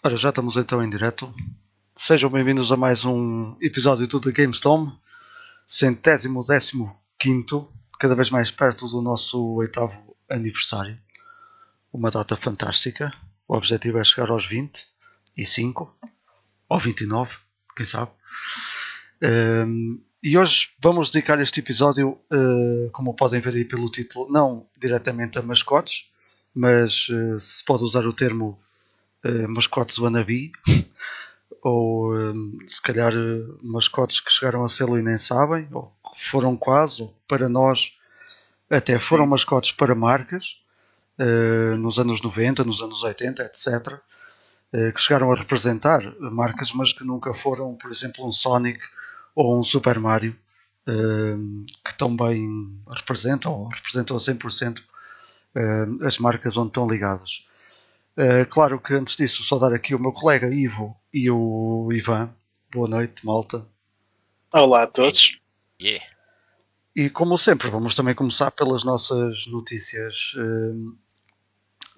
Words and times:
Ora, 0.00 0.16
já 0.16 0.28
estamos 0.28 0.56
então 0.56 0.80
em 0.80 0.88
direto. 0.88 1.34
Sejam 1.96 2.30
bem-vindos 2.30 2.70
a 2.70 2.76
mais 2.76 3.04
um 3.04 3.56
episódio 3.60 4.06
do 4.06 4.20
The 4.20 4.30
GameStorm, 4.30 4.92
centésimo 5.66 6.46
décimo 6.46 6.96
quinto, 7.18 7.68
cada 7.98 8.14
vez 8.14 8.30
mais 8.30 8.48
perto 8.48 8.86
do 8.86 9.02
nosso 9.02 9.54
oitavo 9.54 10.16
aniversário. 10.30 10.96
Uma 11.92 12.12
data 12.12 12.36
fantástica. 12.36 13.12
O 13.48 13.56
objetivo 13.56 13.98
é 13.98 14.04
chegar 14.04 14.30
aos 14.30 14.46
20 14.46 14.86
e 15.36 15.44
5, 15.44 15.92
ou 16.68 16.78
29, 16.78 17.36
quem 17.76 17.84
sabe. 17.84 18.12
Um, 19.20 20.00
e 20.22 20.38
hoje 20.38 20.70
vamos 20.80 21.10
dedicar 21.10 21.40
este 21.40 21.58
episódio, 21.58 22.10
uh, 22.30 22.88
como 22.92 23.16
podem 23.16 23.40
ver 23.40 23.56
aí 23.56 23.64
pelo 23.64 23.90
título, 23.90 24.30
não 24.30 24.64
diretamente 24.80 25.40
a 25.40 25.42
mascotes, 25.42 26.12
mas 26.54 27.08
uh, 27.08 27.40
se 27.40 27.64
pode 27.64 27.82
usar 27.82 28.06
o 28.06 28.12
termo 28.12 28.60
uh, 29.24 29.48
mascotes 29.48 29.98
wannabe, 29.98 30.52
ou 31.62 32.12
se 32.66 32.80
calhar 32.80 33.12
mascotes 33.62 34.20
que 34.20 34.30
chegaram 34.30 34.64
a 34.64 34.68
ser 34.68 34.88
e 34.88 35.02
nem 35.02 35.18
sabem, 35.18 35.68
ou 35.72 35.92
foram 36.14 36.56
quase, 36.56 37.02
ou 37.02 37.14
para 37.26 37.48
nós 37.48 37.98
até 38.70 38.98
foram 38.98 39.26
mascotes 39.26 39.72
para 39.72 39.94
marcas, 39.94 40.60
nos 41.80 41.98
anos 41.98 42.22
90, 42.22 42.62
nos 42.62 42.80
anos 42.80 43.02
80, 43.02 43.42
etc., 43.42 43.98
que 44.94 45.00
chegaram 45.00 45.32
a 45.32 45.34
representar 45.34 46.00
marcas, 46.20 46.72
mas 46.72 46.92
que 46.92 47.02
nunca 47.02 47.34
foram, 47.34 47.74
por 47.74 47.90
exemplo, 47.90 48.24
um 48.24 48.30
Sonic 48.30 48.78
ou 49.34 49.58
um 49.58 49.64
Super 49.64 49.98
Mario 49.98 50.36
que 51.84 51.94
também 51.96 52.80
representam 52.88 53.52
ou 53.52 53.68
representam 53.68 54.16
a 54.16 54.20
100% 54.20 54.80
uh, 54.80 56.04
as 56.04 56.18
marcas 56.18 56.56
onde 56.56 56.68
estão 56.68 56.88
ligadas. 56.88 57.46
Uh, 58.18 58.44
claro 58.50 58.80
que 58.80 58.94
antes 58.94 59.14
disso, 59.14 59.44
só 59.44 59.58
dar 59.58 59.72
aqui 59.72 59.94
o 59.94 59.98
meu 59.98 60.12
colega 60.12 60.52
Ivo 60.52 61.00
e 61.14 61.30
o 61.30 61.88
Ivan. 61.92 62.34
Boa 62.72 62.88
noite, 62.88 63.24
malta. 63.24 63.64
Olá 64.52 64.82
a 64.82 64.86
todos. 64.88 65.38
Yeah. 65.80 66.04
E 66.96 67.08
como 67.08 67.38
sempre, 67.38 67.70
vamos 67.70 67.94
também 67.94 68.16
começar 68.16 68.50
pelas 68.50 68.82
nossas 68.82 69.46
notícias 69.46 70.32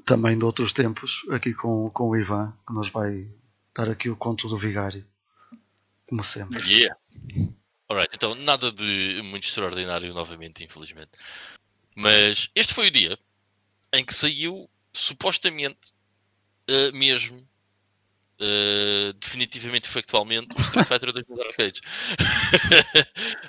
também 0.04 0.38
de 0.38 0.44
outros 0.44 0.74
tempos, 0.74 1.22
aqui 1.30 1.54
com, 1.54 1.88
com 1.88 2.10
o 2.10 2.16
Ivan, 2.16 2.52
que 2.66 2.74
nos 2.74 2.90
vai 2.90 3.26
dar 3.74 3.88
aqui 3.88 4.10
o 4.10 4.16
conto 4.16 4.46
do 4.46 4.58
vigário 4.58 5.06
como 6.10 6.22
sempre. 6.24 6.60
Yeah. 6.68 6.96
Alright, 7.88 8.14
então 8.14 8.34
nada 8.34 8.70
de 8.70 9.22
muito 9.22 9.44
extraordinário 9.44 10.12
novamente, 10.12 10.64
infelizmente. 10.64 11.12
Mas 11.96 12.50
este 12.54 12.74
foi 12.74 12.88
o 12.88 12.90
dia 12.90 13.18
em 13.94 14.04
que 14.04 14.12
saiu 14.12 14.68
supostamente 14.92 15.94
uh, 16.70 16.96
mesmo 16.96 17.46
uh, 18.40 19.12
definitivamente 19.14 19.88
factualmente 19.88 20.56
o 20.56 20.60
Street 20.62 20.86
Fighter 20.86 21.12
2 21.12 21.26
nos 21.28 21.38
arcades. 21.38 21.80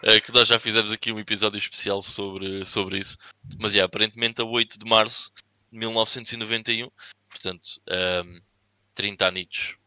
uh, 0.03 0.22
que 0.22 0.31
nós 0.33 0.47
já 0.47 0.59
fizemos 0.59 0.91
aqui 0.91 1.11
um 1.11 1.19
episódio 1.19 1.58
especial 1.58 2.02
sobre, 2.02 2.66
sobre 2.66 3.00
isso. 3.00 3.17
Mas 3.59 3.73
yeah, 3.73 3.86
aparentemente 3.86 4.41
a 4.41 4.45
8 4.45 4.78
de 4.78 4.89
março 4.89 5.31
de 5.72 5.80
1991, 5.80 6.89
portanto, 7.30 7.81
um, 8.25 8.41
30 8.94 9.28
anos 9.28 9.78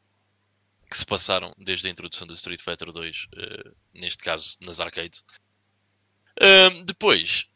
que 0.90 0.98
se 0.98 1.06
passaram 1.06 1.52
desde 1.58 1.88
a 1.88 1.90
introdução 1.90 2.26
do 2.26 2.34
Street 2.34 2.60
Fighter 2.60 2.92
2, 2.92 3.24
uh, 3.24 3.28
eh, 3.36 3.72
neste 3.92 4.22
caso 4.22 4.56
nas 4.60 4.80
arcades. 4.80 5.24
Uh, 6.40 6.84
depois, 6.84 7.46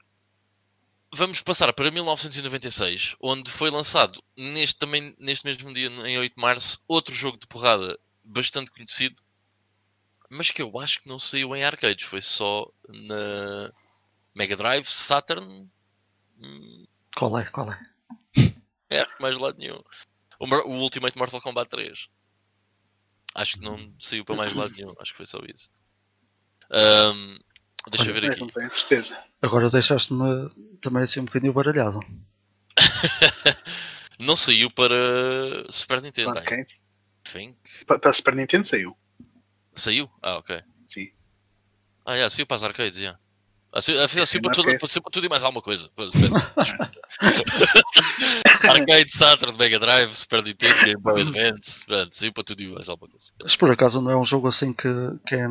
vamos 1.13 1.41
passar 1.41 1.73
para 1.73 1.91
1996, 1.91 3.17
onde 3.21 3.51
foi 3.51 3.71
lançado 3.71 4.23
neste, 4.37 4.79
também, 4.79 5.15
neste 5.19 5.45
mesmo 5.45 5.73
dia, 5.73 5.87
em 5.87 6.19
8 6.19 6.35
de 6.35 6.41
março, 6.41 6.83
outro 6.87 7.15
jogo 7.15 7.39
de 7.39 7.47
porrada 7.47 7.99
bastante 8.23 8.71
conhecido, 8.71 9.21
mas 10.31 10.51
que 10.51 10.61
eu 10.61 10.79
acho 10.79 11.01
que 11.01 11.09
não 11.09 11.19
saiu 11.19 11.57
em 11.57 11.65
arcades, 11.65 12.05
foi 12.05 12.21
só 12.21 12.71
na 12.89 13.73
Mega 14.35 14.57
Drive, 14.57 14.87
Saturn. 14.87 15.69
Hum. 16.39 16.87
Qual 17.17 17.39
é? 17.39 17.45
Qual 17.47 17.73
é? 17.73 17.81
É, 18.91 19.05
mais 19.21 19.37
lado 19.37 19.59
nenhum. 19.59 19.83
O, 20.41 20.47
o 20.47 20.79
Ultimate 20.79 21.19
Mortal 21.19 21.43
Kombat 21.43 21.69
3. 21.69 22.09
Acho 23.35 23.59
que 23.59 23.65
não 23.65 23.77
saiu 24.01 24.25
para 24.25 24.35
mais 24.35 24.55
lado 24.55 24.73
nenhum. 24.75 24.95
Acho 24.99 25.11
que 25.13 25.19
foi 25.19 25.27
só 25.27 25.39
isso. 25.47 25.71
Um, 26.71 27.39
deixa 27.91 28.11
eu 28.11 28.15
ver 28.15 28.27
aqui. 28.27 28.41
Não 28.41 28.49
tenho 28.49 28.73
certeza. 28.73 29.19
Agora 29.41 29.71
deixaste-me 29.71 30.51
também 30.81 31.03
assim 31.03 31.21
um 31.21 31.25
bocadinho 31.25 31.53
baralhado. 31.53 32.01
não 34.21 34.37
saiu 34.37 34.71
para 34.71 34.95
Super 35.71 36.03
Nintendo. 36.03 36.31
Ok. 36.31 36.67
Think. 37.25 37.59
Para, 37.87 37.99
para 37.99 38.13
Super 38.13 38.35
Nintendo 38.35 38.67
saiu. 38.67 38.97
Saiu? 39.75 40.11
Ah, 40.23 40.39
ok. 40.39 40.61
Sim. 40.87 41.11
Ah, 42.05 42.15
yeah, 42.15 42.31
saiu 42.31 42.47
para 42.47 42.57
as 42.57 42.63
arcades, 42.63 42.99
yeah. 42.99 43.19
Assim, 43.71 43.93
assim, 43.99 44.21
assim 44.21 44.41
para, 44.41 44.53
tudo, 44.53 44.67
para 44.67 44.89
tudo 45.13 45.27
e 45.27 45.29
mais 45.29 45.45
alguma 45.45 45.61
coisa. 45.61 45.91
Arcade, 48.67 49.13
Saturn, 49.13 49.59
Mega 49.59 49.79
Drive, 49.79 50.15
Super 50.15 50.43
Nintendo, 50.43 50.85
Game 50.85 51.03
Boy 51.03 51.21
Advance, 51.21 51.85
assim 51.91 52.33
para 52.33 52.45
tudo 52.45 52.63
e 52.63 52.69
mais 52.69 52.89
alguma 52.89 53.11
coisa. 53.11 53.27
Mas 53.43 53.57
por 53.57 53.71
acaso 53.71 54.01
não 54.01 54.11
é 54.11 54.17
um 54.17 54.25
jogo 54.25 54.49
assim 54.49 54.73
que, 54.73 54.89
que 55.27 55.35
é 55.35 55.47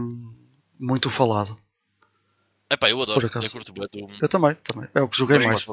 muito 0.79 1.11
falado. 1.11 1.59
É 2.69 2.75
pá, 2.75 2.89
eu 2.89 3.01
adoro. 3.01 3.25
Eu, 3.25 3.51
curto 3.51 3.71
do... 3.71 3.81
eu 4.21 4.29
também, 4.29 4.55
também. 4.55 4.89
É 4.93 5.01
o 5.01 5.07
que 5.07 5.17
joguei 5.17 5.39
mais. 5.39 5.65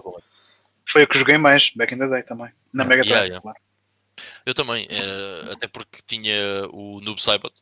Foi 0.86 1.02
o 1.02 1.08
que 1.08 1.18
joguei 1.18 1.38
mais, 1.38 1.70
back 1.70 1.94
in 1.94 1.98
the 1.98 2.08
day 2.08 2.22
também. 2.22 2.52
Na 2.72 2.84
Mega 2.84 3.02
Drive, 3.02 3.08
yeah, 3.08 3.26
yeah. 3.26 3.42
claro. 3.42 3.58
Eu 4.46 4.54
também, 4.54 4.86
é, 4.88 5.52
até 5.52 5.66
porque 5.66 5.98
tinha 6.06 6.68
o 6.70 7.00
Noob 7.00 7.20
Saibot, 7.20 7.52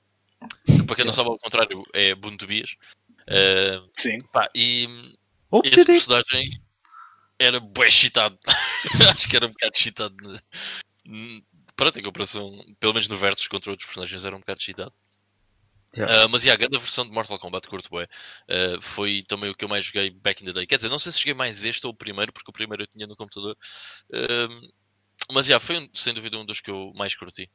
que 0.66 0.82
para 0.82 0.96
quem 0.96 1.04
não 1.04 1.12
sabe 1.12 1.30
ao 1.30 1.38
contrário 1.38 1.84
é 1.94 2.14
Bunto 2.14 2.46
Bias. 2.46 2.76
Uh, 3.22 3.88
Sim. 3.96 4.20
Pá, 4.32 4.50
e 4.54 4.86
oh, 5.50 5.62
esse 5.64 5.86
personagem 5.86 6.60
era 7.38 7.58
bué 7.60 7.90
cheatado. 7.90 8.38
Acho 9.16 9.28
que 9.28 9.36
era 9.36 9.46
um 9.46 9.50
bocado 9.50 9.78
cheatado. 9.78 10.16
Pronto, 11.74 11.98
em 11.98 12.02
comparação, 12.02 12.52
pelo 12.78 12.92
menos 12.92 13.08
no 13.08 13.16
Versus 13.16 13.48
contra 13.48 13.70
outros 13.70 13.86
personagens, 13.86 14.24
era 14.24 14.36
um 14.36 14.40
bocado 14.40 14.62
cheatado. 14.62 14.92
Yeah. 15.96 16.24
Uh, 16.24 16.28
mas 16.28 16.42
yeah, 16.42 16.54
a 16.54 16.56
grande 16.56 16.78
versão 16.78 17.04
de 17.04 17.12
Mortal 17.12 17.38
Kombat 17.38 17.68
curto 17.68 17.90
bué. 17.90 18.08
Uh, 18.48 18.80
foi 18.80 19.22
também 19.28 19.50
o 19.50 19.54
que 19.54 19.64
eu 19.64 19.68
mais 19.68 19.84
joguei 19.84 20.10
back 20.10 20.42
in 20.42 20.46
the 20.46 20.52
day. 20.52 20.66
Quer 20.66 20.76
dizer, 20.76 20.88
não 20.88 20.98
sei 20.98 21.12
se 21.12 21.18
joguei 21.18 21.34
mais 21.34 21.64
este 21.64 21.86
ou 21.86 21.92
o 21.92 21.96
primeiro, 21.96 22.32
porque 22.32 22.50
o 22.50 22.52
primeiro 22.52 22.82
eu 22.82 22.86
tinha 22.86 23.06
no 23.06 23.16
computador. 23.16 23.56
Uh, 24.10 24.72
mas 25.32 25.46
yeah, 25.46 25.64
foi 25.64 25.90
sem 25.94 26.14
dúvida 26.14 26.38
um 26.38 26.46
dos 26.46 26.60
que 26.60 26.70
eu 26.70 26.92
mais 26.94 27.14
curti. 27.14 27.50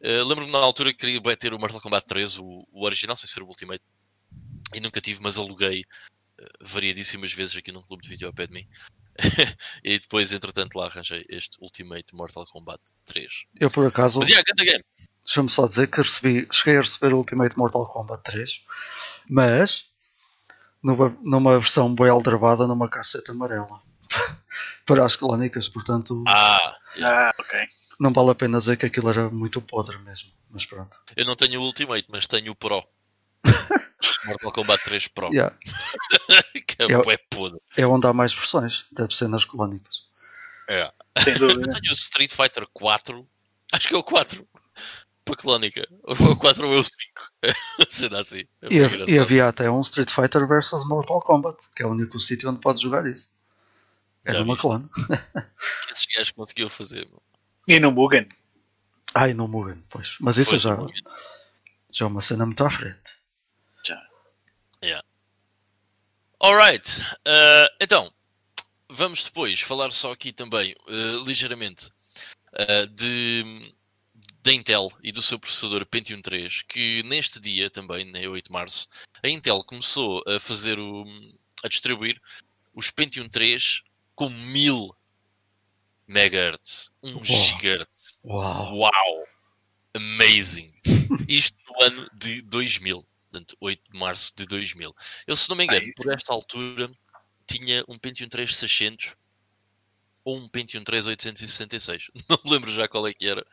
Lembro-me 0.00 0.52
na 0.52 0.58
altura 0.58 0.92
que 0.92 0.98
queria 0.98 1.36
ter 1.36 1.52
o 1.52 1.58
Mortal 1.58 1.80
Kombat 1.80 2.06
3, 2.06 2.38
o, 2.38 2.66
o 2.70 2.84
original, 2.84 3.16
sem 3.16 3.28
ser 3.28 3.42
o 3.42 3.46
Ultimate 3.46 3.82
e 4.74 4.80
nunca 4.80 5.00
tive, 5.00 5.20
mas 5.20 5.36
aluguei 5.36 5.84
variadíssimas 6.60 7.32
vezes 7.32 7.56
aqui 7.56 7.72
num 7.72 7.82
clube 7.82 8.02
de 8.02 8.08
vídeo 8.08 8.28
ao 8.28 8.34
pé 8.34 8.46
de 8.46 8.54
mim. 8.54 8.68
e 9.82 9.98
depois, 9.98 10.32
entretanto, 10.32 10.76
lá 10.76 10.86
arranjei 10.86 11.24
este 11.28 11.56
Ultimate 11.60 12.14
Mortal 12.14 12.46
Kombat 12.46 12.80
3. 13.06 13.26
Eu, 13.58 13.70
por 13.70 13.86
acaso, 13.86 14.20
mas, 14.20 14.28
yeah, 14.28 14.44
game. 14.56 14.84
Deixa-me 15.28 15.50
só 15.50 15.66
dizer 15.66 15.88
que 15.88 15.98
recebi, 15.98 16.48
cheguei 16.50 16.78
a 16.78 16.80
receber 16.80 17.12
o 17.12 17.18
Ultimate 17.18 17.58
Mortal 17.58 17.86
Kombat 17.86 18.22
3, 18.24 18.64
mas 19.28 19.84
numa, 20.82 21.16
numa 21.22 21.60
versão 21.60 21.94
bem 21.94 22.08
aldrabada 22.08 22.66
numa 22.66 22.88
casseta 22.88 23.32
amarela 23.32 23.82
para 24.86 25.04
as 25.04 25.16
clónicas, 25.16 25.68
portanto. 25.68 26.24
Ah, 26.26 26.76
yeah. 26.96 27.28
ah, 27.28 27.34
ok. 27.38 27.60
Não 28.00 28.10
vale 28.10 28.30
a 28.30 28.34
pena 28.34 28.56
dizer 28.56 28.78
que 28.78 28.86
aquilo 28.86 29.10
era 29.10 29.28
muito 29.28 29.60
podre 29.60 29.98
mesmo, 29.98 30.30
mas 30.50 30.64
pronto. 30.64 30.98
Eu 31.14 31.26
não 31.26 31.36
tenho 31.36 31.60
o 31.60 31.64
Ultimate, 31.64 32.06
mas 32.08 32.26
tenho 32.26 32.52
o 32.52 32.56
Pro. 32.56 32.82
Mortal 34.24 34.52
Kombat 34.52 34.82
3 34.82 35.08
Pro. 35.08 35.28
Yeah. 35.28 35.54
que 36.66 36.82
é, 36.82 36.86
é, 36.86 37.14
é 37.14 37.18
podre. 37.28 37.60
É 37.76 37.86
onde 37.86 38.06
há 38.06 38.14
mais 38.14 38.32
versões, 38.32 38.86
deve 38.90 39.14
ser 39.14 39.28
nas 39.28 39.44
colónicas. 39.44 40.08
É. 40.66 40.90
Sem 41.18 41.34
dúvida. 41.34 41.60
Eu 41.60 41.80
tenho 41.80 41.92
o 41.92 41.94
Street 41.94 42.32
Fighter 42.32 42.66
4, 42.72 43.28
acho 43.74 43.88
que 43.88 43.94
é 43.94 43.98
o 43.98 44.02
4 44.02 44.48
para 45.28 45.42
colónica. 45.42 45.88
O 46.02 46.36
4 46.36 46.68
ou 46.68 46.80
o 46.80 46.84
5. 46.84 46.94
Sendo 47.88 48.16
assim. 48.16 48.44
É 48.62 48.68
e, 48.70 49.14
e, 49.14 49.18
havia 49.18 49.46
até 49.46 49.70
um 49.70 49.80
Street 49.80 50.10
Fighter 50.10 50.46
vs 50.46 50.86
Mortal 50.86 51.20
Kombat, 51.20 51.58
que 51.74 51.82
é 51.82 51.86
o 51.86 51.90
único 51.90 52.18
sítio 52.18 52.48
onde 52.50 52.60
podes 52.60 52.80
jogar 52.80 53.06
isso. 53.06 53.32
É 54.24 54.38
uma 54.40 54.56
clone. 54.56 54.88
Esses 55.90 56.06
gajos 56.06 56.32
conseguiam 56.32 56.68
fazer. 56.68 57.08
E 57.66 57.80
no 57.80 57.90
Mugen. 57.90 58.28
Ah, 59.14 59.28
e 59.28 59.34
no 59.34 59.48
Mugen, 59.48 59.82
pois. 59.88 60.16
Mas 60.20 60.36
isso 60.36 60.50
pois 60.50 60.62
já, 60.62 60.76
já 61.90 62.04
é 62.04 62.08
uma 62.08 62.20
cena 62.20 62.44
muito 62.44 62.62
à 62.62 62.70
frente. 62.70 63.18
Yeah. 64.82 65.02
Alright. 66.40 67.00
Uh, 67.26 67.68
então, 67.80 68.12
vamos 68.88 69.24
depois 69.24 69.60
falar 69.60 69.90
só 69.90 70.12
aqui 70.12 70.32
também, 70.32 70.74
uh, 70.86 71.24
ligeiramente, 71.24 71.90
uh, 72.52 72.86
de, 72.94 73.74
da 74.48 74.54
Intel 74.54 74.90
e 75.02 75.12
do 75.12 75.20
seu 75.20 75.38
processador 75.38 75.84
Pentium 75.84 76.22
3, 76.22 76.62
que 76.62 77.02
neste 77.02 77.38
dia 77.38 77.68
também, 77.68 78.10
na 78.10 78.20
8 78.20 78.46
de 78.46 78.50
março, 78.50 78.88
a 79.22 79.28
Intel 79.28 79.62
começou 79.62 80.24
a 80.26 80.40
fazer 80.40 80.78
o. 80.78 81.04
a 81.62 81.68
distribuir 81.68 82.18
os 82.72 82.90
Pentium 82.90 83.28
3 83.28 83.82
com 84.14 84.30
1000 84.30 84.96
MHz, 86.08 86.90
1 87.02 87.18
GHz. 87.18 88.18
Uau! 88.24 88.74
Uau! 88.74 89.24
amazing. 89.94 90.72
Isto 91.28 91.56
no 91.68 91.84
ano 91.84 92.10
de 92.14 92.40
2000, 92.40 93.04
portanto, 93.20 93.54
8 93.60 93.92
de 93.92 93.98
março 93.98 94.32
de 94.34 94.46
2000. 94.46 94.96
Eu, 95.26 95.36
se 95.36 95.46
não 95.50 95.56
me 95.56 95.64
engano, 95.64 95.84
Ai, 95.84 95.92
por 95.92 96.10
esta 96.10 96.32
altura 96.32 96.90
tinha 97.46 97.84
um 97.86 97.98
Pentium 97.98 98.28
3 98.28 98.56
600 98.56 99.14
ou 100.24 100.38
um 100.38 100.48
Pentium 100.48 100.84
3 100.84 101.06
866. 101.06 102.10
Não 102.28 102.38
me 102.44 102.50
lembro 102.50 102.70
já 102.70 102.86
qual 102.88 103.06
é 103.06 103.12
que 103.12 103.26
era, 103.26 103.46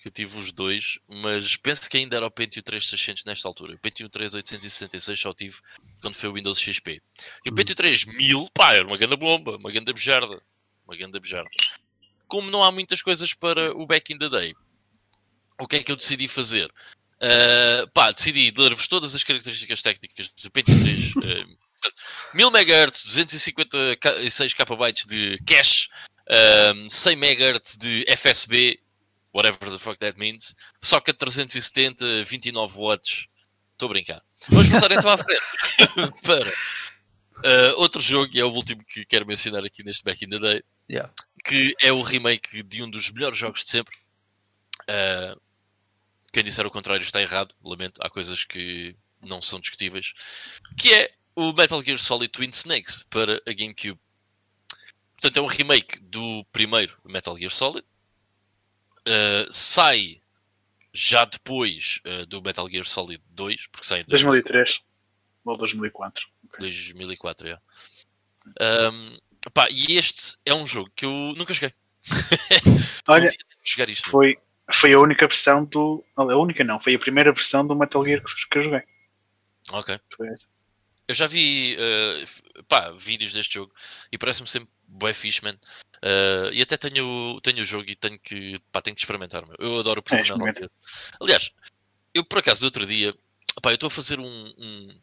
porque 0.00 0.08
eu 0.08 0.12
tive 0.12 0.38
os 0.38 0.50
dois, 0.50 0.98
mas 1.06 1.56
penso 1.56 1.88
que 1.88 1.98
ainda 1.98 2.16
era 2.16 2.26
o 2.26 2.30
Pentium 2.30 2.62
3 2.62 2.88
600 2.88 3.24
nesta 3.26 3.46
altura. 3.46 3.74
O 3.74 3.78
Pentium 3.78 4.08
3 4.08 4.32
866 4.32 5.20
só 5.20 5.34
tive 5.34 5.58
quando 6.00 6.14
foi 6.14 6.30
o 6.30 6.32
Windows 6.32 6.58
XP. 6.58 7.02
E 7.44 7.50
o 7.50 7.52
Hum. 7.52 7.54
Pentium 7.54 7.74
3 7.74 8.06
1000, 8.06 8.48
pá, 8.54 8.74
era 8.74 8.86
uma 8.86 8.96
grande 8.96 9.16
bomba, 9.16 9.58
uma 9.58 9.70
grande 9.70 9.92
bejarda. 9.92 10.40
Uma 10.86 10.96
grande 10.96 11.20
bejarda. 11.20 11.50
Como 12.26 12.50
não 12.50 12.64
há 12.64 12.72
muitas 12.72 13.02
coisas 13.02 13.34
para 13.34 13.76
o 13.76 13.86
back 13.86 14.10
in 14.10 14.18
the 14.18 14.30
day, 14.30 14.54
o 15.60 15.66
que 15.66 15.76
é 15.76 15.82
que 15.82 15.92
eu 15.92 15.96
decidi 15.96 16.26
fazer? 16.28 16.72
Uh, 17.16 17.86
pá, 17.92 18.10
decidi 18.10 18.50
ler-vos 18.56 18.88
todas 18.88 19.14
as 19.14 19.22
características 19.22 19.82
técnicas 19.82 20.30
do 20.30 20.50
Pentium 20.50 20.80
3. 20.80 21.16
uh, 21.16 21.58
1000 22.32 22.48
MHz, 22.48 23.04
256 23.04 24.54
KB 24.54 24.92
de 25.06 25.38
cache, 25.46 25.90
um, 26.74 26.88
100 26.88 27.12
MHz 27.12 27.76
de 27.76 28.04
FSB, 28.08 28.80
whatever 29.32 29.70
the 29.70 29.78
fuck 29.78 29.98
that 29.98 30.18
means, 30.18 30.54
socket 30.80 31.18
370, 31.18 32.24
29 32.24 32.78
watts. 32.78 33.26
Estou 33.72 33.86
a 33.86 33.92
brincar. 33.92 34.22
Vamos 34.48 34.68
passar 34.68 34.92
então 34.92 35.10
à 35.10 35.16
frente 35.16 36.20
para 36.22 36.50
uh, 36.50 37.80
outro 37.80 38.00
jogo, 38.00 38.30
e 38.34 38.40
é 38.40 38.44
o 38.44 38.52
último 38.52 38.84
que 38.84 39.04
quero 39.04 39.26
mencionar 39.26 39.64
aqui 39.64 39.82
neste 39.82 40.04
Back 40.04 40.24
in 40.24 40.30
the 40.30 40.38
Day, 40.38 40.62
Yeah. 40.90 41.08
que 41.44 41.72
é 41.80 41.92
o 41.92 42.02
remake 42.02 42.64
de 42.64 42.82
um 42.82 42.90
dos 42.90 43.10
melhores 43.10 43.38
jogos 43.38 43.62
de 43.62 43.70
sempre. 43.70 43.96
Uh, 44.82 45.40
quem 46.32 46.42
disser 46.42 46.66
o 46.66 46.70
contrário 46.70 47.02
está 47.02 47.22
errado, 47.22 47.54
lamento, 47.64 48.00
há 48.02 48.10
coisas 48.10 48.42
que 48.44 48.96
não 49.22 49.40
são 49.40 49.60
discutíveis, 49.60 50.12
que 50.76 50.92
é 50.92 51.12
o 51.36 51.52
Metal 51.52 51.80
Gear 51.82 51.98
Solid 51.98 52.32
Twin 52.32 52.50
Snakes 52.50 53.04
para 53.08 53.40
a 53.46 53.52
GameCube. 53.52 54.00
Portanto, 55.12 55.36
é 55.36 55.40
um 55.40 55.46
remake 55.46 56.00
do 56.00 56.44
primeiro 56.50 56.96
Metal 57.04 57.36
Gear 57.36 57.50
Solid. 57.50 57.86
Uh, 59.06 59.50
sai 59.50 60.20
já 60.92 61.24
depois 61.24 62.00
uh, 62.06 62.26
do 62.26 62.42
Metal 62.42 62.68
Gear 62.68 62.84
Solid 62.84 63.22
2, 63.30 63.66
porque 63.68 63.86
sai 63.86 64.00
em 64.00 64.04
2003 64.04 64.80
ou 65.44 65.56
2004. 65.56 66.26
Ok. 66.46 66.60
2004, 66.60 67.48
é. 67.48 67.58
Um, 68.60 69.16
pá, 69.52 69.68
e 69.70 69.96
este 69.96 70.36
é 70.44 70.54
um 70.54 70.66
jogo 70.66 70.90
que 70.94 71.04
eu 71.04 71.10
nunca 71.36 71.54
joguei. 71.54 71.72
Olha, 73.06 73.28
jogar 73.64 73.88
isto. 73.88 74.10
foi, 74.10 74.38
foi 74.72 74.92
a 74.92 74.98
única 74.98 75.26
versão 75.26 75.64
do. 75.64 76.04
A 76.16 76.36
única 76.36 76.64
não, 76.64 76.80
foi 76.80 76.94
a 76.94 76.98
primeira 76.98 77.32
versão 77.32 77.66
do 77.66 77.76
Metal 77.76 78.04
Gear 78.04 78.22
que, 78.22 78.48
que 78.48 78.58
eu 78.58 78.62
joguei. 78.62 78.82
Ok. 79.72 80.00
Eu 81.06 81.14
já 81.14 81.26
vi 81.26 81.76
uh, 81.76 82.64
pá, 82.64 82.90
vídeos 82.92 83.32
deste 83.32 83.54
jogo 83.54 83.74
e 84.12 84.18
parece-me 84.18 84.48
sempre 84.48 84.70
bué 84.86 85.12
fixe, 85.12 85.42
man. 85.42 85.58
Uh, 86.02 86.50
e 86.52 86.62
até 86.62 86.76
tenho, 86.78 87.38
tenho 87.42 87.62
o 87.62 87.64
jogo 87.66 87.90
e 87.90 87.94
tenho 87.94 88.18
que, 88.18 88.58
pá, 88.72 88.80
tenho 88.80 88.94
que 88.96 89.02
experimentar. 89.02 89.46
Meu. 89.46 89.56
Eu 89.58 89.78
adoro 89.80 90.00
o 90.00 90.14
experimenta. 90.14 90.60
Gear. 90.60 90.70
Aliás, 91.20 91.50
eu 92.14 92.24
por 92.24 92.38
acaso, 92.38 92.60
do 92.60 92.64
outro 92.64 92.86
dia, 92.86 93.14
pá, 93.62 93.70
eu 93.70 93.74
estou 93.74 93.88
a 93.88 93.90
fazer 93.90 94.18
um... 94.18 94.24
um, 94.56 95.00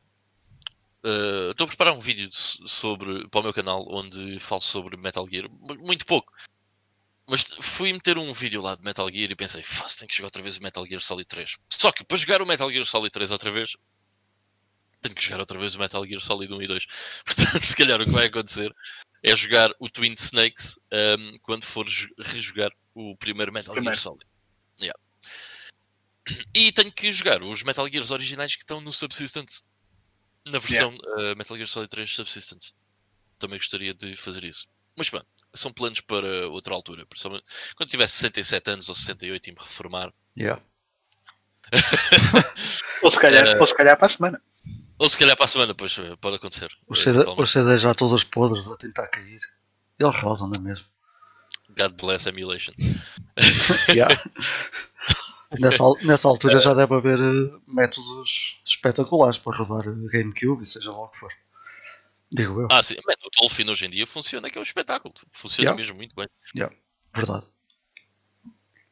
uh, 1.05 1.51
Estou 1.51 1.65
a 1.65 1.67
preparar 1.67 1.93
um 1.93 1.99
vídeo 1.99 2.27
de- 2.27 2.35
sobre, 2.69 3.27
para 3.29 3.39
o 3.41 3.43
meu 3.43 3.53
canal 3.53 3.85
onde 3.89 4.39
falo 4.39 4.61
sobre 4.61 4.97
Metal 4.97 5.27
Gear, 5.29 5.47
mu- 5.49 5.77
muito 5.77 6.05
pouco. 6.05 6.33
Mas 7.29 7.43
fui 7.59 7.91
meter 7.93 8.17
um 8.17 8.31
vídeo 8.33 8.61
lá 8.61 8.75
de 8.75 8.83
Metal 8.83 9.07
Gear 9.11 9.29
e 9.31 9.35
pensei, 9.35 9.61
"Fosse, 9.61 9.99
tenho 9.99 10.07
que 10.09 10.15
jogar 10.15 10.27
outra 10.27 10.41
vez 10.41 10.57
o 10.57 10.63
Metal 10.63 10.85
Gear 10.85 11.01
Solid 11.01 11.27
3. 11.27 11.57
Só 11.69 11.91
que 11.91 12.03
para 12.05 12.17
jogar 12.17 12.41
o 12.41 12.45
Metal 12.45 12.71
Gear 12.71 12.85
Solid 12.85 13.11
3 13.11 13.31
outra 13.31 13.51
vez, 13.51 13.75
tenho 15.01 15.13
que 15.13 15.21
jogar 15.23 15.41
outra 15.41 15.59
vez 15.59 15.75
o 15.75 15.79
Metal 15.79 16.05
Gear 16.05 16.21
Solid 16.21 16.51
1 16.53 16.61
e 16.61 16.67
2. 16.67 16.85
Portanto, 17.25 17.61
se 17.63 17.75
calhar 17.75 18.01
o 18.01 18.05
que 18.05 18.11
vai 18.11 18.27
acontecer 18.27 18.73
é 19.23 19.35
jogar 19.35 19.71
o 19.79 19.89
Twin 19.89 20.13
Snakes 20.13 20.79
um, 20.91 21.37
quando 21.41 21.65
for 21.65 21.85
jo- 21.87 22.09
rejogar 22.19 22.71
o 22.93 23.15
primeiro 23.17 23.51
Metal 23.51 23.73
Gear 23.73 23.83
Primeiro. 23.83 23.99
Solid. 23.99 24.25
Yeah. 24.79 24.99
E 26.53 26.71
tenho 26.71 26.91
que 26.91 27.11
jogar 27.11 27.41
os 27.41 27.63
Metal 27.63 27.87
Gears 27.87 28.11
originais 28.11 28.55
que 28.55 28.63
estão 28.63 28.81
no 28.81 28.91
Subsistence. 28.91 29.63
Na 30.45 30.59
versão 30.59 30.95
uh, 30.95 31.35
Metal 31.37 31.57
Gear 31.57 31.67
Solid 31.67 31.89
3 31.89 32.11
Subsistence. 32.13 32.73
Também 33.39 33.59
gostaria 33.59 33.93
de 33.93 34.15
fazer 34.15 34.43
isso. 34.43 34.67
Mas 34.95 35.09
pronto, 35.09 35.27
são 35.53 35.71
planos 35.71 36.01
para 36.01 36.47
outra 36.49 36.73
altura. 36.73 37.05
Quando 37.75 37.89
tiver 37.89 38.07
67 38.07 38.71
anos 38.71 38.89
ou 38.89 38.95
68 38.95 39.47
e 39.47 39.51
me 39.51 39.57
reformar. 39.59 40.13
Yeah. 40.37 40.61
Ou 43.03 43.11
se 43.11 43.19
calhar, 43.19 43.59
ou 43.59 43.67
se 43.67 43.75
calhar 43.75 43.97
para 43.97 44.05
a 44.05 44.09
semana. 44.09 44.41
Ou 44.99 45.09
se 45.09 45.17
calhar 45.17 45.35
para 45.35 45.45
a 45.45 45.47
semana, 45.47 45.75
pois 45.75 45.97
eh, 45.99 46.15
pode 46.17 46.37
acontecer. 46.37 46.69
Os, 46.87 46.99
eh, 46.99 47.13
CD, 47.13 47.25
os 47.37 47.51
CDs 47.51 47.81
já 47.81 47.93
todos 47.93 48.23
podres 48.23 48.67
a 48.67 48.75
tentar 48.77 49.07
cair. 49.07 49.39
Eles 49.99 50.15
rodam, 50.21 50.47
não 50.47 50.59
é 50.59 50.61
mesmo? 50.61 50.85
God 51.77 51.93
bless 52.01 52.27
emulation. 52.27 52.73
Yeah. 53.89 54.15
nessa, 55.59 55.83
nessa 56.01 56.27
altura 56.27 56.59
já 56.59 56.73
deve 56.73 56.95
haver 56.95 57.19
eh, 57.19 57.59
métodos 57.67 58.59
espetaculares 58.65 59.37
para 59.37 59.57
rodar 59.57 59.87
eh, 59.87 60.07
GameCube 60.11 60.63
e 60.63 60.65
seja 60.65 60.91
lá 60.91 61.03
o 61.03 61.09
que 61.09 61.17
for. 61.17 61.31
Digo 62.31 62.61
eu. 62.61 62.67
Ah, 62.71 62.81
sim, 62.83 62.95
man, 63.05 63.13
o 63.23 63.29
Dolphin 63.39 63.69
hoje 63.69 63.85
em 63.85 63.89
dia 63.89 64.07
funciona, 64.07 64.49
que 64.49 64.57
é 64.57 64.61
um 64.61 64.63
espetáculo. 64.63 65.13
Funciona 65.31 65.69
Yeah. 65.69 65.77
mesmo 65.77 65.95
muito 65.95 66.15
bem. 66.15 66.27
Verdade. 67.15 67.47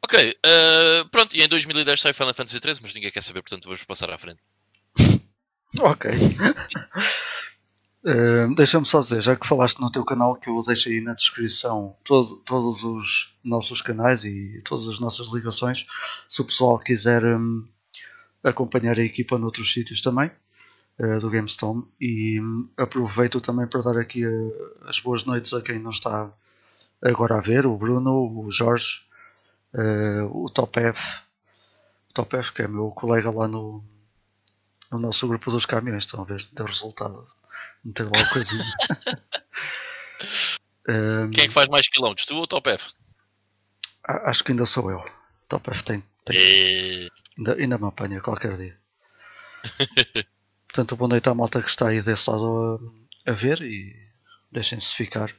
Ok, 0.04 0.38
eh, 0.46 1.04
pronto, 1.12 1.36
e 1.36 1.42
em 1.42 1.48
2010 1.48 2.00
sai 2.00 2.13
Final 2.13 2.34
Fantasy 2.34 2.60
XIII, 2.60 2.80
mas 2.81 2.94
ninguém 2.94 3.12
quer 3.12 3.24
saber, 3.24 3.42
portanto 3.42 3.66
vamos 3.66 3.84
passar 3.84 4.12
à 4.12 4.18
frente. 4.18 4.40
Ok. 5.81 6.06
Eh, 8.04 8.48
Deixa-me 8.56 8.86
só 8.86 9.00
dizer, 9.00 9.22
já 9.22 9.36
que 9.36 9.48
falaste 9.48 9.80
no 9.80 9.92
teu 9.92 10.06
canal, 10.06 10.36
que 10.36 10.48
eu 10.50 10.62
deixo 10.62 10.89
aí 10.89 11.01
na 11.01 11.13
descrição 11.13 11.95
todo- 12.04 12.38
todos 12.45 12.83
os 12.83 13.36
nossos 13.44 13.81
canais 13.81 14.24
e 14.24 14.62
todas 14.63 14.88
as 14.88 15.00
nossas 15.00 15.27
ligações, 15.33 15.88
se 16.30 16.42
o 16.42 16.45
pessoal 16.45 16.77
quiser 16.77 17.24
hum, 17.25 17.68
acompanhar 18.44 19.00
a 19.00 19.04
equipa 19.04 19.38
noutros 19.39 19.74
sítios 19.74 20.01
também, 20.01 20.31
eh, 21.00 21.19
do 21.19 21.30
GameStorm, 21.30 21.83
e 22.01 22.39
hum, 22.42 22.69
aproveito 22.78 23.42
também 23.42 23.68
para 23.68 23.81
dar 23.83 23.98
aqui 24.00 24.25
eh, 24.25 24.51
as 24.88 25.00
boas 25.00 25.25
noites 25.25 25.54
a 25.54 25.62
quem 25.62 25.80
não 25.80 25.92
está 25.92 26.31
agora 27.04 27.38
a 27.38 27.42
ver, 27.42 27.66
o 27.68 27.78
Bruno, 27.78 28.14
o 28.45 28.52
Jorge, 28.52 29.02
o 30.31 30.50
Top 30.50 30.80
F, 30.80 31.21
o 32.09 32.14
Top 32.14 32.35
F 32.38 32.54
que 32.54 32.61
é 32.64 32.68
meu 32.68 32.90
colega 32.92 33.31
lá 33.31 33.47
no, 33.47 33.83
no 34.92 34.99
nosso 34.99 35.27
grupo 35.27 35.51
dos 35.51 35.65
caminhões, 35.65 36.04
estão 36.06 36.21
a 36.21 36.25
ver, 36.25 36.45
deu 36.54 36.65
resultado. 36.65 37.27
Meter 37.83 38.06
lá 38.06 38.21
a 38.21 38.33
coisinha. 38.33 38.63
Hum, 40.87 41.31
Quem 41.31 41.44
é 41.45 41.47
que 41.47 41.54
faz 41.54 41.68
mais 41.68 41.87
quilómetros, 41.87 42.27
tu 42.27 42.35
ou 42.35 42.44
o 42.44 42.47
Top 42.47 42.69
F? 42.69 42.94
a- 44.07 44.30
acho 44.30 44.44
que 44.44 44.51
ainda 44.51 44.65
sou 44.65 44.92
eu. 44.92 45.04
Top 45.49 45.68
F 45.71 45.83
tem, 45.83 46.04
tem 46.23 46.37
Eh, 46.37 47.09
ainda, 47.37 47.54
ainda 47.56 47.77
me 47.80 47.87
apanha 47.87 48.21
qualquer 48.21 48.56
dia. 48.56 48.77
Portanto, 50.68 50.95
boa 50.95 51.09
noite 51.09 51.27
à 51.30 51.33
malta 51.33 51.61
que 51.61 51.69
está 51.69 51.87
aí 51.87 52.01
desse 52.01 52.30
lado 52.30 52.80
a, 53.25 53.31
a 53.31 53.33
ver 53.33 53.61
e 53.61 53.95
deixem-se 54.51 54.95
ficar. 54.95 55.33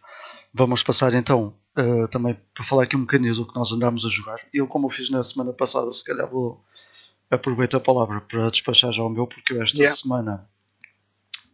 Vamos 0.53 0.83
passar 0.83 1.15
então 1.15 1.57
eh, 1.77 2.07
também 2.11 2.35
por 2.55 2.65
falar 2.65 2.85
aqui 2.85 2.97
um 2.97 3.01
bocadinho 3.03 3.35
do 3.35 3.47
que 3.47 3.55
nós 3.55 3.71
andámos 3.71 4.05
a 4.05 4.09
jogar. 4.09 4.39
Eu, 4.53 4.67
como 4.67 4.87
eu 4.87 4.91
fiz 4.91 5.11
na 5.11 5.23
semana 5.23 5.53
passada, 5.53 5.93
se 5.93 6.03
calhar 6.05 6.29
vou 6.29 6.65
aproveitar 7.31 7.79
a 7.79 7.81
palavra 7.81 8.21
para 8.21 8.51
despachar 8.51 8.93
já 8.93 9.03
o 9.03 9.09
meu, 9.09 9.27
porque 9.27 9.53
eu 9.53 9.63
esta 9.63 9.79
Yeah. 9.79 9.97
semana 9.97 10.49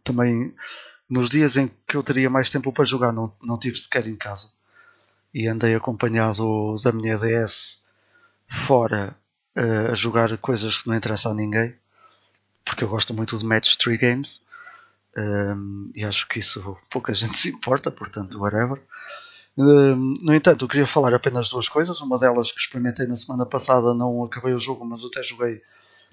também, 0.05 0.55
nos 1.09 1.31
dias 1.31 1.57
em 1.57 1.71
que 1.87 1.97
eu 1.97 2.03
teria 2.03 2.29
mais 2.29 2.51
tempo 2.51 2.73
para 2.73 2.85
jogar, 2.85 3.13
não, 3.13 3.33
não 3.43 3.59
tive 3.59 3.77
sequer 3.79 4.07
em 4.07 4.17
casa. 4.17 4.51
E 5.33 5.47
andei 5.47 5.75
acompanhado 5.75 6.75
da 6.83 6.93
minha 6.93 7.17
DS 7.17 7.79
fora 8.47 9.17
eh, 9.55 9.89
a 9.91 9.95
jogar 9.95 10.37
coisas 10.39 10.79
que 10.79 10.89
não 10.89 10.95
interessam 10.95 11.33
a 11.33 11.35
ninguém, 11.35 11.75
porque 12.65 12.85
eu 12.85 12.89
gosto 12.89 13.15
muito 13.15 13.37
de 13.39 13.45
Match 13.45 13.77
3 13.77 13.99
Games 13.99 14.45
um, 15.17 15.91
e 15.95 16.05
acho 16.05 16.27
que 16.29 16.39
isso 16.39 16.77
pouca 16.91 17.13
gente 17.15 17.37
se 17.39 17.51
importa, 17.51 17.91
portanto, 17.91 18.39
whatever. 18.39 18.81
Um, 19.57 20.15
no 20.23 20.35
entanto, 20.35 20.65
eu 20.65 20.69
queria 20.69 20.87
falar 20.87 21.15
apenas 21.15 21.51
duas 21.51 21.69
coisas. 21.69 22.01
Uma 22.01 22.19
delas 22.19 22.51
que 22.53 22.61
experimentei 22.61 23.07
na 23.07 23.17
semana 23.17 23.45
passada, 23.45 23.95
não 23.95 24.25
acabei 24.25 24.55
o 24.55 24.59
jogo, 24.59 24.85
mas 24.85 25.05
até 25.05 25.23
joguei, 25.23 25.61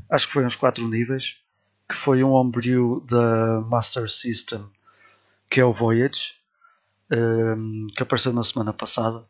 acho 0.10 0.28
que 0.28 0.34
foi 0.34 0.46
uns 0.46 0.56
4 0.56 0.88
níveis, 0.88 1.38
que 1.88 1.96
foi 1.96 2.24
um 2.24 2.32
homebrew 2.32 3.02
da 3.10 3.62
Master 3.62 4.10
System, 4.10 4.66
que 5.50 5.60
é 5.60 5.66
o 5.66 5.74
Voyage, 5.74 6.36
um, 7.12 7.88
que 7.96 8.04
apareceu 8.04 8.34
na 8.34 8.44
semana 8.44 8.74
passada 8.74 9.26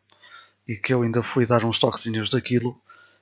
e 0.68 0.76
que 0.76 0.92
eu 0.92 1.02
ainda 1.02 1.22
fui 1.22 1.46
dar 1.46 1.64
uns 1.64 1.78
toquezinhos 1.78 2.30
daquilo 2.30 2.80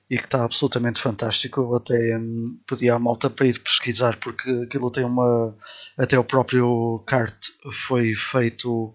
e 0.09 0.17
que 0.17 0.25
está 0.25 0.43
absolutamente 0.43 0.99
fantástico. 0.99 1.61
Eu 1.61 1.75
até 1.75 2.17
hum, 2.17 2.57
pedi 2.67 2.89
à 2.89 2.97
malta 2.99 3.29
para 3.29 3.47
ir 3.47 3.59
pesquisar 3.59 4.17
porque 4.17 4.49
aquilo 4.65 4.91
tem 4.91 5.05
uma. 5.05 5.55
Até 5.97 6.17
o 6.17 6.23
próprio 6.23 7.03
kart 7.05 7.49
foi 7.71 8.15
feito 8.15 8.93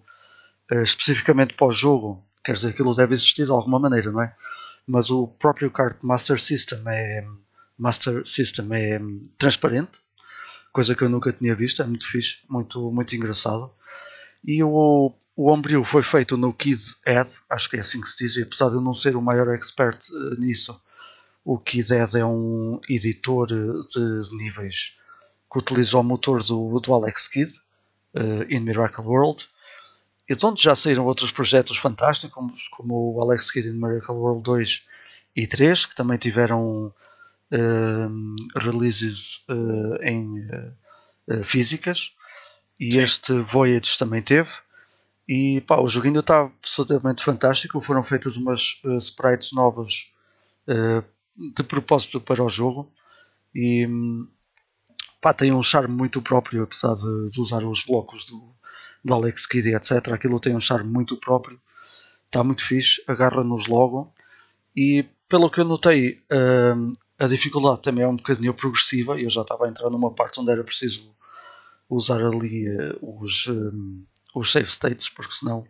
especificamente 0.71 1.54
para 1.54 1.66
o 1.66 1.73
jogo. 1.73 2.25
Quer 2.44 2.52
dizer, 2.52 2.68
aquilo 2.68 2.94
deve 2.94 3.14
existir 3.14 3.44
de 3.44 3.50
alguma 3.50 3.78
maneira, 3.78 4.11
não 4.11 4.23
é? 4.23 4.35
mas 4.87 5.11
o 5.11 5.26
próprio 5.26 5.71
kart 5.71 5.97
Master 6.02 6.40
System 6.40 6.80
é, 6.87 7.26
Master 7.78 8.26
System 8.26 8.68
é 8.73 9.00
transparente, 9.38 10.00
coisa 10.73 10.94
que 10.94 11.02
eu 11.02 11.09
nunca 11.09 11.33
tinha 11.33 11.54
visto, 11.54 11.83
é 11.83 11.87
muito 11.87 12.09
fixe, 12.09 12.38
muito, 12.49 12.90
muito 12.90 13.14
engraçado. 13.16 13.71
E 14.44 14.62
o, 14.62 15.14
o 15.37 15.50
Homebrew 15.50 15.85
foi 15.85 16.02
feito 16.02 16.37
no 16.37 16.52
Kid 16.52 16.80
Ed, 17.06 17.30
acho 17.49 17.71
que 17.71 17.76
é 17.76 17.80
assim 17.80 18.00
que 18.00 18.09
se 18.09 18.25
diz, 18.25 18.37
e 18.37 18.42
apesar 18.42 18.68
de 18.68 18.75
eu 18.75 18.80
não 18.80 18.94
ser 18.94 19.16
o 19.16 19.23
maior 19.23 19.49
expert 19.54 19.99
uh, 20.11 20.40
nisso, 20.40 20.80
o 21.44 21.59
Kid 21.59 21.92
Ed 21.92 22.18
é 22.18 22.25
um 22.25 22.80
editor 22.88 23.47
de 23.47 24.37
níveis 24.37 24.97
que 25.50 25.59
utiliza 25.59 25.99
o 25.99 26.02
motor 26.02 26.42
do, 26.42 26.80
do 26.80 26.94
Alex 26.94 27.28
Kidd, 27.28 27.52
uh, 28.14 28.44
in 28.50 28.61
Miracle 28.61 29.04
World, 29.04 29.47
e 30.28 30.35
de 30.35 30.47
onde 30.47 30.62
já 30.62 30.75
saíram 30.75 31.04
outros 31.07 31.31
projetos 31.31 31.76
fantásticos, 31.76 32.35
como, 32.35 32.54
como 32.71 33.14
o 33.14 33.23
Alex 33.23 33.50
Kidd 33.50 33.69
in 33.69 33.73
Miracle 33.73 34.14
World 34.14 34.43
2 34.43 34.87
e 35.37 35.47
3, 35.47 35.87
que 35.87 35.95
também 35.95 36.16
tiveram 36.16 36.87
uh, 37.52 38.59
releases 38.59 39.45
uh, 39.49 40.02
em 40.02 40.49
físicas, 41.43 42.14
e 42.78 42.93
Sim. 42.93 43.02
este 43.02 43.33
Voyage 43.40 43.99
também 43.99 44.23
teve. 44.23 44.50
E 45.28 45.62
pá, 45.62 45.78
o 45.78 45.88
joguinho 45.88 46.21
está 46.21 46.43
absolutamente 46.43 47.25
fantástico. 47.25 47.81
Foram 47.81 48.02
feitas 48.02 48.37
umas 48.37 48.83
sprites 49.00 49.52
novas 49.52 50.12
de 51.57 51.62
propósito 51.62 52.21
para 52.21 52.43
o 52.43 52.49
jogo. 52.50 52.93
E 53.54 53.88
pá, 55.21 55.33
tem 55.33 55.50
um 55.50 55.62
charme 55.62 55.95
muito 55.95 56.21
próprio, 56.21 56.64
apesar 56.64 56.93
de, 56.95 57.31
de 57.31 57.40
usar 57.40 57.64
os 57.64 57.85
blocos 57.85 58.26
do, 58.26 58.54
do 59.04 59.14
Alex 59.14 59.46
Kidd, 59.46 59.75
etc. 59.75 60.08
Aquilo 60.12 60.40
tem 60.40 60.56
um 60.56 60.61
charme 60.61 60.90
muito 60.90 61.16
próprio, 61.16 61.61
está 62.26 62.42
muito 62.42 62.64
fixe, 62.64 63.02
agarra-nos 63.06 63.66
logo. 63.66 64.12
E 64.75 65.04
pelo 65.28 65.50
que 65.50 65.61
eu 65.61 65.64
notei, 65.64 66.23
hum, 66.76 66.92
a 67.18 67.26
dificuldade 67.26 67.82
também 67.82 68.04
é 68.04 68.08
um 68.08 68.16
bocadinho 68.16 68.54
progressiva. 68.54 69.20
Eu 69.20 69.28
já 69.28 69.42
estava 69.42 69.66
a 69.66 69.68
entrar 69.68 69.90
numa 69.90 70.12
parte 70.12 70.40
onde 70.40 70.50
era 70.50 70.64
preciso 70.64 71.14
usar 71.88 72.25
ali 72.25 72.68
uh, 72.68 72.99
os, 73.00 73.46
um, 73.46 74.04
os 74.34 74.50
save 74.50 74.70
states, 74.70 75.08
porque 75.08 75.34
senão 75.34 75.66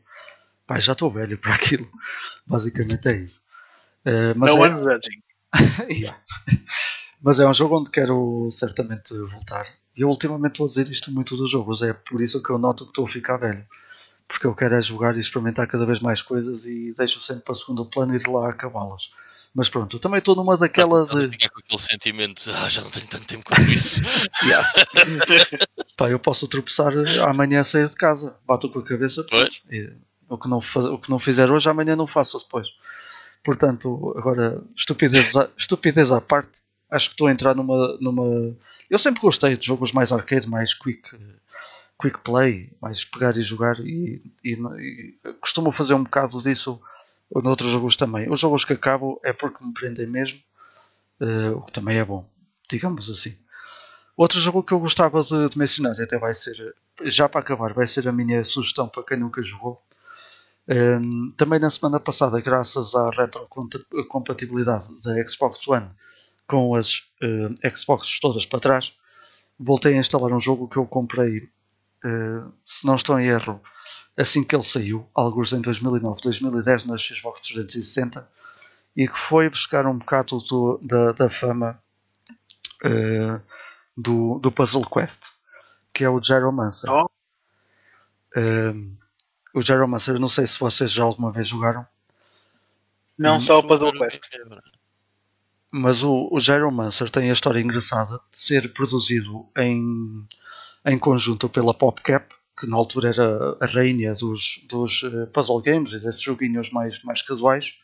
pá, 0.67 0.79
já 0.79 0.93
estou 0.93 1.11
velho 1.11 1.37
para 1.39 1.55
aquilo. 1.55 1.91
Basicamente 2.47 3.09
é 3.09 3.17
isso. 3.17 3.43
Uh, 4.07 4.37
mas 4.37 4.55
no 4.55 4.65
é... 4.65 4.69
one's 4.69 4.83
judging. 4.83 5.23
yeah. 5.91 6.21
Mas 7.25 7.41
é 7.41 7.49
um 7.49 7.55
jogo 7.55 7.81
onde 7.81 7.91
quero 7.91 8.51
certamente 8.51 9.17
voltar. 9.17 9.67
E 9.97 10.03
eu 10.03 10.09
ultimamente 10.11 10.53
estou 10.53 10.67
a 10.67 10.69
dizer 10.69 10.91
isto 10.91 11.11
muito 11.11 11.35
dos 11.35 11.51
jogos, 11.51 11.81
é 11.81 11.95
por 11.95 12.21
isso 12.21 12.43
que 12.43 12.51
eu 12.51 12.59
noto 12.59 12.85
que 12.85 12.91
estou 12.91 13.07
a 13.07 13.09
ficar 13.09 13.39
velho. 13.39 13.65
Porque 14.29 14.47
eu 14.47 14.55
quero 14.55 14.75
é 14.75 14.83
jogar 14.83 15.17
e 15.17 15.21
experimentar 15.21 15.67
cada 15.67 15.87
vez 15.87 16.01
mais 16.01 16.21
coisas 16.21 16.67
e 16.67 16.93
deixo 16.95 17.23
sempre 17.23 17.45
para 17.45 17.53
o 17.53 17.55
segundo 17.55 17.87
plano 17.87 18.15
e 18.15 18.19
ir 18.19 18.29
lá 18.29 18.51
acabá-las. 18.51 19.11
Mas 19.55 19.71
pronto, 19.71 19.97
eu 19.97 20.01
também 20.01 20.19
estou 20.19 20.37
numa 20.37 20.59
daquela 20.59 21.07
de. 21.07 21.31
Ficar 21.31 21.49
com 21.49 21.61
aquele 21.61 21.81
sentimento, 21.81 22.43
ah, 22.51 22.69
já 22.69 22.83
não 22.83 22.91
tenho 22.91 23.07
tanto 23.07 23.27
tempo 23.27 23.45
quanto 23.45 23.71
isso. 23.71 24.03
Pá, 25.97 26.11
eu 26.11 26.19
posso 26.19 26.47
tropeçar 26.47 26.93
amanhã 27.27 27.61
a 27.61 27.65
sair 27.65 27.89
de 27.89 27.95
casa, 27.95 28.37
bato 28.47 28.69
com 28.69 28.81
a 28.81 28.85
cabeça. 28.85 29.25
Pois. 29.31 29.63
E, 29.71 29.91
o, 30.29 30.37
que 30.37 30.49
não 30.49 30.61
faz, 30.61 30.85
o 30.87 30.99
que 30.99 31.09
não 31.09 31.19
fizer 31.19 31.51
hoje, 31.51 31.71
amanhã 31.71 31.97
não 31.97 32.07
faço 32.07 32.39
depois. 32.39 32.69
Portanto, 33.43 34.15
agora, 34.19 34.63
estupidez, 34.77 35.33
estupidez 35.57 36.11
à 36.13 36.21
parte, 36.21 36.53
acho 36.95 37.09
que 37.09 37.15
estou 37.15 37.27
a 37.27 37.33
entrar 37.33 37.55
numa, 37.55 37.97
numa. 38.01 38.57
Eu 38.89 38.99
sempre 38.99 39.21
gostei 39.21 39.57
de 39.57 39.67
jogos 39.67 39.93
mais 39.93 40.13
arcade, 40.13 40.49
mais 40.49 40.73
quick, 40.73 41.03
quick 42.01 42.21
play, 42.21 42.73
mais 42.81 43.05
pegar 43.05 43.37
e 43.37 43.43
jogar, 43.43 43.79
e, 43.81 44.23
e, 44.45 44.53
e 44.53 45.15
costumo 45.41 45.73
fazer 45.73 45.95
um 45.95 46.05
bocado 46.05 46.41
disso 46.43 46.81
noutros 47.43 47.73
jogos 47.73 47.97
também. 47.97 48.31
Os 48.31 48.39
jogos 48.39 48.65
que 48.65 48.75
acabo 48.75 49.21
é 49.25 49.33
porque 49.33 49.65
me 49.65 49.73
prendem 49.73 50.07
mesmo, 50.07 50.41
uh, 51.21 51.57
o 51.57 51.63
que 51.63 51.73
também 51.73 51.99
é 51.99 52.05
bom, 52.05 52.29
digamos 52.71 53.11
assim. 53.11 53.37
Outro 54.17 54.39
jogo 54.41 54.63
que 54.63 54.73
eu 54.73 54.79
gostava 54.79 55.23
de, 55.23 55.49
de 55.49 55.59
mencionar, 55.59 56.01
até 56.01 56.17
vai 56.17 56.35
ser, 56.35 56.75
já 57.03 57.29
para 57.29 57.41
acabar, 57.41 57.73
vai 57.73 57.87
ser 57.89 58.07
a 58.07 58.13
minha 58.13 58.45
sugestão 58.45 58.89
para 58.89 59.03
quem 59.03 59.19
nunca 59.19 59.43
jogou. 59.43 59.83
Um, 60.69 60.75
ehm, 60.75 61.33
também 61.37 61.59
na 61.59 61.69
semana 61.69 61.99
passada, 61.99 62.41
graças 62.41 62.95
à 62.95 63.11
retrocompatibilidade 63.11 64.87
da 65.03 65.29
Xbox 65.29 65.67
One 65.67 65.91
com 66.47 66.75
as 66.75 66.99
uh, 67.23 67.77
Xboxes 67.77 68.21
todas 68.21 68.47
para 68.47 68.61
trás, 68.61 68.97
voltei 69.59 69.95
a 69.95 69.99
instalar 69.99 70.33
um 70.33 70.41
jogo 70.41 70.69
que 70.69 70.77
eu 70.77 70.87
comprei, 70.87 71.39
uh, 72.05 72.53
se 72.65 72.87
não 72.87 72.95
estou 72.97 73.19
em 73.19 73.27
erro, 73.27 73.61
assim 74.17 74.45
que 74.45 74.55
ele 74.55 74.63
saiu, 74.63 75.09
alguns 75.15 75.53
em 75.53 75.61
2009, 75.61 76.21
2010 76.23 76.85
na 76.85 76.97
Xbox 76.97 77.43
360, 77.43 78.29
e 78.97 79.09
que 79.09 79.19
foi 79.19 79.49
buscar 79.49 79.87
um 79.87 79.99
bocado 79.99 80.39
do, 80.39 80.79
da, 80.83 81.13
da, 81.13 81.31
fama 81.31 81.81
uh, 82.85 83.41
do, 83.97 84.39
do 84.39 84.53
Puzzle 84.53 84.89
Quest, 84.89 85.25
que 85.93 86.05
é 86.05 86.09
o 86.09 86.23
Gyromancer. 86.23 86.91
Oh. 86.91 87.09
o 89.55 89.63
Gyromancer, 89.63 90.19
não 90.21 90.29
sei 90.29 90.47
se 90.47 90.61
vocês 90.61 90.93
já 90.93 91.03
alguma 91.03 91.33
vez 91.33 91.49
jogaram. 91.49 91.87
Não, 93.17 93.41
só 93.41 93.61
o 93.61 93.67
Puzzle 93.67 93.93
Quest. 93.93 94.21
Mas 95.77 96.05
o, 96.05 96.29
o 96.31 96.39
Gyromancer 96.39 97.11
tem 97.11 97.31
a 97.31 97.33
história 97.33 97.59
engraçada 97.59 98.21
de 98.31 98.39
ser 98.39 98.73
produzido 98.73 99.45
em, 99.59 100.25
em 100.87 100.97
conjunto 100.97 101.49
pela 101.49 101.75
PopCap, 101.75 102.33
que 102.57 102.69
na 102.69 102.77
altura 102.77 103.09
era 103.09 103.57
a 103.61 103.67
rainha 103.67 104.13
dos, 104.15 104.65
dos 104.69 105.03
eh, 105.03 105.27
puzzle 105.33 105.61
games 105.61 105.93
e 105.93 105.99
desses 105.99 106.23
joguinhos 106.23 106.71
mais, 106.71 107.03
mais 107.03 107.23
casuais, 107.23 107.75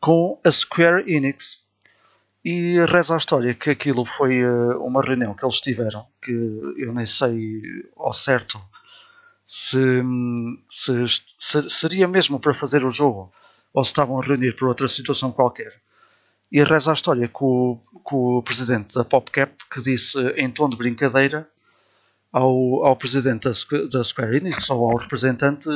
com 0.00 0.40
a 0.42 0.50
Square 0.50 1.04
Enix. 1.06 1.62
E 2.44 2.84
reza 2.86 3.14
a 3.14 3.18
história 3.18 3.54
que 3.54 3.70
aquilo 3.70 4.04
foi 4.04 4.40
eh, 4.40 4.74
uma 4.80 5.00
reunião 5.00 5.34
que 5.34 5.44
eles 5.44 5.60
tiveram, 5.60 6.04
que 6.20 6.32
eu 6.76 6.92
nem 6.92 7.06
sei 7.06 7.62
ao 7.96 8.12
certo 8.12 8.60
se, 9.44 10.02
se, 10.68 11.06
se 11.38 11.70
seria 11.70 12.08
mesmo 12.08 12.40
para 12.40 12.54
fazer 12.54 12.84
o 12.84 12.90
jogo 12.90 13.32
ou 13.72 13.84
se 13.84 13.90
estavam 13.90 14.18
a 14.20 14.24
reunir 14.24 14.56
por 14.56 14.66
outra 14.66 14.88
situação 14.88 15.30
qualquer 15.30 15.83
e 16.54 16.62
reza 16.62 16.92
a 16.92 16.94
história 16.94 17.26
com, 17.26 17.80
com 18.04 18.36
o 18.36 18.42
presidente 18.42 18.94
da 18.94 19.04
PopCap 19.04 19.52
que 19.68 19.82
disse 19.82 20.16
em 20.36 20.48
tom 20.48 20.68
de 20.68 20.76
brincadeira 20.76 21.48
ao, 22.32 22.86
ao 22.86 22.94
presidente 22.94 23.48
da, 23.48 23.88
da 23.88 24.04
Square 24.04 24.36
Enix 24.36 24.70
ou 24.70 24.88
ao 24.88 24.96
representante 24.96 25.68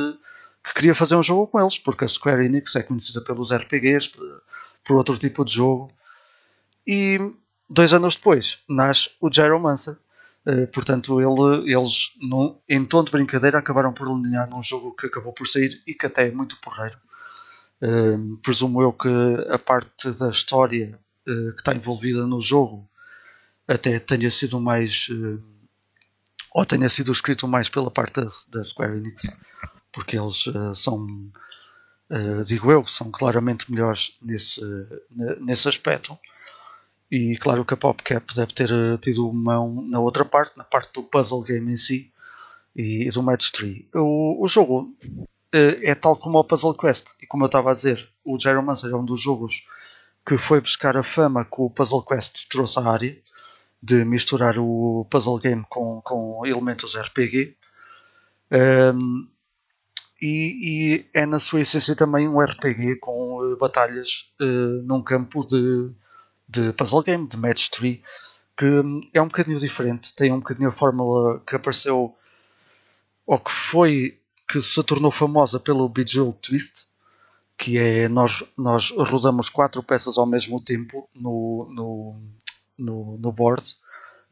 que 0.62 0.75
queria 0.75 0.94
fazer 0.94 1.16
um 1.16 1.23
jogo 1.23 1.49
com 1.49 1.61
eles, 1.61 1.80
porque 1.80 2.04
a 2.04 2.08
Square 2.08 2.47
Enix 2.47 2.76
é 2.76 2.82
conhecida 2.85 3.20
pelos 3.20 3.52
RPGs, 3.52 4.12
por, 4.85 4.97
outro 4.97 5.18
tipo 5.18 5.44
de 5.44 5.54
jogo. 5.54 5.90
E 6.87 7.18
dois 7.68 7.92
anos 7.92 8.14
depois 8.14 8.62
nasce 8.68 9.11
o 9.20 9.28
Gyromancer. 9.28 9.97
Uh, 10.47 10.68
portanto, 10.68 11.20
ele, 11.20 11.75
eles, 11.75 12.12
num, 12.20 12.56
em 12.68 12.85
tom 12.85 13.02
de 13.02 13.11
brincadeira, 13.11 13.58
acabaram 13.58 13.92
por 13.92 14.06
alinhar 14.06 14.49
num 14.49 14.62
jogo 14.62 14.94
que 14.94 15.06
acabou 15.06 15.32
por 15.32 15.49
sair 15.49 15.82
e 15.87 15.92
que 15.92 16.06
até 16.06 16.28
é 16.28 16.30
muito 16.30 16.56
porreiro. 16.61 16.97
Presumo 18.42 18.82
eu 18.82 18.92
que 18.92 19.08
a 19.50 19.58
parte 19.58 20.11
da 20.18 20.30
história 20.30 20.99
uh, 21.26 21.52
que 21.52 21.61
está 21.61 21.75
envolvida 21.75 22.26
no 22.26 22.40
jogo 22.40 22.88
até 23.66 23.99
tenha 23.99 24.30
sido 24.30 24.61
mais. 24.61 25.08
Uh, 25.08 25.42
ou 26.52 26.64
tenha 26.64 26.88
sido 26.88 27.12
escrito 27.12 27.47
mais 27.47 27.68
pela 27.68 27.90
parte 27.90 28.20
da, 28.20 28.26
da 28.52 28.64
Square 28.64 28.97
Enix, 28.97 29.30
porque 29.92 30.18
eles 30.18 30.44
são, 30.75 31.06
digo 32.47 32.73
eu, 32.73 32.87
são 32.87 33.11
claramente 33.11 33.70
melhores 33.70 34.16
nesse, 34.23 34.61
nesse 35.40 35.68
aspecto. 35.68 36.18
E 37.11 37.37
claro 37.37 37.64
que 37.64 37.75
a 37.75 37.76
PopCap 37.76 38.35
deve 38.35 38.52
ter 38.54 38.70
tido 39.00 39.32
mão 39.32 39.82
na 39.82 40.00
outra 40.00 40.25
parte, 40.25 40.56
na 40.56 40.64
parte 40.64 40.92
do 40.94 41.02
puzzle 41.02 41.42
game 41.42 41.73
em 41.73 41.76
si 41.76 42.11
e, 42.76 43.11
do 43.11 43.23
Match 43.23 43.50
3. 43.50 43.87
O, 43.94 44.44
o 44.44 44.49
jogo 44.49 44.94
eh, 45.02 45.25
é 45.52 45.95
tal 45.95 46.17
como 46.17 46.38
o 46.38 46.45
Puzzle 46.45 46.75
Quest. 46.75 47.14
E 47.23 47.26
como 47.26 47.45
eu 47.45 47.47
estava 47.47 47.71
a 47.71 47.73
dizer, 47.73 48.09
o 48.25 48.38
Gyromancer 48.38 48.90
é 48.90 48.97
um 48.97 49.05
dos 49.05 49.21
jogos 49.21 49.67
que 50.26 50.37
foi 50.37 50.61
buscar 50.61 50.97
a 50.97 51.02
fama 51.02 51.45
que 51.45 51.61
o 51.61 51.71
Puzzle 51.71 52.05
Quest 52.05 52.49
trouxe 52.49 52.78
à 52.78 52.83
área 52.83 53.17
de 53.83 54.05
misturar 54.05 54.59
o 54.59 55.07
puzzle 55.09 55.38
game 55.38 55.64
com, 55.69 56.00
com 56.02 56.45
elementos 56.45 56.97
RPG. 56.97 57.57
Um, 58.50 58.57
ehm, 58.57 59.28
e, 60.21 60.97
e, 61.05 61.07
é 61.14 61.25
na 61.25 61.38
sua 61.38 61.61
essência 61.61 61.95
também 61.95 62.28
um 62.28 62.40
RPG 62.40 62.97
com 62.97 63.38
uh, 63.38 63.57
batalhas 63.57 64.33
uh, 64.40 64.83
num 64.83 65.00
campo 65.00 65.47
de, 65.47 65.90
de 66.49 66.73
puzzle 66.73 67.05
game, 67.05 67.28
de 67.28 67.37
match 67.37 67.69
3, 67.69 68.00
que 68.57 68.64
um, 68.64 69.09
é 69.14 69.23
um 69.23 69.28
bocadinho 69.28 69.59
diferente. 69.59 70.14
Tem 70.17 70.33
um 70.33 70.40
bocadinho 70.40 70.69
a 70.69 70.73
fórmula 70.73 71.40
que 71.47 71.55
apareceu 71.55 72.17
ou 73.25 73.38
que 73.38 73.52
foi 73.52 74.18
que 74.49 74.61
se 74.62 74.83
tornou 74.83 75.11
famosa 75.11 75.61
pelo 75.61 75.88
Bejeweled 75.88 76.38
Twist, 76.40 76.87
que 77.57 77.76
é 77.76 78.09
nós, 78.09 78.43
nós 78.57 78.90
rodamos 78.90 79.49
quatro 79.49 79.83
peças 79.83 80.17
ao 80.17 80.26
mesmo 80.26 80.62
tempo 80.62 81.09
no, 81.14 81.69
no, 81.71 82.23
no, 82.78 83.19
no 83.19 83.33
board, 83.33 83.76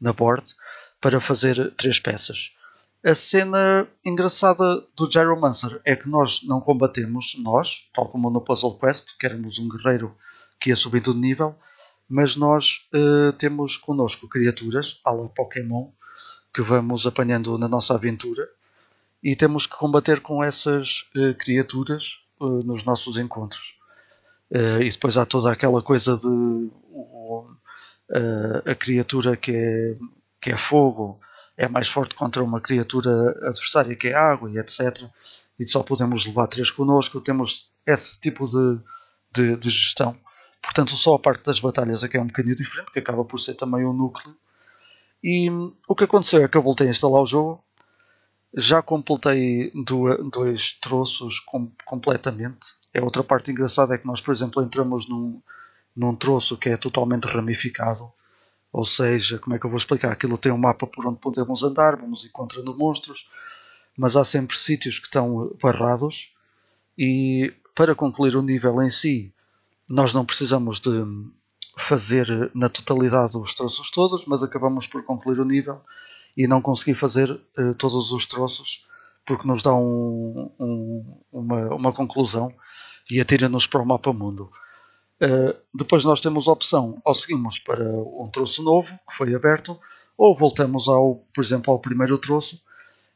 na 0.01 0.11
board 0.13 0.55
para 0.99 1.19
fazer 1.19 1.71
três 1.75 1.99
peças. 1.99 2.55
A 3.03 3.13
cena 3.13 3.87
engraçada 4.03 4.83
do 4.95 5.09
Gyromancer 5.09 5.79
é 5.85 5.95
que 5.95 6.09
nós 6.09 6.41
não 6.43 6.59
combatemos, 6.59 7.35
nós, 7.39 7.89
tal 7.93 8.07
como 8.07 8.29
no 8.31 8.41
Puzzle 8.41 8.79
Quest, 8.79 9.17
que 9.19 9.25
éramos 9.25 9.59
um 9.59 9.69
guerreiro 9.69 10.15
que 10.59 10.69
ia 10.69 10.75
subindo 10.75 11.13
de 11.13 11.19
nível, 11.19 11.55
mas 12.09 12.35
nós 12.35 12.87
uh, 12.93 13.31
temos 13.33 13.77
connosco 13.77 14.27
criaturas, 14.27 14.99
la 15.05 15.29
Pokémon, 15.29 15.91
que 16.51 16.61
vamos 16.61 17.05
apanhando 17.05 17.57
na 17.57 17.67
nossa 17.67 17.93
aventura 17.93 18.47
e 19.23 19.35
temos 19.35 19.65
que 19.65 19.75
combater 19.75 20.21
com 20.21 20.43
essas 20.43 21.09
uh, 21.15 21.33
criaturas 21.37 22.25
uh, 22.39 22.63
nos 22.63 22.83
nossos 22.83 23.17
encontros. 23.17 23.77
e 24.51 24.89
depois 24.89 25.17
há 25.17 25.25
toda 25.25 25.51
aquela 25.51 25.81
coisa 25.81 26.15
de 26.15 26.71
a 28.65 28.73
criatura 28.75 29.35
que 29.35 29.51
é, 29.51 29.97
que 30.39 30.51
é 30.51 30.55
fogo 30.55 31.19
é 31.57 31.67
mais 31.67 31.89
forte 31.89 32.13
contra 32.13 32.43
uma 32.43 32.61
criatura 32.61 33.31
adversária 33.41 33.95
que 33.95 34.09
é 34.09 34.13
água 34.13 34.49
e 34.49 34.59
etc. 34.59 35.03
E 35.59 35.65
só 35.65 35.81
podemos 35.81 36.25
levar 36.25 36.47
três 36.47 36.69
connosco. 36.69 37.19
Temos 37.19 37.71
esse 37.85 38.21
tipo 38.21 38.45
de, 38.45 38.79
de, 39.33 39.55
de 39.57 39.69
gestão. 39.69 40.15
Portanto, 40.61 40.91
só 40.95 41.15
a 41.15 41.19
parte 41.19 41.43
das 41.43 41.59
batalhas 41.59 42.03
aqui 42.03 42.17
é 42.17 42.21
um 42.21 42.27
bocadinho 42.27 42.55
diferente, 42.55 42.91
que 42.91 42.99
acaba 42.99 43.25
por 43.25 43.39
ser 43.39 43.55
também 43.55 43.85
um 43.85 43.93
núcleo. 43.93 44.35
E 45.23 45.49
o 45.87 45.95
que 45.95 46.03
aconteceu 46.03 46.43
é 46.43 46.47
que 46.47 46.55
eu 46.55 46.61
voltei 46.61 46.87
a 46.87 46.91
instalar 46.91 47.21
o 47.21 47.25
jogo, 47.25 47.63
já 48.55 48.81
completei 48.81 49.71
dois 50.31 50.73
troços 50.73 51.39
com, 51.39 51.71
completamente. 51.85 52.75
É 52.93 53.01
outra 53.01 53.23
parte 53.23 53.51
engraçada 53.51 53.93
é 53.93 53.97
que 53.97 54.07
nós, 54.07 54.21
por 54.21 54.33
exemplo, 54.33 54.63
entramos 54.63 55.07
num, 55.07 55.41
num 55.95 56.15
troço 56.15 56.57
que 56.57 56.69
é 56.69 56.77
totalmente 56.77 57.25
ramificado. 57.25 58.11
Ou 58.71 58.83
seja, 58.83 59.39
como 59.39 59.55
é 59.55 59.59
que 59.59 59.65
eu 59.65 59.69
vou 59.69 59.77
explicar? 59.77 60.11
Aquilo 60.11 60.37
tem 60.37 60.51
um 60.51 60.57
mapa 60.57 60.85
por 60.87 61.05
onde 61.05 61.19
podemos 61.19 61.63
andar, 61.63 61.95
vamos 61.95 62.25
encontrando 62.25 62.77
monstros, 62.77 63.29
mas 63.97 64.15
há 64.15 64.23
sempre 64.23 64.57
sítios 64.57 64.99
que 64.99 65.07
estão 65.07 65.51
barrados 65.61 66.33
e 66.97 67.53
para 67.73 67.95
concluir 67.95 68.35
o 68.35 68.41
nível 68.41 68.81
em 68.81 68.89
si 68.89 69.33
nós 69.89 70.13
não 70.13 70.25
precisamos 70.25 70.79
de 70.79 70.89
fazer 71.77 72.51
na 72.53 72.67
totalidade 72.67 73.37
os 73.37 73.53
troços 73.53 73.89
todos, 73.91 74.25
mas 74.25 74.43
acabamos 74.43 74.87
por 74.87 75.03
concluir 75.03 75.39
o 75.39 75.45
nível 75.45 75.81
e 76.37 76.47
não 76.47 76.61
conseguir 76.61 76.93
fazer 76.93 77.31
uh, 77.31 77.73
todos 77.77 78.11
os 78.11 78.25
troços 78.25 78.87
porque 79.27 79.45
nos 79.45 79.61
dá 79.61 79.75
um, 79.75 80.49
um, 80.57 81.17
uma, 81.33 81.75
uma, 81.75 81.91
conclusão 81.91 82.53
e 83.11 83.19
atira-nos 83.19 83.67
para 83.67 83.81
o 83.81 83.85
mapa 83.85 84.13
mundo. 84.13 84.49
Uh, 85.21 85.53
depois 85.73 86.05
nós 86.05 86.21
temos 86.21 86.47
a 86.47 86.53
opção, 86.53 87.01
ou 87.03 87.13
seguimos 87.13 87.59
para 87.59 87.83
um 87.83 88.29
troço 88.31 88.63
novo 88.63 88.87
que 89.09 89.13
foi 89.13 89.35
aberto, 89.35 89.77
ou 90.17 90.35
voltamos 90.35 90.87
ao, 90.87 91.15
por 91.33 91.43
exemplo, 91.43 91.73
ao 91.73 91.79
primeiro 91.79 92.17
troço 92.17 92.61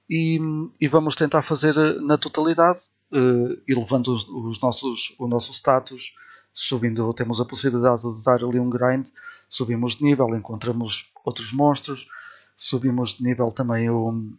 e, 0.09 0.37
e 0.81 0.87
vamos 0.89 1.15
tentar 1.15 1.43
fazer 1.43 1.73
na 2.01 2.17
totalidade, 2.17 2.81
uh, 3.13 3.61
e 3.65 3.73
levando 3.73 4.13
os, 4.13 4.27
os 4.27 4.59
nossos, 4.59 5.15
o 5.17 5.27
nosso 5.27 5.53
status 5.53 6.13
subindo, 6.53 7.13
temos 7.13 7.39
a 7.39 7.45
possibilidade 7.45 8.01
de 8.01 8.23
dar 8.25 8.43
ali 8.43 8.59
um 8.59 8.69
grind, 8.69 9.07
subimos 9.49 9.95
de 9.95 10.03
nível, 10.03 10.35
encontramos 10.35 11.09
outros 11.23 11.53
monstros, 11.53 12.09
subimos 12.61 13.15
de 13.15 13.23
nível 13.23 13.51
também 13.51 13.89
o, 13.89 14.31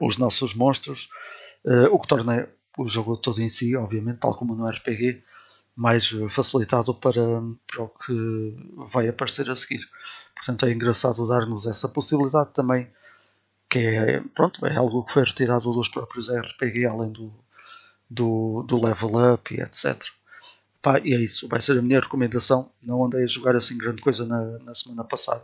os 0.00 0.16
nossos 0.16 0.54
monstros, 0.54 1.08
uh, 1.64 1.92
o 1.92 1.98
que 1.98 2.06
torna 2.06 2.48
o 2.78 2.86
jogo 2.86 3.16
todo 3.16 3.40
em 3.40 3.48
si, 3.48 3.74
obviamente, 3.74 4.18
tal 4.18 4.34
como 4.34 4.54
no 4.54 4.68
RPG, 4.68 5.22
mais 5.74 6.08
facilitado 6.28 6.94
para, 6.94 7.42
para 7.66 7.82
o 7.82 7.88
que 7.88 8.56
vai 8.92 9.08
aparecer 9.08 9.50
a 9.50 9.56
seguir. 9.56 9.88
Portanto, 10.34 10.66
é 10.66 10.72
engraçado 10.72 11.26
dar-nos 11.26 11.66
essa 11.66 11.88
possibilidade 11.88 12.50
também, 12.52 12.88
que 13.68 13.78
é, 13.78 14.20
pronto, 14.34 14.64
é 14.66 14.76
algo 14.76 15.04
que 15.04 15.12
foi 15.12 15.24
retirado 15.24 15.72
dos 15.72 15.88
próprios 15.88 16.30
RPG, 16.30 16.86
além 16.86 17.10
do, 17.10 17.34
do, 18.08 18.62
do 18.62 18.84
level 18.84 19.34
up 19.34 19.52
e 19.52 19.60
etc. 19.60 20.00
Pá, 20.80 21.00
e 21.00 21.14
é 21.14 21.18
isso, 21.18 21.48
vai 21.48 21.60
ser 21.60 21.78
a 21.78 21.82
minha 21.82 21.98
recomendação. 21.98 22.70
Não 22.80 23.04
andei 23.04 23.24
a 23.24 23.26
jogar 23.26 23.56
assim 23.56 23.76
grande 23.76 24.02
coisa 24.02 24.24
na, 24.24 24.58
na 24.60 24.74
semana 24.74 25.02
passada, 25.02 25.42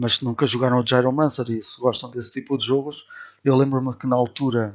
mas 0.00 0.22
nunca 0.22 0.46
jogaram 0.46 0.80
o 0.80 0.86
Gyromancer 0.86 1.50
e 1.50 1.62
se 1.62 1.78
gostam 1.78 2.10
desse 2.10 2.32
tipo 2.32 2.56
de 2.56 2.64
jogos, 2.64 3.06
eu 3.44 3.54
lembro-me 3.54 3.94
que 3.94 4.06
na 4.06 4.16
altura 4.16 4.74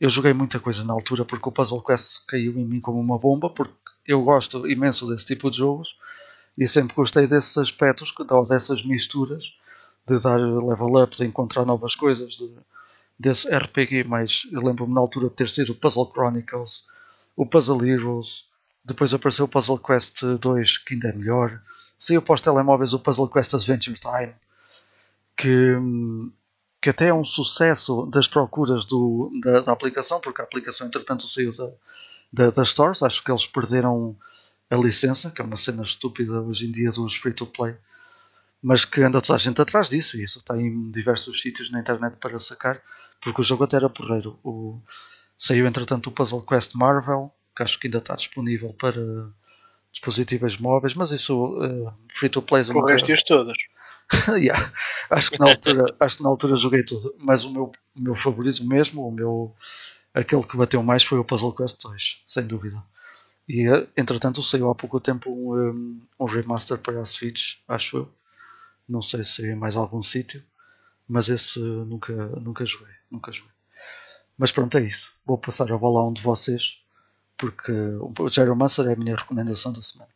eu 0.00 0.10
joguei 0.10 0.32
muita 0.32 0.58
coisa 0.58 0.82
na 0.82 0.92
altura 0.92 1.24
porque 1.24 1.48
o 1.48 1.52
Puzzle 1.52 1.80
Quest 1.80 2.26
caiu 2.26 2.58
em 2.58 2.64
mim 2.64 2.80
como 2.80 2.98
uma 2.98 3.16
bomba, 3.16 3.48
porque 3.48 3.72
eu 4.04 4.20
gosto 4.24 4.68
imenso 4.68 5.06
desse 5.06 5.24
tipo 5.24 5.48
de 5.48 5.58
jogos 5.58 6.00
e 6.58 6.66
sempre 6.66 6.96
gostei 6.96 7.28
desses 7.28 7.56
aspectos, 7.56 8.12
dessas 8.48 8.84
misturas 8.84 9.52
de 10.04 10.18
dar 10.18 10.36
level 10.36 11.00
ups, 11.00 11.20
encontrar 11.20 11.64
novas 11.64 11.94
coisas, 11.94 12.34
de, 12.34 12.52
desse 13.16 13.48
RPG, 13.48 14.02
mas 14.02 14.48
eu 14.50 14.60
lembro-me 14.60 14.94
na 14.94 15.00
altura 15.00 15.28
de 15.28 15.34
ter 15.36 15.48
sido 15.48 15.70
o 15.70 15.74
Puzzle 15.76 16.10
Chronicles, 16.12 16.86
o 17.36 17.46
Puzzle 17.46 17.84
Heroes, 17.86 18.46
depois 18.84 19.14
apareceu 19.14 19.44
o 19.44 19.48
Puzzle 19.48 19.78
Quest 19.78 20.24
2, 20.40 20.78
que 20.78 20.94
ainda 20.94 21.10
é 21.10 21.12
melhor. 21.12 21.62
Saiu 21.98 22.22
para 22.22 22.34
os 22.34 22.40
telemóveis 22.40 22.92
o 22.92 22.98
Puzzle 22.98 23.28
Quest 23.28 23.54
Adventure 23.54 23.98
Time, 23.98 24.34
que, 25.36 25.74
que 26.80 26.90
até 26.90 27.08
é 27.08 27.14
um 27.14 27.24
sucesso 27.24 28.06
das 28.06 28.28
procuras 28.28 28.84
do, 28.84 29.30
da, 29.42 29.60
da 29.60 29.72
aplicação, 29.72 30.20
porque 30.20 30.40
a 30.40 30.44
aplicação 30.44 30.86
entretanto 30.86 31.28
saiu 31.28 31.56
da, 31.56 31.70
da, 32.32 32.50
das 32.50 32.68
stores. 32.68 33.02
Acho 33.02 33.22
que 33.22 33.30
eles 33.30 33.46
perderam 33.46 34.16
a 34.70 34.76
licença, 34.76 35.30
que 35.30 35.40
é 35.40 35.44
uma 35.44 35.56
cena 35.56 35.82
estúpida 35.82 36.40
hoje 36.40 36.66
em 36.66 36.72
dia 36.72 36.90
dos 36.90 37.16
free-to-play, 37.16 37.76
mas 38.62 38.84
que 38.84 39.02
anda 39.02 39.20
toda 39.20 39.34
a 39.34 39.38
gente 39.38 39.60
atrás 39.60 39.88
disso, 39.88 40.16
e 40.16 40.24
isso 40.24 40.38
está 40.38 40.56
em 40.56 40.90
diversos 40.90 41.40
sítios 41.40 41.70
na 41.70 41.80
internet 41.80 42.16
para 42.16 42.38
sacar, 42.38 42.80
porque 43.20 43.40
o 43.40 43.44
jogo 43.44 43.64
até 43.64 43.76
era 43.76 43.90
porreiro. 43.90 44.38
O, 44.42 44.80
saiu 45.36 45.66
entretanto 45.66 46.08
o 46.08 46.12
Puzzle 46.12 46.42
Quest 46.42 46.74
Marvel, 46.74 47.30
que 47.54 47.62
acho 47.62 47.78
que 47.78 47.86
ainda 47.86 47.98
está 47.98 48.14
disponível 48.14 48.72
para 48.72 49.00
dispositivos 49.94 50.58
móveis, 50.58 50.94
mas 50.94 51.12
isso 51.12 51.56
uh, 51.56 51.92
free 52.12 52.28
to 52.28 52.42
play 52.42 52.64
Correste-as 52.64 53.22
todas. 53.22 53.56
yeah. 54.36 54.72
acho, 55.08 55.30
que 55.30 55.38
na 55.38 55.46
altura, 55.46 55.96
acho 55.98 56.16
que 56.18 56.22
na 56.22 56.28
altura 56.28 56.56
joguei 56.56 56.82
tudo, 56.82 57.14
mas 57.18 57.44
o 57.44 57.50
meu, 57.50 57.72
o 57.96 58.00
meu 58.00 58.14
favorito 58.14 58.62
mesmo, 58.64 59.06
o 59.06 59.10
meu 59.10 59.54
aquele 60.12 60.42
que 60.42 60.56
bateu 60.56 60.82
mais 60.82 61.04
foi 61.04 61.18
o 61.18 61.24
Puzzle 61.24 61.54
Quest 61.54 61.80
2, 61.82 62.22
sem 62.26 62.46
dúvida. 62.46 62.82
E 63.48 63.68
eh, 63.68 63.86
entretanto 63.96 64.42
saiu 64.42 64.70
há 64.70 64.74
pouco 64.74 65.00
tempo 65.00 65.30
um, 65.30 65.70
um, 65.70 66.00
um 66.20 66.24
remaster 66.24 66.78
para 66.78 67.00
a 67.00 67.04
Switch, 67.04 67.56
acho 67.68 67.98
eu. 67.98 68.14
Não 68.88 69.00
sei 69.00 69.24
se 69.24 69.46
em 69.46 69.54
mais 69.54 69.76
algum 69.76 70.02
sítio, 70.02 70.42
mas 71.08 71.28
esse 71.28 71.58
nunca, 71.58 72.12
nunca 72.40 72.66
joguei, 72.66 72.94
nunca 73.10 73.32
joguei. 73.32 73.52
Mas 74.36 74.52
pronto, 74.52 74.76
é 74.76 74.82
isso. 74.82 75.12
Vou 75.24 75.38
passar 75.38 75.70
a 75.72 75.78
bola 75.78 76.00
a 76.00 76.08
um 76.08 76.12
de 76.12 76.22
vocês 76.22 76.83
porque 77.36 77.72
o 77.72 78.28
Gyromancer 78.28 78.86
é 78.86 78.92
a 78.92 78.96
minha 78.96 79.16
recomendação 79.16 79.72
da 79.72 79.82
semana. 79.82 80.10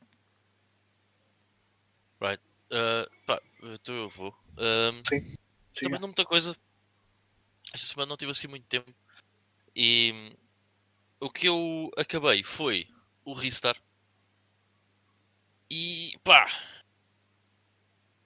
Right. 2.21 2.43
Uh, 2.71 3.27
pá, 3.27 3.41
então 3.63 3.95
eu 3.95 4.09
vou. 4.09 4.35
Um, 4.57 5.03
sim. 5.09 5.21
sim. 5.21 5.37
Também 5.85 6.01
não 6.01 6.09
muita 6.09 6.25
coisa. 6.25 6.57
Esta 7.73 7.87
semana 7.87 8.11
não 8.11 8.17
tive 8.17 8.31
assim 8.31 8.49
muito 8.49 8.67
tempo. 8.67 8.93
E 9.75 10.33
o 11.21 11.31
que 11.31 11.49
eu 11.49 11.91
acabei 11.97 12.43
foi 12.43 12.89
o 13.25 13.33
Restart. 13.33 13.81
E 15.71 16.13
pá, 16.25 16.51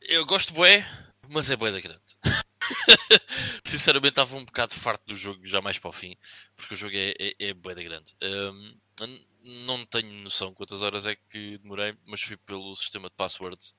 eu 0.03 0.25
gosto 0.27 0.55
bué, 0.55 0.87
mas 1.29 1.51
é 1.51 1.57
bué 1.57 1.73
da 1.73 1.81
grande. 1.81 2.17
Sinceramente 3.65 4.13
estava 4.13 4.37
um 4.37 4.45
bocado 4.45 4.75
farto 4.75 5.05
do 5.07 5.17
jogo 5.17 5.47
já 5.47 5.61
mais 5.61 5.79
para 5.79 5.91
o 5.91 5.93
fim, 5.93 6.17
porque 6.57 6.75
o 6.75 6.77
jogo 6.77 6.95
é, 6.95 7.15
é, 7.19 7.35
é 7.39 7.55
bué 7.55 7.75
da 7.75 7.83
grande. 7.83 8.15
Um, 8.23 8.77
não 9.67 9.85
tenho 9.87 10.13
noção 10.23 10.55
quantas 10.55 10.83
horas 10.83 11.07
é 11.07 11.17
que 11.17 11.59
demorei, 11.59 11.97
mas 12.07 12.23
fui 12.23 12.37
pelo 12.37 12.75
sistema 12.77 13.09
de 13.09 13.15
passwords. 13.17 13.75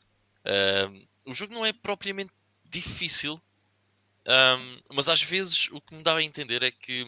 Um, 0.45 1.08
o 1.32 1.34
jogo 1.34 1.54
não 1.54 1.65
é 1.65 1.71
propriamente 1.71 2.32
difícil, 2.65 3.41
um, 4.28 4.95
mas 4.95 5.08
às 5.08 5.21
vezes 5.21 5.69
o 5.71 5.80
que 5.80 5.95
me 5.95 6.04
dá 6.04 6.15
a 6.15 6.23
entender 6.23 6.63
é 6.63 6.71
que, 6.71 7.06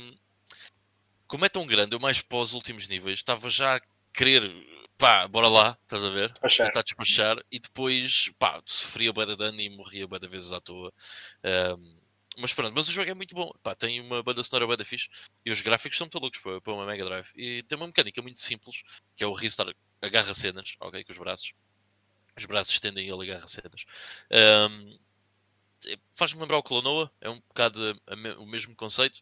como 1.27 1.45
é 1.45 1.49
tão 1.49 1.65
grande, 1.65 1.95
eu 1.95 1.99
mais 1.99 2.21
para 2.21 2.37
os 2.37 2.53
últimos 2.53 2.87
níveis 2.87 3.19
estava 3.19 3.49
já 3.49 3.77
a 3.77 3.81
querer 4.13 4.41
pá, 4.97 5.27
bora 5.27 5.47
lá, 5.47 5.77
estás 5.83 6.03
a 6.03 6.09
ver? 6.09 6.29
Despachar. 6.29 6.67
Tentar 6.67 6.83
despachar 6.83 7.37
e 7.51 7.59
depois, 7.59 8.29
pá, 8.39 8.61
sofria 8.65 9.11
de 9.11 9.35
dano 9.35 9.59
e 9.59 9.69
morria 9.69 10.07
de 10.07 10.27
vezes 10.27 10.51
à 10.51 10.61
toa. 10.61 10.91
Um, 11.43 12.04
mas 12.37 12.53
pronto, 12.53 12.73
mas 12.73 12.87
o 12.87 12.91
jogo 12.91 13.09
é 13.09 13.13
muito 13.13 13.33
bom. 13.35 13.51
Pá, 13.63 13.75
tem 13.75 13.99
uma 14.01 14.21
banda 14.23 14.43
sonora 14.43 14.67
bué 14.67 14.77
da 14.77 14.85
fixe 14.85 15.09
e 15.45 15.51
os 15.51 15.61
gráficos 15.61 15.97
são 15.97 16.05
muito 16.05 16.19
loucos 16.19 16.39
para, 16.39 16.73
uma 16.73 16.85
Mega 16.85 17.05
Drive. 17.05 17.29
E 17.35 17.63
tem 17.63 17.77
uma 17.77 17.87
mecânica 17.87 18.21
muito 18.21 18.39
simples, 18.39 18.83
que 19.15 19.23
é 19.23 19.27
o 19.27 19.33
restart, 19.33 19.75
agarra 20.01 20.33
cenas, 20.33 20.75
ok, 20.79 21.03
com 21.03 21.11
os 21.11 21.17
braços. 21.17 21.53
Os 22.37 22.45
braços 22.45 22.73
estendem 22.73 23.07
e 23.07 23.11
ele 23.11 23.31
agarra 23.31 23.47
cenas. 23.47 23.85
Um, 24.31 24.97
Faz-me 26.11 26.41
lembrar 26.41 26.57
o 26.57 26.63
Clonoa, 26.63 27.11
é 27.21 27.29
um 27.29 27.39
bocado 27.47 27.79
o 28.39 28.45
mesmo 28.45 28.75
conceito. 28.75 29.21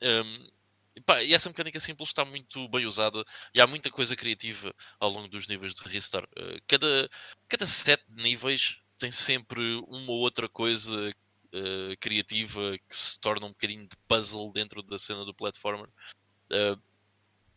Um, 0.00 0.48
e, 0.94 1.00
pá, 1.00 1.22
e 1.22 1.34
essa 1.34 1.48
mecânica 1.48 1.80
simples 1.80 2.08
está 2.08 2.24
muito 2.24 2.68
bem 2.68 2.86
usada 2.86 3.24
e 3.52 3.60
há 3.60 3.66
muita 3.66 3.90
coisa 3.90 4.14
criativa 4.16 4.74
ao 5.00 5.10
longo 5.10 5.28
dos 5.28 5.46
níveis 5.46 5.74
de 5.74 5.82
Restart. 5.82 6.30
Uh, 6.38 6.60
cada, 6.66 7.10
cada 7.48 7.66
níveis 8.08 8.80
tem 8.98 9.10
sempre 9.10 9.60
uma 9.88 10.12
ou 10.12 10.20
outra 10.20 10.48
coisa 10.48 11.12
uh, 11.56 11.96
criativa 12.00 12.78
que 12.78 12.94
se 12.94 13.18
torna 13.20 13.46
um 13.46 13.50
bocadinho 13.50 13.86
de 13.88 13.96
puzzle 14.08 14.52
dentro 14.52 14.82
da 14.82 14.98
cena 14.98 15.24
do 15.24 15.34
platformer. 15.34 15.88
Uh, 16.50 16.80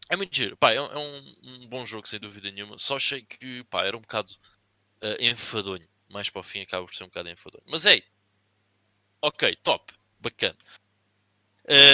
É 0.10 0.16
muito 0.16 0.36
giro. 0.36 0.58
Pá, 0.58 0.72
é, 0.72 0.78
é 0.78 0.98
um, 0.98 1.36
um, 1.44 1.68
bom 1.68 1.86
jogo, 1.86 2.08
sem 2.08 2.20
dúvida 2.20 2.50
nenhuma. 2.52 2.78
Só 2.78 2.98
achei 2.98 3.22
que 3.24 3.64
pá, 3.66 3.86
era 3.86 3.98
um 3.98 4.02
bocado 4.02 4.34
uh, 5.04 5.22
enfadonho. 5.24 5.88
Mais 6.10 6.30
para 6.30 6.40
o 6.40 6.44
fim 6.44 6.62
acaba 6.62 6.86
por 6.86 6.96
ser 6.96 7.04
um 7.04 7.08
bocado 7.08 7.30
enfadonho. 7.30 7.64
Mas 7.68 7.86
ei, 7.86 8.04
ok, 9.22 9.56
top, 9.58 9.94
bacana. 10.20 10.58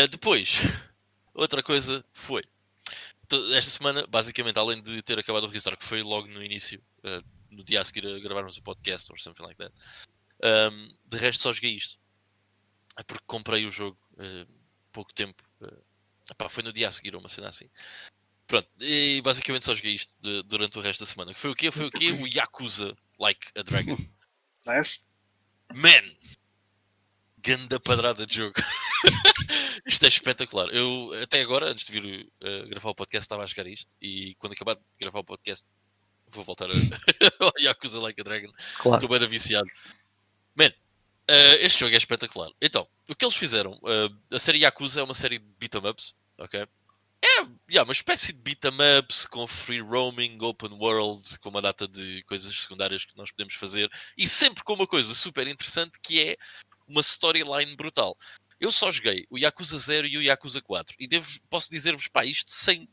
Depois, 0.09 0.59
outra 1.33 1.61
coisa 1.61 2.03
foi. 2.13 2.43
Esta 3.53 3.71
semana, 3.71 4.05
basicamente, 4.07 4.57
além 4.57 4.81
de 4.81 5.01
ter 5.01 5.17
acabado 5.17 5.45
o 5.45 5.47
registrar, 5.47 5.75
que 5.75 5.83
foi 5.83 6.03
logo 6.03 6.27
no 6.27 6.43
início, 6.43 6.81
uh, 6.99 7.23
no 7.49 7.63
dia 7.63 7.81
a 7.81 7.83
seguir 7.83 8.05
a 8.05 8.19
gravarmos 8.19 8.57
o 8.57 8.61
podcast, 8.61 9.11
ou 9.11 9.17
something 9.17 9.43
like 9.43 9.57
that, 9.57 9.73
um, 10.43 10.95
de 11.05 11.17
resto 11.17 11.43
só 11.43 11.53
joguei 11.53 11.75
isto. 11.75 11.99
É 12.97 13.03
porque 13.03 13.23
comprei 13.27 13.65
o 13.65 13.71
jogo 13.71 13.97
uh, 14.13 14.53
pouco 14.91 15.13
tempo. 15.13 15.43
Uh, 15.61 15.83
epá, 16.29 16.49
foi 16.49 16.63
no 16.63 16.73
dia 16.73 16.87
a 16.87 16.91
seguir, 16.91 17.15
uma 17.15 17.29
cena 17.29 17.49
assim. 17.49 17.69
Pronto, 18.47 18.67
e 18.79 19.21
basicamente 19.23 19.65
só 19.65 19.73
joguei 19.73 19.93
isto 19.93 20.13
de, 20.19 20.43
durante 20.43 20.77
o 20.77 20.81
resto 20.81 21.01
da 21.01 21.05
semana. 21.05 21.33
Foi 21.33 21.49
o 21.49 21.55
quê? 21.55 21.71
Foi 21.71 21.87
o 21.87 21.91
quê? 21.91 22.11
O 22.11 22.27
Yakuza 22.27 22.95
Like 23.19 23.47
a 23.57 23.63
Dragon. 23.63 23.97
Nice. 24.67 24.99
Man! 25.75 26.15
Ganda 27.37 27.79
padrada 27.79 28.25
de 28.25 28.37
jogo. 28.37 28.55
isto 29.85 30.05
é 30.05 30.07
espetacular. 30.07 30.69
Eu, 30.69 31.11
até 31.21 31.39
agora, 31.39 31.69
antes 31.69 31.85
de 31.85 31.91
vir 31.91 32.31
uh, 32.41 32.67
gravar 32.67 32.89
o 32.89 32.95
podcast, 32.95 33.25
estava 33.25 33.43
a 33.43 33.45
jogar 33.45 33.67
isto. 33.67 33.95
E 34.01 34.33
quando 34.39 34.53
acabar 34.53 34.73
de 34.73 34.81
gravar 34.99 35.19
o 35.19 35.23
podcast, 35.23 35.67
vou 36.31 36.43
voltar 36.43 36.67
a... 36.71 36.73
ao 37.45 37.51
Yakuza 37.59 37.99
Like 37.99 38.19
a 38.21 38.23
Dragon. 38.23 38.51
Claro. 38.79 38.97
Estou 39.03 39.19
bem 39.19 39.27
viciado. 39.27 39.67
Man, 40.55 40.69
uh, 40.69 41.55
este 41.59 41.79
jogo 41.79 41.93
é 41.93 41.97
espetacular. 41.97 42.49
Então, 42.61 42.87
o 43.09 43.15
que 43.15 43.25
eles 43.25 43.35
fizeram? 43.35 43.73
Uh, 43.83 44.35
a 44.35 44.39
série 44.39 44.59
Yakuza 44.59 45.01
é 45.01 45.03
uma 45.03 45.13
série 45.13 45.39
de 45.39 45.45
beat'em 45.59 45.89
ups, 45.89 46.15
ok? 46.37 46.61
É 47.23 47.27
yeah, 47.69 47.83
uma 47.83 47.91
espécie 47.91 48.33
de 48.33 48.39
beat'em 48.39 48.77
ups 48.99 49.25
com 49.25 49.47
free 49.47 49.81
roaming, 49.81 50.37
open 50.41 50.73
world, 50.73 51.39
com 51.39 51.49
uma 51.49 51.61
data 51.61 51.87
de 51.87 52.23
coisas 52.23 52.55
secundárias 52.55 53.03
que 53.03 53.17
nós 53.17 53.31
podemos 53.31 53.55
fazer 53.55 53.89
e 54.15 54.27
sempre 54.27 54.63
com 54.63 54.73
uma 54.73 54.85
coisa 54.85 55.13
super 55.15 55.47
interessante 55.47 55.99
que 55.99 56.21
é 56.21 56.37
uma 56.87 57.01
storyline 57.01 57.75
brutal. 57.75 58.15
Eu 58.59 58.71
só 58.71 58.91
joguei 58.91 59.25
o 59.29 59.37
Yakuza 59.37 59.77
0 59.77 60.07
e 60.07 60.17
o 60.17 60.21
Yakuza 60.21 60.61
4 60.61 60.95
e 60.99 61.07
devo, 61.07 61.27
posso 61.49 61.69
dizer-vos, 61.69 62.07
pá, 62.07 62.25
isto 62.25 62.51
sem. 62.51 62.87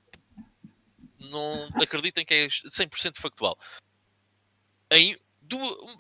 Não 1.19 1.69
acreditem 1.81 2.25
que 2.25 2.35
é 2.35 2.47
100% 2.49 3.19
factual. 3.19 3.57
Em 4.91 5.17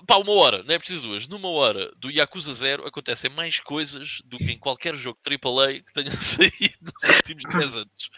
pá, 0.06 0.16
uma 0.16 0.32
hora, 0.32 0.62
não 0.62 0.74
é 0.74 0.78
preciso 0.78 1.08
duas. 1.08 1.26
Numa 1.28 1.48
hora 1.48 1.90
do 1.98 2.10
Yakuza 2.10 2.52
0 2.52 2.86
acontecem 2.86 3.30
mais 3.30 3.60
coisas 3.60 4.20
do 4.24 4.38
que 4.38 4.52
em 4.52 4.58
qualquer 4.58 4.94
jogo 4.94 5.18
AAA 5.26 5.80
que 5.80 5.92
tenha 5.92 6.10
saído 6.12 6.78
nos 6.82 7.16
últimos 7.16 7.42
10 7.44 7.76
anos. 7.76 8.10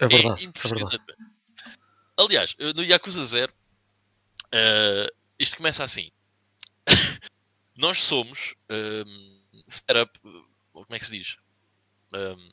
É 0.00 0.08
verdade. 0.08 0.46
É, 0.46 0.48
é 0.48 0.68
verdade. 0.68 0.98
Aliás, 2.18 2.56
no 2.74 2.82
Yakuza 2.82 3.24
0, 3.24 3.52
uh, 3.52 5.16
isto 5.38 5.56
começa 5.56 5.84
assim. 5.84 6.10
Nós 7.76 8.02
somos 8.02 8.54
um, 8.70 9.40
setup. 9.68 10.18
Como 10.72 10.86
é 10.90 10.98
que 10.98 11.04
se 11.04 11.18
diz? 11.18 11.36
Um, 12.14 12.48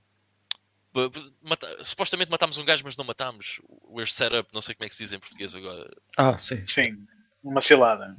Mata... 1.41 1.83
supostamente 1.83 2.29
matámos 2.29 2.57
um 2.57 2.65
gajo, 2.65 2.83
mas 2.85 2.95
não 2.95 3.05
matámos. 3.05 3.59
We're 3.89 4.09
set 4.09 4.33
up, 4.35 4.53
não 4.53 4.61
sei 4.61 4.75
como 4.75 4.85
é 4.85 4.89
que 4.89 4.95
se 4.95 5.03
diz 5.03 5.13
em 5.13 5.19
português 5.19 5.55
agora. 5.55 5.89
Ah, 6.17 6.37
sim. 6.37 6.65
Sim. 6.67 7.07
Uma 7.43 7.62
cilada. 7.62 8.15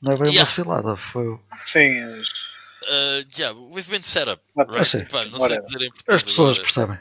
Não 0.00 0.12
é 0.12 0.16
bem 0.16 0.28
yeah. 0.28 0.40
uma 0.40 0.46
cilada, 0.46 0.96
foi. 0.96 1.38
Sim. 1.64 2.00
Uh, 2.02 3.24
yeah, 3.36 3.58
we've 3.72 3.90
been 3.90 4.02
set 4.02 4.28
up. 4.28 4.42
Right? 4.56 4.84
Sei. 4.86 5.04
Pá, 5.04 5.24
não 5.26 5.40
sei 5.40 5.58
dizer 5.58 5.82
em 5.82 5.90
português. 5.90 6.16
As 6.16 6.22
pessoas 6.22 6.58
agora. 6.58 6.62
percebem. 6.62 6.98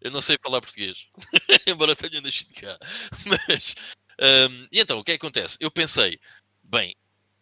Eu 0.00 0.10
não 0.10 0.20
sei 0.20 0.36
falar 0.42 0.60
português, 0.60 1.06
embora 1.66 1.96
tenha 1.96 2.20
nascido 2.20 2.52
cá. 2.54 2.78
Mas, 3.48 3.74
um, 4.20 4.66
e 4.70 4.80
então, 4.80 4.98
o 4.98 5.04
que 5.04 5.12
é 5.12 5.18
que 5.18 5.24
acontece? 5.24 5.56
Eu 5.60 5.70
pensei, 5.70 6.20
bem, 6.62 6.94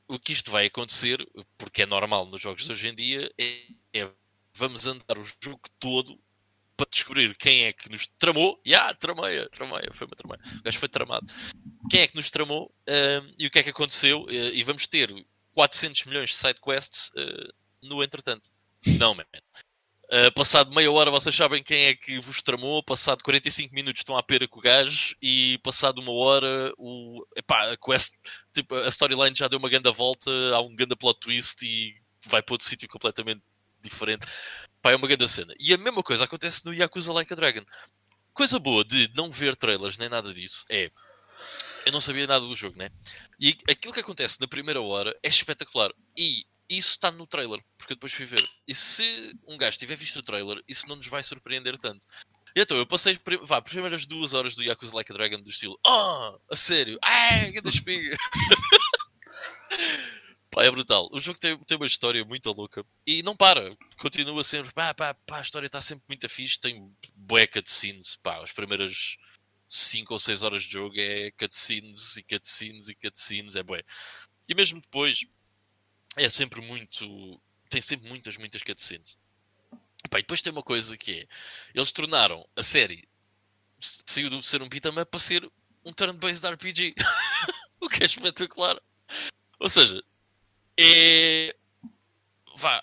o 0.06 0.18
que 0.18 0.32
isto 0.32 0.50
vai 0.50 0.66
acontecer, 0.66 1.26
porque 1.58 1.82
é 1.82 1.86
normal 1.86 2.26
nos 2.26 2.40
jogos 2.40 2.64
de 2.64 2.72
hoje 2.72 2.88
em 2.88 2.94
dia, 2.94 3.32
é, 3.38 3.62
é 3.94 4.10
vamos 4.54 4.86
andar 4.86 5.18
o 5.18 5.24
jogo 5.42 5.62
todo 5.80 6.18
para 6.76 6.86
descobrir 6.90 7.34
quem 7.36 7.64
é 7.64 7.72
que 7.72 7.90
nos 7.90 8.06
tramou. 8.18 8.60
Ya, 8.66 8.78
yeah, 8.78 8.94
trameia, 8.94 9.48
trameia, 9.50 9.90
foi 9.92 10.06
uma 10.06 10.16
trameia. 10.16 10.40
O 10.58 10.62
gajo 10.62 10.78
foi 10.78 10.88
tramado. 10.88 11.26
Quem 11.92 12.00
é 12.00 12.08
que 12.08 12.16
nos 12.16 12.30
tramou 12.30 12.72
uh, 12.88 13.34
e 13.38 13.46
o 13.46 13.50
que 13.50 13.58
é 13.58 13.62
que 13.62 13.68
aconteceu? 13.68 14.22
Uh, 14.22 14.30
e 14.30 14.62
vamos 14.62 14.86
ter 14.86 15.14
400 15.52 16.06
milhões 16.06 16.30
de 16.30 16.36
sidequests 16.36 17.08
uh, 17.08 17.52
no 17.82 18.02
entretanto. 18.02 18.48
Não, 18.98 19.14
man. 19.14 19.26
Uh, 20.04 20.32
passado 20.34 20.74
meia 20.74 20.90
hora 20.90 21.10
vocês 21.10 21.36
sabem 21.36 21.62
quem 21.62 21.84
é 21.88 21.94
que 21.94 22.18
vos 22.18 22.40
tramou, 22.40 22.82
passado 22.82 23.22
45 23.22 23.74
minutos 23.74 24.00
estão 24.00 24.16
à 24.16 24.22
pera 24.22 24.48
com 24.48 24.58
o 24.58 24.62
gajo 24.62 25.14
e 25.20 25.60
passado 25.62 26.00
uma 26.00 26.12
hora 26.12 26.72
o, 26.78 27.26
epá, 27.36 27.72
a 27.72 27.76
quest, 27.76 28.14
tipo, 28.54 28.74
a 28.74 28.88
storyline 28.88 29.36
já 29.36 29.46
deu 29.46 29.58
uma 29.58 29.68
grande 29.68 29.92
volta, 29.92 30.30
há 30.54 30.62
um 30.62 30.74
grande 30.74 30.96
plot 30.96 31.20
twist 31.20 31.62
e 31.62 31.94
vai 32.24 32.42
para 32.42 32.54
outro 32.54 32.66
sítio 32.66 32.88
completamente 32.88 33.42
diferente. 33.82 34.26
Pá, 34.80 34.92
é 34.92 34.96
uma 34.96 35.06
grande 35.06 35.28
cena. 35.28 35.52
E 35.60 35.74
a 35.74 35.76
mesma 35.76 36.02
coisa 36.02 36.24
acontece 36.24 36.64
no 36.64 36.72
Yakuza 36.72 37.12
Like 37.12 37.34
a 37.34 37.36
Dragon. 37.36 37.66
Coisa 38.32 38.58
boa 38.58 38.82
de 38.82 39.10
não 39.14 39.30
ver 39.30 39.54
trailers 39.56 39.98
nem 39.98 40.08
nada 40.08 40.32
disso 40.32 40.64
é. 40.70 40.90
Eu 41.84 41.92
não 41.92 42.00
sabia 42.00 42.26
nada 42.26 42.44
do 42.44 42.54
jogo, 42.54 42.78
né? 42.78 42.90
E 43.40 43.56
aquilo 43.68 43.92
que 43.92 44.00
acontece 44.00 44.40
na 44.40 44.46
primeira 44.46 44.80
hora 44.80 45.16
é 45.22 45.28
espetacular. 45.28 45.92
E 46.16 46.44
isso 46.68 46.90
está 46.90 47.10
no 47.10 47.26
trailer, 47.26 47.62
porque 47.76 47.92
eu 47.92 47.96
depois 47.96 48.12
fui 48.12 48.24
ver. 48.24 48.42
E 48.66 48.74
se 48.74 49.34
um 49.46 49.56
gajo 49.56 49.78
tiver 49.78 49.96
visto 49.96 50.18
o 50.18 50.22
trailer, 50.22 50.62
isso 50.68 50.88
não 50.88 50.96
nos 50.96 51.06
vai 51.06 51.22
surpreender 51.22 51.78
tanto. 51.78 52.06
E 52.54 52.60
então, 52.60 52.76
eu 52.76 52.86
passei 52.86 53.18
vá, 53.44 53.58
as 53.58 53.64
primeiras 53.64 54.06
duas 54.06 54.34
horas 54.34 54.54
do 54.54 54.62
Yakuza 54.62 54.94
Like 54.94 55.10
a 55.10 55.14
Dragon 55.14 55.40
do 55.40 55.50
estilo 55.50 55.78
Oh, 55.86 56.38
a 56.50 56.56
sério? 56.56 56.98
Ai, 57.02 57.50
que 57.50 57.68
espiga! 57.68 58.16
Pá, 60.52 60.64
é 60.64 60.70
brutal. 60.70 61.08
O 61.10 61.18
jogo 61.18 61.38
tem, 61.38 61.56
tem 61.64 61.78
uma 61.78 61.86
história 61.86 62.22
muito 62.26 62.52
louca 62.52 62.84
e 63.06 63.22
não 63.22 63.34
para. 63.34 63.74
Continua 63.96 64.44
sempre. 64.44 64.70
Pá, 64.74 64.92
pá, 64.92 65.14
pá, 65.14 65.38
a 65.38 65.40
história 65.40 65.64
está 65.64 65.80
sempre 65.80 66.04
muito 66.06 66.28
fixe. 66.28 66.60
Tem 66.60 66.94
bué 67.16 67.46
cutscenes. 67.46 68.16
Pá, 68.22 68.42
as 68.42 68.52
primeiras 68.52 69.16
5 69.72 70.12
ou 70.12 70.20
6 70.20 70.42
horas 70.42 70.64
de 70.64 70.72
jogo 70.72 70.94
é 70.98 71.30
cutscenes 71.30 72.18
e 72.18 72.22
cutscenes 72.22 72.88
e 72.90 72.94
cutscenes. 72.94 73.56
É 73.56 73.62
bué. 73.62 73.82
E 74.46 74.54
mesmo 74.54 74.80
depois 74.82 75.24
é 76.16 76.28
sempre 76.28 76.60
muito. 76.60 77.40
Tem 77.70 77.80
sempre 77.80 78.06
muitas, 78.06 78.36
muitas 78.36 78.62
cutscenes. 78.62 79.16
Pá, 80.10 80.18
e 80.18 80.22
depois 80.22 80.42
tem 80.42 80.52
uma 80.52 80.62
coisa 80.62 80.94
que 80.98 81.20
é. 81.20 81.26
Eles 81.74 81.90
tornaram 81.90 82.46
a 82.54 82.62
série. 82.62 83.08
Saiu 83.78 84.28
de 84.28 84.42
ser 84.42 84.60
um 84.60 84.68
beat'em 84.68 84.92
up 84.92 85.10
para 85.10 85.18
ser 85.18 85.50
um 85.86 85.92
turn-based 85.92 86.46
RPG. 86.46 86.94
o 87.80 87.88
que 87.88 88.02
é 88.02 88.06
espetacular. 88.06 88.78
Ou 89.58 89.70
seja, 89.70 90.02
é. 90.78 91.56
Vá. 92.56 92.82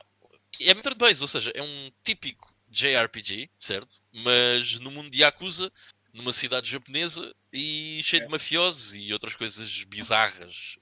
É 0.59 0.73
base, 0.95 1.21
ou 1.21 1.27
seja, 1.27 1.51
é 1.53 1.61
um 1.61 1.91
típico 2.03 2.51
JRPG, 2.67 3.49
certo? 3.57 4.01
Mas 4.11 4.79
no 4.79 4.91
mundo 4.91 5.09
de 5.09 5.21
Yakuza, 5.21 5.71
numa 6.19 6.33
cidade 6.33 6.69
japonesa 6.69 7.33
e 7.51 8.01
cheio 8.03 8.23
é. 8.23 8.25
de 8.25 8.31
mafiosos 8.31 8.93
e 8.95 9.11
outras 9.13 9.35
coisas 9.35 9.83
bizarras. 9.85 10.77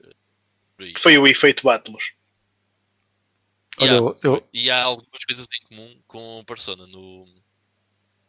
Eh, 0.80 0.94
Foi 0.98 1.18
o 1.18 1.28
efeito 1.28 1.64
Battles. 1.64 2.12
Olha, 3.80 3.92
eu, 3.92 4.20
eu... 4.24 4.50
E 4.52 4.72
há 4.72 4.84
algumas 4.84 5.24
coisas 5.24 5.48
em 5.54 5.68
comum 5.68 6.02
com 6.08 6.44
Persona 6.46 6.88
no, 6.88 7.26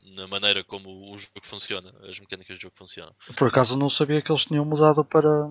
na 0.02 0.26
maneira 0.26 0.62
como 0.62 1.10
o 1.10 1.18
jogo 1.18 1.40
funciona, 1.42 1.92
as 2.06 2.20
mecânicas 2.20 2.58
do 2.58 2.62
jogo 2.62 2.76
funcionam. 2.76 3.14
Por 3.36 3.48
acaso 3.48 3.76
não 3.76 3.88
sabia 3.88 4.20
que 4.20 4.30
eles 4.30 4.44
tinham 4.44 4.64
mudado 4.64 5.02
para, 5.02 5.50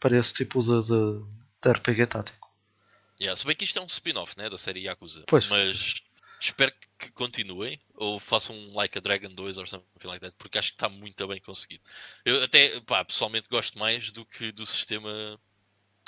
para 0.00 0.18
esse 0.18 0.32
tipo 0.32 0.60
de, 0.62 0.88
de, 0.88 1.24
de 1.62 1.72
RPG 1.72 2.06
tático. 2.06 2.50
Yeah, 3.20 3.36
se 3.36 3.46
bem 3.46 3.54
que 3.54 3.64
isto 3.64 3.78
é 3.78 3.82
um 3.82 3.86
spin-off 3.86 4.36
né, 4.38 4.48
da 4.48 4.58
série 4.58 4.80
Yakuza. 4.80 5.24
Pois. 5.28 5.48
Mas 5.48 6.02
espero 6.48 6.72
que 6.98 7.10
continuem 7.12 7.80
ou 7.94 8.20
façam 8.20 8.54
um 8.54 8.74
Like 8.74 8.98
a 8.98 9.00
Dragon 9.00 9.34
2 9.34 9.58
ou 9.58 9.66
something 9.66 10.06
like 10.06 10.20
that, 10.20 10.36
porque 10.36 10.58
acho 10.58 10.70
que 10.70 10.76
está 10.76 10.88
muito 10.88 11.26
bem 11.26 11.40
conseguido. 11.40 11.82
Eu 12.24 12.42
até, 12.42 12.80
pá, 12.80 13.04
pessoalmente 13.04 13.48
gosto 13.48 13.78
mais 13.78 14.10
do 14.10 14.24
que 14.26 14.52
do 14.52 14.66
sistema 14.66 15.38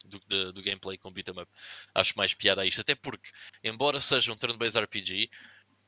do, 0.04 0.20
do, 0.26 0.52
do 0.52 0.62
gameplay 0.62 0.98
com 0.98 1.12
beat'em 1.12 1.40
up. 1.40 1.50
Acho 1.94 2.14
mais 2.16 2.34
piada 2.34 2.62
a 2.62 2.66
isto, 2.66 2.80
até 2.80 2.94
porque, 2.94 3.30
embora 3.62 4.00
seja 4.00 4.32
um 4.32 4.36
turn-based 4.36 4.78
RPG, 4.78 5.30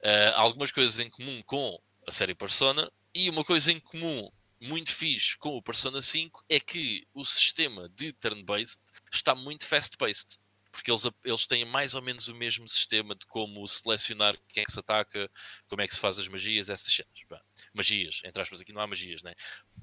uh, 0.01 0.35
há 0.35 0.41
algumas 0.41 0.71
coisas 0.71 0.99
em 0.99 1.11
comum 1.11 1.43
com 1.43 1.81
a 2.07 2.11
série 2.11 2.35
Persona 2.35 2.91
e 3.15 3.29
uma 3.31 3.45
coisa 3.45 3.71
em 3.71 3.81
comum 3.81 4.31
muito 4.61 4.93
fixe 4.93 5.37
com 5.39 5.57
o 5.57 5.63
Persona 5.63 6.03
5 6.03 6.45
é 6.49 6.59
que 6.59 7.07
o 7.15 7.25
sistema 7.25 7.89
de 7.91 8.13
turn-based 8.15 8.81
está 9.13 9.35
muito 9.35 9.65
fast-paced. 9.65 10.39
Porque 10.79 10.93
eles, 10.93 11.09
eles 11.25 11.47
têm 11.47 11.65
mais 11.65 11.95
ou 11.95 12.03
menos 12.03 12.29
o 12.29 12.35
mesmo 12.37 12.69
sistema 12.69 13.13
de 13.13 13.27
como 13.27 13.67
selecionar 13.67 14.39
quem 14.49 14.63
é 14.63 14.65
que 14.65 14.71
se 14.71 14.79
ataca, 14.79 15.29
como 15.67 15.83
é 15.83 15.89
que 15.89 15.95
se 15.95 16.01
faz 16.01 16.21
as 16.21 16.29
magias, 16.29 16.71
essas 16.71 16.93
cenas. 16.93 17.11
Bah, 17.29 17.43
magias, 17.75 18.21
entre 18.25 18.41
aspas, 18.41 18.61
aqui 18.61 18.73
não 18.73 18.81
há 18.81 18.87
magias, 18.87 19.25
né? 19.25 19.35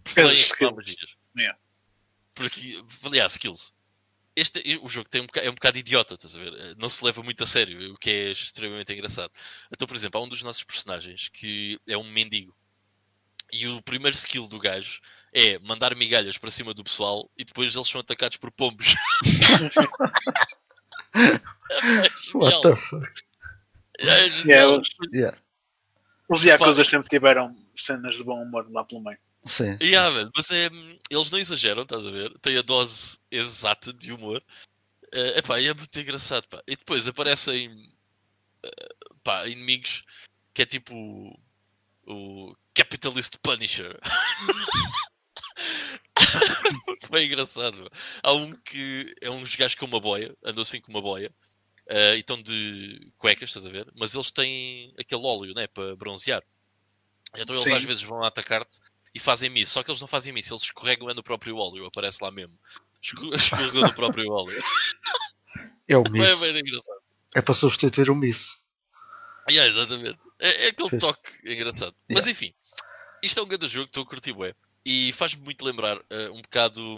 Porque 0.06 0.22
não 0.22 0.70
há 0.70 0.74
magias. 0.74 1.18
Yeah. 1.38 1.60
Porque, 2.34 2.82
aliás, 3.04 3.34
skills. 3.34 3.74
Este, 4.38 4.80
o 4.82 4.88
jogo 4.88 5.10
tem 5.10 5.22
um 5.22 5.26
bocado, 5.26 5.48
é 5.48 5.50
um 5.50 5.54
bocado 5.54 5.78
idiota, 5.78 6.16
estás 6.16 6.34
a 6.36 6.40
ver? 6.40 6.78
Não 6.78 6.88
se 6.88 7.04
leva 7.04 7.22
muito 7.22 7.44
a 7.44 7.46
sério, 7.46 7.94
o 7.94 7.98
que 7.98 8.10
é 8.10 8.32
extremamente 8.32 8.94
engraçado. 8.94 9.32
Então, 9.72 9.86
por 9.86 9.98
exemplo, 9.98 10.20
há 10.20 10.24
um 10.24 10.30
dos 10.30 10.44
nossos 10.44 10.64
personagens 10.64 11.28
que 11.28 11.78
é 11.88 11.98
um 11.98 12.10
mendigo 12.10 12.56
E 13.52 13.68
o 13.68 13.82
primeiro 13.82 14.16
skill 14.16 14.48
do 14.48 14.60
gajo 14.60 15.02
é 15.34 15.60
mandar 15.60 15.94
migalhas 15.94 16.38
para 16.38 16.52
cima 16.52 16.74
do 16.74 16.86
pessoal 16.86 17.30
e 17.38 17.44
depois 17.44 17.76
eles 17.76 17.90
são 17.90 18.00
atacados 18.00 18.38
por 18.38 18.50
pombos. 18.52 18.96
What 22.36 22.62
the 22.62 22.76
fuck? 22.76 23.24
É 24.00 24.30
genial. 24.30 24.82
Yeah. 25.14 25.38
Os 26.30 26.44
Yakuza 26.44 26.84
sempre 26.84 27.08
tiveram 27.08 27.56
cenas 27.76 28.18
de 28.18 28.24
bom 28.24 28.42
humor 28.42 28.70
lá 28.72 28.84
pelo 28.84 29.02
meio. 29.02 29.18
Sim. 29.46 29.78
Yeah, 29.82 30.10
man, 30.12 30.32
mas 30.36 30.50
é, 30.50 30.70
eles 31.10 31.30
não 31.30 31.40
exageram, 31.40 31.84
estás 31.84 32.06
a 32.06 32.12
ver? 32.12 32.34
Tem 32.40 32.58
a 32.58 32.62
dose 32.62 33.20
exata 33.32 33.94
de 33.94 34.12
humor. 34.12 34.44
É 35.14 35.40
epá, 35.40 35.60
e 35.60 35.68
é 35.68 35.74
muito 35.74 36.00
engraçado. 36.00 36.48
Pá. 36.48 36.62
E 36.68 36.76
depois 36.76 37.08
aparecem 37.08 37.94
eh, 38.64 38.88
pá, 39.24 39.48
inimigos 39.48 40.04
que 40.54 40.64
é 40.64 40.66
tipo 40.66 40.96
o, 40.96 41.40
o 42.08 42.56
Capitalist 42.74 43.38
Punisher. 43.44 43.98
Bem 47.12 47.26
engraçado. 47.28 47.76
meu. 47.78 47.90
Há 48.24 48.34
um 48.34 48.52
que 48.52 49.14
é 49.22 49.30
uns 49.30 49.56
gajos 49.56 49.76
com 49.76 49.86
uma 49.86 50.00
boia, 50.00 50.36
andam 50.44 50.62
assim 50.62 50.82
com 50.82 50.92
uma 50.92 51.02
boia. 51.02 51.34
eh, 51.90 52.16
e 52.16 52.20
estão 52.20 52.42
de 52.42 53.12
cuecas, 53.18 53.50
estás 53.50 53.66
a 53.66 53.70
ver? 53.70 53.88
Mas 53.96 54.14
eles 54.16 54.32
têm 54.32 54.94
aquele 55.00 55.22
óleo, 55.26 55.54
né? 55.54 55.68
Para 55.68 55.96
bronzear. 55.96 56.42
Então 57.38 57.56
eles 57.56 57.68
Sim. 57.68 57.74
às 57.74 57.84
vezes 57.84 58.04
vão 58.04 58.24
atacar-te 58.24 58.80
e 59.14 59.20
fazem 59.20 59.50
miss. 59.50 59.70
Só 59.70 59.84
que 59.84 59.92
eles 59.92 60.02
não 60.02 60.08
fazem 60.08 60.34
miss, 60.34 60.50
eles 60.50 60.64
escorregam 60.64 61.10
é 61.10 61.14
no 61.14 61.24
próprio 61.24 61.58
óleo, 61.58 61.86
aparece 61.86 62.24
lá 62.24 62.32
mesmo. 62.32 62.58
Esco- 63.02 63.34
Escorregou 63.36 63.82
no 63.82 63.94
próprio 63.94 64.30
óleo. 64.32 64.62
É 65.88 65.98
o 65.98 66.04
É 66.08 66.10
Miss. 66.10 66.40
bem 66.40 66.58
engraçado. 66.60 67.02
É 67.36 67.42
para 67.42 67.54
substituir 67.54 68.10
o 68.10 68.16
Miss. 68.16 68.56
Yeah, 69.50 69.70
exatamente. 69.70 70.18
É, 70.40 70.66
é 70.66 70.68
aquele 70.70 70.98
toque 70.98 71.32
engraçado. 71.46 71.96
Mas 72.10 72.26
enfim, 72.26 72.52
isto 73.22 73.40
é 73.40 73.44
um 73.44 73.48
grande 73.48 73.68
jogo, 73.68 73.86
estou 73.86 74.02
a 74.04 74.08
curtir 74.08 74.34
bué. 74.34 74.56
E 74.86 75.12
faz-me 75.14 75.44
muito 75.44 75.66
lembrar 75.66 76.00
eh, 76.10 76.30
um 76.30 76.42
bocado 76.42 76.98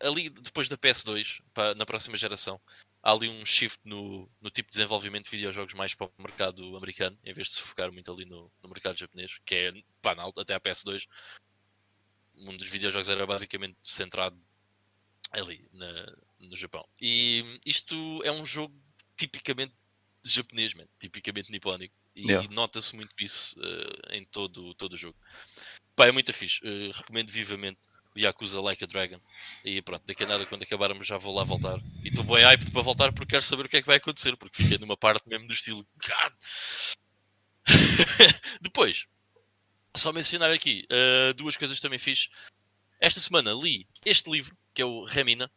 ali 0.00 0.28
depois 0.30 0.68
da 0.68 0.76
PS2, 0.76 1.40
pá, 1.54 1.74
na 1.74 1.86
próxima 1.86 2.16
geração. 2.16 2.60
Há 3.02 3.12
ali 3.12 3.28
um 3.28 3.46
shift 3.46 3.78
no, 3.84 4.28
no 4.40 4.50
tipo 4.50 4.70
de 4.70 4.76
desenvolvimento 4.76 5.24
de 5.24 5.30
videojogos 5.30 5.72
mais 5.74 5.94
para 5.94 6.06
o 6.06 6.22
mercado 6.22 6.76
americano, 6.76 7.18
em 7.24 7.32
vez 7.32 7.48
de 7.48 7.54
se 7.54 7.62
focar 7.62 7.90
muito 7.92 8.10
ali 8.12 8.24
no, 8.26 8.50
no 8.62 8.68
mercado 8.68 8.98
japonês, 8.98 9.38
que 9.44 9.54
é 9.54 9.72
pá, 10.02 10.14
na 10.14 10.24
até 10.36 10.54
a 10.54 10.60
PS2. 10.60 11.06
O 12.34 12.44
mundo 12.44 12.58
dos 12.58 12.68
videojogos 12.68 13.08
era 13.08 13.26
basicamente 13.26 13.76
centrado 13.82 14.36
ali 15.30 15.68
na- 15.72 16.16
no 16.40 16.56
Japão. 16.56 16.84
E 17.00 17.60
isto 17.64 17.94
é 18.24 18.32
um 18.32 18.44
jogo 18.44 18.74
tipicamente 19.16 19.74
japonês, 20.22 20.74
man, 20.74 20.86
tipicamente 20.98 21.50
nipónico. 21.50 21.94
E 22.14 22.26
Yeah. 22.26 22.48
nota-se 22.54 22.96
muito 22.96 23.14
isso 23.20 23.54
eh, 23.62 24.16
em 24.18 24.24
todo, 24.24 24.74
todo 24.74 24.94
o 24.94 24.96
jogo. 24.96 25.16
Pá, 25.96 26.06
é 26.06 26.12
muito 26.12 26.32
fixe. 26.32 26.60
Eh, 26.64 26.90
recomendo 26.94 27.30
vivamente 27.30 27.78
o 28.14 28.18
Yakuza 28.18 28.60
Like 28.60 28.84
a 28.84 28.86
Dragon. 28.86 29.20
E 29.64 29.82
pronto, 29.82 30.04
daqui 30.06 30.24
a 30.24 30.26
nada, 30.26 30.46
quando 30.46 30.62
acabarmos, 30.62 31.06
já 31.06 31.18
vou 31.18 31.34
lá 31.34 31.44
voltar. 31.44 31.78
E 32.04 32.08
estou 32.08 32.24
bem 32.24 32.44
hyped 32.44 32.70
para 32.72 32.82
voltar 32.82 33.12
porque 33.12 33.30
quero 33.30 33.42
saber 33.42 33.66
o 33.66 33.68
que 33.68 33.76
é 33.76 33.80
que 33.80 33.86
vai 33.86 33.96
acontecer. 33.96 34.36
Porque 34.36 34.62
fiquei 34.62 34.78
numa 34.78 34.96
parte 34.96 35.28
mesmo 35.28 35.46
do 35.46 35.54
estilo. 35.54 35.86
God. 36.06 36.32
Depois, 38.60 39.06
só 39.96 40.12
mencionar 40.12 40.50
aqui 40.50 40.86
eh, 40.90 41.32
duas 41.34 41.56
coisas 41.56 41.80
também 41.80 41.98
fiz. 41.98 42.28
Esta 43.00 43.20
semana 43.20 43.52
li 43.52 43.86
este 44.04 44.30
livro, 44.30 44.56
que 44.74 44.82
é 44.82 44.84
o 44.84 45.04
Remina, 45.04 45.50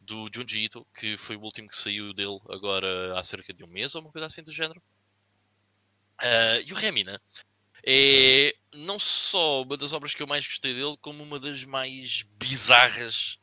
do 0.00 0.28
Junji 0.34 0.64
Ito, 0.64 0.86
que 0.98 1.16
foi 1.16 1.36
o 1.36 1.42
último 1.42 1.68
que 1.68 1.76
saiu 1.76 2.12
dele 2.12 2.38
agora 2.48 3.18
há 3.18 3.22
cerca 3.22 3.52
de 3.52 3.64
um 3.64 3.68
mês 3.68 3.94
ou 3.94 4.00
uma 4.00 4.10
coisa 4.10 4.26
assim 4.26 4.42
do 4.42 4.52
género. 4.52 4.82
Ah, 6.18 6.60
e 6.66 6.72
o 6.72 6.76
Remina 6.76 7.18
é 7.84 8.54
não 8.72 8.98
só 8.98 9.62
uma 9.62 9.76
das 9.76 9.92
obras 9.92 10.14
que 10.14 10.22
eu 10.22 10.26
mais 10.26 10.46
gostei 10.46 10.74
dele, 10.74 10.96
como 11.00 11.22
uma 11.22 11.38
das 11.38 11.64
mais 11.64 12.22
bizarras 12.38 13.38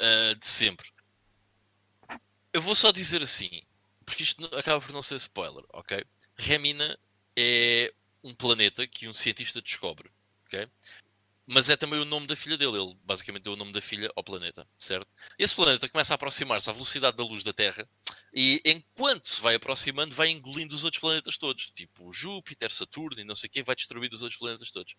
ah, 0.00 0.34
de 0.34 0.46
sempre. 0.46 0.90
Eu 2.52 2.60
vou 2.60 2.74
só 2.74 2.90
dizer 2.90 3.22
assim, 3.22 3.62
porque 4.04 4.22
isto 4.22 4.44
acaba 4.56 4.80
por 4.80 4.92
não 4.92 5.02
ser 5.02 5.16
spoiler, 5.16 5.64
ok? 5.72 6.04
Remina 6.36 6.98
é 7.36 7.92
um 8.24 8.34
planeta 8.34 8.86
que 8.86 9.06
um 9.06 9.14
cientista 9.14 9.60
descobre, 9.60 10.10
ok? 10.46 10.66
Mas 11.52 11.68
é 11.68 11.76
também 11.76 11.98
o 11.98 12.04
nome 12.04 12.28
da 12.28 12.36
filha 12.36 12.56
dele. 12.56 12.76
Ele 12.76 12.96
basicamente 13.02 13.42
deu 13.42 13.54
o 13.54 13.56
nome 13.56 13.72
da 13.72 13.82
filha 13.82 14.08
ao 14.14 14.22
planeta, 14.22 14.64
certo? 14.78 15.08
Esse 15.36 15.54
planeta 15.54 15.88
começa 15.88 16.14
a 16.14 16.16
aproximar-se 16.16 16.70
à 16.70 16.72
velocidade 16.72 17.16
da 17.16 17.24
luz 17.24 17.42
da 17.42 17.52
Terra 17.52 17.88
e 18.32 18.62
enquanto 18.64 19.26
se 19.26 19.40
vai 19.40 19.56
aproximando, 19.56 20.14
vai 20.14 20.28
engolindo 20.28 20.76
os 20.76 20.84
outros 20.84 21.00
planetas 21.00 21.36
todos, 21.36 21.66
tipo 21.74 22.12
Júpiter, 22.12 22.70
Saturno 22.70 23.20
e 23.20 23.24
não 23.24 23.34
sei 23.34 23.48
o 23.48 23.50
quê, 23.50 23.62
vai 23.64 23.74
destruindo 23.74 24.14
os 24.14 24.22
outros 24.22 24.38
planetas 24.38 24.70
todos. 24.70 24.94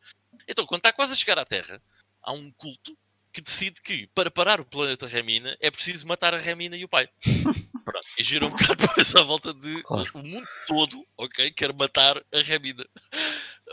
Então, 0.46 0.66
quando 0.66 0.80
está 0.80 0.92
quase 0.92 1.14
a 1.14 1.16
chegar 1.16 1.40
à 1.40 1.46
Terra, 1.46 1.82
há 2.22 2.34
um 2.34 2.52
culto 2.52 2.98
que 3.32 3.40
decide 3.40 3.82
que 3.82 4.08
para 4.08 4.30
parar 4.30 4.60
o 4.60 4.66
planeta 4.66 5.08
Remina 5.08 5.56
é 5.62 5.72
preciso 5.72 6.06
matar 6.06 6.34
a 6.34 6.38
Remina 6.38 6.76
e 6.76 6.84
o 6.84 6.90
pai. 6.90 7.08
Pronto, 7.84 8.08
e 8.18 8.24
gira 8.24 8.46
um 8.46 8.50
bocado 8.52 8.76
depois 8.76 9.16
à 9.16 9.22
volta 9.22 9.54
de 9.54 9.82
Claro. 9.84 10.10
o 10.14 10.24
mundo 10.24 10.48
todo, 10.68 11.06
ok, 11.18 11.52
quer 11.52 11.74
matar 11.74 12.18
a 12.18 12.42
Remina. 12.42 12.86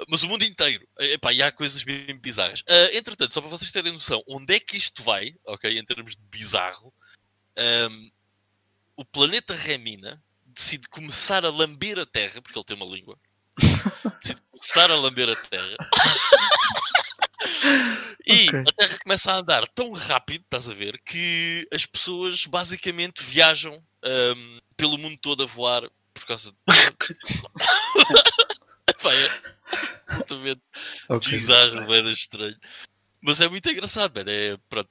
Mas 0.08 0.22
o 0.22 0.28
mundo 0.28 0.44
inteiro. 0.44 0.86
Epá, 0.98 1.32
e 1.32 1.42
há 1.42 1.50
coisas 1.50 1.82
bem 1.82 2.18
bizarras. 2.20 2.62
Ah, 2.68 2.90
entretanto, 2.96 3.34
só 3.34 3.40
para 3.40 3.50
vocês 3.50 3.72
terem 3.72 3.92
noção, 3.92 4.22
onde 4.28 4.54
é 4.54 4.60
que 4.60 4.76
isto 4.76 5.02
vai, 5.02 5.34
ok, 5.44 5.76
em 5.76 5.84
termos 5.84 6.16
de 6.16 6.22
bizarro, 6.30 6.92
ahm, 7.56 8.08
o 8.96 9.04
planeta 9.04 9.54
Remina 9.54 10.22
decide 10.46 10.88
começar 10.88 11.44
a 11.44 11.50
lamber 11.50 11.98
a 11.98 12.06
Terra, 12.06 12.40
porque 12.42 12.58
ele 12.58 12.64
tem 12.64 12.76
uma 12.76 12.86
língua, 12.86 13.18
decide 14.20 14.40
começar 14.50 14.90
a 14.90 14.96
lamber 14.96 15.28
a 15.28 15.36
Terra. 15.36 15.76
E 18.26 18.48
Ok. 18.48 18.64
a 18.68 18.72
Terra 18.72 18.98
começa 19.02 19.32
a 19.32 19.38
andar 19.38 19.66
tão 19.68 19.92
rápido, 19.92 20.42
estás 20.42 20.68
a 20.68 20.74
ver, 20.74 21.00
que 21.04 21.66
as 21.72 21.86
pessoas 21.86 22.46
basicamente 22.46 23.22
viajam 23.22 23.82
ahm, 24.02 24.58
pelo 24.76 24.98
mundo 24.98 25.16
todo 25.20 25.42
a 25.42 25.46
voar 25.46 25.88
por 26.12 26.26
causa 26.26 26.52
de. 26.52 26.58
Epá, 28.90 29.14
é 29.14 29.30
absolutamente 30.08 30.62
Ok. 31.08 31.30
bizarro, 31.30 31.94
era 31.94 32.10
estranho. 32.10 32.56
Mas 33.20 33.40
é 33.40 33.48
muito 33.48 33.68
engraçado, 33.68 34.14
man. 34.14 34.30
É, 34.30 34.56
pronto. 34.68 34.88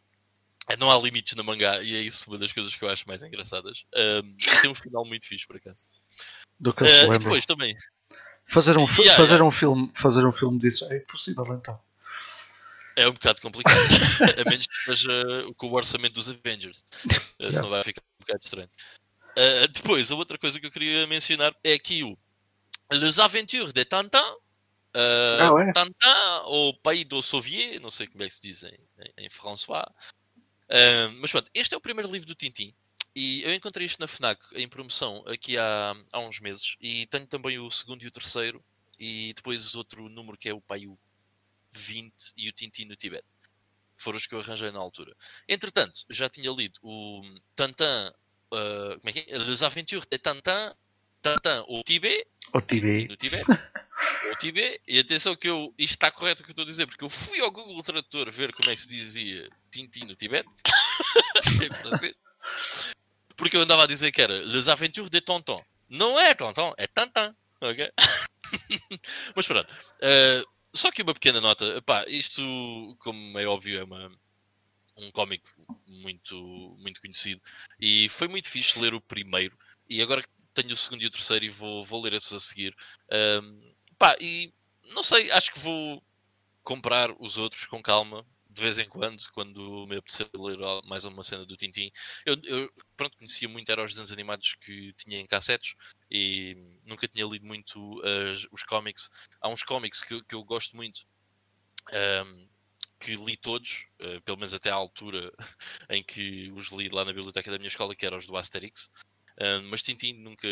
É, 0.70 0.76
não 0.76 0.92
há 0.92 1.02
limites 1.02 1.34
na 1.36 1.44
mangá 1.44 1.82
e 1.82 1.96
é 1.96 2.02
isso 2.02 2.30
uma 2.30 2.38
das 2.38 2.52
coisas 2.52 2.76
que 2.76 2.84
eu 2.84 2.90
acho 2.90 3.08
mais 3.08 3.24
engraçadas. 3.24 3.86
E 3.96 4.62
tem 4.62 4.70
um 4.70 4.76
final 4.76 5.06
muito 5.06 5.26
fixe, 5.26 5.48
por 5.48 5.56
acaso. 5.56 5.86
Do 6.60 6.74
que 6.74 6.84
lembro. 6.84 7.20
depois 7.20 7.46
também, 7.46 7.74
Fazer 8.50 8.78
um, 8.78 8.86
Yeah, 8.86 9.16
fazer 9.16 9.34
yeah. 9.34 9.44
um 9.44 9.52
filme, 9.52 9.92
fazer 9.94 10.26
um 10.26 10.32
filme 10.32 10.58
disso 10.58 10.86
é 10.86 10.98
impossível 10.98 11.46
então. 11.54 11.78
É 12.98 13.08
um 13.08 13.14
bocado 13.14 13.42
complicado. 13.42 13.78
a 14.42 14.50
menos 14.50 14.66
que 14.66 14.80
esteja 14.80 15.14
com 15.56 15.68
o 15.68 15.74
orçamento 15.74 16.16
dos 16.16 16.28
Avengers. 16.30 16.84
Uh, 17.40 17.52
Senão 17.52 17.70
vai 17.70 17.84
ficar 17.84 18.02
um 18.02 18.26
bocado 18.26 18.44
estranho. 18.44 18.70
Uh, 19.38 19.68
depois, 19.72 20.12
a 20.12 20.16
outra 20.16 20.38
coisa 20.38 20.60
que 20.60 20.66
eu 20.66 20.72
queria 20.72 21.06
mencionar 21.06 21.56
é 21.64 21.74
aqui 21.74 22.04
o 22.04 22.18
Les 22.92 23.20
Aventures 23.20 23.72
de 23.72 23.86
Tintin. 23.86 24.18
Uh, 24.96 25.40
Ah, 25.40 25.52
ouais. 25.54 25.72
Tintin, 25.72 25.94
ou 26.46 26.74
Pays 26.74 27.06
do 27.06 27.22
Soviet, 27.22 27.80
não 27.80 27.92
sei 27.92 28.08
como 28.08 28.24
é 28.24 28.28
que 28.28 28.34
se 28.34 28.42
diz 28.42 28.64
em, 28.64 28.78
em, 29.18 29.30
François. 29.30 29.86
Uh, 30.70 31.14
mas 31.22 31.32
pronto, 31.32 31.52
este 31.54 31.76
é 31.76 31.78
o 31.78 31.82
primeiro 31.82 32.12
livro 32.12 32.28
do 32.28 32.36
Tintin. 32.36 32.74
E 33.16 33.44
eu 33.44 33.54
encontrei 33.54 33.86
isto 33.86 34.00
na 34.00 34.08
FNAC 34.08 34.40
em 34.54 34.68
promoção 34.68 35.24
aqui 35.28 35.56
há, 35.58 35.96
há 36.12 36.20
uns 36.20 36.40
meses. 36.40 36.76
E 36.82 37.06
tenho 37.08 37.28
também 37.28 37.60
o 37.60 37.70
segundo 37.70 38.04
e 38.04 38.08
o 38.08 38.12
terceiro. 38.12 38.64
E 39.00 39.34
depois 39.36 39.76
outro 39.76 40.10
número 40.10 40.38
que 40.38 40.50
é 40.50 40.54
o 40.54 40.62
Pai 40.62 40.88
o 40.88 40.98
20 41.72 42.34
e 42.38 42.50
o 42.50 42.52
Tintin 42.52 42.86
no 42.86 42.96
Tibete. 42.96 43.36
Foram 43.98 44.18
os 44.18 44.28
que 44.28 44.36
eu 44.36 44.40
arranjei 44.40 44.72
na 44.72 44.80
altura. 44.80 45.16
Entretanto, 45.48 46.06
já 46.10 46.30
tinha 46.30 46.52
lido 46.52 46.80
o 46.82 47.22
Tintin. 47.56 48.14
uh, 48.52 49.00
como 49.00 49.10
é 49.10 49.14
que 49.14 49.32
é? 49.32 49.38
Les 49.38 49.64
Aventures 49.64 50.08
de 50.10 50.18
Tintin. 50.18 50.74
Tintin 51.22 51.64
au 51.68 51.84
Tibet. 51.84 52.28
O 52.54 52.62
Tintin 52.62 52.82
TV. 52.82 53.08
no 53.08 53.18
Tibete. 53.18 53.52
Au 53.52 54.36
Tibet. 54.38 54.82
E 54.88 55.00
atenção 55.00 55.36
que 55.36 55.50
eu, 55.50 55.74
isto 55.78 55.94
está 55.94 56.12
correto 56.12 56.42
o 56.42 56.46
que 56.46 56.52
eu 56.52 56.54
estou 56.54 56.64
a 56.64 56.68
dizer, 56.68 56.86
porque 56.86 57.04
eu 57.04 57.10
fui 57.10 57.40
ao 57.42 57.52
Google 57.52 57.82
Tradutor 57.84 58.30
ver 58.32 58.54
como 58.54 58.70
é 58.70 58.76
que 58.76 58.82
se 58.82 58.88
dizia 58.88 59.50
Tintin 59.72 60.06
no 60.06 60.16
Tibete. 60.16 60.50
em 61.64 61.74
francês. 61.74 62.16
Porque 63.36 63.58
eu 63.58 63.62
andava 63.62 63.84
a 63.84 63.88
dizer 63.88 64.12
que 64.12 64.22
era 64.22 64.34
Les 64.46 64.68
Aventures 64.68 65.10
de 65.10 65.22
Tonton. 65.22 65.64
Não 65.90 66.20
é 66.20 66.36
Tonton, 66.36 66.74
é 66.78 66.88
Tintin. 66.88 67.36
Ok? 67.62 67.92
Mas 69.36 69.48
pronto. 69.48 69.74
Uh, 69.74 70.57
só 70.78 70.92
que 70.92 71.02
uma 71.02 71.14
pequena 71.14 71.42
nota. 71.42 71.82
Pá, 71.82 72.06
isto, 72.08 72.42
como 73.00 73.38
é 73.40 73.46
óbvio, 73.46 73.80
é 73.80 73.84
uma, 73.84 74.12
um 74.98 75.12
cómic 75.12 75.44
muito, 75.86 76.36
muito 76.80 77.02
conhecido. 77.02 77.42
E 77.80 78.10
foi 78.10 78.28
muito 78.28 78.50
fixe 78.50 78.80
ler 78.80 78.94
o 78.94 79.02
primeiro. 79.02 79.58
E 79.90 80.02
agora 80.02 80.24
tenho 80.54 80.74
o 80.74 80.78
segundo 80.78 81.04
e 81.04 81.08
o 81.08 81.12
terceiro 81.12 81.46
e 81.46 81.50
vou, 81.50 81.84
vou 81.84 82.02
ler 82.02 82.14
esses 82.14 82.34
a 82.34 82.40
seguir. 82.40 82.76
Um, 83.12 83.74
pá, 83.98 84.16
e 84.20 84.54
não 84.94 85.04
sei, 85.04 85.32
acho 85.32 85.54
que 85.54 85.60
vou 85.60 86.04
comprar 86.64 87.12
os 87.20 87.38
outros 87.38 87.66
com 87.66 87.82
calma. 87.82 88.26
De 88.58 88.64
vez 88.64 88.80
em 88.80 88.88
quando, 88.88 89.24
quando 89.34 89.86
me 89.86 89.98
apetecer 89.98 90.28
ler 90.36 90.58
mais 90.86 91.06
uma 91.06 91.24
cena 91.24 91.46
do 91.46 91.56
Tintin. 91.56 91.92
Eu, 92.26 92.36
eu 92.46 92.74
pronto, 92.96 93.16
conhecia 93.16 93.48
muito, 93.48 93.72
era 93.72 93.84
os 93.84 93.92
desenhos 93.92 94.12
animados 94.12 94.56
que 94.56 94.92
tinha 94.94 95.20
em 95.20 95.28
cassetes 95.28 95.76
e 96.10 96.58
nunca 96.88 97.08
tinha 97.08 97.24
lido 97.28 97.46
muito 97.46 98.02
as- 98.04 98.48
os 98.52 98.64
cómics. 98.64 99.12
Há 99.42 99.48
uns 99.48 99.62
cómics 99.62 100.02
que, 100.02 100.16
eu- 100.16 100.24
que 100.24 100.34
eu 100.34 100.44
gosto 100.44 100.76
muito 100.76 101.06
um, 101.94 102.48
que 103.00 103.16
li 103.16 103.38
todos, 103.38 103.86
uh, 104.02 104.20
pelo 104.24 104.38
menos 104.38 104.56
até 104.56 104.72
à 104.72 104.74
altura 104.74 105.32
em 105.92 106.02
que 106.02 106.52
os 106.54 106.72
li 106.72 106.90
lá 106.90 107.06
na 107.06 107.14
biblioteca 107.14 107.52
da 107.52 107.60
minha 107.60 107.68
escola, 107.68 107.96
que 107.96 108.08
eram 108.08 108.18
os 108.18 108.26
do 108.26 108.36
Asterix. 108.36 108.90
Uh, 109.40 109.62
mas 109.70 109.84
Tintin 109.84 110.14
nunca 110.14 110.48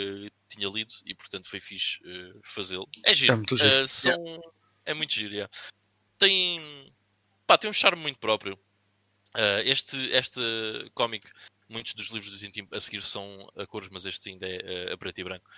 tinha 0.47 0.69
lido 0.69 0.93
e 1.07 1.15
portanto 1.15 1.49
foi 1.49 1.59
fixe 1.59 1.97
uh, 2.03 2.39
fazê-lo. 2.43 2.87
É 3.03 3.15
giro. 3.15 3.33
É 3.33 3.35
muito 3.35 3.57
giro. 3.57 3.83
Uh, 3.83 3.87
são... 3.87 4.13
É 4.85 4.93
muito 4.93 5.11
giro, 5.11 5.33
yeah. 5.33 5.51
Tem... 6.19 6.93
Pá, 7.47 7.57
tem 7.57 7.69
um 7.69 7.73
charme 7.73 8.01
muito 8.01 8.19
próprio. 8.19 8.55
Uh, 9.35 9.61
este, 9.63 9.97
este 10.11 10.39
cómic, 10.93 11.29
muitos 11.69 11.93
dos 11.93 12.07
livros 12.09 12.31
do 12.31 12.37
Tintin 12.37 12.67
a 12.71 12.79
seguir 12.79 13.01
são 13.01 13.47
a 13.57 13.65
cores, 13.65 13.89
mas 13.91 14.05
este 14.05 14.29
ainda 14.29 14.47
é 14.47 14.89
uh, 14.89 14.93
a 14.93 14.97
preto 14.97 15.19
e 15.19 15.23
branco. 15.23 15.49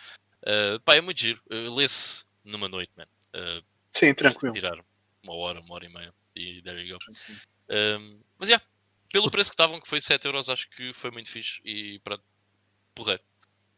Uh, 0.42 0.80
pá, 0.82 0.96
é 0.96 1.02
muito 1.02 1.20
giro. 1.20 1.42
Uh, 1.52 1.74
Lê-se 1.76 2.26
numa 2.44 2.68
noite, 2.68 2.92
man. 2.98 3.06
Uh, 3.36 3.64
Sim, 3.94 4.14
tranquilo. 4.14 4.54
Tirar 4.54 4.80
uma 5.24 5.34
hora, 5.36 5.60
uma 5.60 5.76
hora 5.76 5.86
e 5.86 5.90
meia. 5.90 6.14
E 6.36 6.62
there 6.62 6.82
you 6.82 6.98
go. 6.98 7.06
Um, 7.70 8.20
mas, 8.38 8.50
yeah, 8.50 8.64
pelo 9.12 9.30
preço 9.30 9.52
que 9.52 9.56
estavam, 9.56 9.80
que 9.80 9.88
foi 9.88 10.00
7 10.00 10.26
euros, 10.26 10.50
acho 10.50 10.70
que 10.70 10.94
foi 10.94 11.12
muito 11.12 11.30
fixe. 11.30 11.62
E 11.66 12.00
pronto, 12.00 12.24
porreiro. 12.94 13.22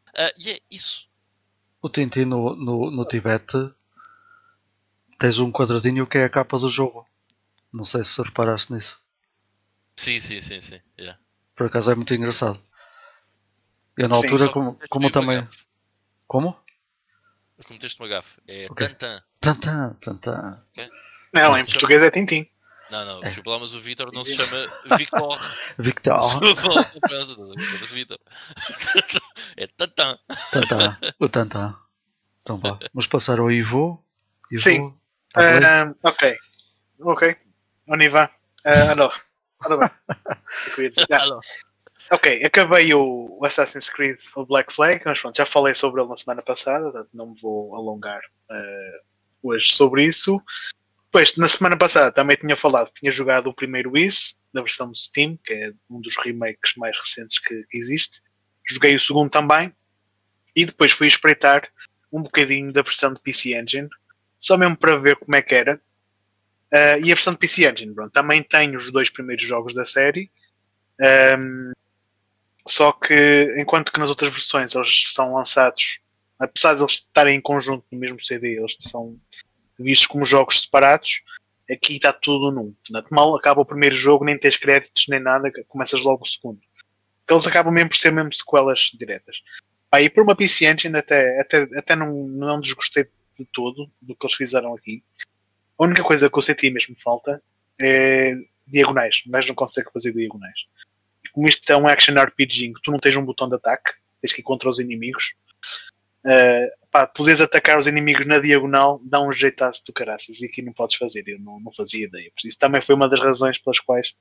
Uh, 0.08 0.32
e 0.38 0.50
é 0.50 0.60
isso. 0.70 1.08
O 1.82 1.88
Tintin 1.88 2.26
no, 2.26 2.54
no, 2.54 2.90
no 2.90 3.04
Tibete 3.04 3.72
tens 5.18 5.38
um 5.38 5.50
quadradinho 5.50 6.06
que 6.06 6.18
é 6.18 6.24
a 6.24 6.30
capa 6.30 6.58
do 6.58 6.68
jogo. 6.68 7.06
Não 7.72 7.84
sei 7.84 8.02
se 8.04 8.20
reparaste 8.22 8.72
nisso. 8.72 9.00
Sim, 9.96 10.18
sim, 10.18 10.40
sim, 10.40 10.60
sim. 10.60 10.80
Yeah. 10.98 11.18
Por 11.54 11.66
acaso 11.66 11.90
é 11.90 11.94
muito 11.94 12.14
engraçado. 12.14 12.60
Eu 13.96 14.08
na 14.08 14.14
Sim, 14.14 14.26
altura, 14.28 14.48
como, 14.48 14.78
como 14.88 15.10
também. 15.10 15.40
gafe. 15.40 15.58
Como? 16.26 16.58
Cometeste 17.66 18.00
uma 18.00 18.08
gafe. 18.08 18.40
É 18.48 18.66
Ok. 18.70 18.88
Tantan. 18.88 19.22
Tantan, 19.40 19.94
tantan. 20.00 20.66
Não, 21.32 21.56
em 21.56 21.64
português 21.64 22.02
é 22.02 22.10
Tintim. 22.10 22.48
Não, 22.90 23.04
não, 23.04 23.20
É. 23.20 23.24
desculpa 23.26 23.50
lá, 23.50 23.58
mas 23.60 23.72
o 23.74 23.80
Vitor 23.80 24.12
não 24.12 24.24
se 24.24 24.34
chama 24.34 24.66
Victor. 24.96 25.38
Victor. 25.78 26.18
Não 26.40 26.56
chama 26.56 27.86
Vitor. 27.92 28.18
É 29.56 29.66
Tantan. 29.66 30.18
Tantan. 30.50 30.98
O 31.18 31.28
Tantan. 31.28 31.76
Então 32.42 32.58
vá. 32.58 32.78
Vamos 32.92 33.06
passar 33.06 33.38
ao 33.38 33.50
Ivo. 33.50 34.02
Ivo. 34.50 34.62
Sim. 34.62 34.98
tá? 35.32 35.40
Ah, 35.42 35.94
ok. 36.02 36.36
Ok. 37.00 37.36
On 37.90 38.00
y 38.00 38.08
va. 38.08 38.30
Ah, 38.64 38.92
alors. 38.92 39.20
Ora 39.64 39.76
bem. 39.76 39.88
Ah, 41.10 41.40
ok, 42.12 42.44
acabei 42.44 42.94
o 42.94 43.38
Assassin's 43.44 43.90
Creed 43.90 44.18
o 44.36 44.46
Black 44.46 44.72
Flag, 44.72 45.02
mas 45.04 45.20
pronto, 45.20 45.36
já 45.36 45.44
falei 45.44 45.74
sobre 45.74 46.00
ele 46.00 46.08
na 46.08 46.16
semana 46.16 46.40
passada, 46.40 46.84
portanto 46.84 47.10
não 47.12 47.30
me 47.30 47.40
vou 47.40 47.74
alongar 47.74 48.22
ah, 48.48 49.00
hoje 49.42 49.72
sobre 49.72 50.06
isso. 50.06 50.40
Depois, 51.06 51.36
na 51.36 51.48
semana 51.48 51.76
passada 51.76 52.12
também 52.12 52.36
tinha 52.36 52.56
falado 52.56 52.92
que 52.92 53.00
tinha 53.00 53.10
jogado 53.10 53.48
o 53.48 53.54
primeiro 53.54 53.90
Wiz, 53.90 54.38
da 54.54 54.62
versão 54.62 54.88
do 54.88 54.96
Steam, 54.96 55.36
que 55.44 55.52
é 55.52 55.72
um 55.90 56.00
dos 56.00 56.16
remakes 56.16 56.74
mais 56.76 56.96
recentes 56.96 57.40
que, 57.40 57.64
que 57.64 57.76
existe. 57.76 58.22
Joguei 58.68 58.94
o 58.94 59.00
segundo 59.00 59.30
também. 59.30 59.74
E 60.54 60.64
depois 60.64 60.92
fui 60.92 61.08
espreitar 61.08 61.68
um 62.12 62.22
bocadinho 62.22 62.72
da 62.72 62.82
versão 62.82 63.12
de 63.12 63.20
PC 63.20 63.56
Engine, 63.56 63.88
só 64.38 64.56
mesmo 64.56 64.76
para 64.76 64.96
ver 64.96 65.16
como 65.16 65.34
é 65.34 65.42
que 65.42 65.54
era. 65.54 65.80
Ah, 66.72 66.98
e 66.98 67.10
a 67.10 67.14
versão 67.14 67.32
de 67.32 67.38
PC 67.38 67.68
Engine, 67.68 67.94
pronto, 67.94 68.12
também 68.12 68.42
tem 68.42 68.76
os 68.76 68.90
dois 68.90 69.10
primeiros 69.10 69.44
jogos 69.44 69.74
da 69.74 69.84
série. 69.84 70.30
Ahm, 71.00 71.72
só 72.66 72.92
que, 72.92 73.54
enquanto 73.58 73.92
que 73.92 73.98
nas 73.98 74.10
outras 74.10 74.30
versões 74.30 74.74
eles 74.74 75.12
são 75.12 75.34
lançados, 75.34 76.00
apesar 76.38 76.74
de 76.74 76.82
eles 76.82 76.92
estarem 76.92 77.36
em 77.36 77.40
conjunto 77.40 77.84
no 77.90 77.98
mesmo 77.98 78.20
CD, 78.20 78.58
eles 78.58 78.76
são 78.78 79.18
vistos 79.78 80.06
como 80.06 80.24
jogos 80.24 80.60
separados, 80.60 81.22
aqui 81.70 81.94
está 81.96 82.12
tudo 82.12 82.52
num. 82.52 82.72
Portanto, 82.84 83.08
mal 83.10 83.34
acaba 83.36 83.62
o 83.62 83.66
primeiro 83.66 83.94
jogo, 83.96 84.24
nem 84.24 84.38
tens 84.38 84.56
créditos 84.56 85.06
nem 85.08 85.20
nada, 85.20 85.50
começas 85.68 86.02
logo 86.02 86.22
o 86.22 86.26
segundo. 86.26 86.60
Porque 87.20 87.34
eles 87.34 87.46
acabam 87.46 87.72
mesmo 87.72 87.90
por 87.90 87.96
ser 87.96 88.12
mesmo 88.12 88.32
sequelas 88.32 88.90
diretas. 88.94 89.42
Aí 89.90 90.08
por 90.08 90.22
uma 90.22 90.36
PC 90.36 90.66
Engine 90.66 90.96
até, 90.96 91.40
até, 91.40 91.62
até 91.76 91.96
não, 91.96 92.12
não 92.28 92.60
desgostei 92.60 93.08
de 93.38 93.44
todo 93.46 93.90
do 94.00 94.14
que 94.14 94.26
eles 94.26 94.36
fizeram 94.36 94.74
aqui. 94.74 95.02
A 95.80 95.84
única 95.84 96.02
coisa 96.02 96.28
que 96.28 96.38
eu 96.38 96.42
senti 96.42 96.70
mesmo 96.70 96.94
falta 96.94 97.42
é 97.80 98.34
diagonais, 98.66 99.22
mas 99.26 99.46
não 99.46 99.54
consegue 99.54 99.90
fazer 99.90 100.12
diagonais. 100.12 100.60
E 101.24 101.28
como 101.30 101.48
isto 101.48 101.70
é 101.72 101.74
um 101.74 101.88
action 101.88 102.14
RPG 102.14 102.66
em 102.66 102.72
que 102.74 102.82
tu 102.82 102.90
não 102.90 102.98
tens 102.98 103.16
um 103.16 103.24
botão 103.24 103.48
de 103.48 103.54
ataque, 103.54 103.92
tens 104.20 104.34
que 104.34 104.42
ir 104.42 104.44
contra 104.44 104.68
os 104.68 104.78
inimigos, 104.78 105.32
uh, 106.26 106.86
pá, 106.90 107.06
poderes 107.06 107.40
atacar 107.40 107.78
os 107.78 107.86
inimigos 107.86 108.26
na 108.26 108.38
diagonal 108.38 109.00
dá 109.02 109.22
um 109.22 109.32
jeitaço 109.32 109.82
do 109.86 109.92
caraças 109.92 110.42
e 110.42 110.46
aqui 110.46 110.60
não 110.60 110.74
podes 110.74 110.96
fazer, 110.96 111.24
eu 111.26 111.40
não, 111.40 111.58
não 111.58 111.72
fazia 111.72 112.04
ideia. 112.04 112.30
Por 112.38 112.46
isso 112.46 112.58
também 112.58 112.82
foi 112.82 112.94
uma 112.94 113.08
das 113.08 113.20
razões 113.20 113.58
pelas 113.58 113.80
quais 113.80 114.14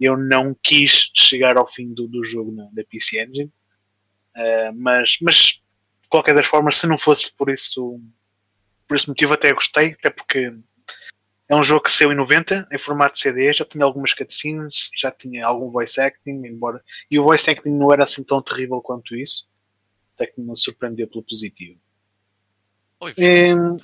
eu 0.00 0.16
não 0.16 0.56
quis 0.62 1.10
chegar 1.16 1.56
ao 1.56 1.66
fim 1.66 1.92
do, 1.92 2.06
do 2.06 2.24
jogo 2.24 2.52
na, 2.52 2.68
na 2.72 2.84
PC 2.88 3.24
Engine. 3.24 3.52
Uh, 4.36 4.72
mas, 4.76 5.18
mas 5.20 5.36
de 5.36 6.08
qualquer 6.08 6.34
das 6.36 6.46
formas, 6.46 6.76
se 6.76 6.86
não 6.86 6.96
fosse 6.96 7.34
por 7.36 7.50
isso, 7.50 8.00
por 8.86 8.96
esse 8.96 9.08
motivo, 9.08 9.34
até 9.34 9.52
gostei, 9.52 9.92
até 9.92 10.08
porque 10.08 10.52
é 11.52 11.56
um 11.56 11.62
jogo 11.62 11.82
que 11.82 11.90
saiu 11.90 12.10
em 12.12 12.16
90, 12.16 12.66
em 12.72 12.78
formato 12.78 13.18
CD, 13.18 13.52
já 13.52 13.62
tinha 13.62 13.84
algumas 13.84 14.14
cutscenes, 14.14 14.90
já 14.96 15.10
tinha 15.10 15.44
algum 15.46 15.68
voice 15.68 16.00
acting, 16.00 16.46
embora. 16.46 16.82
E 17.10 17.18
o 17.18 17.24
voice 17.24 17.50
acting 17.50 17.68
não 17.68 17.92
era 17.92 18.04
assim 18.04 18.24
tão 18.24 18.40
terrível 18.40 18.80
quanto 18.80 19.14
isso, 19.14 19.50
até 20.14 20.26
que 20.26 20.40
me 20.40 20.56
surpreendeu 20.56 21.06
pelo 21.06 21.22
positivo. 21.22 21.78
Oi, 23.00 23.12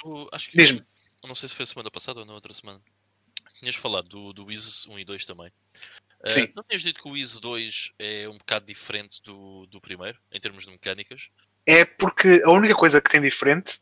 tu- 0.00 0.28
acho 0.33 0.50
que. 0.50 0.57
Diz-me. 0.57 0.83
Não 1.26 1.35
sei 1.35 1.46
se 1.48 1.54
foi 1.54 1.66
semana 1.66 1.90
passada 1.90 2.20
ou 2.20 2.24
na 2.24 2.33
outra 2.33 2.54
semana. 2.54 2.81
Tinhas 3.54 3.74
falado 3.74 4.09
do, 4.09 4.33
do 4.33 4.46
Wiz 4.46 4.87
1 4.87 4.98
e 5.00 5.04
2 5.04 5.26
também. 5.26 5.52
Eh, 6.24 6.31
Sim. 6.31 6.52
não 6.57 6.62
tinhas 6.62 6.81
dito 6.81 7.02
que 7.02 7.09
o 7.09 7.12
Wiz 7.12 7.38
2 7.38 7.92
é 7.98 8.28
um 8.31 8.38
bocado 8.38 8.64
diferente 8.64 9.20
do, 9.22 9.66
do 9.66 9.78
primeiro, 9.78 10.18
em 10.33 10.40
termos 10.40 10.64
de 10.64 10.70
mecânicas? 10.70 11.28
É 11.66 11.85
porque 11.85 12.40
a 12.44 12.50
única 12.50 12.74
coisa 12.74 12.98
que 12.98 13.11
tem 13.11 13.20
diferente 13.20 13.81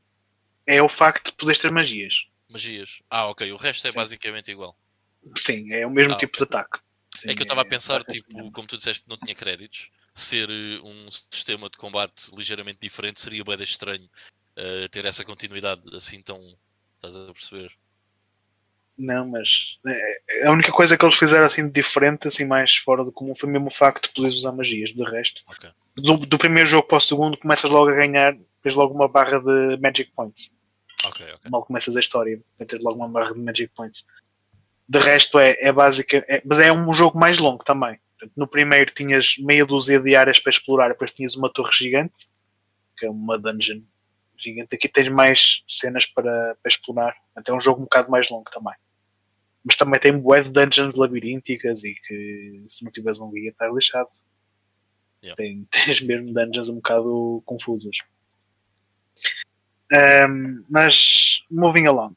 é 0.66 0.83
o 0.83 0.88
facto 0.88 1.27
de 1.27 1.35
poderes 1.35 1.62
ter 1.62 1.70
magias. 1.70 2.27
Magias. 2.48 3.02
Ah, 3.11 3.28
ok. 3.28 3.50
O 3.52 3.56
resto 3.56 3.88
é 3.88 3.90
Sim. 3.90 3.96
basicamente 3.96 4.50
igual. 4.50 4.76
Sim, 5.37 5.72
é 5.72 5.87
o 5.87 5.90
mesmo 5.90 6.14
Ah, 6.14 6.18
tipo 6.18 6.37
de 6.37 6.44
ataque. 6.44 6.80
Sim, 7.16 7.30
é 7.30 7.35
que 7.35 7.42
eu 7.42 7.44
estava 7.44 7.62
a 7.62 7.64
pensar, 7.64 8.04
basicamente 8.04 8.44
tipo, 8.44 8.52
como 8.52 8.68
tu 8.68 8.76
disseste 8.76 9.09
não 9.09 9.16
tinha 9.16 9.35
créditos, 9.35 9.90
ser 10.14 10.48
eh, 10.50 10.80
um 10.82 11.11
sistema 11.11 11.68
de 11.70 11.76
combate 11.78 12.30
ligeiramente 12.37 12.78
diferente 12.80 13.20
seria 13.20 13.42
bem 13.42 13.61
estranho 13.62 14.09
eh, 14.56 14.88
ter 14.88 15.04
essa 15.04 15.24
continuidade 15.24 15.94
assim 15.94 16.22
tão. 16.22 16.38
Estás 16.96 17.16
a 17.16 17.32
perceber? 17.32 17.72
Não, 18.96 19.28
mas 19.28 19.78
é, 19.87 20.46
a 20.46 20.52
única 20.52 20.72
coisa 20.72 20.96
que 20.96 21.04
eles 21.04 21.16
fizeram 21.16 21.44
assim 21.44 21.66
de 21.66 21.72
diferente, 21.72 22.28
assim 22.28 22.46
mais 22.46 22.76
fora 22.76 23.04
do 23.04 23.12
comum, 23.12 23.35
foi 23.35 23.48
mesmo 23.48 23.66
o 23.66 23.70
facto 23.70 24.09
de 24.09 24.14
poderes 24.14 24.38
usar 24.38 24.52
magias. 24.52 24.94
De 24.94 25.04
resto, 25.04 25.42
Ok. 25.46 25.70
do, 25.94 26.16
do 26.16 26.38
primeiro 26.38 26.68
jogo 26.68 26.88
para 26.88 26.96
o 26.96 27.00
segundo, 27.00 27.37
começas 27.37 27.70
logo 27.70 27.90
a 27.90 27.94
ganhar, 27.94 28.35
tens 28.62 28.74
logo 28.74 28.94
uma 28.94 29.09
barra 29.09 29.38
de 29.38 29.76
Magic 29.78 30.11
Points. 30.12 30.50
Ok, 31.04 31.26
ok. 31.35 31.50
Mal 31.50 31.64
começas 31.64 31.96
a 31.96 32.00
história, 32.00 32.40
vai 32.59 32.66
ter 32.66 32.80
logo 32.80 32.98
uma 32.98 33.09
barra 33.09 33.32
de 33.32 33.40
Magic 33.40 33.72
Points. 33.74 34.04
De 34.88 34.98
resto, 34.98 35.38
é, 35.38 35.56
é 35.61 35.72
básica, 35.72 36.24
é- 36.28 36.42
mas 36.44 36.59
é 36.59 36.72
um 36.72 36.92
jogo 36.92 37.18
mais 37.18 37.38
longo 37.38 37.64
também. 37.64 37.98
No 38.35 38.46
primeiro 38.46 38.92
tinhas 38.92 39.37
meia 39.38 39.66
dúzia 39.66 40.00
de 40.00 40.16
áreas 40.16 40.38
para 40.38 40.50
explorar, 40.50 40.88
depois 40.88 41.12
tinhas 41.12 41.35
uma 41.35 41.52
torre 41.52 41.72
gigante, 41.72 42.28
que 42.96 43.04
é 43.04 43.11
uma 43.11 43.38
dungeon 43.38 43.82
gigante. 44.38 44.74
Aqui 44.74 44.88
tens 44.88 45.09
mais 45.09 45.62
cenas 45.68 46.06
para, 46.06 46.56
para 46.62 46.68
explorar. 46.70 47.14
Portanto, 47.26 47.48
é 47.50 47.54
um 47.54 47.61
jogo 47.61 47.80
um 47.80 47.85
bocado 47.85 48.11
mais 48.11 48.30
longo 48.30 48.50
também. 48.50 48.74
Mas 49.64 49.76
também 49.76 50.00
tem 50.00 50.16
bué 50.16 50.42
de 50.42 50.50
dungeons 50.50 50.94
labirínticas 50.94 51.85
e 51.85 51.94
que 51.94 52.64
se 52.68 52.85
não 52.85 52.90
tiveres 52.90 53.20
um 53.20 53.30
guia 53.30 53.50
estás 53.50 53.74
lixado. 53.74 54.09
Yeah. 55.22 55.37
Tem, 55.37 55.66
tens 55.70 56.00
mesmo 56.00 56.32
dungeons 56.32 56.68
um 56.68 56.77
bocado 56.77 57.42
confusas. 57.44 57.98
Ahm, 59.92 60.64
mas, 60.68 61.44
moving 61.50 61.87
along. 61.87 62.14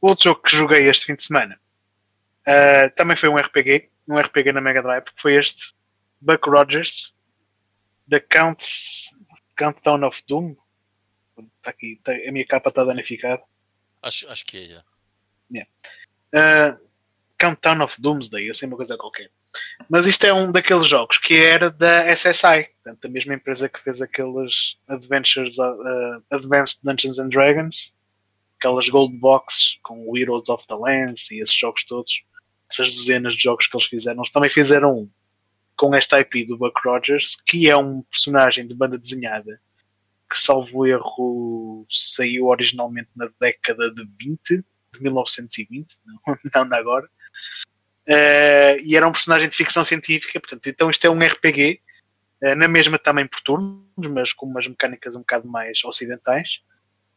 O 0.00 0.08
outro 0.08 0.24
jogo 0.24 0.42
que 0.42 0.56
joguei 0.56 0.88
este 0.88 1.06
fim 1.06 1.14
de 1.14 1.24
semana 1.24 1.58
ah, 2.46 2.90
também 2.90 3.16
foi 3.16 3.28
um 3.28 3.36
RPG, 3.36 3.88
um 4.08 4.18
RPG 4.18 4.52
na 4.52 4.60
Mega 4.60 4.82
Drive, 4.82 5.04
porque 5.04 5.20
foi 5.20 5.34
este 5.34 5.74
Buck 6.20 6.48
Rogers, 6.48 7.14
The 8.08 8.20
Counts, 8.20 9.14
Countdown 9.56 10.04
of 10.06 10.22
Doom. 10.28 10.56
Está 11.58 11.70
aqui, 11.70 12.00
tá- 12.04 12.12
a 12.12 12.32
minha 12.32 12.46
capa 12.46 12.68
está 12.68 12.84
danificada. 12.84 13.42
Acho, 14.02 14.28
acho 14.30 14.44
que 14.44 14.58
é, 14.58 14.68
já. 14.68 14.84
Uh, 16.34 16.78
Countdown 17.44 17.84
of 17.84 18.00
Doomsday, 18.00 18.50
assim 18.50 18.66
uma 18.66 18.76
coisa 18.76 18.96
qualquer. 18.96 19.30
Mas 19.88 20.06
isto 20.06 20.24
é 20.24 20.32
um 20.32 20.50
daqueles 20.50 20.86
jogos 20.86 21.18
que 21.18 21.36
era 21.36 21.70
da 21.70 22.10
SSI, 22.14 22.68
portanto, 22.82 23.04
a 23.04 23.08
mesma 23.08 23.34
empresa 23.34 23.68
que 23.68 23.80
fez 23.80 24.00
aqueles 24.00 24.76
Adventures, 24.88 25.58
uh, 25.58 26.22
Advanced 26.30 26.80
Dungeons 26.82 27.18
and 27.18 27.28
Dragons, 27.28 27.94
aquelas 28.58 28.88
Gold 28.88 29.16
Boxes 29.18 29.78
com 29.82 30.16
Heroes 30.16 30.48
of 30.48 30.66
the 30.66 30.74
Lance 30.74 31.34
e 31.34 31.42
esses 31.42 31.54
jogos 31.54 31.84
todos, 31.84 32.22
essas 32.70 32.88
dezenas 32.94 33.34
de 33.34 33.42
jogos 33.42 33.66
que 33.66 33.76
eles 33.76 33.86
fizeram. 33.86 34.20
Eles 34.20 34.30
também 34.30 34.50
fizeram 34.50 34.98
um 35.00 35.10
com 35.76 35.94
esta 35.94 36.20
IP 36.20 36.46
do 36.46 36.56
Buck 36.56 36.80
Rogers, 36.84 37.36
que 37.46 37.68
é 37.68 37.76
um 37.76 38.02
personagem 38.02 38.66
de 38.66 38.74
banda 38.74 38.96
desenhada 38.96 39.60
que, 40.30 40.38
salvo 40.38 40.86
erro, 40.86 41.84
saiu 41.90 42.46
originalmente 42.46 43.10
na 43.14 43.28
década 43.40 43.92
de 43.92 44.08
20 44.18 44.64
de 44.94 45.02
1920, 45.02 45.96
não, 46.54 46.64
não 46.64 46.76
agora. 46.78 47.08
Uh, 48.06 48.76
e 48.84 48.96
era 48.96 49.08
um 49.08 49.12
personagem 49.12 49.48
de 49.48 49.56
ficção 49.56 49.82
científica, 49.82 50.38
portanto, 50.38 50.66
então 50.66 50.90
isto 50.90 51.06
é 51.06 51.10
um 51.10 51.18
RPG, 51.18 51.80
uh, 52.42 52.54
na 52.54 52.68
mesma 52.68 52.98
também 52.98 53.26
por 53.26 53.40
turnos, 53.40 53.82
mas 54.10 54.32
com 54.32 54.46
umas 54.46 54.68
mecânicas 54.68 55.16
um 55.16 55.20
bocado 55.20 55.48
mais 55.48 55.82
ocidentais, 55.84 56.60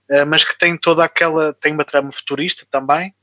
uh, 0.10 0.26
mas 0.26 0.46
que 0.46 0.58
tem 0.58 0.78
toda 0.78 1.04
aquela, 1.04 1.54
tem 1.54 1.74
uma 1.74 1.84
trama 1.84 2.12
futurista 2.12 2.66
também, 2.72 3.14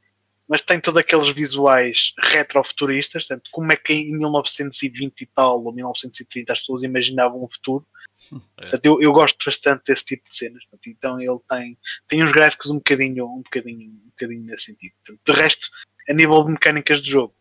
mas 0.47 0.61
tem 0.61 0.79
todos 0.79 1.01
aqueles 1.01 1.31
visuais 1.31 2.13
retrofuturistas, 2.19 3.27
portanto, 3.27 3.49
como 3.51 3.73
é 3.73 3.77
que 3.77 3.95
em 3.95 4.13
1920 4.13 5.23
e 5.23 5.27
tal, 5.27 5.65
ou 5.65 5.73
1930 5.73 6.53
as 6.53 6.61
pessoas 6.61 6.83
imaginavam 6.83 7.43
um 7.43 7.49
futuro, 7.49 7.87
é. 8.59 8.63
Portanto, 8.63 8.87
eu, 8.87 9.01
eu, 9.01 9.13
gosto 9.13 9.45
bastante 9.45 9.85
desse 9.87 10.05
tipo 10.05 10.29
de 10.29 10.37
cenas. 10.37 10.65
Portanto, 10.65 10.87
então 10.89 11.21
ele 11.21 11.39
tem, 11.49 11.79
tem 12.07 12.23
uns 12.23 12.33
gráficos 12.33 12.71
um 12.71 12.77
bocadinho, 12.77 13.27
um 13.27 13.43
bocadinho, 13.43 13.91
um 13.91 14.09
bocadinho 14.11 14.43
nesse 14.43 14.65
sentido. 14.65 14.93
Portanto, 15.05 15.21
de 15.27 15.41
resto, 15.41 15.69
a 16.09 16.13
nível 16.13 16.43
de 16.45 16.53
mecânicas 16.53 17.01
de 17.01 17.11
jogo, 17.11 17.35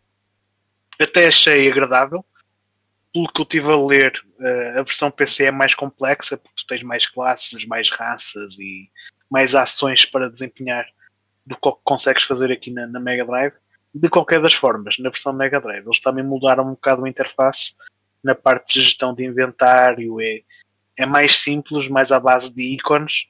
até 0.99 1.27
achei 1.27 1.69
agradável. 1.69 2.25
Pelo 3.13 3.31
que 3.31 3.41
eu 3.41 3.43
estive 3.43 3.71
a 3.71 3.77
ler, 3.77 4.13
uh, 4.39 4.79
a 4.79 4.83
versão 4.83 5.11
PC 5.11 5.45
é 5.45 5.51
mais 5.51 5.75
complexa 5.75 6.35
porque 6.35 6.63
tu 6.63 6.67
tens 6.67 6.81
mais 6.81 7.05
classes, 7.05 7.65
mais 7.65 7.89
raças 7.91 8.57
e 8.59 8.89
mais 9.29 9.53
ações 9.53 10.05
para 10.05 10.29
desempenhar 10.29 10.85
do 11.45 11.55
que 11.55 11.71
consegues 11.83 12.23
fazer 12.23 12.51
aqui 12.51 12.71
na, 12.71 12.87
na 12.87 12.99
Mega 12.99 13.25
Drive. 13.25 13.53
De 13.93 14.09
qualquer 14.09 14.41
das 14.41 14.53
formas, 14.53 14.97
na 14.97 15.09
versão 15.09 15.33
Mega 15.33 15.61
Drive, 15.61 15.85
eles 15.85 15.99
também 15.99 16.23
mudaram 16.23 16.65
um 16.65 16.71
bocado 16.71 17.05
a 17.05 17.09
interface 17.09 17.75
na 18.23 18.33
parte 18.33 18.73
de 18.73 18.85
gestão 18.85 19.13
de 19.13 19.23
inventário, 19.23 20.19
é, 20.19 20.41
é 20.97 21.05
mais 21.05 21.39
simples, 21.39 21.87
mais 21.87 22.11
à 22.11 22.19
base 22.19 22.55
de 22.55 22.63
ícones, 22.73 23.27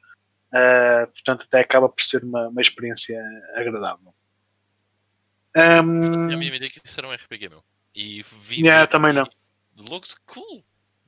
uh, 0.53 1.07
portanto 1.07 1.45
até 1.45 1.59
acaba 1.59 1.89
por 1.89 2.01
ser 2.01 2.23
uma, 2.23 2.47
uma 2.47 2.61
experiência 2.61 3.19
agradável. 3.55 4.13
Um, 5.55 6.31
a 6.31 6.37
minha 6.37 6.55
ideia 6.55 6.69
que 6.69 6.79
isso 6.83 6.99
era 6.99 7.07
um 7.07 7.13
RPG, 7.13 7.49
meu. 7.49 7.63
E 7.95 8.23
vi. 8.23 8.61
Yeah, 8.61 8.87
também 8.87 9.13
não. 9.13 9.27
Looks 9.89 10.15
cool. 10.25 10.63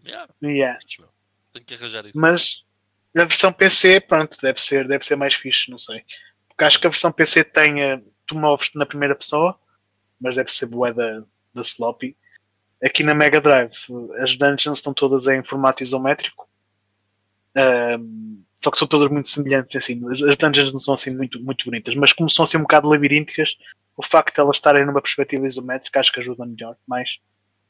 Yeah. 0.06 0.32
yeah. 0.44 0.80
Tenho 1.52 1.66
que 1.66 1.74
arranjar 1.74 2.06
isso. 2.06 2.20
Mas 2.20 2.64
a 3.16 3.26
versão 3.26 3.52
PC, 3.52 4.02
pronto, 4.02 4.38
deve 4.42 4.62
ser, 4.62 4.88
deve 4.88 5.06
ser 5.06 5.16
mais 5.16 5.34
fixe, 5.34 5.72
não 5.72 5.78
sei. 5.78 6.04
Porque 6.48 6.64
acho 6.64 6.80
que 6.80 6.88
a 6.88 6.90
versão 6.90 7.12
PC 7.12 7.44
tem. 7.44 7.82
Eh, 7.82 8.02
tu 8.28 8.36
moves-te 8.36 8.78
na 8.78 8.86
primeira 8.86 9.16
pessoa, 9.16 9.60
mas 10.20 10.36
deve 10.36 10.52
ser 10.52 10.68
boa 10.68 10.94
da, 10.94 11.24
da 11.54 11.62
sloppy. 11.62 12.16
Aqui 12.84 13.04
na 13.04 13.16
Mega 13.16 13.42
Drive, 13.42 13.74
as 14.20 14.38
dungeons 14.38 14.78
estão 14.78 14.94
todas 14.94 15.28
em 15.28 15.44
formato 15.44 15.82
isométrico. 15.82 16.48
Um, 17.56 18.44
só 18.64 18.70
que 18.72 18.78
são 18.78 18.88
todas 18.88 19.10
muito 19.10 19.30
semelhantes, 19.30 19.76
assim, 19.76 20.02
as 20.12 20.36
dungeons 20.36 20.74
não 20.74 20.80
são 20.80 20.94
assim 20.96 21.12
muito, 21.12 21.40
muito 21.42 21.66
bonitas, 21.66 21.96
mas 21.96 22.12
como 22.12 22.30
são 22.30 22.44
assim 22.44 22.58
um 22.58 22.62
bocado 22.62 22.90
labirínticas, 22.90 23.56
o 23.98 24.04
facto 24.04 24.36
de 24.36 24.42
elas 24.42 24.58
estarem 24.58 24.86
numa 24.86 25.02
perspectiva 25.02 25.46
isométrica 25.46 26.00
acho 26.00 26.12
que 26.12 26.20
ajuda 26.20 26.46
melhor, 26.46 26.76
mais 26.88 27.20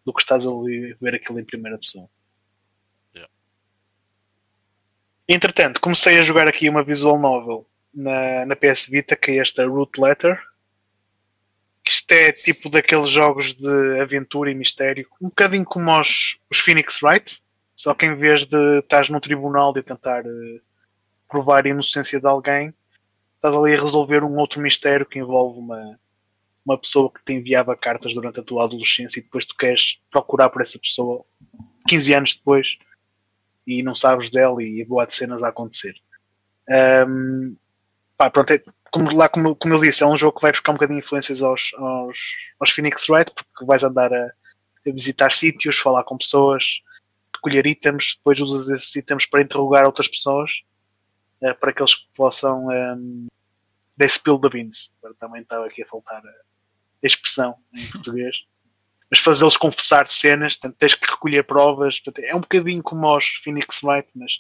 do 0.06 0.14
que 0.14 0.22
estás 0.22 0.46
a 0.46 0.50
ver 1.02 1.16
aquilo 1.16 1.40
em 1.40 1.46
primeira 1.46 1.78
pessoa. 1.78 2.10
Yeah. 3.14 3.32
Entretanto, 5.28 5.82
comecei 5.82 6.20
a 6.20 6.22
jogar 6.22 6.48
aqui 6.48 6.70
uma 6.70 6.84
visual 6.84 7.20
novel 7.20 7.68
na, 7.94 8.46
na 8.46 8.56
PS 8.56 8.88
Vita, 8.88 9.16
que 9.16 9.32
é 9.32 9.38
esta 9.38 9.66
Root 9.66 10.00
Letter, 10.00 10.40
que 11.84 11.92
isto 11.92 12.12
é 12.12 12.32
tipo 12.32 12.70
daqueles 12.70 13.10
jogos 13.10 13.54
de 13.54 14.00
aventura 14.00 14.52
e 14.52 14.56
mistério, 14.56 15.08
um 15.22 15.30
bocadinho 15.30 15.66
como 15.66 15.92
os, 16.00 16.40
os 16.50 16.60
Phoenix 16.60 17.02
Wright, 17.02 17.42
só 17.76 17.94
que 17.94 18.06
em 18.06 18.16
vez 18.16 18.46
de 18.46 18.80
estás 18.80 19.10
num 19.10 19.20
tribunal 19.20 19.74
de 19.74 19.84
tentar 19.84 20.26
uh, 20.26 20.62
provar 21.28 21.66
a 21.66 21.70
inocência 21.70 22.20
de 22.20 22.28
alguém, 22.28 22.74
estás 23.36 23.54
ali 23.54 23.74
a 23.74 23.82
resolver 23.82 24.24
um 24.24 24.38
outro 24.38 24.62
mistério 24.62 25.06
que 25.06 25.20
envolve 25.20 25.60
uma, 25.60 26.00
uma 26.66 26.78
pessoa 26.78 27.12
que 27.12 27.24
te 27.24 27.34
enviava 27.34 27.76
cartas 27.76 28.16
durante 28.16 28.40
a 28.40 28.44
tua 28.44 28.64
adolescência 28.64 29.20
e 29.20 29.24
depois 29.24 29.46
tu 29.46 29.56
queres 29.56 30.00
procurar 30.10 30.50
por 30.50 30.62
essa 30.62 30.80
pessoa 30.80 31.24
15 31.88 32.14
anos 32.14 32.36
depois 32.36 32.78
e 33.68 33.84
não 33.84 33.94
sabes 33.94 34.30
dela 34.30 34.62
e 34.62 34.84
boa 34.84 35.06
de 35.06 35.16
cenas 35.16 35.44
a 35.44 35.50
acontecer. 35.50 35.96
Um, 37.08 37.56
pá, 38.18 38.30
pronto, 38.30 38.52
é, 38.52 38.64
como, 38.92 39.16
lá, 39.16 39.30
como, 39.30 39.56
como 39.56 39.74
eu 39.74 39.80
disse, 39.80 40.04
é 40.04 40.08
um 40.08 40.18
jogo 40.18 40.38
que 40.38 40.42
vai 40.42 40.52
buscar 40.52 40.72
um 40.72 40.76
bocadinho 40.76 41.00
influências 41.00 41.42
aos, 41.42 41.72
aos, 41.76 42.18
aos 42.60 42.70
Phoenix 42.72 43.10
Wright, 43.10 43.32
porque 43.34 43.66
vais 43.66 43.84
andar 43.84 44.12
a, 44.14 44.26
a, 44.26 44.92
visitar 44.92 45.32
sítios, 45.32 45.78
falar 45.78 46.04
com 46.04 46.18
pessoas, 46.18 46.82
recolher 47.36 47.68
itens, 47.68 48.16
depois 48.18 48.40
usas 48.40 48.70
esses 48.70 48.96
itens 48.96 49.26
para 49.26 49.42
interrogar 49.42 49.86
outras 49.86 50.08
pessoas, 50.08 50.64
uh, 51.42 51.54
para 51.60 51.74
que 51.74 51.82
eles 51.82 51.96
possam 52.16 52.68
um, 52.68 53.28
they 53.98 54.08
spill 54.08 54.40
the 54.40 54.50
beans. 54.50 54.96
Também 55.20 55.42
estava 55.42 55.66
aqui 55.66 55.84
a 55.84 55.88
faltar 55.88 56.22
a, 56.26 56.55
expressão 57.08 57.56
em 57.74 57.86
português. 57.92 58.46
Mas 59.10 59.20
fazê-los 59.20 59.58
confessar 59.58 60.08
cenas, 60.08 60.56
portanto, 60.56 60.78
tens 60.78 60.96
que 60.96 61.10
recolher 61.10 61.44
provas. 61.44 62.00
Portanto, 62.00 62.26
é 62.26 62.36
um 62.36 62.42
bocadinho 62.42 62.82
como 62.82 63.06
aos 63.06 63.28
Phoenix 63.44 63.84
Wright, 63.84 64.10
mas 64.16 64.34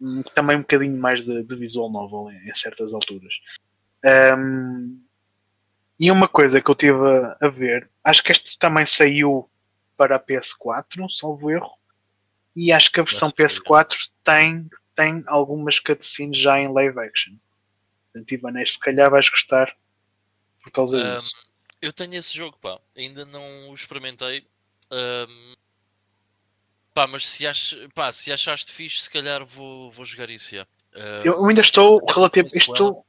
hum, 0.00 0.22
também 0.34 0.56
um 0.56 0.60
bocadinho 0.60 0.96
mais 0.96 1.24
de, 1.24 1.42
de 1.42 1.56
visual 1.56 1.90
novel 1.90 2.30
em, 2.32 2.48
em 2.48 2.54
certas 2.54 2.94
alturas. 2.94 3.34
Um, 4.04 5.00
e 5.98 6.10
uma 6.10 6.26
coisa 6.26 6.62
que 6.62 6.70
eu 6.70 6.74
tive 6.74 6.96
a, 6.96 7.36
a, 7.40 7.48
ver, 7.48 7.90
acho 8.02 8.22
que 8.22 8.32
este 8.32 8.58
também 8.58 8.86
saiu 8.86 9.50
para 9.96 10.16
a 10.16 10.20
PS4, 10.20 11.10
salvo 11.10 11.50
erro, 11.50 11.72
e 12.56 12.72
acho 12.72 12.90
que 12.90 13.00
a 13.00 13.02
versão 13.02 13.30
PS4 13.30 14.08
tem, 14.24 14.66
tem 14.94 15.22
algumas 15.26 15.78
cutscenes 15.78 16.38
já 16.38 16.58
em 16.58 16.72
live 16.72 16.98
action. 16.98 17.34
Portanto, 18.10 18.32
Ivanês, 18.32 18.72
se 18.72 18.80
calhar 18.80 19.10
vais 19.10 19.28
gostar 19.28 19.76
por 20.62 20.70
causa 20.70 20.96
um, 20.96 21.16
disso. 21.16 21.34
Eu 21.80 21.92
tenho 21.92 22.14
esse 22.14 22.36
jogo, 22.36 22.58
pá. 22.60 22.78
Ainda 22.96 23.24
não 23.24 23.70
o 23.70 23.74
experimentei. 23.74 24.46
Um, 24.90 25.54
pá, 26.92 27.06
mas 27.06 27.26
se, 27.26 27.46
ach, 27.46 27.74
pá, 27.94 28.12
se 28.12 28.32
achaste 28.32 28.72
fixe, 28.72 29.02
se 29.02 29.10
calhar 29.10 29.44
vou, 29.44 29.90
vou 29.90 30.04
jogar 30.04 30.30
isso. 30.30 30.54
Já. 30.54 30.66
Um, 30.94 31.22
eu 31.24 31.46
ainda 31.46 31.60
estou 31.60 32.04
relativo. 32.06 32.48
Isto, 32.54 33.04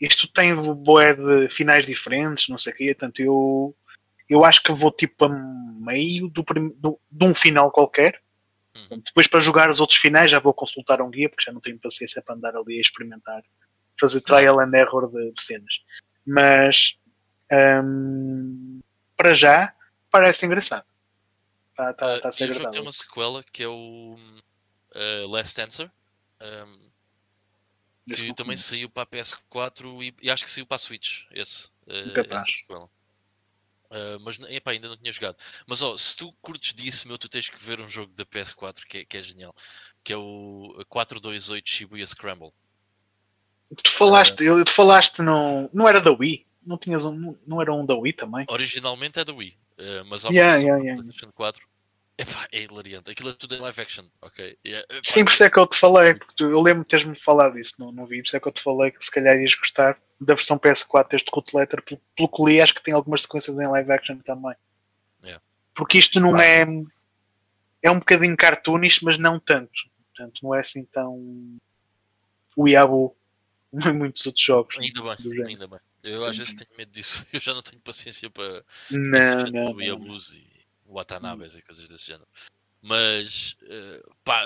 isto 0.00 0.28
tem 0.28 0.54
boé 0.54 1.14
de 1.14 1.48
finais 1.48 1.86
diferentes, 1.86 2.48
não 2.48 2.58
sei 2.58 2.72
o 2.72 2.76
quê. 2.76 2.94
Portanto, 2.94 3.20
eu, 3.20 3.76
eu 4.28 4.44
acho 4.44 4.62
que 4.62 4.72
vou 4.72 4.90
tipo 4.90 5.26
a 5.26 5.28
meio 5.28 6.28
do, 6.28 6.44
do, 6.76 7.00
de 7.10 7.24
um 7.24 7.34
final 7.34 7.70
qualquer. 7.70 8.20
Uhum. 8.74 9.00
Depois, 9.04 9.26
para 9.26 9.40
jogar 9.40 9.70
os 9.70 9.80
outros 9.80 9.98
finais, 9.98 10.30
já 10.30 10.38
vou 10.38 10.52
consultar 10.52 11.00
um 11.00 11.10
guia, 11.10 11.28
porque 11.28 11.44
já 11.44 11.52
não 11.52 11.60
tenho 11.60 11.78
paciência 11.78 12.20
para 12.20 12.34
andar 12.34 12.56
ali 12.56 12.78
a 12.78 12.80
experimentar, 12.80 13.42
fazer 13.98 14.20
trial 14.20 14.60
and 14.60 14.72
error 14.74 15.10
de, 15.10 15.32
de 15.32 15.40
cenas. 15.40 15.80
Mas 16.26 16.98
um, 17.52 18.80
para 19.16 19.34
já 19.34 19.74
parece 20.10 20.46
engraçado. 20.46 20.84
Está 21.70 21.92
tá, 21.92 22.20
tá 22.20 22.28
a 22.28 22.32
ser 22.32 22.50
uh, 22.50 22.54
jogo 22.54 22.70
tem 22.70 22.82
uma 22.82 22.92
sequela 22.92 23.44
que 23.44 23.62
é 23.62 23.68
o 23.68 24.16
uh, 24.94 25.28
Last 25.28 25.60
Answer. 25.60 25.90
Um, 26.40 26.86
que 28.14 28.34
também 28.34 28.56
saiu 28.56 28.88
para 28.88 29.02
a 29.02 29.06
PS4 29.06 30.02
e, 30.02 30.14
e, 30.22 30.30
acho 30.30 30.44
que 30.44 30.50
saiu 30.50 30.66
para 30.66 30.76
a 30.76 30.78
Switch. 30.78 31.24
Esse, 31.32 31.68
uh, 31.86 32.88
Uh, 33.88 34.18
mas 34.20 34.40
epá, 34.40 34.72
ainda 34.72 34.88
não 34.88 34.96
tinha 34.96 35.12
jogado. 35.12 35.36
Mas 35.66 35.80
ó, 35.80 35.96
se 35.96 36.16
tu 36.16 36.32
curtes 36.42 36.74
disso, 36.74 37.06
meu, 37.06 37.16
tu 37.16 37.28
tens 37.28 37.48
que 37.48 37.62
ver 37.62 37.80
um 37.80 37.88
jogo 37.88 38.12
da 38.14 38.26
PS4 38.26 38.84
que 38.84 38.98
é, 38.98 39.04
que 39.04 39.16
é 39.16 39.22
genial, 39.22 39.54
que 40.02 40.12
é 40.12 40.16
o 40.16 40.84
428 40.88 41.68
Shibuya 41.68 42.06
Scramble. 42.06 42.52
Tu 43.74 43.90
falaste, 43.90 44.48
uh, 44.48 44.64
tu 44.64 44.70
falaste 44.70 45.20
no, 45.22 45.68
não 45.72 45.88
era 45.88 46.00
da 46.00 46.12
Wii? 46.12 46.46
Não 46.64 46.78
tinhas 46.78 47.04
um, 47.04 47.14
não, 47.14 47.38
não 47.46 47.62
era 47.62 47.72
um 47.72 47.84
da 47.84 47.94
Wii 47.94 48.12
também? 48.12 48.46
Originalmente 48.48 49.18
é 49.18 49.24
da 49.24 49.32
Wii, 49.32 49.56
uh, 49.78 50.04
mas 50.08 50.24
há 50.24 50.30
yeah, 50.30 50.56
yeah, 50.56 50.82
yeah. 50.82 51.02
PlayStation 51.02 51.32
4 51.32 51.66
Epá, 52.18 52.48
é 52.50 52.62
hilariante. 52.62 53.10
Aquilo 53.10 53.30
é 53.30 53.32
tudo 53.34 53.54
em 53.54 53.58
live 53.58 53.80
action, 53.80 54.04
ok? 54.22 54.58
Yeah. 54.64 54.86
Sim, 55.02 55.24
por 55.24 55.32
isso 55.32 55.44
é 55.44 55.50
que 55.50 55.58
eu 55.58 55.66
te 55.66 55.76
falei, 55.76 56.14
porque 56.14 56.32
tu, 56.34 56.44
eu 56.50 56.62
lembro 56.62 56.82
de 56.82 56.88
teres-me 56.88 57.14
falado 57.14 57.58
isso 57.58 57.74
no, 57.78 57.92
no 57.92 58.06
vídeo, 58.06 58.22
por 58.22 58.28
isso 58.28 58.36
é 58.36 58.40
que 58.40 58.48
eu 58.48 58.52
te 58.52 58.62
falei 58.62 58.90
que 58.90 59.04
se 59.04 59.10
calhar 59.10 59.36
ias 59.36 59.54
gostar 59.54 59.98
da 60.18 60.34
versão 60.34 60.58
PS4 60.58 61.10
deste 61.10 61.30
Root 61.30 61.54
Letter, 61.54 61.82
pelo, 61.82 62.00
pelo 62.16 62.28
que 62.28 62.42
li, 62.44 62.60
acho 62.60 62.74
que 62.74 62.82
tem 62.82 62.94
algumas 62.94 63.22
sequências 63.22 63.58
em 63.58 63.66
live 63.66 63.92
action 63.92 64.16
também. 64.20 64.54
Yeah. 65.22 65.42
Porque 65.74 65.98
isto 65.98 66.18
não 66.18 66.38
é. 66.38 66.66
É 67.82 67.90
um 67.90 67.98
bocadinho 67.98 68.36
cartoonish, 68.36 69.02
mas 69.02 69.18
não 69.18 69.38
tanto. 69.38 69.84
Portanto, 70.14 70.40
não 70.42 70.54
é 70.54 70.60
assim 70.60 70.84
tão. 70.84 71.58
O 72.56 72.66
Iabu 72.66 73.14
em 73.14 73.14
muitos 73.94 74.26
outros 74.26 74.44
jogos. 74.44 74.78
Ainda 74.78 75.02
bem, 75.02 75.46
ainda 75.46 75.68
bem. 75.68 75.78
Eu 76.02 76.24
às 76.24 76.36
vezes 76.36 76.54
tenho 76.54 76.70
medo 76.76 76.90
disso. 76.90 77.26
Eu 77.32 77.40
já 77.40 77.54
não 77.54 77.62
tenho 77.62 77.80
paciência 77.82 78.30
para 78.30 78.64
não, 78.90 79.50
não, 79.50 79.72
não, 79.74 79.80
Iabus 79.80 80.34
e 80.34 80.46
Watanabes 80.86 81.56
e 81.56 81.62
coisas 81.62 81.88
desse 81.88 82.06
género. 82.06 82.28
Mas 82.80 83.56
uh, 83.62 84.14
pá, 84.24 84.42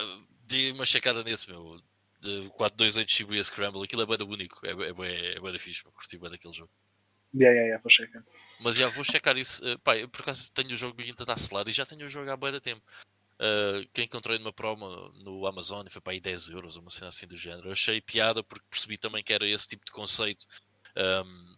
dei 0.47 0.73
uma 0.73 0.85
checada 0.87 1.23
nesse 1.23 1.49
meu. 1.51 1.81
De 2.21 2.51
428 2.51 3.11
Shibuya 3.11 3.43
Scramble, 3.43 3.83
aquilo 3.83 4.03
é 4.03 4.07
bem 4.07 4.29
único, 4.29 4.61
é, 4.67 4.73
é, 4.73 4.91
é, 4.91 5.37
é 5.37 5.41
bem 5.41 5.59
fixe, 5.59 5.83
curti 5.85 6.19
bem 6.19 6.29
daquele 6.29 6.53
jogo. 6.53 6.71
Yeah, 7.33 7.55
yeah, 7.55 7.67
yeah, 7.69 7.83
vou 7.83 7.91
checar. 7.91 8.23
Mas 8.61 8.77
já 8.77 8.89
vou 8.89 9.05
checar 9.05 9.39
isso. 9.39 9.65
Uh, 9.65 9.79
pá, 9.79 9.97
eu 9.97 10.09
por 10.09 10.21
acaso 10.21 10.53
tenho 10.53 10.73
o 10.73 10.77
jogo 10.77 11.01
ainda 11.01 11.23
está 11.23 11.37
selado 11.37 11.71
e 11.71 11.73
já 11.73 11.87
tenho 11.87 12.05
o 12.05 12.09
jogo 12.11 12.31
há 12.31 12.37
bem 12.37 12.61
tempo. 12.61 12.83
Uh, 13.41 13.89
que 13.95 14.03
encontrei 14.03 14.39
numa 14.39 14.53
promo 14.53 14.87
no 15.25 15.47
Amazon 15.47 15.87
e 15.87 15.91
foi 15.91 16.03
para 16.03 16.13
aí 16.13 16.21
10 16.21 16.51
euros, 16.51 16.77
uma 16.77 16.91
cena 16.91 17.09
assim 17.09 17.27
do 17.27 17.37
género. 17.37 17.69
Eu 17.69 17.73
achei 17.73 17.99
piada 17.99 18.45
porque 18.45 18.67
percebi 18.69 18.99
também 18.99 19.25
que 19.25 19.33
era 19.33 19.49
esse 19.49 19.67
tipo 19.67 19.83
de 19.83 19.93
conceito 19.93 20.47
um, 20.97 21.57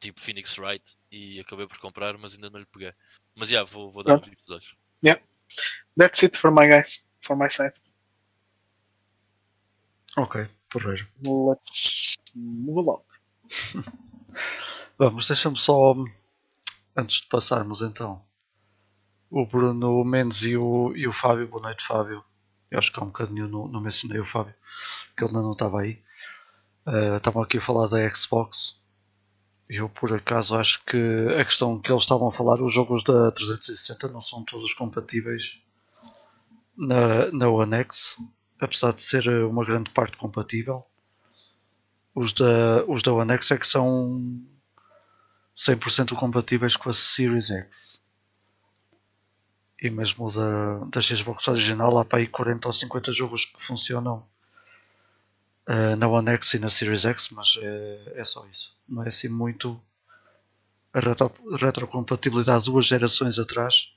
tipo 0.00 0.20
Phoenix 0.20 0.58
Wright, 0.58 0.96
e 1.10 1.40
acabei 1.40 1.66
por 1.66 1.78
comprar, 1.78 2.18
mas 2.18 2.34
ainda 2.34 2.50
não 2.50 2.60
lhe 2.60 2.66
peguei. 2.66 2.92
Mas 3.34 3.48
já, 3.48 3.62
vou, 3.62 3.90
vou 3.90 4.02
dar 4.02 4.14
um 4.14 4.20
Pronto. 4.20 4.36
de 4.36 4.52
olhos. 4.52 4.76
That's 5.96 6.22
it 6.22 6.36
for 6.36 6.50
my 6.50 6.66
guys. 6.66 7.04
For 7.22 7.36
my 7.36 7.48
side. 7.48 7.74
Ok, 10.16 10.48
porreiro. 10.70 11.06
Let's 11.24 12.16
move 12.34 12.80
along. 12.80 13.02
Vamos, 14.98 15.28
deixa-me 15.28 15.58
só, 15.58 15.94
antes 16.96 17.20
de 17.20 17.26
passarmos 17.28 17.82
então, 17.82 18.24
o 19.36 19.44
Bruno 19.46 20.02
Mendes 20.02 20.40
e 20.42 20.56
o, 20.56 20.96
e 20.96 21.06
o 21.06 21.12
Fábio. 21.12 21.46
Boa 21.46 21.62
noite, 21.62 21.86
Fábio. 21.86 22.24
Eu 22.70 22.78
acho 22.78 22.90
que 22.90 22.98
há 22.98 23.02
um 23.02 23.08
bocadinho 23.08 23.46
não, 23.46 23.68
não 23.68 23.80
mencionei 23.82 24.18
o 24.18 24.24
Fábio, 24.24 24.54
que 25.14 25.22
ele 25.22 25.30
ainda 25.30 25.42
não 25.42 25.52
estava 25.52 25.80
aí. 25.82 26.02
Eh, 26.86 27.16
Estavam 27.18 27.42
aqui 27.42 27.58
a 27.58 27.60
falar 27.60 27.86
da 27.88 28.08
Xbox. 28.14 28.80
Eu, 29.68 29.90
por 29.90 30.10
acaso, 30.14 30.56
acho 30.56 30.82
que 30.86 30.96
a 31.38 31.44
questão 31.44 31.78
que 31.78 31.92
eles 31.92 32.04
estavam 32.04 32.28
a 32.28 32.32
falar, 32.32 32.62
os 32.62 32.72
jogos 32.72 33.02
da 33.04 33.30
360 33.30 34.08
não 34.08 34.22
são 34.22 34.42
todos 34.42 34.72
compatíveis 34.72 35.60
na, 36.76 37.30
na 37.30 37.48
One 37.50 37.74
X, 37.76 38.16
apesar 38.58 38.92
de 38.94 39.02
ser 39.02 39.26
eh, 39.26 39.44
uma 39.44 39.66
grande 39.66 39.90
parte 39.90 40.16
compatível. 40.16 40.82
Os 42.14 42.32
da, 42.32 42.84
os 42.88 43.02
da 43.02 43.12
One 43.12 43.32
X 43.34 43.50
é 43.50 43.58
que 43.58 43.66
são 43.66 44.42
100% 45.54 46.14
compatíveis 46.14 46.74
com 46.74 46.88
a 46.88 46.94
Series 46.94 47.50
X. 47.50 48.05
E 49.80 49.90
mesmo 49.90 50.32
da, 50.32 50.84
da 50.86 51.00
Xbox 51.00 51.46
original 51.48 51.98
há 51.98 52.04
para 52.04 52.18
aí 52.18 52.26
40 52.26 52.68
ou 52.68 52.72
50 52.72 53.12
jogos 53.12 53.44
que 53.44 53.62
funcionam 53.62 54.26
eh, 55.66 55.96
na 55.96 56.08
One 56.08 56.30
X 56.30 56.54
e 56.54 56.58
na 56.58 56.70
Series 56.70 57.04
X, 57.04 57.30
mas 57.30 57.58
é, 57.60 58.12
é 58.16 58.24
só 58.24 58.46
isso. 58.46 58.76
Não 58.88 59.02
é 59.02 59.08
assim 59.08 59.28
muito. 59.28 59.80
A 60.92 61.00
retro, 61.00 61.32
retrocompatibilidade 61.56 62.64
duas 62.64 62.86
gerações 62.86 63.38
atrás 63.38 63.92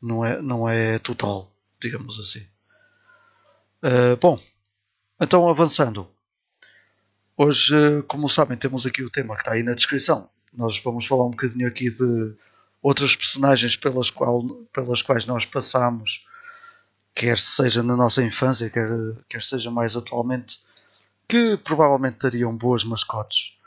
não 0.00 0.24
é, 0.24 0.40
não 0.40 0.68
é 0.68 0.98
total, 0.98 1.50
digamos 1.80 2.18
assim. 2.18 2.46
Eh, 3.82 4.16
bom, 4.16 4.40
então 5.20 5.48
avançando. 5.48 6.08
Hoje, 7.36 7.74
eh, 7.74 8.02
como 8.02 8.28
sabem, 8.28 8.56
temos 8.56 8.86
aqui 8.86 9.02
o 9.02 9.10
tema 9.10 9.34
que 9.34 9.42
está 9.42 9.52
aí 9.52 9.62
na 9.62 9.74
descrição. 9.74 10.30
Nós 10.52 10.78
vamos 10.82 11.06
falar 11.06 11.26
um 11.26 11.30
bocadinho 11.30 11.66
aqui 11.68 11.90
de 11.90 12.34
outras 12.84 13.16
personagens 13.16 13.76
pelas, 13.76 14.10
qual, 14.10 14.46
pelas 14.70 15.00
quais 15.00 15.24
nós 15.24 15.46
passamos, 15.46 16.28
quer 17.14 17.38
seja 17.38 17.82
na 17.82 17.96
nossa 17.96 18.22
infância, 18.22 18.68
quer, 18.68 18.90
quer 19.26 19.42
seja 19.42 19.70
mais 19.70 19.96
atualmente, 19.96 20.62
que 21.26 21.56
provavelmente 21.56 22.18
teriam 22.18 22.54
boas 22.54 22.84
mascotes, 22.84 23.58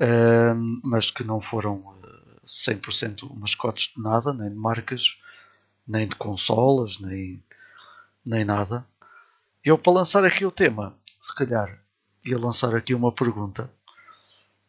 ehm, 0.00 0.80
mas 0.82 1.10
que 1.10 1.22
não 1.22 1.42
foram 1.42 1.94
eh, 2.02 2.40
100% 2.46 3.30
mascotes 3.38 3.92
de 3.94 4.02
nada, 4.02 4.32
nem 4.32 4.48
de 4.48 4.56
marcas, 4.56 5.20
nem 5.86 6.08
de 6.08 6.16
consolas, 6.16 6.98
nem, 6.98 7.42
nem 8.24 8.46
nada. 8.46 8.82
Eu, 9.62 9.76
para 9.76 9.92
lançar 9.92 10.24
aqui 10.24 10.46
o 10.46 10.50
tema, 10.50 10.96
se 11.20 11.34
calhar 11.34 11.78
ia 12.24 12.38
lançar 12.38 12.74
aqui 12.74 12.94
uma 12.94 13.12
pergunta. 13.12 13.70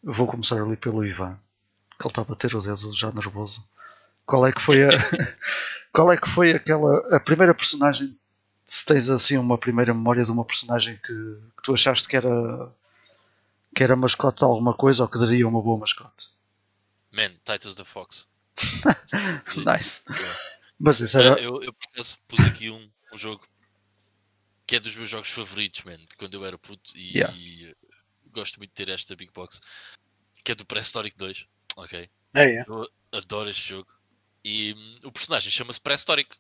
Vou 0.04 0.28
começar 0.28 0.62
ali 0.62 0.76
pelo 0.76 1.06
Ivan, 1.06 1.40
que 2.00 2.08
ele 2.08 2.12
está 2.12 2.22
a 2.22 2.26
bater 2.26 2.56
o 2.56 2.62
dedo 2.62 2.96
já 2.96 3.12
nervoso. 3.12 3.68
Qual 4.26 4.48
é 4.48 4.54
que 4.54 4.62
foi 4.62 4.84
a. 4.84 4.90
qual 5.92 6.12
é 6.12 6.18
que 6.18 6.30
foi 6.30 6.54
aquela. 6.54 7.16
a 7.16 7.20
primeira 7.20 7.54
personagem. 7.54 8.18
Se 8.66 8.86
tens 8.86 9.10
assim 9.10 9.36
uma 9.36 9.58
primeira 9.58 9.94
memória 9.94 10.24
de 10.24 10.32
uma 10.32 10.46
personagem 10.46 10.96
que, 10.98 11.14
que 11.58 11.64
tu 11.64 11.74
achaste 11.74 12.08
que 12.08 12.16
era. 12.16 12.72
que 13.76 13.84
era 13.84 13.96
mascote 13.96 14.40
de 14.40 14.44
alguma 14.46 14.74
coisa 14.74 15.04
ou 15.04 15.10
que 15.10 15.20
daria 15.20 15.48
uma 15.48 15.62
boa 15.62 15.78
mascote? 15.78 16.28
Man, 17.12 17.32
Titus 17.44 17.76
the 17.76 17.84
Fox. 17.84 18.32
Nice. 19.58 20.02
Yeah. 20.10 20.40
Mas 20.78 21.00
isso 21.00 21.18
era. 21.18 21.40
Eh, 21.40 21.46
eu, 21.46 21.64
eu 21.64 21.74
por 21.74 21.88
acaso 21.94 22.18
pus 22.28 22.40
aqui 22.46 22.70
um, 22.70 22.90
um 23.14 23.18
jogo 23.18 23.46
que 24.68 24.76
é 24.76 24.80
dos 24.80 24.96
meus 24.96 25.10
jogos 25.10 25.30
favoritos, 25.32 25.84
man, 25.84 25.98
de 25.98 26.16
quando 26.16 26.36
eu 26.36 26.46
era 26.46 26.58
puto 26.58 26.96
e, 26.96 27.18
Yeah. 27.18 27.36
e, 27.36 27.76
gosto 28.32 28.60
muito 28.60 28.70
de 28.70 28.76
ter 28.76 28.90
esta 28.90 29.16
Big 29.16 29.32
Box, 29.34 29.60
que 30.44 30.52
é 30.52 30.56
do 30.56 30.66
Prehistoric 30.66 31.18
2. 31.18 31.48
Ok. 31.80 32.10
É, 32.34 32.44
é. 32.44 32.66
Eu 32.68 32.88
adoro 33.12 33.50
este 33.50 33.70
jogo. 33.70 33.90
E 34.44 34.74
hum, 34.74 35.00
o 35.06 35.12
personagem 35.12 35.50
chama-se 35.50 35.80
Prehistoric. 35.80 36.36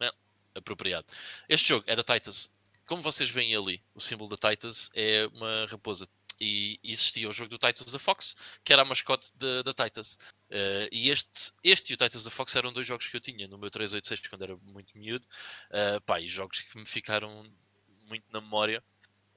É, 0.00 0.10
apropriado. 0.54 1.06
Este 1.48 1.70
jogo 1.70 1.84
é 1.86 1.96
da 1.96 2.02
Titus. 2.02 2.50
Como 2.86 3.02
vocês 3.02 3.30
veem 3.30 3.54
ali, 3.54 3.82
o 3.94 4.00
símbolo 4.00 4.34
da 4.34 4.50
Titus 4.50 4.90
é 4.94 5.26
uma 5.32 5.66
raposa. 5.66 6.08
E 6.40 6.78
existia 6.84 7.28
o 7.28 7.32
jogo 7.32 7.50
do 7.50 7.58
Titus 7.58 7.90
the 7.90 7.98
Fox, 7.98 8.36
que 8.62 8.72
era 8.72 8.82
a 8.82 8.84
mascote 8.84 9.36
da 9.36 9.62
da 9.62 9.72
Titus. 9.72 10.18
Eh, 10.50 10.88
e 10.92 11.10
este, 11.10 11.52
este 11.64 11.92
e 11.92 11.94
o 11.94 11.96
Titus 11.96 12.24
the 12.24 12.30
Fox 12.30 12.54
eram 12.54 12.72
dois 12.72 12.86
jogos 12.86 13.08
que 13.08 13.16
eu 13.16 13.20
tinha 13.20 13.48
no 13.48 13.58
meu 13.58 13.70
386 13.70 14.28
quando 14.28 14.42
era 14.42 14.56
muito 14.58 14.96
miúdo. 14.96 15.26
Uh, 15.70 16.00
pá, 16.02 16.20
e 16.20 16.28
jogos 16.28 16.60
que 16.60 16.78
me 16.78 16.86
ficaram 16.86 17.44
muito 18.06 18.24
na 18.30 18.40
memória. 18.40 18.82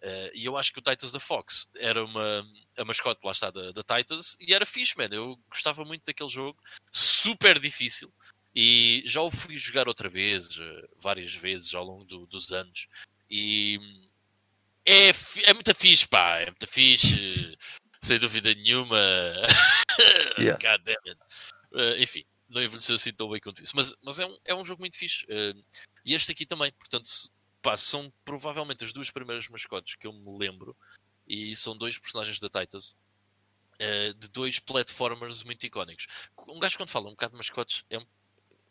Eh, 0.04 0.32
e 0.34 0.45
eu 0.45 0.58
acho 0.58 0.74
que 0.74 0.80
o 0.80 0.82
Titus 0.82 1.12
the 1.12 1.20
Fox 1.20 1.68
era 1.78 2.04
uma 2.04 2.43
a 2.78 2.86
mascote 2.86 3.20
lá 3.24 3.32
está 3.32 3.52
da, 3.52 3.72
da 3.72 3.84
Titus 3.84 4.36
e 4.39 4.54
era 4.54 4.66
fixe, 4.66 4.97
man. 4.97 5.10
Eu 5.12 5.38
gostava 5.49 5.84
muito 5.86 6.04
daquele 6.06 6.30
jogo, 6.30 6.60
super 6.91 7.60
difícil. 7.60 8.12
E 8.56 9.04
já 9.06 9.22
o 9.22 9.32
fui 9.32 9.58
jogar 9.58 9.88
outra 9.88 10.10
vez, 10.10 10.60
eh, 10.60 10.88
várias 10.97 11.34
vezes 11.36 11.74
ao 11.76 11.84
longo 11.86 12.04
do- 12.06 12.26
dos 12.28 12.52
anos. 12.52 12.88
E 13.30 13.80
é, 14.86 15.10
é 15.43 15.54
muito 15.54 15.74
fixe, 15.76 16.08
pá, 16.08 16.39
é 16.39 16.47
muito 16.47 16.68
fixe, 16.68 17.56
sem 18.04 18.20
dúvida 18.20 18.54
nenhuma. 18.54 18.97
Yeah. 20.39 20.58
God 20.58 20.84
damn 20.84 20.97
it. 21.06 21.20
Eh, 21.76 22.02
enfim, 22.04 22.24
não 22.49 22.62
envelheceu 22.64 22.95
assim 22.95 23.14
tão 23.14 23.30
bem 23.30 23.39
quanto 23.39 23.62
isso. 23.62 23.76
Mas, 23.76 23.93
mas 24.04 24.20
é, 24.20 24.26
um, 24.26 24.38
é 24.45 24.56
um 24.56 24.66
jogo 24.66 24.82
muito 24.82 24.97
fixe. 24.97 25.26
eh, 25.30 25.54
e 26.06 26.16
este 26.16 26.32
aqui 26.32 26.45
também, 26.45 26.72
portanto, 26.80 27.08
pá, 27.62 27.78
são 27.78 28.12
provavelmente 28.26 28.84
as 28.84 28.91
duas 28.93 29.12
primeiras 29.12 29.47
mascotes 29.49 29.95
que 29.95 30.07
eu 30.07 30.14
me 30.14 30.38
lembro. 30.38 30.76
E 31.28 31.55
são 31.55 31.78
dois 31.78 31.97
personagens 31.97 32.39
da 32.39 32.49
Titus. 32.49 32.95
eh, 33.84 34.14
de 34.14 34.28
dois 34.28 34.59
platformers 34.59 35.41
muito 35.43 35.66
icónicos. 35.66 36.05
Um 36.47 36.59
gajo 36.59 36.78
quando 36.78 36.89
fala 36.89 37.07
um 37.07 37.12
bocado 37.12 37.32
de 37.32 37.38
mascotes 37.39 37.84
é 37.89 37.97
um- 37.97 38.05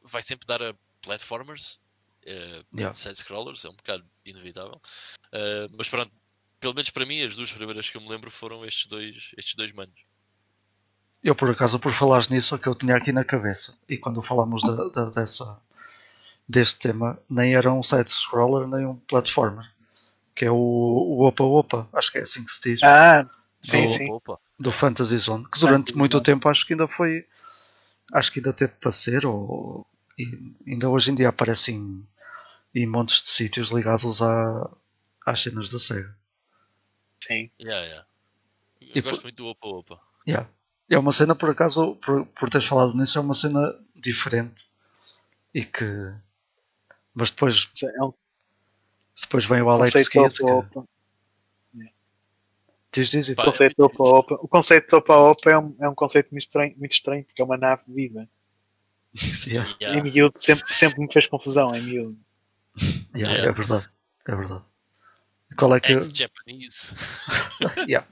vai 0.04 0.22
sempre 0.22 0.46
dar 0.46 0.62
a 0.62 0.72
platformers, 1.02 1.80
eh, 2.24 2.62
Yeah. 2.72 2.94
side-scrollers, 2.94 3.64
é 3.64 3.70
um 3.70 3.74
bocado 3.74 4.04
inevitável. 4.24 4.80
Eh, 5.32 5.68
mas 5.76 5.88
pronto, 5.88 6.12
pelo 6.60 6.74
menos 6.74 6.90
para 6.90 7.04
mim, 7.04 7.22
as 7.22 7.34
duas 7.34 7.50
primeiras 7.50 7.90
que 7.90 7.96
eu 7.96 8.00
me 8.00 8.08
lembro 8.08 8.30
foram 8.30 8.64
estes 8.64 8.86
dois, 8.86 9.32
estes 9.36 9.56
dois 9.56 9.72
manos. 9.72 10.00
Eu, 11.24 11.34
por 11.34 11.50
acaso, 11.50 11.80
por 11.80 11.90
falares 11.92 12.28
nisso, 12.28 12.54
é 12.54 12.58
que 12.58 12.68
eu 12.68 12.74
tinha 12.76 12.94
aqui 12.96 13.10
na 13.10 13.24
cabeça. 13.24 13.76
E 13.88 13.98
quando 13.98 14.22
falámos 14.22 14.62
da, 14.62 14.88
da- 14.90 15.10
dessa, 15.10 15.60
deste 16.50 16.78
tema, 16.80 17.18
nem 17.28 17.54
era 17.54 17.72
um 17.72 17.82
side-scroller, 17.82 18.66
nem 18.66 18.86
um 18.86 18.96
platformer. 18.96 19.64
Que 20.34 20.44
é 20.46 20.50
o, 20.50 20.56
o 20.56 21.26
Opa 21.26 21.44
Opa, 21.44 21.88
acho 21.92 22.10
que 22.10 22.18
é 22.18 22.22
assim 22.22 22.44
que 22.44 22.52
se 22.52 22.60
diz, 22.62 22.82
Ah, 22.82 23.28
sim, 23.60 23.84
Do- 23.86 23.88
sim. 23.92 24.06
Do 24.58 24.72
Fantasy 24.72 25.18
Zone. 25.18 25.44
Que 25.50 25.58
durante 25.60 25.78
Fantasy 25.78 25.98
muito 25.98 26.12
Zone. 26.12 26.24
tempo 26.24 26.48
acho 26.48 26.66
que 26.66 26.72
ainda 26.74 26.88
foi. 26.88 27.26
Acho 28.12 28.32
que 28.32 28.40
ainda 28.40 28.52
teve 28.52 28.72
para 28.72 28.90
ser, 28.90 29.24
ou. 29.26 29.86
E 30.18 30.54
ainda 30.66 30.88
hoje 30.88 31.10
em 31.10 31.14
dia 31.14 31.28
aparece 31.28 31.72
em, 31.72 32.06
em 32.74 32.86
montes 32.86 33.22
de 33.22 33.28
sítios 33.28 33.70
ligados 33.70 34.20
à, 34.22 34.68
às 35.24 35.40
cenas 35.40 35.70
da 35.70 35.78
SEGA. 35.78 36.14
Sim. 37.22 37.50
yeah, 37.60 37.84
yeah. 37.86 38.06
Eu 38.80 38.88
E 38.96 39.00
gosto 39.00 39.16
por- 39.20 39.24
muito 39.24 39.36
do 39.36 39.46
Opa 39.48 39.68
Opa. 39.68 40.00
Yeah. 40.26 40.48
É 40.88 40.98
uma 40.98 41.12
cena, 41.12 41.34
por 41.36 41.48
acaso, 41.50 41.94
por, 41.96 42.26
por 42.26 42.50
teres 42.50 42.66
falado 42.66 42.94
nisso, 42.96 43.16
é 43.18 43.20
uma 43.20 43.34
cena 43.34 43.72
diferente. 43.94 44.64
E 45.54 45.64
que. 45.64 45.84
Mas 47.14 47.30
depois, 47.30 47.70
É 47.82 48.02
um 48.04 48.12
depois 49.20 49.44
vem 49.44 49.62
o 49.62 49.68
Alex 49.68 49.92
conceito 49.92 50.10
Kidd. 50.10 50.42
opa 50.42 50.62
Que... 50.72 50.78
opa. 50.78 50.88
Diz, 52.92 53.10
diz, 53.10 53.26
diz. 53.26 53.38
O 53.38 53.42
conceito 53.44 53.74
é 53.78 53.82
muito 53.82 54.02
opa 54.02 54.18
opa. 54.18 54.34
O 54.42 54.48
conceito 54.48 54.88
de 54.88 54.96
opa 54.96 55.16
opa 55.16 55.50
é 55.50 55.58
um, 55.58 55.76
é 55.80 55.88
um 55.88 55.94
conceito 55.94 56.30
muito 56.32 56.42
estranho, 56.42 56.74
muito 56.76 56.92
estranho 56.92 57.24
porque 57.24 57.40
é 57.40 57.44
uma 57.44 57.56
nave 57.56 57.82
viva. 57.88 58.28
Yeah, 59.46 59.98
Em 59.98 60.02
miúdo 60.02 60.40
sempre, 60.40 60.72
sempre 60.72 61.00
me 61.00 61.12
fez 61.12 61.26
confusão 61.26 61.74
em 61.74 61.82
miúdo. 61.82 62.18
yeah, 63.14 63.36
Yeah. 63.36 63.48
É 63.48 63.52
verdade. 63.52 63.90
É 64.26 64.34
verdade. 64.36 64.64
Qual 65.56 65.74
é 65.74 65.80
que. 65.80 65.92
Ex-Japanese. 65.92 66.94
Yeah. 67.88 68.06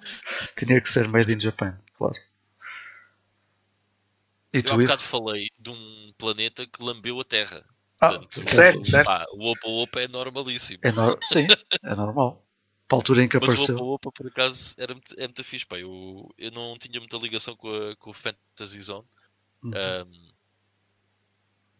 Tinha 0.56 0.80
que 0.80 0.90
ser 0.90 1.08
made 1.08 1.32
in 1.32 1.40
Japan, 1.40 1.78
claro. 1.94 2.16
E 4.52 4.58
Eu 4.58 4.74
há 4.74 4.76
bocado 4.76 5.02
falei 5.02 5.48
de 5.58 5.70
um 5.70 6.12
planeta 6.18 6.66
que 6.66 6.82
lambeu 6.82 7.20
a 7.20 7.24
Terra. 7.24 7.64
Ah, 8.00 8.10
Portanto, 8.18 8.50
certo, 8.50 8.84
certo. 8.84 9.06
pá, 9.06 9.26
o 9.32 9.50
Opa 9.50 9.68
Opa 9.68 10.00
é 10.00 10.08
normalíssimo. 10.08 10.78
É 10.82 10.92
no... 10.92 11.18
Sim, 11.22 11.46
é 11.82 11.94
normal. 11.94 12.44
Para 12.86 12.96
a 12.96 12.98
altura 12.98 13.24
em 13.24 13.28
que 13.28 13.36
Mas 13.36 13.48
o 13.48 13.52
apareceu. 13.52 13.76
Opa 13.76 14.08
Opa, 14.08 14.12
por 14.12 14.26
acaso, 14.28 14.74
era 14.78 14.94
muito, 14.94 15.14
é 15.18 15.24
muito 15.26 15.44
fixe. 15.44 15.66
Pá. 15.66 15.78
Eu, 15.78 16.32
eu 16.38 16.50
não 16.52 16.76
tinha 16.78 17.00
muita 17.00 17.16
ligação 17.16 17.56
com, 17.56 17.68
a, 17.68 17.96
com 17.96 18.10
o 18.10 18.14
Fantasy 18.14 18.80
Zone. 18.82 19.06
Uhum. 19.62 19.72
Um, 19.72 20.28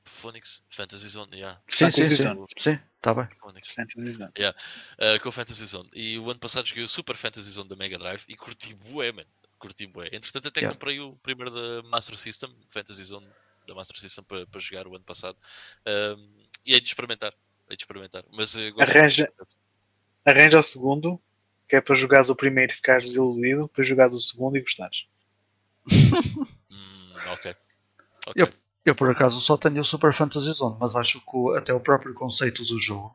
Phoenix? 0.05 0.65
Fantasy 0.71 1.09
Zone, 1.09 1.37
yeah. 1.37 1.61
sim, 1.69 1.91
sim, 1.91 2.03
Fantasy 2.03 2.17
sim. 2.17 2.23
Zone. 2.23 2.47
Sim, 2.57 2.79
está 2.97 3.15
bem. 3.15 3.29
Phoenix. 3.41 3.75
Fantasy 3.75 4.13
Zone. 4.13 4.31
Uh, 4.31 5.23
com 5.23 5.29
o 5.29 5.33
Fantasy 5.33 5.67
Zone. 5.67 5.91
E 5.93 6.19
o 6.19 6.31
ano 6.31 6.41
passado 6.41 6.67
joguei 6.67 6.83
o 6.83 6.89
Super 6.89 7.15
Fantasy 7.15 7.51
Zone 7.51 7.69
da 7.69 7.77
Mega 7.77 7.99
Drive 7.99 8.25
e 8.29 8.37
curti 8.37 8.75
bué, 8.75 9.13
man. 9.13 9.25
curti 9.59 9.87
bué. 9.87 10.09
Entretanto, 10.13 10.49
até 10.49 10.61
Yeah. 10.61 10.75
comprei 10.75 10.99
o 11.01 11.15
primeiro 11.17 11.51
da 11.51 11.89
Master 11.89 12.17
System, 12.17 12.55
Fantasy 12.71 13.05
Zone 13.05 13.29
da 13.69 13.75
Master 13.75 13.99
System 14.01 14.25
para, 14.25 14.47
para 14.47 14.61
jogar 14.61 14.87
o 14.89 14.95
ano 14.97 15.05
passado. 15.05 15.39
Ahm, 15.87 16.29
e 16.67 16.75
hei 16.75 16.81
de 16.81 16.89
experimentar. 16.89 17.33
Hei 17.71 17.77
de 17.77 17.83
experimentar. 17.85 18.25
Mas 18.33 18.57
eh, 18.57 18.73
Arranja- 18.81 19.33
Arranja 20.25 20.61
o 20.61 20.63
segundo, 20.63 21.21
que 21.69 21.77
é 21.77 21.81
para 21.81 21.95
jogares 21.95 22.31
o 22.31 22.37
primeiro 22.37 22.73
e 22.73 22.77
ficares 22.77 23.09
desiludido, 23.09 23.63
depois 23.69 23.87
jogares 23.87 24.15
o 24.17 24.21
segundo 24.21 24.57
e 24.57 24.61
gostares. 24.61 25.07
Hum, 26.71 27.13
ok. 27.33 27.55
Ok. 28.27 28.35
Yep. 28.43 28.55
Eu 28.85 28.95
por 28.95 29.11
acaso 29.11 29.41
só 29.41 29.57
tenho 29.57 29.81
o 29.81 29.85
Super 29.85 30.13
Fantasy 30.13 30.53
Zone, 30.53 30.77
mas 30.81 30.97
acho 30.97 31.21
que 31.21 31.27
o- 31.37 31.55
até 31.55 31.73
o 31.75 31.81
próprio 31.81 32.15
conceito 32.15 32.65
do 32.65 32.79
jogo 32.79 33.15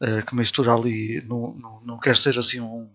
eh, 0.00 0.22
que 0.22 0.34
mistura 0.34 0.72
ali 0.74 1.20
não, 1.22 1.52
não, 1.54 1.80
não 1.82 1.98
quer 1.98 2.16
ser 2.16 2.38
assim 2.38 2.60
um, 2.60 2.88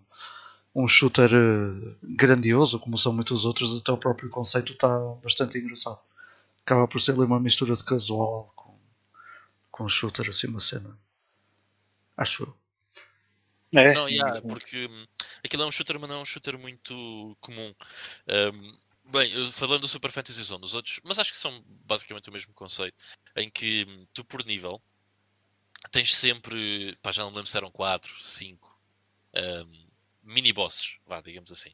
um 0.76 0.88
shooter 0.88 1.30
eh, 1.34 1.96
grandioso 2.04 2.80
como 2.80 2.98
são 2.98 3.14
muitos 3.14 3.46
outros, 3.46 3.78
até 3.80 3.92
o 3.92 3.98
próprio 3.98 4.30
conceito 4.30 4.74
está 4.74 4.88
bastante 5.24 5.58
engraçado. 5.58 6.00
Acaba 6.66 6.88
por 6.88 7.02
ser 7.02 7.12
ali 7.12 7.22
uma 7.22 7.40
mistura 7.40 7.76
de 7.76 7.84
casual 7.84 8.52
com, 8.56 8.80
com 9.70 9.88
shooter 9.88 10.30
assim 10.30 10.48
uma 10.48 10.60
cena. 10.60 10.98
Acho 12.16 12.44
eu. 12.44 12.58
É, 13.76 13.94
Não, 13.94 14.08
yeah, 14.08 14.40
porque 14.42 14.88
hum, 14.88 15.06
aquilo 15.44 15.64
é 15.64 15.66
um 15.66 15.72
shooter, 15.72 16.00
mas 16.00 16.10
não 16.10 16.18
é 16.18 16.22
um 16.22 16.26
shooter 16.26 16.58
muito 16.60 17.36
comum. 17.42 17.74
Hum, 18.54 18.78
bem, 19.12 19.52
falando 19.52 19.82
do 19.82 19.88
Super 19.88 20.12
Fantasy 20.12 20.44
Zone, 20.44 20.64
os 20.64 20.74
outros, 20.74 21.00
mas 21.04 21.18
acho 21.18 21.32
que 21.32 21.38
são 21.38 21.64
basicamente 21.86 22.30
o 22.30 22.34
mesmo 22.34 22.54
conceito, 22.54 23.04
em 23.36 23.50
que 23.50 23.86
hum, 23.90 24.06
tu 24.14 24.24
por 24.24 24.46
nível 24.46 24.82
tens 25.92 26.16
sempre, 26.16 26.96
pá, 27.02 27.12
já 27.12 27.24
não 27.24 27.32
me 27.32 27.38
lembro 27.38 27.50
se 27.50 27.58
eram 27.58 27.72
4, 27.72 28.24
5 28.24 28.74
mini 30.24 30.54
bosses, 30.54 30.98
vá, 31.06 31.22
digamos 31.22 31.52
assim. 31.52 31.72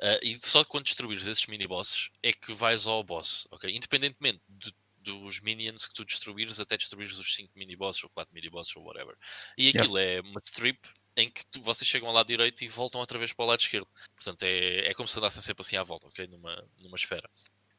Ah, 0.00 0.18
e 0.22 0.38
só 0.40 0.64
quando 0.64 0.84
destruires 0.84 1.26
esses 1.26 1.46
mini 1.46 1.66
bosses 1.66 2.10
é 2.22 2.32
que 2.32 2.52
vais 2.52 2.86
ao 2.86 3.02
boss, 3.02 3.46
ok? 3.50 3.74
Independentemente 3.74 4.40
de- 4.48 4.74
dos 4.98 5.40
minions 5.40 5.86
que 5.86 5.94
tu 5.94 6.04
destruires 6.04 6.58
até 6.58 6.76
destruires 6.76 7.16
os 7.16 7.32
5 7.32 7.52
mini 7.54 7.76
bosses 7.76 8.02
ou 8.02 8.10
4 8.10 8.34
mini 8.34 8.50
bosses 8.50 8.74
ou 8.76 8.82
whatever. 8.84 9.16
E 9.56 9.66
Yeah. 9.68 9.80
aquilo 9.80 9.98
é 9.98 10.20
uma 10.20 10.40
strip 10.40 10.80
em 11.16 11.30
que 11.30 11.46
tu- 11.46 11.62
vocês 11.62 11.88
chegam 11.88 12.08
ao 12.08 12.14
lado 12.14 12.26
direito 12.26 12.62
e 12.64 12.68
voltam 12.68 13.00
outra 13.00 13.16
vez 13.18 13.32
para 13.32 13.44
o 13.44 13.48
lado 13.48 13.60
esquerdo. 13.60 13.88
Portanto, 14.16 14.42
é, 14.42 14.88
é 14.88 14.94
como 14.94 15.08
se 15.08 15.16
andassem 15.18 15.40
sempre 15.40 15.62
assim 15.62 15.76
à 15.76 15.82
volta, 15.84 16.08
ok? 16.08 16.26
Numa, 16.26 16.68
numa 16.80 16.96
esfera. 16.96 17.30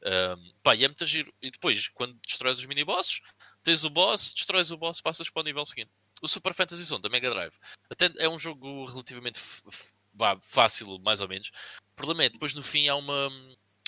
Ahm, 0.06 0.52
pá, 0.64 0.74
e 0.76 0.86
é 0.86 0.88
muito 0.88 1.06
giro. 1.06 1.32
E 1.42 1.52
depois, 1.52 1.88
quando 1.90 2.18
destróis 2.26 2.58
os 2.58 2.66
mini-bosses, 2.66 3.20
tens 3.62 3.84
o 3.84 3.90
boss, 3.90 4.34
destróis 4.34 4.72
o 4.72 4.78
boss, 4.78 5.02
passas 5.02 5.30
para 5.30 5.42
o 5.42 5.46
nível 5.46 5.66
seguinte. 5.66 5.92
O 6.22 6.28
Super 6.28 6.54
Fantasy 6.54 6.84
Zone 6.84 7.02
da 7.02 7.10
Mega 7.10 7.30
Drive 7.30 7.54
até 7.92 8.10
é 8.18 8.30
um 8.30 8.40
jogo 8.40 8.86
relativamente 8.86 9.40
fácil, 10.42 10.98
mais 11.00 11.22
ou 11.22 11.28
menos. 11.28 11.52
O 11.98 12.02
problema 12.06 12.26
é 12.26 12.30
depois 12.30 12.54
no 12.54 12.62
fim 12.62 12.88
há 12.88 12.96
uma, 12.96 13.28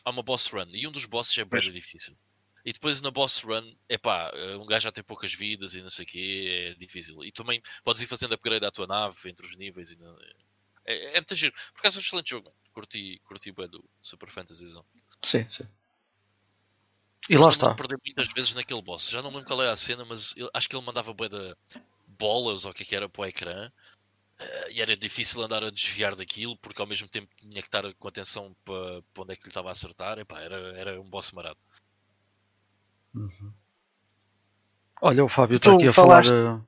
há 0.03 0.09
uma 0.09 0.23
boss 0.23 0.47
run 0.47 0.65
e 0.73 0.87
um 0.87 0.91
dos 0.91 1.05
bosses 1.05 1.37
é 1.37 1.45
bem 1.45 1.61
difícil. 1.71 2.17
E 2.65 2.73
depois 2.73 3.01
na 3.01 3.11
boss 3.11 3.39
run, 3.43 3.71
é 3.87 3.99
pá, 3.99 4.31
um 4.59 4.65
gajo 4.65 4.85
já 4.85 4.91
tem 4.91 5.03
poucas 5.03 5.31
vidas 5.31 5.75
e 5.75 5.81
não 5.83 5.91
sei 5.91 6.05
o 6.05 6.07
quê, 6.07 6.71
é 6.71 6.73
difícil. 6.73 7.23
E 7.23 7.31
também 7.31 7.61
podes 7.83 8.01
ir 8.01 8.07
fazendo 8.07 8.33
upgrade 8.33 8.65
à 8.65 8.71
tua 8.71 8.87
nave 8.87 9.15
entre 9.29 9.45
os 9.45 9.55
níveis. 9.55 9.91
E 9.91 9.99
não- 9.99 10.17
é, 10.85 11.11
é 11.11 11.15
muito 11.17 11.35
giro. 11.35 11.53
Por 11.71 11.81
acaso 11.81 11.97
é 11.97 11.99
um 11.99 12.01
excelente 12.01 12.31
jogo, 12.31 12.45
mano. 12.47 12.57
curti, 12.73 13.21
curti 13.25 13.51
bem 13.51 13.69
do 13.69 13.87
Super 14.01 14.29
Fantasy 14.29 14.65
Zone. 14.65 14.87
Sim, 15.23 15.47
sim. 15.47 15.67
E 17.29 17.35
Mas 17.35 17.45
lá 17.45 17.51
está. 17.51 17.69
de 17.69 17.75
perder 17.75 17.99
muitas 18.03 18.27
vezes 18.33 18.55
naquele 18.55 18.81
boss. 18.81 19.07
Já 19.07 19.21
não 19.21 19.29
lembro 19.29 19.45
qual 19.45 19.61
era 19.61 19.71
a 19.71 19.77
cena, 19.77 20.03
mas 20.03 20.33
acho 20.51 20.67
que 20.67 20.75
ele 20.75 20.83
mandava 20.85 21.13
bué 21.13 21.29
de 21.29 21.55
bolas 22.07 22.65
ou 22.65 22.71
o 22.71 22.73
que 22.73 22.81
é 22.81 22.85
que 22.87 22.95
era 22.95 23.07
para 23.07 23.21
o 23.21 23.25
ecrã. 23.25 23.71
Eh, 24.39 24.71
e 24.73 24.81
era 24.81 24.95
difícil 24.95 25.41
andar 25.43 25.63
a 25.63 25.69
desviar 25.69 26.15
daquilo, 26.15 26.57
porque 26.57 26.81
ao 26.81 26.87
mesmo 26.87 27.07
tempo 27.07 27.29
tinha 27.37 27.51
que 27.61 27.67
estar 27.67 27.83
com 27.95 28.07
atenção 28.07 28.55
para, 28.63 29.01
para 29.13 29.23
onde 29.23 29.33
é 29.33 29.35
que 29.35 29.43
lhe 29.43 29.49
estava 29.49 29.69
a 29.69 29.71
acertar. 29.71 30.17
Epá, 30.19 30.39
era, 30.41 30.55
era 30.77 31.01
um 31.01 31.09
boss 31.09 31.31
marado. 31.31 31.59
Uhum. 33.13 33.51
Olha, 35.01 35.23
o 35.23 35.29
Fábio 35.29 35.55
está 35.57 35.73
aqui 35.73 35.87
a 35.87 35.93
falaste- 35.93 36.29
falar. 36.29 36.61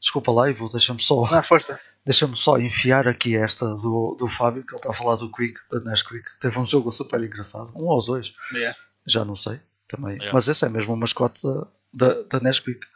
Desculpa 0.00 0.32
lá, 0.32 0.50
Ivo, 0.50 0.68
deixa-me 0.68 1.00
só, 1.00 1.24
Ah, 1.24 1.42
força. 1.42 1.80
deixa 2.04 2.26
só 2.34 2.58
enfiar 2.58 3.08
aqui 3.08 3.36
esta 3.36 3.66
do, 3.74 4.14
do 4.18 4.28
Fábio, 4.28 4.62
que 4.64 4.72
ele 4.72 4.76
está 4.78 4.90
a 4.90 4.94
falar 4.94 5.16
do 5.16 5.30
Quick, 5.32 5.58
da 5.70 5.80
NES 5.80 6.02
Quick. 6.02 6.28
Teve 6.40 6.58
um 6.58 6.66
jogo 6.66 6.90
super 6.90 7.22
engraçado, 7.22 7.72
um 7.74 7.84
ou 7.86 8.04
dois, 8.04 8.34
Yeah. 8.52 8.78
já 9.06 9.24
não 9.24 9.34
sei 9.36 9.60
também. 9.88 10.14
Yeah. 10.16 10.32
Mas 10.32 10.46
esse 10.48 10.64
é 10.64 10.68
mesmo 10.68 10.92
o 10.92 10.96
mascote 10.96 11.42
da, 11.42 11.66
da, 11.92 12.22
da 12.24 12.40
NES 12.40 12.60
Quick. 12.60 12.86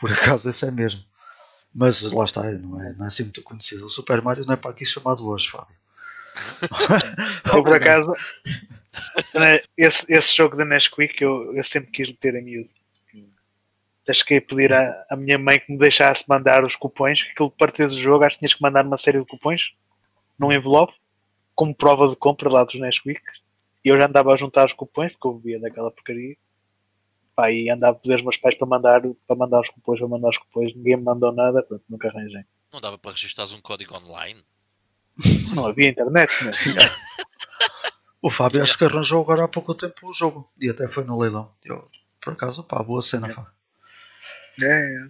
Por 0.00 0.12
acaso, 0.12 0.48
esse 0.48 0.64
é 0.64 0.70
mesmo. 0.70 1.02
Mas 1.74 2.02
lá 2.12 2.24
está, 2.24 2.42
não 2.52 2.82
é, 2.82 2.92
não 2.94 3.04
é 3.04 3.08
assim 3.08 3.24
muito 3.24 3.42
conhecido. 3.42 3.86
O 3.86 3.90
Super 3.90 4.22
Mario 4.22 4.44
não 4.44 4.54
é 4.54 4.56
para 4.56 4.70
aqui 4.70 4.84
chamado 4.84 5.26
hoje, 5.28 5.48
Fábio. 5.48 5.76
Eu, 7.52 7.62
por 7.62 7.74
acaso, 7.74 8.14
né, 9.34 9.60
esse, 9.76 10.12
esse 10.12 10.36
jogo 10.36 10.56
da 10.56 10.64
Nesquik 10.64 11.22
eu, 11.22 11.54
eu 11.54 11.64
sempre 11.64 11.90
quis 11.90 12.12
ter 12.12 12.34
em 12.34 12.42
miúdo. 12.42 12.70
Até 14.02 14.14
cheguei 14.14 14.38
a 14.38 14.42
pedir 14.42 14.72
à, 14.72 15.04
à 15.10 15.16
minha 15.16 15.38
mãe 15.38 15.60
que 15.60 15.70
me 15.70 15.78
deixasse 15.78 16.24
mandar 16.28 16.64
os 16.64 16.74
cupões, 16.74 17.22
que 17.22 17.30
aquilo 17.30 17.50
para 17.50 17.70
teres 17.70 17.92
o 17.92 18.00
jogo, 18.00 18.24
acho 18.24 18.36
que 18.36 18.40
tinhas 18.40 18.54
que 18.54 18.62
mandar 18.62 18.86
uma 18.86 18.96
série 18.96 19.18
de 19.18 19.26
cupões 19.26 19.74
num 20.38 20.52
envelope, 20.52 20.94
como 21.54 21.74
prova 21.74 22.08
de 22.08 22.16
compra 22.16 22.48
lá 22.50 22.64
dos 22.64 22.78
Nesquik. 22.78 23.20
E 23.84 23.88
eu 23.88 23.98
já 23.98 24.06
andava 24.06 24.32
a 24.32 24.36
juntar 24.36 24.64
os 24.64 24.72
cupões, 24.72 25.12
porque 25.12 25.26
eu 25.26 25.34
bebia 25.34 25.60
daquela 25.60 25.90
porcaria. 25.90 26.36
Pá, 27.38 27.52
e 27.52 27.70
andava 27.70 27.96
a 27.96 28.00
pedir 28.00 28.14
aos 28.14 28.22
meus 28.22 28.36
pais 28.36 28.56
para 28.56 28.66
mandar, 28.66 29.00
para 29.00 29.36
mandar 29.36 29.60
os 29.60 29.68
cupões, 29.68 30.00
para 30.00 30.08
mandar 30.08 30.28
os 30.30 30.38
cupões. 30.38 30.74
Ninguém 30.74 30.96
me 30.96 31.04
mandou 31.04 31.32
nada, 31.32 31.62
pronto, 31.62 31.84
nunca 31.88 32.08
arranjei. 32.08 32.44
Não 32.72 32.80
dava 32.80 32.98
para 32.98 33.12
registares 33.12 33.52
um 33.52 33.60
código 33.60 33.96
online? 33.96 34.42
Não 35.54 35.66
havia 35.66 35.88
internet, 35.88 36.32
né? 36.44 36.50
O 38.20 38.28
Fábio 38.28 38.60
acho 38.60 38.76
que 38.76 38.84
arranjou 38.84 39.22
agora 39.22 39.44
há 39.44 39.48
pouco 39.48 39.72
tempo 39.76 40.08
o 40.08 40.12
jogo 40.12 40.50
e 40.58 40.68
até 40.68 40.88
foi 40.88 41.04
no 41.04 41.16
leilão. 41.20 41.54
Eu, 41.64 41.88
por 42.20 42.32
acaso, 42.32 42.64
pá, 42.64 42.82
boa 42.82 43.00
cena, 43.00 43.30
Fábio. 43.30 43.52
É, 44.60 44.66
é. 44.66 45.08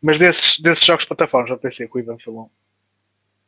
Mas 0.00 0.20
desses, 0.20 0.60
desses 0.60 0.84
jogos 0.84 1.02
de 1.02 1.08
plataformas, 1.08 1.50
já 1.50 1.56
pensei 1.56 1.88
que 1.88 1.96
o 1.96 1.98
Ivan 1.98 2.16
falou. 2.20 2.52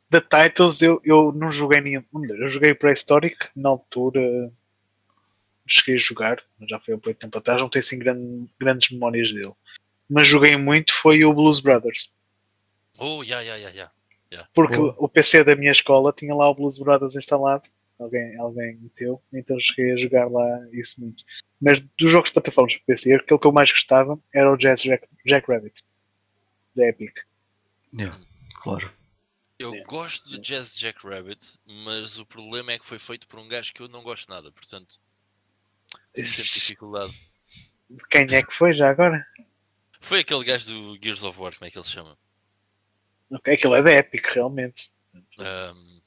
Da 0.09 0.19
Titles 0.19 0.81
eu, 0.81 1.01
eu 1.05 1.31
não 1.31 1.49
joguei 1.49 1.79
nenhum. 1.79 2.03
Eu 2.13 2.49
joguei 2.49 2.71
o 2.71 2.75
Prehistoric 2.75 3.47
na 3.55 3.69
altura. 3.69 4.51
Cheguei 5.71 5.95
a 5.95 5.97
jogar, 5.99 6.43
mas 6.59 6.69
já 6.69 6.79
foi 6.79 6.93
há 6.93 6.97
muito 6.97 7.17
tempo 7.17 7.37
atrás, 7.37 7.61
não 7.61 7.69
tenho 7.69 7.79
assim 7.81 7.97
grande- 7.97 8.49
grandes 8.59 8.89
memórias 8.91 9.31
dele. 9.33 9.53
Mas 10.09 10.27
joguei 10.27 10.57
muito 10.57 10.93
foi 10.93 11.23
o 11.23 11.33
Blues 11.33 11.59
Brothers. 11.59 12.11
Oh, 12.97 13.23
ya, 13.23 13.41
ya, 13.41 13.55
ya, 13.57 13.69
ya. 13.69 13.91
Porque 14.53 14.75
Boa. 14.75 14.95
o 14.97 15.07
PC 15.07 15.43
da 15.43 15.55
minha 15.55 15.71
escola 15.71 16.11
tinha 16.13 16.35
lá 16.35 16.49
o 16.49 16.53
Blues 16.55 16.77
Brothers 16.79 17.15
instalado. 17.15 17.69
Alguém, 17.99 18.35
alguém 18.37 18.75
meteu, 18.77 19.21
então 19.31 19.59
cheguei 19.59 19.93
a 19.93 19.97
jogar 19.97 20.27
lá 20.29 20.43
isso 20.71 20.99
muito. 20.99 21.23
Mas 21.61 21.79
dos 21.81 22.11
jogos 22.11 22.29
de 22.29 22.33
plataformas 22.33 22.75
para 22.75 22.85
PC, 22.87 23.13
aquele 23.13 23.39
que 23.39 23.45
eu 23.47 23.51
mais 23.51 23.71
gostava 23.71 24.19
era 24.33 24.51
o 24.51 24.57
Jazz 24.57 24.81
Jack, 24.81 25.07
Jack 25.25 25.49
Rabbit 25.51 25.83
da 26.75 26.87
Epic. 26.87 27.15
Yeah, 27.93 28.19
claro. 28.55 28.91
Eu 29.59 29.75
É. 29.75 29.83
gosto 29.83 30.27
do 30.29 30.39
Jazz 30.39 30.75
Jack 30.75 31.05
Rabbit, 31.05 31.59
mas 31.85 32.17
o 32.17 32.25
problema 32.25 32.71
é 32.71 32.79
que 32.79 32.85
foi 32.85 32.97
feito 32.97 33.27
por 33.27 33.37
um 33.39 33.47
gajo 33.47 33.71
que 33.71 33.81
eu 33.83 33.87
não 33.87 34.01
gosto 34.01 34.27
nada, 34.29 34.51
portanto 34.51 34.99
tenho 36.13 36.27
sempre 36.27 36.51
dificuldade. 36.59 37.31
De 37.89 38.07
quem 38.09 38.27
é 38.35 38.43
que 38.43 38.53
foi 38.53 38.73
já 38.73 38.89
agora? 38.89 39.25
Foi 39.99 40.21
aquele 40.21 40.43
gajo 40.43 40.65
do 40.73 40.99
Gears 41.03 41.23
of 41.23 41.39
War, 41.39 41.53
como 41.55 41.67
é 41.67 41.71
que 41.71 41.77
ele 41.77 41.85
se 41.85 41.91
chama? 41.91 42.17
Ok, 43.31 43.53
aquilo 43.53 43.75
é 43.75 43.83
da 43.83 43.91
Epic, 43.91 44.25
realmente. 44.33 44.91
Ahm, 45.39 46.01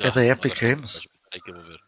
É 0.00 0.10
da 0.10 0.20
ah, 0.20 0.26
Epic 0.26 0.58
Games? 0.60 0.96
está- 0.96 1.10
É 1.32 1.40
que 1.40 1.50
eu 1.50 1.54
vou 1.54 1.64
ver. 1.64 1.80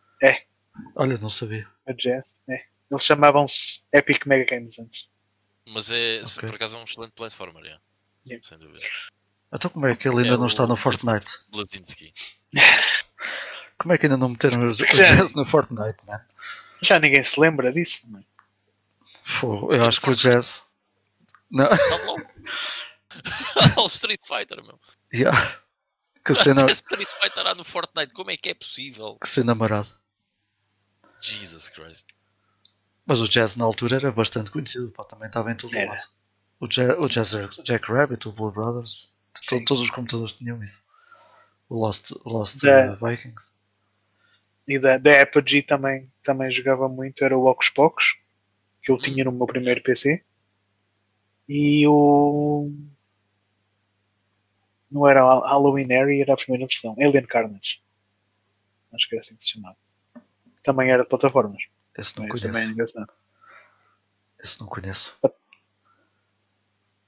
Olha, 0.97 1.17
não 1.19 1.31
sabia. 1.31 1.69
A 1.87 1.93
Jazz, 1.93 2.35
é. 2.49 2.65
Eles 2.91 3.05
chamavam-se 3.05 3.83
Epic 3.93 4.27
Mega 4.27 4.45
Games 4.57 4.79
antes. 4.79 5.09
Mas 5.69 5.91
é, 5.91 6.25
se 6.25 6.39
Ok. 6.39 6.49
por 6.49 6.57
acaso 6.57 6.77
é 6.77 6.81
um 6.81 6.85
excelente 6.85 7.13
platformer, 7.13 7.63
yeah. 7.65 7.83
Yeah. 8.27 8.47
sem 8.47 8.59
dúvida. 8.59 8.85
Então 9.53 9.71
como 9.71 9.87
é 9.87 9.95
que 9.97 10.09
ele 10.09 10.23
ainda 10.23 10.35
É 10.35 10.37
não 10.37 10.47
está 10.47 10.65
o- 10.65 10.67
no 10.67 10.77
Fortnite? 10.77 11.27
Blazinski. 11.51 12.13
Como 13.79 13.93
é 13.93 13.99
que 13.99 14.07
ainda 14.07 14.17
não 14.17 14.31
meteram 14.31 14.63
o. 14.67 14.73
Jazz 14.75 15.33
no 15.35 15.45
Fortnite, 15.45 15.99
man? 16.07 16.21
Já 16.83 16.99
ninguém 16.99 17.23
se 17.25 17.39
lembra 17.41 17.73
disso, 17.73 18.11
não 18.11 18.21
é? 18.21 18.25
Fogo, 19.25 19.73
eu 19.73 19.85
acho 19.87 20.01
que 20.01 20.11
o 20.11 20.15
Jazz. 20.15 20.63
Não, 21.51 21.69
bom. 22.07 22.17
o 23.83 23.87
Street 23.87 24.21
Fighter, 24.27 24.63
meu. 24.65 24.79
yeah. 25.15 25.61
Que 26.25 26.35
cena, 26.35 26.63
Até 26.63 26.73
Street 26.73 27.09
Fighter 27.09 27.47
há 27.47 27.55
no 27.55 27.65
Fortnite, 27.65 28.13
como 28.13 28.31
é 28.31 28.37
que 28.37 28.49
é 28.51 28.55
possível? 28.55 29.19
que 29.21 29.29
cena 29.29 29.55
marado. 29.55 29.89
Jesus 31.21 31.69
Christ. 31.71 32.07
Mas 33.07 33.21
o 33.21 33.29
Jazz 33.29 33.57
na 33.57 33.65
altura 33.65 33.97
era 33.97 34.11
bastante 34.13 34.51
conhecido, 34.51 34.91
pá, 34.91 35.05
também 35.05 35.29
estava 35.29 35.51
em 35.53 35.57
todo 35.57 35.75
Era. 35.75 35.91
lado. 35.93 36.03
O, 36.61 36.67
Ja- 36.67 36.99
o 36.99 37.09
Jazz 37.09 37.33
Jack 37.63 37.91
Rabbit, 37.93 38.27
o 38.29 38.33
Blue 38.33 38.51
Brothers, 38.51 39.13
to- 39.35 39.41
Sim. 39.57 39.65
todos 39.65 39.83
os 39.83 39.91
computadores 39.91 40.33
tinham 40.33 40.63
isso. 40.65 40.83
O 41.69 41.79
Lost, 41.79 42.11
Lost 42.25 42.61
Da- 42.63 42.93
uh, 42.93 43.07
Vikings. 43.07 43.53
E 44.67 44.79
da, 44.79 44.97
da 44.97 45.23
Apogee 45.23 45.63
também, 45.63 46.11
também 46.23 46.51
jogava 46.51 46.89
muito, 46.89 47.25
era 47.25 47.37
o 47.37 47.47
Ocus 47.47 47.69
Pocus, 47.69 48.17
que 48.83 48.91
eu 48.91 48.99
tinha 48.99 49.25
no 49.25 49.33
meu 49.33 49.47
primeiro 49.47 49.83
PC. 49.83 50.23
E 51.49 51.87
o. 51.87 52.71
Não 54.91 55.07
era 55.09 55.21
Halloween 55.23 55.87
Harry, 55.89 56.23
era 56.23 56.35
a 56.35 56.37
primeira 56.37 56.67
versão. 56.67 56.95
Alien 56.99 57.27
Carnage. 57.27 57.83
Acho 58.93 59.09
que 59.09 59.17
era 59.17 59.21
assim 59.21 59.37
que 59.37 59.45
se 59.45 59.51
chamava. 59.51 59.77
Também 60.63 60.91
era 60.91 61.03
de 61.03 61.09
plataformas. 61.09 61.63
Esse 61.99 62.17
não 62.19 62.27
também 62.29 62.49
é 62.49 62.53
conheço. 62.53 62.71
engraçado. 62.71 63.13
Esse 64.43 64.61
não 64.61 64.67
conheço. 64.67 65.19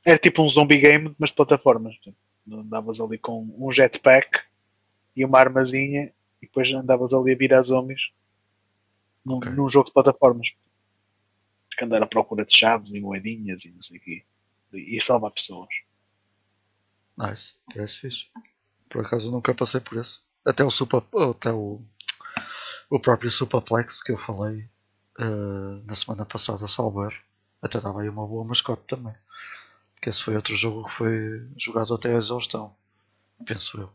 Era 0.04 0.18
tipo 0.18 0.42
um 0.42 0.48
zombie 0.48 0.78
game, 0.78 1.14
mas 1.18 1.30
de 1.30 1.36
plataformas. 1.36 1.96
Andavas 2.50 3.00
ali 3.00 3.18
com 3.18 3.48
um 3.58 3.72
jetpack 3.72 4.42
e 5.14 5.24
uma 5.24 5.38
armazinha 5.38 6.12
e 6.46 6.48
depois 6.48 6.72
andavas 6.72 7.12
ali 7.12 7.32
a 7.32 7.36
virar 7.36 7.62
zombies 7.62 8.10
num, 9.24 9.38
Ok. 9.38 9.50
num 9.50 9.68
jogo 9.68 9.86
de 9.86 9.92
plataformas. 9.92 10.48
Que 11.76 11.84
andar 11.84 12.02
à 12.02 12.06
procura 12.06 12.46
de 12.46 12.56
chaves 12.56 12.94
e 12.94 13.00
moedinhas 13.00 13.64
e 13.64 13.70
não 13.72 13.82
sei 13.82 13.98
o 13.98 14.00
quê. 14.00 14.24
E 14.72 15.00
salvar 15.02 15.30
pessoas. 15.32 15.68
Nice. 17.18 17.54
Parece 17.74 17.98
fixe. 17.98 18.28
Por 18.88 19.04
acaso 19.04 19.30
nunca 19.30 19.54
passei 19.54 19.80
por 19.80 19.98
esse. 19.98 20.20
Até 20.44 20.64
o 20.64 20.70
Super. 20.70 21.02
Até 21.30 21.52
o. 21.52 21.82
O 22.88 23.00
próprio 23.00 23.30
Superplex 23.30 24.00
que 24.02 24.12
eu 24.12 24.16
falei 24.16 24.68
eh, 25.18 25.82
na 25.84 25.94
semana 25.94 26.24
passada, 26.24 26.68
Salver. 26.68 27.12
Até 27.60 27.80
dava 27.80 28.02
aí 28.02 28.08
uma 28.08 28.26
boa 28.26 28.44
mascote 28.44 28.84
também. 28.86 29.14
Que 30.00 30.08
esse 30.08 30.22
foi 30.22 30.36
outro 30.36 30.54
jogo 30.56 30.84
que 30.84 30.92
foi 30.92 31.48
jogado 31.56 31.92
até 31.94 32.14
a 32.14 32.16
exaustão. 32.16 32.74
Penso 33.44 33.80
eu. 33.80 33.92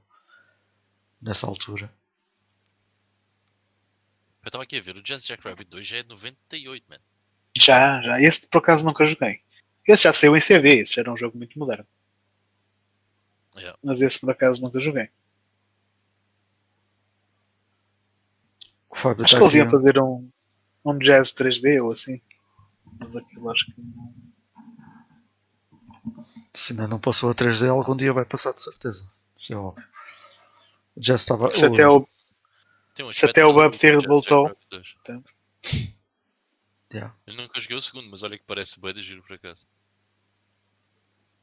Nessa 1.22 1.48
altura. 1.48 1.92
Eu 4.44 4.48
estava 4.48 4.64
aqui 4.64 4.78
a 4.78 4.82
ver, 4.82 4.96
o 4.96 5.04
Jazz 5.04 5.26
Jackrabbit 5.26 5.70
2 5.70 5.86
já 5.86 5.98
é 5.98 6.04
de 6.04 6.10
98, 6.10 6.86
man. 6.90 6.98
Já, 7.56 8.02
já. 8.02 8.22
Esse 8.22 8.48
por 8.48 8.58
acaso 8.58 8.86
nunca 8.86 9.06
joguei. 9.06 9.42
Esse 9.88 10.04
já 10.04 10.14
saiu 10.14 10.36
em 10.36 10.42
CD, 10.42 10.82
esse 10.82 10.96
já 10.96 11.02
era 11.02 11.12
um 11.12 11.18
jogo 11.18 11.38
muito 11.38 11.58
moderno. 11.60 11.86
Yeah. 13.56 13.78
Mas 13.84 14.02
esse 14.02 14.20
por 14.20 14.32
acaso 14.32 14.62
nunca 14.62 14.80
joguei. 14.80 15.10
O 18.90 18.96
Fábio 18.96 19.26
Acho 19.26 19.36
está 19.36 19.38
que 19.38 19.44
eles 19.44 19.56
iam 19.56 19.70
fazer 19.70 20.00
um, 20.00 20.30
um 20.86 20.98
jazz 20.98 21.34
3D 21.34 21.84
ou 21.84 21.92
assim. 21.92 22.22
Mas 23.00 23.16
aquilo 23.16 23.50
acho 23.50 23.66
que 23.66 23.74
não. 23.78 24.22
Se 26.54 26.74
ainda 26.74 26.88
não 26.88 27.00
passou 27.00 27.30
a 27.30 27.36
3D, 27.36 27.70
algum 27.70 27.96
dia 27.96 28.12
vai 28.12 28.26
passar 28.26 28.54
de 28.54 28.62
certeza. 28.62 29.10
Isso 29.38 29.54
é 29.54 29.56
óbvio. 29.56 29.86
Já 30.98 31.16
estava. 31.16 31.50
Se 31.52 31.66
até 31.66 31.88
o, 31.88 32.02
Tem 32.02 32.10
um 33.00 33.12
Se 33.12 33.26
até 33.26 33.46
o 33.46 33.54
Bubsy 33.54 33.92
revoltou. 33.92 34.48
Jackrabbit 34.48 34.68
2. 34.70 34.94
portanto, 34.94 35.34
Yeah. 36.94 37.16
Eu 37.26 37.36
nunca 37.36 37.60
joguei 37.60 37.78
o 37.78 37.82
segundo, 37.82 38.10
mas 38.10 38.22
olha 38.22 38.38
que 38.38 38.44
parece 38.44 38.80
bem 38.80 38.94
de 38.94 39.02
giro 39.02 39.24
por 39.24 39.34
acaso. 39.34 39.66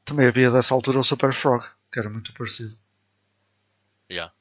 Também 0.05 0.27
havia 0.27 0.51
dessa 0.51 0.73
altura 0.73 0.99
o 0.99 1.03
Super 1.03 1.33
Frog, 1.33 1.65
que 1.91 1.99
era 1.99 2.09
muito 2.09 2.33
parecido. 2.33 2.77
Yeah. 4.09 4.33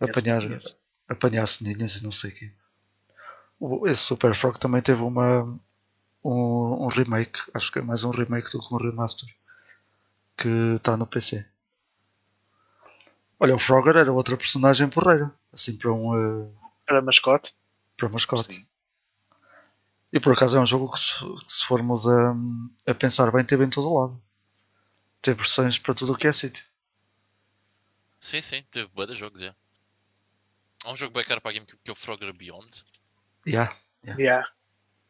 Apanhar, 0.00 0.42
conheço. 0.42 0.76
apanhar 1.08 1.46
ceninhas 1.46 1.96
e 1.96 2.04
não 2.04 2.12
sei 2.12 2.30
o 2.30 2.34
quê. 2.34 2.52
Esse 3.86 4.02
Super 4.02 4.34
Frog 4.34 4.58
também 4.60 4.82
teve 4.82 5.02
uma, 5.02 5.42
um, 6.22 6.84
um 6.84 6.88
remake, 6.88 7.40
acho 7.54 7.72
que 7.72 7.78
é 7.78 7.82
mais 7.82 8.04
um 8.04 8.10
remake 8.10 8.50
do 8.52 8.60
que 8.60 8.74
um 8.74 8.78
remaster, 8.78 9.28
que 10.36 10.48
está 10.76 10.96
no 10.96 11.06
PC. 11.06 11.44
Olha, 13.38 13.54
o 13.54 13.58
Frogger 13.58 13.96
era 13.96 14.12
outra 14.12 14.36
personagem 14.36 14.88
porreira, 14.88 15.32
assim 15.52 15.76
para 15.76 15.92
um 15.92 16.14
eh, 16.44 16.48
Para 16.86 17.02
mascote. 17.02 17.54
para 17.96 18.08
mascote. 18.08 18.54
Sim. 18.54 18.66
E 20.12 20.20
por 20.20 20.32
acaso 20.32 20.56
é 20.56 20.60
um 20.60 20.66
jogo 20.66 20.92
que 20.92 21.00
se, 21.00 21.18
que 21.44 21.52
se 21.52 21.66
formos 21.66 22.06
a, 22.06 22.34
a 22.86 22.94
pensar 22.94 23.30
bem, 23.30 23.44
teve 23.44 23.64
em 23.64 23.70
todo 23.70 23.92
lado. 23.92 24.22
Tem 25.20 25.34
versões 25.34 25.78
para 25.78 25.94
tudo 25.94 26.12
o 26.12 26.16
que 26.16 26.26
é 26.28 26.32
sítio. 26.32 26.64
Sim, 28.18 28.40
sim, 28.40 28.62
teve 28.70 28.88
bué 28.94 29.06
de 29.06 29.14
jogos, 29.14 29.40
é. 29.42 29.54
Há 30.84 30.92
um 30.92 30.96
jogo 30.96 31.12
bem 31.12 31.24
caro 31.24 31.40
para 31.40 31.50
a 31.50 31.54
GameCube 31.54 31.80
que 31.82 31.90
é 31.90 31.92
o 31.92 31.96
Frogger 31.96 32.32
Beyond. 32.32 32.84
Yeah. 33.46 33.76
Yeah. 34.18 34.48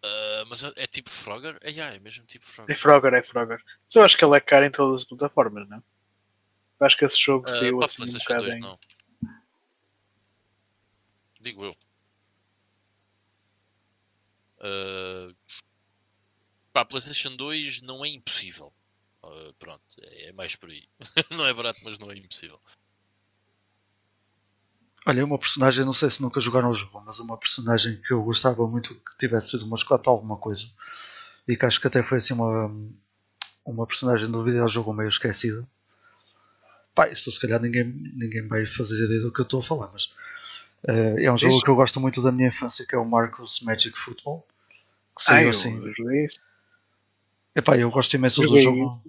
Ah, 0.02 0.44
mas 0.48 0.64
é, 0.64 0.72
é 0.76 0.86
tipo 0.86 1.10
Frogger? 1.10 1.58
É, 1.60 1.70
yeah, 1.70 1.94
é 1.94 1.98
mesmo 2.00 2.24
tipo 2.26 2.44
É 2.46 2.48
Frogger. 2.48 2.78
Frogger, 2.78 3.14
é 3.14 3.22
Frogger. 3.22 3.62
Mas 3.64 3.94
eu 3.94 4.02
acho 4.02 4.16
que 4.16 4.24
ele 4.24 4.36
é 4.36 4.40
caro 4.40 4.64
em 4.64 4.70
todas 4.70 5.02
as 5.02 5.08
plataformas, 5.08 5.68
não? 5.68 5.82
Eu 6.78 6.86
acho 6.86 6.96
que 6.96 7.04
esse 7.04 7.18
jogo 7.18 7.46
Ah, 7.46 7.50
saiu 7.50 7.78
para 7.78 7.84
a 7.84 7.86
assim 7.86 8.02
um 8.02 8.06
PlayStation 8.06 8.28
bocado 8.28 8.46
2 8.46 8.54
em. 8.54 8.60
não. 8.60 8.78
Digo 11.40 11.64
eu. 11.64 11.76
Para 16.72 16.82
a 16.82 16.84
PlayStation 16.84 17.36
2 17.36 17.82
não 17.82 18.04
é 18.04 18.08
impossível. 18.08 18.72
Ah, 19.22 19.52
pronto, 19.58 19.82
é, 20.00 20.28
é 20.28 20.32
mais 20.32 20.54
por 20.56 20.70
aí. 20.70 20.88
não 21.30 21.46
é 21.46 21.54
barato, 21.54 21.80
mas 21.82 21.98
não 21.98 22.10
é 22.10 22.16
impossível. 22.16 22.60
Olha, 25.08 25.24
uma 25.24 25.38
personagem, 25.38 25.84
não 25.84 25.92
sei 25.92 26.10
se 26.10 26.20
nunca 26.20 26.40
jogaram 26.40 26.68
o 26.68 26.74
jogo, 26.74 27.00
mas 27.06 27.20
uma 27.20 27.38
personagem 27.38 28.00
que 28.02 28.12
eu 28.12 28.22
gostava 28.24 28.66
muito 28.66 28.92
que 28.92 29.18
tivesse 29.18 29.50
sido 29.50 29.66
mascote 29.66 30.08
alguma 30.08 30.36
coisa. 30.36 30.66
E 31.46 31.56
que 31.56 31.64
acho 31.64 31.80
que 31.80 31.86
até 31.86 32.02
foi 32.02 32.18
assim 32.18 32.34
uma, 32.34 32.68
uma 33.64 33.86
personagem 33.86 34.28
do 34.28 34.42
videojogo 34.42 34.92
meio 34.92 35.08
esquecida. 35.08 35.66
Pá, 36.97 37.09
isto 37.11 37.30
se 37.32 37.40
calhar 37.40 37.61
ninguém, 37.62 37.84
ninguém 37.84 38.49
vai 38.49 38.66
fazer 38.66 38.97
ideia 39.05 39.20
do 39.22 39.32
que 39.32 39.40
eu 39.40 39.44
estou 39.44 39.61
a 39.61 39.64
falar, 39.64 39.90
mas 39.92 40.12
eh, 40.88 41.24
é 41.24 41.32
um 41.32 41.38
jogo 41.38 41.57
Diz. 41.57 41.64
que 41.64 41.70
eu 41.70 41.76
gosto 41.76 42.01
muito 42.01 42.22
da 42.22 42.32
minha 42.32 42.49
infância, 42.49 42.86
que 42.86 42.94
é 42.94 42.99
o 42.99 43.05
Marcos 43.07 43.61
Magic 43.62 43.99
Football. 43.99 44.47
Que 45.16 45.22
Ah, 45.26 45.42
saiu 45.42 45.44
eu 45.44 45.51
assim. 45.51 45.80
isso. 46.24 46.40
Epá, 47.57 47.76
eu 47.76 47.90
gosto 47.90 48.14
imenso 48.14 48.44
do 48.44 48.57
jogo 48.57 48.88
isso. 48.88 49.05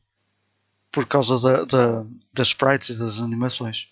por 0.92 1.06
causa 1.08 1.40
da, 1.40 1.66
da- 1.66 2.06
das 2.34 2.50
sprites 2.50 2.90
e 2.90 3.00
das 3.00 3.20
animações. 3.22 3.92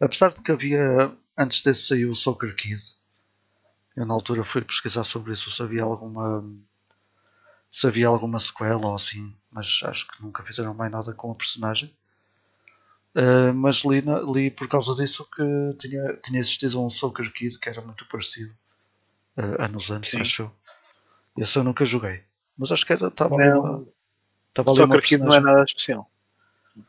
Apesar 0.00 0.32
de 0.34 0.42
que 0.42 0.52
havia, 0.52 1.12
antes 1.38 1.62
desse 1.62 1.88
saiu 1.88 2.10
o 2.12 2.16
Soccer 2.16 2.54
Kid, 2.56 2.82
eu 3.96 4.04
na 4.04 4.14
altura 4.14 4.42
fui 4.44 4.62
pesquisar 4.62 5.04
sobre 5.04 5.32
isso, 5.32 5.48
se 5.50 5.62
havia 5.62 5.82
alguma, 5.84 6.42
se 7.70 7.86
havia 7.86 8.06
alguma 8.08 8.38
sequela 8.38 8.86
ou 8.86 8.94
assim, 8.94 9.34
mas 9.50 9.80
acho 9.84 10.06
que 10.08 10.22
nunca 10.22 10.42
fizeram 10.44 10.74
mais 10.74 10.90
nada 10.92 11.12
com 11.14 11.30
a 11.30 11.34
personagem. 11.34 11.94
Uh, 13.14 13.52
mas 13.54 13.78
li, 13.84 14.02
na- 14.02 14.20
li 14.20 14.50
por 14.52 14.68
causa 14.68 14.94
disso 14.94 15.28
que 15.34 15.42
tinha, 15.78 16.14
tinha 16.24 16.38
existido 16.38 16.80
um 16.84 16.88
Soccer 16.88 17.32
Kid 17.32 17.58
que 17.58 17.68
era 17.68 17.80
muito 17.80 18.06
parecido 18.06 18.52
uh, 19.36 19.62
anos 19.62 19.90
antes, 19.90 20.10
Sim. 20.10 20.20
acho 20.20 20.42
eu. 20.42 20.52
Esse 21.38 21.58
eu 21.58 21.64
nunca 21.64 21.84
joguei. 21.84 22.22
Mas 22.56 22.70
acho 22.70 22.86
que 22.86 22.92
era, 22.92 23.08
estava 23.08 23.34
ali 23.34 23.48
uma, 23.50 23.84
estava 24.48 24.70
o 24.70 24.72
ali 24.72 24.80
uma 24.84 24.94
Soccer 24.94 25.02
Kid 25.08 25.22
não 25.24 25.34
é 25.34 25.40
nada 25.40 25.64
especial. 25.64 26.08
Mas 26.76 26.86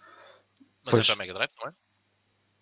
Pois. 0.96 1.04
é 1.04 1.08
para 1.08 1.16
Mega 1.16 1.34
Drive, 1.34 1.52
não 1.60 1.70
é? 1.70 1.74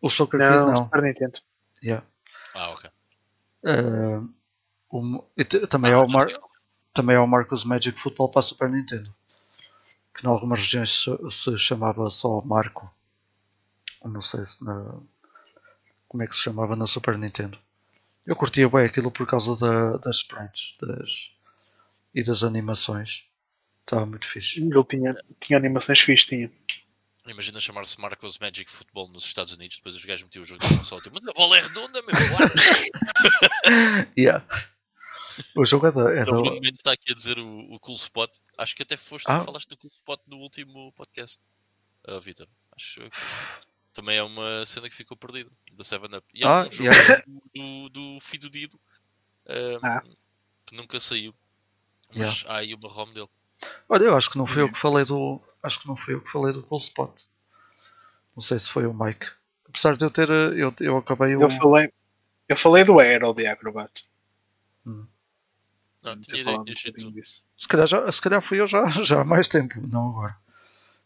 O 0.01 0.09
Soccer 0.09 0.39
Não, 0.39 0.47
Kid 0.47 0.65
não. 0.67 0.75
Super 0.77 1.01
Nintendo. 1.03 1.39
Yeah. 1.83 2.05
Ah, 2.53 2.69
ok. 2.71 2.89
Uh, 3.63 4.29
o- 4.89 5.23
e 5.35 5.43
também, 5.43 5.91
Ah, 5.91 5.95
é 5.95 5.97
o 5.97 6.09
Mar, 6.09 6.27
também 6.93 7.15
é 7.15 7.19
o 7.19 7.27
Marcos 7.27 7.65
Magic 7.65 7.99
Football 7.99 8.29
para 8.29 8.39
a 8.39 8.43
Super 8.43 8.69
Nintendo. 8.69 9.13
Que 10.15 10.25
em 10.25 10.29
algumas 10.29 10.59
regiões 10.59 11.03
se, 11.03 11.31
se 11.31 11.57
chamava 11.57 12.09
só 12.09 12.41
Marco. 12.41 12.89
Não 14.03 14.21
sei 14.21 14.45
se 14.45 14.63
na, 14.63 14.99
como 16.07 16.23
é 16.23 16.27
que 16.27 16.35
se 16.35 16.41
chamava 16.41 16.75
na 16.75 16.85
Super 16.85 17.17
Nintendo. 17.17 17.57
Eu 18.25 18.35
curtia 18.35 18.69
bem 18.69 18.85
aquilo 18.85 19.11
por 19.11 19.25
causa 19.27 19.55
da- 19.57 19.97
das 19.97 20.17
sprites 20.17 20.77
das, 20.81 21.33
e 22.13 22.23
das 22.23 22.43
animações. 22.43 23.25
Estava 23.81 24.05
muito 24.05 24.27
fixe. 24.27 24.61
Ele 24.61 24.83
tinha, 24.83 25.15
tinha 25.39 25.57
animações 25.57 25.99
fixe, 25.99 26.27
tinha. 26.27 26.51
Imagina 27.27 27.59
chamar-se 27.59 27.99
Marcos 27.99 28.37
Magic 28.39 28.69
Football 28.71 29.09
nos 29.09 29.25
Estados 29.25 29.53
Unidos, 29.53 29.77
depois 29.77 29.95
os 29.95 30.05
gajos 30.05 30.23
metiam 30.23 30.43
o 30.43 30.45
jogo 30.45 30.63
na 30.63 30.77
console. 30.77 31.01
tipo, 31.01 31.15
Mas 31.19 31.27
a 31.27 31.33
bola 31.33 31.57
é 31.57 31.61
redonda, 31.61 32.01
meu. 32.01 32.15
Yeah. 34.17 34.45
O 35.55 35.65
jogo 35.65 35.87
é 35.87 35.91
da. 35.91 36.11
É 36.13 36.23
O 36.25 36.41
Mendes 36.43 36.73
está 36.79 36.91
aqui 36.93 37.11
a 37.11 37.15
dizer 37.15 37.37
o, 37.39 37.73
o 37.73 37.79
Cool 37.79 37.95
Spot. 37.95 38.29
Acho 38.57 38.75
que 38.75 38.83
até 38.83 38.97
foste 38.97 39.25
tu 39.25 39.31
Ah. 39.31 39.39
que 39.39 39.45
falaste 39.45 39.69
do 39.69 39.77
Cool 39.77 39.91
Spot 39.91 40.19
no 40.27 40.37
último 40.37 40.91
podcast, 40.93 41.39
Ah, 42.07 42.19
Vitor. 42.19 42.47
Acho 42.75 43.01
que 43.01 43.09
também 43.99 44.17
é 44.17 44.23
uma 44.23 44.65
cena 44.65 44.89
que 44.89 44.95
ficou 44.95 45.17
perdida 45.17 45.49
da 45.73 45.83
7-Up. 45.83 46.25
E 46.33 46.43
há 46.43 46.61
Ah, 46.61 46.67
um 46.67 46.71
jogo 46.71 46.83
yeah. 46.83 47.23
do, 47.55 47.89
do 47.89 48.19
Fido 48.21 48.49
Dido 48.49 48.79
ah, 49.47 49.79
Ah. 49.99 50.03
que 50.65 50.75
nunca 50.75 50.99
saiu. 50.99 51.33
Mas 52.15 52.43
há 52.47 52.57
aí 52.57 52.73
uma 52.73 52.89
ROM 52.89 53.11
dele. 53.13 53.29
Olha, 53.87 54.05
eu 54.05 54.17
acho 54.17 54.29
que 54.31 54.37
não 54.37 54.45
fui 54.45 54.61
eu 54.63 54.71
que 54.71 54.77
falei 54.77 55.05
do. 55.05 55.41
Acho 55.61 55.81
que 55.81 55.87
não 55.87 55.95
fui 55.95 56.13
eu 56.15 56.21
que 56.21 56.29
falei 56.29 56.53
do 56.53 56.63
Cool 56.63 56.79
Spot. 56.79 57.21
Não 58.35 58.41
sei 58.41 58.57
se 58.57 58.69
foi 58.69 58.85
o 58.87 58.93
Mike. 58.93 59.27
Apesar 59.67 59.95
de 59.95 60.03
eu 60.05 60.09
ter. 60.09 60.29
eh, 60.29 60.53
Eu, 60.55 60.73
eu 60.79 60.97
acabei 60.97 61.35
o. 61.35 61.41
Eu 61.41 61.51
falei, 61.51 61.91
eu 62.47 62.57
falei 62.57 62.83
do 62.83 62.99
Aero 62.99 63.33
de 63.33 63.45
Acrobat. 63.45 64.09
Não, 64.85 65.07
Ter 66.01 66.21
tinha 66.21 66.41
ideia 66.41 66.43
falado 66.45 66.65
que 66.65 66.71
um 66.71 66.73
tinha 66.73 66.75
sido 66.77 66.91
bocadinho 66.93 67.11
tu. 67.11 67.15
disso. 67.21 67.45
Se 67.55 67.67
calhar, 67.67 67.85
já, 67.87 68.11
se 68.11 68.21
calhar 68.21 68.41
fui 68.41 68.59
eu 68.61 68.67
já, 68.67 68.85
já 69.03 69.21
há 69.21 69.23
mais 69.25 69.47
tempo, 69.47 69.79
não 69.87 70.09
agora. 70.09 70.37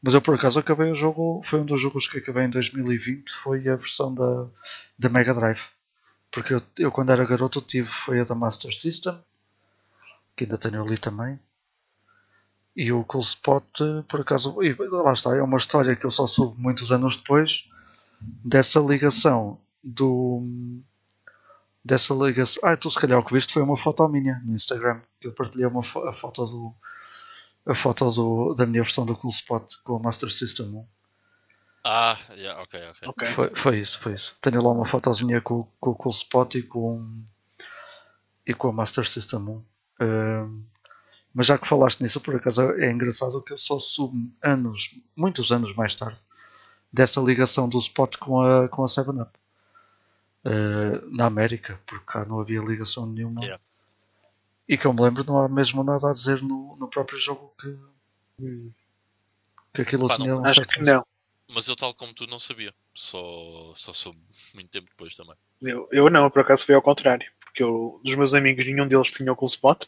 Mas 0.04 0.14
eu 0.14 0.22
por 0.22 0.36
acaso 0.36 0.60
acabei 0.60 0.92
o 0.92 0.96
jogo. 0.96 1.42
Foi 1.44 1.62
um 1.62 1.66
dos 1.66 1.82
jogos 1.82 2.08
que 2.08 2.18
acabei 2.18 2.44
em 2.44 2.50
2020. 2.50 3.32
Foi 3.32 3.60
a 3.70 3.78
versão 3.78 4.14
da, 4.14 4.48
da 5.00 5.08
Mega 5.08 5.34
Drive. 5.34 5.64
Porque 6.30 6.54
eu, 6.54 6.62
eu 6.78 6.92
quando 6.92 7.14
era 7.14 7.26
garoto 7.26 7.62
tive. 7.62 7.88
Foi 7.88 8.20
a 8.20 8.26
da 8.26 8.36
Master 8.36 8.74
System. 8.76 9.18
Que 10.36 10.44
ainda 10.44 10.58
tenho 10.58 10.84
ali 10.84 10.98
também. 10.98 11.40
E 12.76 12.92
o 12.92 13.06
Cool 13.06 13.22
Spot, 13.22 13.64
por 14.10 14.20
acaso. 14.20 14.62
E 14.62 14.74
lá 14.74 15.14
está, 15.14 15.38
é 15.38 15.42
uma 15.42 15.58
história 15.58 15.96
que 15.96 16.06
eu 16.06 16.12
só 16.12 16.28
soube 16.28 16.62
muitos 16.62 16.92
anos 16.92 17.16
depois. 17.16 17.70
dessa 18.20 18.82
ligação 18.82 19.58
do. 19.82 20.44
Dessa 21.86 22.14
ligação. 22.14 22.62
Ah, 22.66 22.76
tu 22.76 22.92
se 22.92 23.00
calhar 23.00 23.20
o 23.20 23.24
que 23.24 23.34
viste 23.34 23.54
foi 23.54 23.64
uma 23.64 23.78
foto 23.78 24.06
minha 24.10 24.42
no 24.44 24.54
Instagram. 24.54 25.00
Que 25.22 25.28
eu 25.28 25.32
partilhei 25.32 25.66
uma 25.66 25.82
fo 25.82 26.00
a 26.00 26.12
foto 26.12 26.44
do. 26.46 26.76
A 27.66 27.74
foto 27.74 28.10
do, 28.10 28.54
da 28.54 28.66
minha 28.66 28.84
versão 28.84 29.06
do 29.06 29.16
Cool 29.16 29.32
Spot 29.32 29.76
com 29.84 29.98
o 29.98 30.04
Master 30.04 30.32
System 30.32 30.68
1. 30.68 30.88
Ah, 31.86 32.18
yeah, 32.32 32.62
ok, 32.62 32.80
ok. 32.90 33.08
Ok. 33.10 33.28
Foi, 33.30 33.56
foi 33.56 33.80
isso, 33.80 34.00
foi 34.00 34.14
isso. 34.14 34.36
Tenho 34.42 34.62
lá 34.62 34.72
uma 34.72 34.86
fotozinha 34.86 35.42
com, 35.42 35.68
com 35.80 35.92
o 35.92 35.96
Cool 35.96 36.12
Spot 36.12 36.56
e 36.56 36.64
com, 36.64 37.24
e 38.46 38.54
com 38.54 38.70
a 38.70 38.74
Master 38.74 39.08
System 39.08 39.40
1. 39.40 39.64
Ahm, 40.00 40.64
mas 41.34 41.48
já 41.48 41.58
que 41.58 41.68
falaste 41.68 42.02
nisso, 42.02 42.22
por 42.22 42.36
acaso 42.36 42.62
é 42.72 42.92
engraçado 42.92 43.42
que 43.42 43.54
eu 43.54 43.58
só 43.58 43.80
soube 43.80 44.32
anos, 44.42 44.96
muitos 45.16 45.52
anos 45.52 45.74
mais 45.76 45.96
tarde, 45.96 46.20
dessa 46.92 47.20
ligação 47.20 47.68
do 47.68 47.80
Spot 47.80 48.18
com 48.18 48.42
a, 48.42 48.68
com 48.70 48.84
a 48.84 48.88
7-Up. 48.88 49.32
Ah, 50.46 51.02
na 51.10 51.26
América, 51.26 51.80
porque 51.86 52.06
cá 52.06 52.26
não 52.26 52.40
havia 52.40 52.62
ligação 52.62 53.06
nenhuma. 53.06 53.42
Yeah. 53.42 53.64
E 54.68 54.78
que 54.78 54.86
eu 54.86 54.94
me 54.94 55.02
lembro, 55.02 55.24
não 55.26 55.40
há 55.40 55.48
mesmo 55.50 55.84
nada 55.84 56.10
a 56.10 56.14
dizer 56.14 56.42
no, 56.42 56.76
no 56.78 56.90
próprio 56.90 57.18
jogo 57.20 57.54
que, 57.60 57.78
que 59.74 59.82
aquilo 59.82 60.08
Pá, 60.08 60.16
tinha 60.16 60.34
não- 60.34 60.42
um 60.42 60.46
Acho 60.46 60.66
que 60.66 60.82
não. 60.82 61.06
Mas 61.50 61.68
eu, 61.68 61.76
tal 61.76 61.94
como 61.94 62.14
tu, 62.14 62.26
não 62.26 62.40
sabia. 62.40 62.74
Só, 62.94 63.74
só 63.76 63.92
soube 63.94 64.20
muito 64.56 64.70
tempo 64.70 64.88
depois 64.90 65.16
também. 65.16 65.36
Eu, 65.62 65.88
eu 65.92 66.10
não, 66.10 66.30
por 66.30 66.42
acaso 66.42 66.66
foi 66.66 66.74
ao 66.76 66.82
contrário. 66.82 67.30
Porque 67.42 67.62
eu, 67.62 68.00
dos 68.04 68.16
meus 68.16 68.34
amigos, 68.34 68.66
nenhum 68.66 68.88
deles 68.88 69.12
tinha 69.12 69.32
o 69.32 69.36
Cool 69.36 69.48
Spot. 69.50 69.86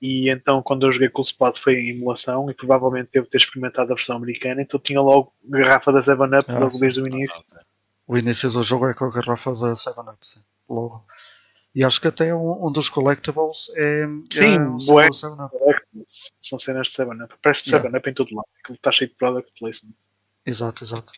E 0.00 0.30
então, 0.30 0.62
quando 0.62 0.86
eu 0.86 0.92
joguei 0.92 1.10
Cool 1.10 1.22
Spot, 1.24 1.58
foi 1.58 1.74
em 1.74 1.90
emulação. 1.90 2.48
E 2.50 2.54
provavelmente 2.54 3.10
devo 3.12 3.26
ter 3.26 3.38
experimentado 3.38 3.92
a 3.92 3.94
versão 3.96 4.16
americana. 4.16 4.62
Então, 4.62 4.80
tinha 4.80 5.00
logo 5.00 5.34
garrafa 5.44 5.92
da 5.92 6.00
7-Up 6.02 6.50
Ah, 6.50 6.58
logo 6.58 6.78
desde 6.78 7.02
o 7.02 7.06
início. 7.08 7.36
Ah, 7.36 7.40
ok. 7.40 7.58
O 8.06 8.16
início 8.16 8.50
do 8.50 8.62
jogo 8.62 8.86
é 8.88 8.94
com 8.94 9.04
a 9.06 9.10
garrafa 9.10 9.52
da 9.52 9.74
7-Up, 9.74 10.16
sim, 10.26 10.40
logo. 10.68 11.04
E 11.74 11.84
acho 11.84 12.00
que 12.00 12.08
até 12.08 12.34
um, 12.34 12.66
um 12.66 12.72
dos 12.72 12.88
collectibles 12.88 13.70
é, 13.76 14.04
Sim, 14.32 14.56
é 14.56 14.60
um 14.60 14.76
7-Up. 14.78 15.56
São 16.42 16.58
cenas 16.58 16.88
de 16.88 16.94
7-Up. 16.94 17.34
Parece 17.40 17.70
Yeah. 17.70 17.88
7-Up 17.90 18.10
em 18.10 18.14
todo 18.14 18.34
lado. 18.34 18.46
Aquilo 18.60 18.74
está 18.76 18.90
cheio 18.90 19.10
de 19.10 19.16
product 19.16 19.52
placement. 19.58 19.94
Exato, 20.44 20.82
exato. 20.82 21.12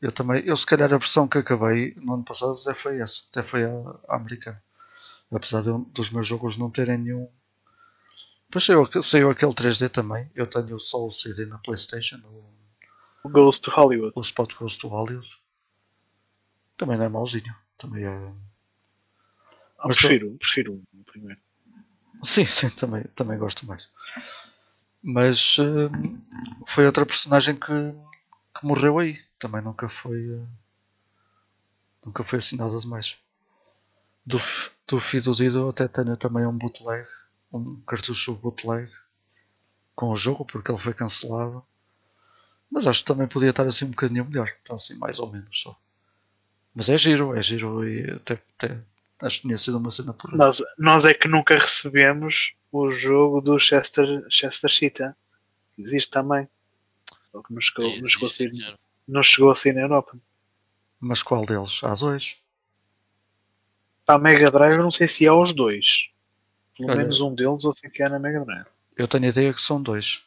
Eu 0.00 0.10
também, 0.10 0.42
eu 0.44 0.56
se 0.56 0.66
calhar 0.66 0.92
a 0.92 0.98
versão 0.98 1.28
que 1.28 1.38
acabei 1.38 1.94
no 1.96 2.14
ano 2.14 2.24
passado 2.24 2.52
até 2.60 2.74
foi 2.74 2.98
essa, 3.00 3.22
até 3.30 3.44
foi 3.44 3.62
a, 3.64 3.70
a 4.08 4.16
americana. 4.16 4.60
Apesar 5.30 5.62
de, 5.62 5.70
dos 5.92 6.10
meus 6.10 6.26
jogos 6.26 6.56
não 6.56 6.68
terem 6.70 6.98
nenhum. 6.98 7.28
Depois 8.48 8.64
saiu, 8.64 8.82
aquele- 8.82 9.04
saiu 9.04 9.30
aquele 9.30 9.52
3D 9.54 9.88
também. 9.90 10.28
Eu 10.34 10.46
tenho 10.48 10.78
só 10.80 11.06
o 11.06 11.10
CD 11.10 11.46
na 11.46 11.58
Playstation, 11.58 12.18
o, 12.24 12.44
O 13.22 13.28
Ghost 13.30 13.62
to 13.62 13.70
Hollywood. 13.70 14.12
o 14.16 14.20
Spot 14.22 14.52
Ghost 14.56 14.80
to 14.80 14.88
Hollywood. 14.88 15.28
Também 16.76 16.98
não 16.98 17.04
é 17.04 17.08
mauzinho. 17.08 17.54
Também 17.78 18.04
é. 18.04 18.32
Ah, 19.82 19.88
Mas 19.88 19.96
prefiro, 19.98 20.36
prefiro 20.38 20.72
o 21.00 21.04
primeiro. 21.04 21.40
Sim, 22.22 22.46
sim, 22.46 22.70
também, 22.70 23.04
também 23.16 23.38
gosto 23.38 23.66
mais. 23.66 23.88
Mas 25.02 25.56
hum, 25.58 26.20
foi 26.66 26.86
outra 26.86 27.06
personagem 27.06 27.54
que, 27.56 27.72
que 28.58 28.66
morreu 28.66 28.98
aí. 28.98 29.18
Também 29.38 29.62
nunca 29.62 29.88
foi. 29.88 30.18
eh, 30.34 30.46
nunca 32.04 32.22
foi 32.22 32.38
assim 32.38 32.56
nada 32.56 32.78
demais. 32.78 33.18
Do, 34.26 34.38
do 34.88 34.98
Fido 34.98 35.32
Dido 35.32 35.68
até 35.68 35.86
tenho 35.86 36.16
também 36.16 36.44
um 36.44 36.58
bootleg. 36.58 37.06
Um 37.52 37.80
cartucho 37.82 38.34
bootleg 38.34 38.90
com 39.96 40.10
o 40.10 40.16
jogo, 40.16 40.44
porque 40.44 40.70
ele 40.70 40.76
foi 40.78 40.92
cancelado. 40.92 41.64
Mas 42.70 42.86
acho 42.86 43.00
que 43.00 43.06
também 43.06 43.28
podia 43.28 43.50
estar 43.50 43.66
assim 43.66 43.84
um 43.84 43.90
bocadinho 43.90 44.24
melhor. 44.24 44.50
Então 44.62 44.76
assim, 44.76 44.94
mais 44.94 45.18
ou 45.18 45.30
menos 45.30 45.60
só. 45.60 45.78
Mas 46.74 46.88
é 46.90 46.98
giro, 46.98 47.36
é 47.36 47.42
giro 47.42 47.86
e 47.88 48.10
até, 48.12 48.34
até 48.58 48.80
acho 49.22 49.36
que 49.40 49.42
tinha 49.48 49.58
sido 49.58 49.78
uma 49.78 49.90
cena 49.90 50.12
por 50.12 50.32
Nós, 50.36 50.62
nós 50.78 51.04
é 51.04 51.14
que 51.14 51.28
nunca 51.28 51.54
recebemos 51.56 52.52
o 52.70 52.90
jogo 52.90 53.40
do 53.40 53.58
Chester, 53.58 54.26
Chester 54.30 54.70
Cheetah. 54.70 55.16
Existe 55.78 56.10
também. 56.10 56.48
Só 57.30 57.42
que 57.42 57.52
não 57.54 57.60
chegou, 57.60 57.86
É, 57.90 57.98
não 58.00 58.06
chegou, 58.06 58.26
a 58.28 58.30
existe, 58.30 58.36
sair, 58.36 58.54
senhor. 58.56 58.78
não 59.08 59.22
chegou 59.22 59.50
a 59.50 59.54
sair 59.54 59.72
na 59.74 59.80
Europa. 59.82 60.18
Mas 61.00 61.22
qual 61.22 61.44
deles? 61.46 61.82
Há 61.82 61.94
dois. 61.94 62.36
Para 64.04 64.16
a 64.16 64.18
Mega 64.18 64.50
Drive, 64.50 64.76
eu 64.76 64.82
não 64.82 64.90
sei 64.90 65.08
se 65.08 65.26
é 65.26 65.32
os 65.32 65.52
dois. 65.54 66.08
Pelo 66.76 66.90
Olha. 66.90 66.98
menos 66.98 67.20
um 67.20 67.34
deles 67.34 67.64
eu 67.64 67.74
sei 67.74 67.90
que 67.90 68.02
é 68.02 68.08
na 68.08 68.18
Mega 68.18 68.44
Drive. 68.44 68.66
Eu 68.96 69.08
tenho 69.08 69.24
a 69.24 69.28
ideia 69.28 69.54
que 69.54 69.60
são 69.62 69.82
dois. 69.82 70.24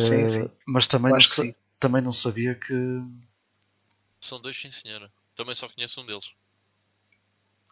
Sim, 0.00 0.24
Eh, 0.24 0.28
sim. 0.28 0.50
Mas 0.66 0.86
também 0.86 1.12
não, 1.12 1.20
sim. 1.20 1.54
também 1.78 2.02
não 2.02 2.12
sabia 2.12 2.54
que 2.54 2.74
São 4.20 4.40
dois, 4.40 4.56
sim, 4.60 4.70
senhora. 4.70 5.10
Também 5.34 5.54
só 5.54 5.68
conheço 5.68 6.00
um 6.00 6.06
deles. 6.06 6.32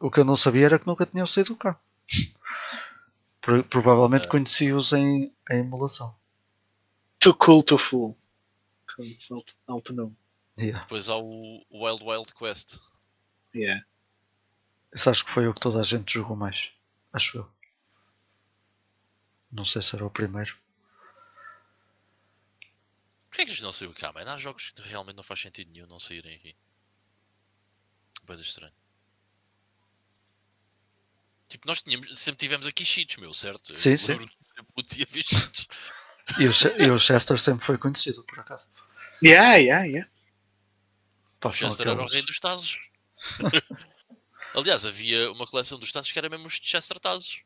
O 0.00 0.10
que 0.10 0.20
eu 0.20 0.24
não 0.24 0.36
sabia 0.36 0.66
era 0.66 0.78
que 0.78 0.86
nunca 0.86 1.06
tinham 1.06 1.26
saído 1.26 1.56
cá. 1.56 1.78
Pro- 3.40 3.64
provavelmente 3.64 4.26
É. 4.26 4.28
conheci-os 4.28 4.92
em, 4.92 5.32
em 5.50 5.58
emulação. 5.60 6.14
Too 7.18 7.34
Cool 7.34 7.62
to 7.62 7.78
Fool. 7.78 8.16
Alto, 9.30 9.54
alto 9.66 9.92
nome. 9.92 10.16
Yeah. 10.58 10.80
Depois 10.80 11.08
há 11.08 11.16
o 11.16 11.64
Wild 11.70 12.02
Wild 12.04 12.34
Quest. 12.34 12.80
Yeah. 13.54 13.84
Esse 14.92 15.08
acho 15.08 15.24
que 15.24 15.30
foi 15.30 15.46
o 15.46 15.54
que 15.54 15.60
toda 15.60 15.78
a 15.80 15.84
gente 15.84 16.14
jogou 16.14 16.36
mais. 16.36 16.72
Acho 17.12 17.38
eu. 17.38 17.50
Não 19.52 19.64
sei 19.64 19.80
se 19.82 19.94
era 19.94 20.04
o 20.04 20.10
primeiro. 20.10 20.56
Porquê 23.30 23.42
é 23.42 23.46
que 23.46 23.52
isto 23.52 23.62
não 23.62 23.72
saiu 23.72 23.92
cá, 23.94 24.12
mano? 24.12 24.30
Há 24.30 24.36
jogos 24.36 24.70
que 24.70 24.82
realmente 24.82 25.16
não 25.16 25.22
faz 25.22 25.40
sentido 25.40 25.70
nenhum 25.70 25.86
não 25.86 26.00
saírem 26.00 26.34
aqui. 26.34 26.56
Coisa 28.26 28.42
estranho. 28.42 28.72
Tipo, 31.48 31.66
nós 31.66 31.80
tínhamos, 31.82 32.18
sempre 32.18 32.38
tivemos 32.40 32.66
aqui 32.66 32.84
cheats, 32.84 33.16
meu, 33.16 33.32
certo? 33.32 33.76
Sim, 33.76 33.92
Eu 33.92 33.98
sim. 33.98 34.08
lembro-me 34.12 34.30
de 34.40 34.48
Sempre 34.48 34.72
podia 34.74 35.06
ver 35.08 35.22
cheats. 35.22 35.66
E 36.38 36.46
o, 36.46 36.82
e 36.86 36.90
o 36.90 36.98
Chester 36.98 37.38
sempre 37.38 37.64
foi 37.64 37.78
conhecido, 37.78 38.22
por 38.24 38.40
acaso. 38.40 38.66
Yeah, 39.22 39.54
yeah, 39.56 39.84
yeah. 39.84 40.10
Pá, 41.40 41.50
são 41.50 41.68
Chester 41.68 41.86
era 41.88 41.96
o 41.96 42.02
aqueles- 42.02 42.12
rei 42.14 42.22
dos 42.22 42.38
Tazos. 42.38 42.78
Aliás, 44.54 44.84
havia 44.84 45.30
uma 45.32 45.46
coleção 45.46 45.78
dos 45.78 45.90
Tazos 45.90 46.12
que 46.12 46.18
era 46.18 46.28
mesmo 46.28 46.46
os 46.46 46.54
Chester 46.62 46.98
Tazos. 47.00 47.42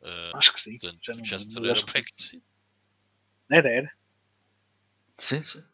Uh, 0.00 0.36
Acho 0.36 0.52
que 0.52 0.60
sim. 0.60 0.78
portanto, 0.78 1.00
Já 1.02 1.14
não 1.14 1.22
o 1.22 1.24
Chester 1.24 1.54
lembro, 1.54 1.64
era 1.70 1.72
acho 1.72 1.86
que 1.86 1.92
bem 1.92 2.04
conhecido. 2.04 2.42
Era, 3.50 3.68
era. 3.70 3.92
Sim, 5.18 5.42
sim. 5.42 5.64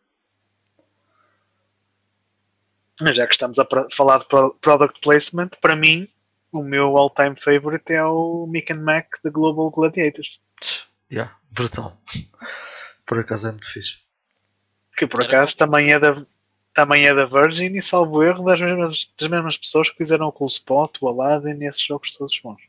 Mas 3.01 3.17
já 3.17 3.27
que 3.27 3.33
estamos 3.33 3.59
a 3.59 3.67
falar 3.91 4.19
de 4.19 4.27
pro- 4.29 4.55
product 4.61 5.01
placement, 5.01 5.49
para 5.61 5.75
mim, 5.75 6.07
o 6.53 6.63
meu 6.63 6.97
all-time 6.97 7.37
favorite 7.37 7.93
é 7.93 8.05
o 8.05 8.47
Mick 8.47 8.73
and 8.73 8.83
Mac 8.83 9.07
da 9.23 9.31
Global 9.31 9.71
Gladiators. 9.71 10.43
Yeah, 11.11 11.37
brutal. 11.51 12.01
Por 13.07 13.19
acaso 13.19 13.49
é 13.49 13.51
muito 13.53 13.71
fixe. 13.71 13.99
Que 14.97 15.07
por 15.07 15.23
acaso 15.23 15.57
também 15.57 15.93
é 15.93 15.99
da, 15.99 16.25
também 16.75 17.07
é 17.07 17.15
da 17.15 17.25
Virgin 17.25 17.77
e 17.77 17.83
salvo 17.83 18.23
erro 18.23 18.45
das 18.45 18.61
mesmas, 18.61 19.13
das 19.19 19.29
mesmas 19.29 19.57
pessoas 19.57 19.91
que 19.91 19.97
fizeram 19.97 20.27
o 20.27 20.33
Cool 20.33 20.49
Spot, 20.49 20.99
o 21.01 21.09
Aladdin 21.09 21.63
e 21.63 21.67
esses 21.67 21.83
jogos 21.83 22.17
todos 22.17 22.39
bons. 22.41 22.63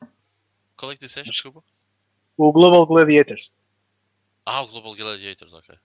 Qual 0.78 0.92
é 0.92 0.96
que 0.96 1.06
disseste? 1.06 1.32
Desculpa. 1.32 1.64
O 2.38 2.52
Global 2.52 2.86
Gladiators. 2.86 3.56
Ah, 4.46 4.62
o 4.62 4.68
Global 4.68 4.96
Gladiators, 4.96 5.54
ok. 5.54 5.76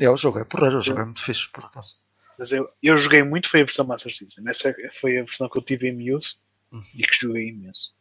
É, 0.00 0.08
o 0.08 0.16
jogo 0.16 0.38
é 0.38 0.44
porreiro, 0.44 0.78
o 0.78 0.82
jogo 0.82 1.00
é 1.00 1.04
muito 1.04 1.22
fixe, 1.22 1.48
por 1.50 1.64
acaso. 1.64 1.96
Mas 2.38 2.50
eu, 2.50 2.70
eu 2.82 2.96
joguei 2.96 3.22
muito, 3.22 3.48
foi 3.48 3.60
a 3.60 3.64
versão 3.64 3.86
Master 3.86 4.14
System. 4.14 4.48
Essa 4.48 4.74
foi 4.94 5.18
a 5.18 5.24
versão 5.24 5.48
que 5.48 5.58
eu 5.58 5.62
tive 5.62 5.88
em 5.88 5.92
Muse 5.92 6.36
Uhum. 6.72 6.84
e 6.94 7.02
que 7.02 7.14
joguei 7.14 7.50
imenso. 7.50 7.94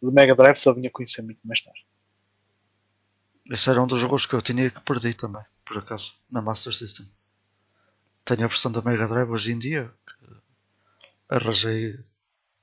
O 0.00 0.06
do 0.06 0.12
Mega 0.12 0.34
Drive 0.34 0.56
só 0.56 0.74
vinha 0.74 0.90
conhecer 0.90 1.22
muito 1.22 1.40
mais 1.44 1.62
tarde. 1.62 1.86
Esse 3.50 3.70
era 3.70 3.82
um 3.82 3.86
dos 3.86 4.00
jogos 4.00 4.26
que 4.26 4.34
eu 4.34 4.42
tinha 4.42 4.70
que 4.70 4.80
perdi 4.80 5.14
também, 5.14 5.42
por 5.64 5.78
acaso, 5.78 6.14
na 6.30 6.42
Master 6.42 6.74
System. 6.74 7.08
Tenho 8.24 8.44
a 8.44 8.48
versão 8.48 8.70
da 8.70 8.82
Mega 8.82 9.08
Drive 9.08 9.30
hoje 9.30 9.52
em 9.52 9.58
dia, 9.58 9.92
que 10.06 10.26
arranjei 11.28 11.98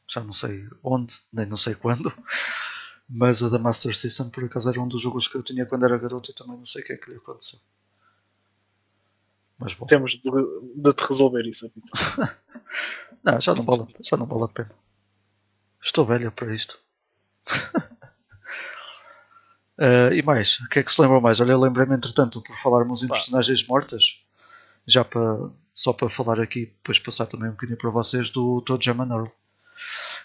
já 0.07 0.23
não 0.23 0.33
sei 0.33 0.67
onde, 0.83 1.15
nem 1.33 1.45
não 1.45 1.57
sei 1.57 1.73
quando, 1.73 2.13
mas 3.09 3.41
a 3.41 3.49
da 3.49 3.57
Master 3.57 3.95
System 3.95 4.29
por 4.29 4.43
acaso 4.43 4.69
era 4.69 4.79
um 4.79 4.87
dos 4.87 5.01
jogos 5.01 5.27
que 5.27 5.35
eu 5.35 5.43
tinha 5.43 5.65
quando 5.65 5.85
era 5.85 5.97
garoto 5.97 6.29
e 6.29 6.33
também 6.33 6.57
não 6.57 6.65
sei 6.65 6.83
o 6.83 6.85
que 6.85 6.93
é 6.93 6.97
que 6.97 7.09
lhe 7.09 7.17
aconteceu. 7.17 7.59
Mas 9.57 9.73
bom, 9.73 9.85
Temos 9.85 10.13
de, 10.13 10.29
de 10.75 10.93
te 10.93 11.07
resolver 11.07 11.45
isso. 11.47 11.71
Vitor. 11.73 12.37
não, 13.23 13.39
já, 13.39 13.55
não 13.55 13.63
vale, 13.63 13.95
já 14.01 14.17
não 14.17 14.25
vale 14.25 14.43
a 14.43 14.47
pena. 14.49 14.84
Estou 15.85 16.03
velha 16.03 16.31
para 16.31 16.53
isto. 16.53 16.79
Eh, 19.77 20.15
e 20.15 20.21
mais, 20.21 20.57
o 20.61 20.69
que 20.69 20.79
é 20.79 20.83
que 20.83 20.89
se 20.89 21.01
lembra 21.01 21.19
mais? 21.19 21.41
Olha, 21.41 21.51
eu 21.51 21.59
lembrei-me 21.59 21.95
entretanto, 21.95 22.41
por 22.41 22.55
falarmos 22.55 23.03
em 23.03 23.09
Pá. 23.09 23.15
personagens 23.15 23.67
mortas, 23.67 24.23
já 24.87 25.03
para, 25.03 25.49
só 25.73 25.91
para 25.91 26.07
falar 26.07 26.39
aqui, 26.39 26.67
depois 26.67 26.97
passar 26.97 27.25
também 27.25 27.49
um 27.49 27.51
bocadinho 27.51 27.77
para 27.77 27.89
vocês 27.89 28.29
do 28.29 28.61
Toad 28.61 28.85
Jam 28.85 29.01
and 29.01 29.13
Earl, 29.13 29.27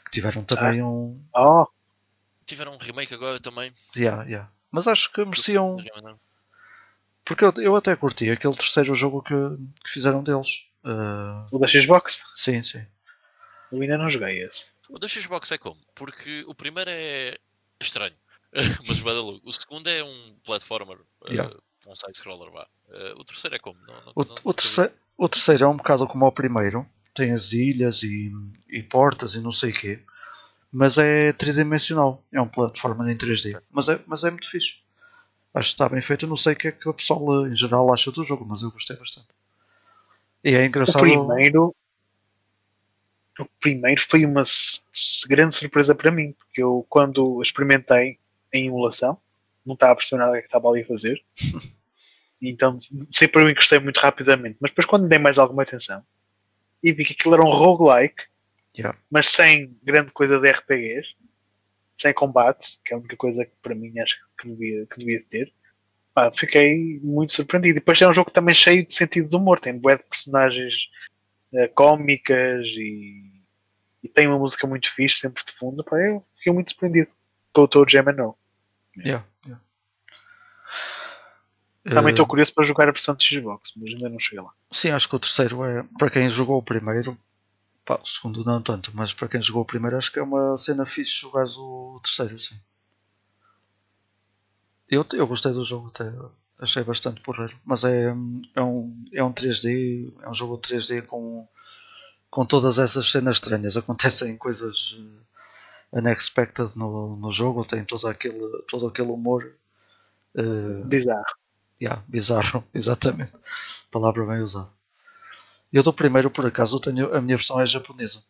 que 0.04 0.10
tiveram 0.12 0.44
também 0.44 0.80
um. 0.84 1.20
Oh, 1.34 1.66
Tiveram 2.46 2.74
um 2.74 2.76
remake 2.76 3.12
agora 3.12 3.40
também. 3.40 3.72
Yeah, 3.96 4.22
yeah. 4.22 4.48
Mas 4.70 4.86
acho 4.86 5.12
que 5.12 5.24
mereciam, 5.24 5.78
porque 7.24 7.44
eu, 7.44 7.52
eu 7.56 7.74
até 7.74 7.96
curti 7.96 8.30
aquele 8.30 8.54
terceiro 8.54 8.94
jogo 8.94 9.20
que, 9.20 9.34
que 9.82 9.90
fizeram 9.90 10.22
deles. 10.22 10.64
Uh, 10.84 11.48
O 11.50 11.58
da 11.58 11.66
Xbox? 11.66 12.22
sim, 12.36 12.62
sim. 12.62 12.86
Eu 13.72 13.82
ainda 13.82 13.98
não 13.98 14.08
joguei 14.08 14.44
esse. 14.44 14.70
O 14.90 14.98
da 14.98 15.08
Xbox 15.08 15.50
é 15.52 15.58
como? 15.58 15.80
Porque 15.94 16.44
o 16.46 16.54
primeiro 16.54 16.90
é 16.92 17.38
estranho, 17.80 18.14
mas 18.86 18.98
vai 19.00 19.14
dar 19.14 19.20
louco. 19.20 19.48
O 19.48 19.52
segundo 19.52 19.88
é 19.88 20.02
um 20.04 20.34
platformer, 20.44 20.98
eh, 21.26 21.32
Yeah. 21.32 21.56
um 21.86 21.94
side-scroller, 21.94 22.50
vá. 22.50 22.66
Eh, 22.90 23.14
o 23.16 23.24
terceiro 23.24 23.56
é 23.56 23.58
como? 23.58 23.78
Não, 23.86 23.94
não, 23.94 24.12
O, 24.14 24.24
não- 24.24 24.34
o, 24.44 24.52
terceiro, 24.54 24.92
o 25.16 25.28
terceiro 25.28 25.64
é 25.64 25.68
um 25.68 25.76
bocado 25.76 26.06
como 26.06 26.26
o 26.26 26.32
primeiro. 26.32 26.86
Tem 27.14 27.32
as 27.32 27.52
ilhas 27.52 28.02
e, 28.02 28.32
e 28.68 28.82
portas 28.82 29.34
e 29.34 29.40
não 29.40 29.52
sei 29.52 29.70
o 29.70 29.74
quê. 29.74 30.00
Mas 30.72 30.98
é 30.98 31.32
tridimensional. 31.32 32.22
É 32.32 32.40
um 32.40 32.46
plataforma 32.48 33.10
em 33.10 33.16
3D. 33.16 33.60
Mas 33.70 33.88
é, 33.88 34.00
mas 34.06 34.22
é 34.24 34.30
muito 34.30 34.48
fixe. 34.48 34.78
Acho 35.52 35.68
que 35.70 35.74
está 35.74 35.88
bem 35.88 36.00
feito. 36.00 36.24
Eu 36.24 36.28
não 36.28 36.36
sei 36.36 36.52
o 36.52 36.56
que 36.56 36.68
é 36.68 36.72
que 36.72 36.88
o 36.88 36.94
pessoal 36.94 37.46
em 37.48 37.56
geral 37.56 37.92
acha 37.92 38.12
do 38.12 38.22
jogo, 38.22 38.46
mas 38.46 38.62
eu 38.62 38.70
gostei 38.70 38.96
bastante. 38.96 39.26
E 40.44 40.54
é 40.54 40.60
O 40.62 40.64
engraçado. 40.66 41.00
primeiro. 41.00 41.74
O 43.42 43.48
primeiro 43.60 44.00
foi 44.00 44.24
uma 44.24 44.42
grande 45.28 45.54
surpresa 45.54 45.94
para 45.94 46.10
mim, 46.10 46.32
porque 46.32 46.62
eu, 46.62 46.84
quando 46.88 47.40
experimentei 47.42 48.18
em 48.52 48.66
emulação, 48.66 49.18
não 49.64 49.74
estava 49.74 49.92
a 49.92 49.96
perceber 49.96 50.20
nada 50.20 50.32
do 50.36 50.40
que 50.40 50.46
estava 50.46 50.68
ali 50.68 50.82
a 50.82 50.86
fazer. 50.86 51.22
Então, 52.42 52.78
sempre 53.12 53.42
eu 53.42 53.50
encostei 53.50 53.78
muito 53.78 53.98
rapidamente. 53.98 54.56
Mas 54.58 54.70
depois, 54.70 54.86
quando 54.86 55.06
dei 55.06 55.18
mais 55.18 55.36
alguma 55.38 55.62
atenção 55.62 56.02
e 56.82 56.90
vi 56.90 57.04
que 57.04 57.12
aquilo 57.12 57.34
era 57.34 57.44
um 57.44 57.52
roguelike, 57.52 58.24
Yeah. 58.76 58.96
mas 59.10 59.28
sem 59.28 59.76
grande 59.82 60.12
coisa 60.12 60.38
de 60.38 60.48
RPGs, 60.48 61.08
sem 61.96 62.14
combate, 62.14 62.78
que 62.84 62.94
é 62.94 62.96
a 62.96 63.00
única 63.00 63.16
coisa 63.16 63.44
que 63.44 63.52
para 63.60 63.74
mim 63.74 63.98
acho 63.98 64.16
que 64.38 64.48
devia, 64.48 64.86
que 64.86 64.98
devia 64.98 65.22
ter, 65.28 65.52
pá, 66.14 66.30
fiquei 66.32 67.00
muito 67.02 67.32
surpreendido. 67.32 67.72
E 67.72 67.80
depois 67.80 68.00
é 68.00 68.08
um 68.08 68.12
jogo 68.12 68.30
também 68.30 68.54
cheio 68.54 68.86
de 68.86 68.94
sentido 68.94 69.28
de 69.28 69.36
humor, 69.36 69.60
tem 69.60 69.76
bué 69.76 69.96
de 69.96 70.04
personagens 70.04 70.88
eh, 71.54 71.68
cómicas 71.68 72.66
e, 72.68 73.42
e 74.02 74.08
tem 74.08 74.26
uma 74.28 74.38
música 74.38 74.66
muito 74.66 74.92
fixe, 74.92 75.16
sempre 75.20 75.44
de 75.44 75.52
fundo. 75.52 75.84
Pá, 75.84 75.98
eu 75.98 76.24
fiquei 76.36 76.52
muito 76.52 76.70
surpreendido 76.72 77.10
com 77.52 77.62
o 77.62 77.68
Toad 77.68 77.92
Jam 77.92 78.04
No. 78.12 78.36
Yeah, 78.96 79.24
yeah. 79.46 79.62
Também 81.84 82.10
Eh, 82.10 82.12
estou 82.12 82.26
curioso 82.26 82.54
para 82.54 82.64
jogar 82.64 82.88
a 82.88 82.92
versão 82.92 83.14
de 83.14 83.24
Xbox, 83.24 83.72
mas 83.76 83.90
ainda 83.90 84.08
não 84.08 84.18
cheguei 84.18 84.42
lá. 84.44 84.52
Sim, 84.70 84.90
acho 84.90 85.08
que 85.08 85.16
o 85.16 85.18
terceiro 85.20 85.64
é. 85.64 85.84
Para 85.98 86.10
quem 86.10 86.28
jogou 86.30 86.58
o 86.58 86.62
primeiro, 86.62 87.18
pá, 87.84 87.98
o 88.02 88.06
segundo 88.06 88.44
não 88.44 88.62
tanto, 88.62 88.92
mas 88.94 89.14
para 89.14 89.28
quem 89.28 89.42
jogou 89.42 89.62
o 89.62 89.66
primeiro, 89.66 89.96
acho 89.98 90.12
que 90.12 90.18
é 90.18 90.22
uma 90.22 90.56
cena 90.56 90.86
fixe 90.86 91.20
jogares 91.20 91.56
o 91.56 92.00
terceiro, 92.04 92.38
sim. 92.38 92.56
Eu, 94.88 95.06
eu 95.14 95.26
gostei 95.26 95.52
do 95.52 95.64
jogo 95.64 95.88
até, 95.88 96.04
achei 96.60 96.84
bastante 96.84 97.20
porreiro, 97.22 97.56
mas 97.64 97.84
é, 97.84 98.06
é, 98.54 98.62
um, 98.62 99.04
é 99.12 99.24
um 99.24 99.32
3D, 99.32 100.12
é 100.22 100.28
um 100.28 100.34
jogo 100.34 100.58
3D 100.58 101.02
com, 101.02 101.48
com 102.30 102.46
todas 102.46 102.78
essas 102.78 103.10
cenas 103.10 103.36
estranhas. 103.38 103.76
Acontecem 103.78 104.36
coisas 104.36 104.96
eh, 105.92 105.98
unexpected 106.00 106.76
no, 106.76 107.16
no 107.16 107.30
jogo, 107.32 107.64
tem 107.64 107.84
todo 107.84 108.06
aquele, 108.08 108.62
todo 108.68 108.86
aquele 108.88 109.10
humor. 109.10 109.52
eh, 110.36 110.84
Bizarro. 110.84 111.34
Yeah, 111.82 112.02
bizarro, 112.08 112.64
exatamente. 112.74 113.32
Palavra 113.90 114.26
bem 114.26 114.42
usada. 114.42 114.70
Eu 115.72 115.82
do 115.82 115.92
primeiro, 115.92 116.30
por 116.30 116.46
acaso, 116.46 116.78
tenho, 116.80 117.12
a 117.14 117.20
minha 117.20 117.36
versão 117.36 117.60
é 117.60 117.66
japonesa. 117.66 118.22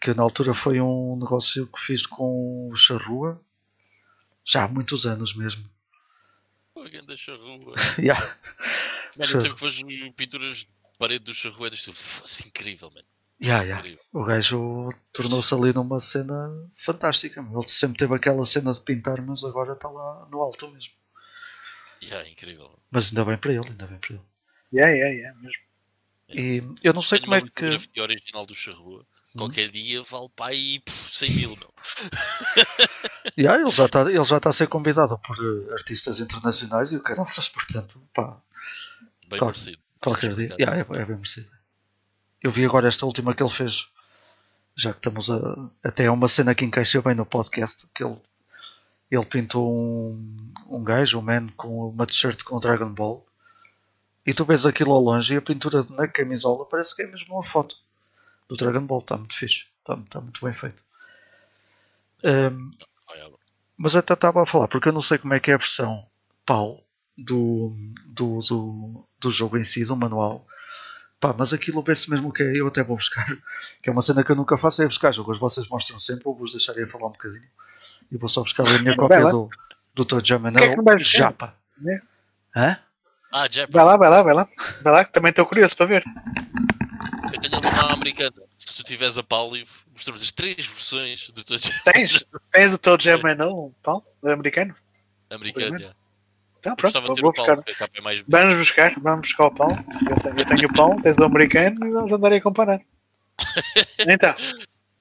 Que 0.00 0.12
na 0.14 0.22
altura 0.22 0.52
foi 0.52 0.80
um 0.80 1.16
negócio 1.16 1.66
que 1.68 1.78
fiz 1.80 2.04
com 2.06 2.68
o 2.70 2.76
Charrua. 2.76 3.40
Já 4.44 4.64
há 4.64 4.68
muitos 4.68 5.06
anos 5.06 5.34
mesmo. 5.34 5.64
Pô, 6.80 6.88
grande 6.88 7.14
charrua. 7.16 7.74
Yeah. 7.98 8.38
Mano, 9.18 9.30
Charrua. 9.30 9.40
sempre 9.40 9.60
vejo 9.60 10.12
pinturas 10.14 10.56
de 10.58 10.68
parede 10.98 11.24
do 11.24 11.34
charrua 11.34 11.66
e 11.66 11.70
disto, 11.70 11.92
fosse 11.92 12.48
incrível, 12.48 12.90
mano. 12.90 13.06
Yeah, 13.42 13.64
yeah. 13.64 13.80
Incrível. 13.80 14.04
O 14.14 14.24
gajo 14.24 14.90
tornou-se 15.12 15.52
ali 15.52 15.74
numa 15.74 16.00
cena 16.00 16.50
fantástica. 16.78 17.40
Ele 17.40 17.68
sempre 17.68 17.98
teve 17.98 18.14
aquela 18.14 18.44
cena 18.46 18.72
de 18.72 18.80
pintar, 18.80 19.20
mas 19.20 19.44
agora 19.44 19.74
está 19.74 19.90
lá 19.90 20.26
no 20.30 20.40
alto 20.40 20.70
mesmo. 20.70 20.92
Yeah, 22.02 22.26
incrível. 22.26 22.70
Mas 22.90 23.08
ainda 23.08 23.26
bem 23.26 23.36
para 23.36 23.52
ele, 23.52 23.68
ainda 23.68 23.86
bem 23.86 23.98
para 23.98 24.14
ele. 24.14 24.24
Yeah, 24.72 24.92
yeah, 24.92 25.14
yeah, 25.14 25.38
mesmo. 25.38 25.62
E 26.30 26.62
eu 26.82 26.94
não 26.94 27.02
sei 27.02 27.18
Tenho 27.18 27.30
como 27.30 27.46
é 27.66 27.76
que. 27.76 28.00
original 28.00 28.46
do 28.46 28.54
charrua. 28.54 29.04
Qualquer 29.36 29.68
dia 29.70 30.02
vale 30.02 30.28
para 30.34 30.46
aí 30.52 30.80
pff, 30.80 31.16
100 31.18 31.30
mil, 31.36 31.56
meu. 31.56 31.72
Yeah, 33.38 33.60
ele 33.62 33.70
já 33.70 33.86
está 33.86 34.02
ele 34.02 34.24
já 34.24 34.36
está 34.38 34.50
a 34.50 34.52
ser 34.52 34.66
convidado 34.68 35.18
por 35.18 35.36
eh, 35.38 35.72
artistas 35.74 36.18
internacionais 36.20 36.90
e 36.92 36.96
o 36.96 37.00
caraças, 37.00 37.48
portanto, 37.48 38.00
pá, 38.12 38.36
Bem 39.28 39.38
Qual- 39.38 39.50
merecido. 39.50 39.78
qualquer 40.00 40.34
dia. 40.34 40.56
Yeah, 40.58 40.76
é, 40.78 40.80
é 40.80 41.04
bem 41.04 41.16
merecido. 41.16 41.48
Eu 42.42 42.50
vi 42.50 42.64
agora 42.64 42.88
esta 42.88 43.06
última 43.06 43.32
que 43.34 43.42
ele 43.42 43.50
fez, 43.50 43.86
já 44.74 44.92
que 44.92 44.98
estamos 44.98 45.30
a. 45.30 45.38
Até 45.84 46.04
é 46.06 46.10
uma 46.10 46.26
cena 46.26 46.54
que 46.54 46.64
encaixa 46.64 47.00
bem 47.00 47.14
no 47.14 47.24
podcast, 47.26 47.86
que 47.94 48.02
ele, 48.02 48.16
ele 49.10 49.26
pintou 49.26 49.72
um, 49.72 50.52
um 50.68 50.82
gajo, 50.82 51.18
um 51.18 51.22
man, 51.22 51.46
com 51.56 51.90
uma 51.90 52.06
t-shirt 52.06 52.42
com 52.42 52.56
o 52.56 52.60
Dragon 52.60 52.88
Ball. 52.92 53.24
E 54.26 54.34
tu 54.34 54.44
vês 54.44 54.66
aquilo 54.66 54.92
ao 54.92 55.00
longe 55.00 55.34
e 55.34 55.36
a 55.36 55.42
pintura 55.42 55.86
na 55.90 56.08
camisola 56.08 56.64
parece 56.66 56.96
que 56.96 57.02
é 57.02 57.06
mesmo 57.06 57.34
uma 57.34 57.44
foto 57.44 57.76
do 58.50 58.56
Dragon 58.56 58.84
Ball. 58.84 58.98
Está 59.00 59.16
muito 59.16 59.34
fixe, 59.34 59.66
está, 59.78 59.94
está 59.94 60.20
muito 60.20 60.44
bem 60.44 60.52
feito. 60.52 60.82
Ahm, 62.24 62.70
Ah, 63.08 63.14
yeah, 63.14 63.34
mas 63.78 63.96
até 63.96 64.12
estava 64.12 64.42
a 64.42 64.46
falar, 64.46 64.68
porque 64.68 64.88
eu 64.88 64.92
não 64.92 65.00
sei 65.00 65.16
como 65.18 65.32
é 65.34 65.40
que 65.40 65.50
é 65.50 65.54
a 65.54 65.58
versão 65.58 66.04
PAL 66.44 66.84
do, 67.16 67.74
do, 68.06 68.40
do, 68.40 69.04
do 69.18 69.30
jogo 69.30 69.56
em 69.56 69.64
si, 69.64 69.84
do 69.84 69.96
manual. 69.96 70.46
Pá, 71.18 71.34
mas 71.36 71.52
aquilo 71.52 71.82
vê-se 71.82 72.10
mesmo 72.10 72.32
que 72.32 72.42
é, 72.42 72.60
eu 72.60 72.66
até 72.66 72.82
vou 72.82 72.96
buscar, 72.96 73.24
que 73.82 73.88
é 73.88 73.92
uma 73.92 74.02
cena 74.02 74.22
que 74.24 74.32
eu 74.32 74.36
nunca 74.36 74.56
faço, 74.58 74.82
é 74.82 74.86
buscar 74.86 75.12
jogos. 75.12 75.38
Vocês 75.38 75.68
mostram 75.68 75.98
sempre, 76.00 76.26
eu 76.26 76.34
vos 76.34 76.52
deixarei 76.52 76.84
a 76.84 76.88
falar 76.88 77.06
um 77.08 77.12
bocadinho. 77.12 77.48
E 78.10 78.16
vou 78.16 78.28
só 78.28 78.42
buscar 78.42 78.66
a 78.66 78.78
minha 78.78 78.94
cópia 78.96 79.28
do, 79.30 79.48
do 79.94 80.04
Toad 80.04 80.26
Jam 80.28 80.46
and 80.46 80.52
que 80.52 80.64
é 80.64 80.68
que 80.70 80.76
não? 80.76 80.98
Japa. 80.98 81.54
Né? 81.78 82.02
Hã? 82.56 82.78
Ah, 83.32 83.48
Jap, 83.50 83.72
Vai 83.72 83.84
lá, 83.84 83.96
vai 83.96 84.10
lá, 84.10 84.22
vai 84.22 84.34
lá. 84.34 84.48
Vai 84.82 84.92
lá, 84.92 85.04
que 85.04 85.12
também 85.12 85.30
estou 85.30 85.46
curioso 85.46 85.76
para 85.76 85.86
ver. 85.86 86.04
Eu 87.32 87.40
tenho 87.40 87.60
uma 87.60 87.92
americana. 87.92 88.42
Se 88.56 88.74
tu 88.76 88.82
tiveres 88.84 89.16
a 89.18 89.22
Pali, 89.22 89.66
mostramos 89.92 90.22
as 90.22 90.30
três 90.30 90.66
versões 90.66 91.30
do 91.30 91.42
teu 91.44 91.58
Jap 91.58 91.84
Tens? 91.84 92.24
Tens 92.52 92.72
o 92.72 92.78
Toad 92.78 93.02
Jam 93.02 93.20
and 93.24 93.36
No, 93.36 93.72
Paulo? 93.82 94.04
Americano? 94.22 94.74
americano. 95.30 95.76
Yeah. 95.78 95.96
Então 96.58 96.76
pronto, 96.76 97.00
vou, 97.00 97.32
buscar. 97.32 97.56
Paulo, 97.56 97.64
é 97.94 98.00
mais. 98.00 98.22
Vamos 98.28 98.56
buscar, 98.56 98.94
vamos 99.00 99.20
buscar 99.28 99.46
o 99.46 99.54
pão. 99.54 99.68
Eu 100.10 100.20
tenho, 100.20 100.38
eu 100.40 100.44
tenho 100.46 100.68
o 100.68 100.72
pão, 100.74 101.00
tens 101.00 101.16
o 101.18 101.24
americano 101.24 101.86
e 101.86 101.90
vamos 101.90 102.12
andar 102.12 102.32
a 102.32 102.40
comparar. 102.40 102.80
Então, 104.06 104.34